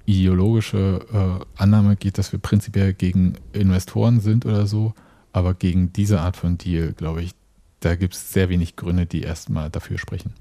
ideologische 0.06 1.06
äh, 1.12 1.60
Annahme 1.62 1.97
geht, 1.97 2.18
dass 2.18 2.32
wir 2.32 2.39
prinzipiell 2.39 2.93
gegen 2.93 3.35
Investoren 3.52 4.20
sind 4.20 4.44
oder 4.44 4.66
so, 4.66 4.94
aber 5.32 5.55
gegen 5.55 5.93
diese 5.93 6.20
Art 6.20 6.36
von 6.36 6.59
Deal, 6.59 6.93
glaube 6.93 7.22
ich, 7.22 7.32
da 7.81 7.97
gibt 7.97 8.14
es 8.14 8.32
sehr 8.32 8.48
wenig 8.48 8.76
Gründe, 8.76 9.06
die 9.06 9.22
erstmal 9.22 9.70
dafür 9.70 9.98
sprechen. 9.98 10.32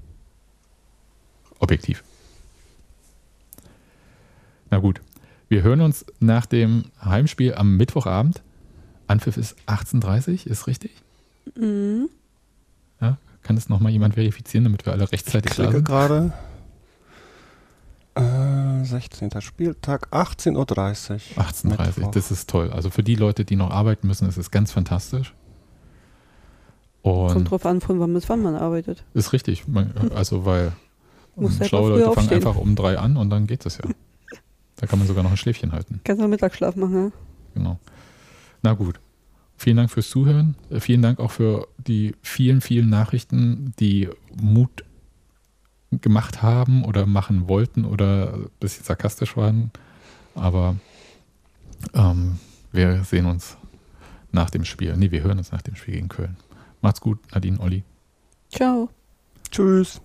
Objektiv. 1.58 2.02
Na 4.70 4.78
gut, 4.78 5.00
wir 5.48 5.62
hören 5.62 5.80
uns 5.80 6.04
nach 6.20 6.46
dem 6.46 6.84
Heimspiel 7.02 7.54
am 7.54 7.76
Mittwochabend. 7.76 8.42
Anpfiff 9.06 9.36
ist 9.36 9.56
18.30 9.66 10.46
Uhr, 10.46 10.52
ist 10.52 10.66
richtig? 10.66 10.90
Mhm. 11.54 12.08
Ja, 13.00 13.18
kann 13.42 13.56
das 13.56 13.68
nochmal 13.68 13.92
jemand 13.92 14.14
verifizieren, 14.14 14.64
damit 14.64 14.86
wir 14.86 14.92
alle 14.92 15.10
rechtzeitig 15.10 15.52
ich 15.52 15.56
da 15.56 15.70
sind? 15.70 15.84
gerade. 15.84 16.32
Äh, 18.14 18.53
16. 18.84 19.30
Spieltag, 19.40 20.08
18.30 20.12 20.56
Uhr. 20.56 21.44
18.30 21.44 22.02
Uhr, 22.02 22.10
das 22.10 22.30
ist 22.30 22.48
toll. 22.48 22.70
Also 22.70 22.90
für 22.90 23.02
die 23.02 23.14
Leute, 23.14 23.44
die 23.44 23.56
noch 23.56 23.70
arbeiten 23.70 24.06
müssen, 24.06 24.28
ist 24.28 24.36
es 24.36 24.50
ganz 24.50 24.72
fantastisch. 24.72 25.34
Und 27.02 27.32
Kommt 27.32 27.50
drauf 27.50 27.66
an, 27.66 27.80
von 27.80 28.00
wann 28.00 28.14
bis 28.14 28.28
wann 28.28 28.42
man 28.42 28.54
arbeitet. 28.54 29.04
Ist 29.12 29.32
richtig. 29.32 29.64
Also, 30.14 30.46
weil 30.46 30.72
schlaue 31.62 31.90
Leute 31.90 32.04
fangen 32.04 32.16
aufstehen. 32.18 32.36
einfach 32.38 32.56
um 32.56 32.76
drei 32.76 32.98
an 32.98 33.16
und 33.16 33.30
dann 33.30 33.46
geht 33.46 33.66
es 33.66 33.78
ja. 33.78 33.84
Da 34.76 34.86
kann 34.86 34.98
man 34.98 35.06
sogar 35.06 35.22
noch 35.22 35.30
ein 35.30 35.36
Schläfchen 35.36 35.70
halten. 35.72 36.00
Kannst 36.02 36.20
du 36.20 36.26
Mittagsschlaf 36.26 36.74
machen, 36.74 36.94
ja? 36.94 37.10
Genau. 37.54 37.78
Na 38.62 38.72
gut. 38.72 38.98
Vielen 39.56 39.76
Dank 39.76 39.90
fürs 39.90 40.08
Zuhören. 40.08 40.56
Äh, 40.70 40.80
vielen 40.80 41.00
Dank 41.00 41.20
auch 41.20 41.30
für 41.30 41.68
die 41.78 42.14
vielen, 42.22 42.60
vielen 42.60 42.88
Nachrichten, 42.88 43.72
die 43.78 44.08
Mut 44.40 44.84
gemacht 46.00 46.42
haben 46.42 46.84
oder 46.84 47.06
machen 47.06 47.48
wollten 47.48 47.84
oder 47.84 48.34
ein 48.34 48.50
bisschen 48.60 48.84
sarkastisch 48.84 49.36
waren. 49.36 49.70
Aber 50.34 50.76
ähm, 51.94 52.38
wir 52.72 53.04
sehen 53.04 53.26
uns 53.26 53.56
nach 54.32 54.50
dem 54.50 54.64
Spiel. 54.64 54.96
Nee, 54.96 55.10
wir 55.10 55.22
hören 55.22 55.38
uns 55.38 55.52
nach 55.52 55.62
dem 55.62 55.76
Spiel 55.76 55.94
gegen 55.94 56.08
Köln. 56.08 56.36
Macht's 56.80 57.00
gut, 57.00 57.18
Nadine, 57.32 57.58
Olli. 57.60 57.84
Ciao. 58.50 58.88
Tschüss. 59.50 60.00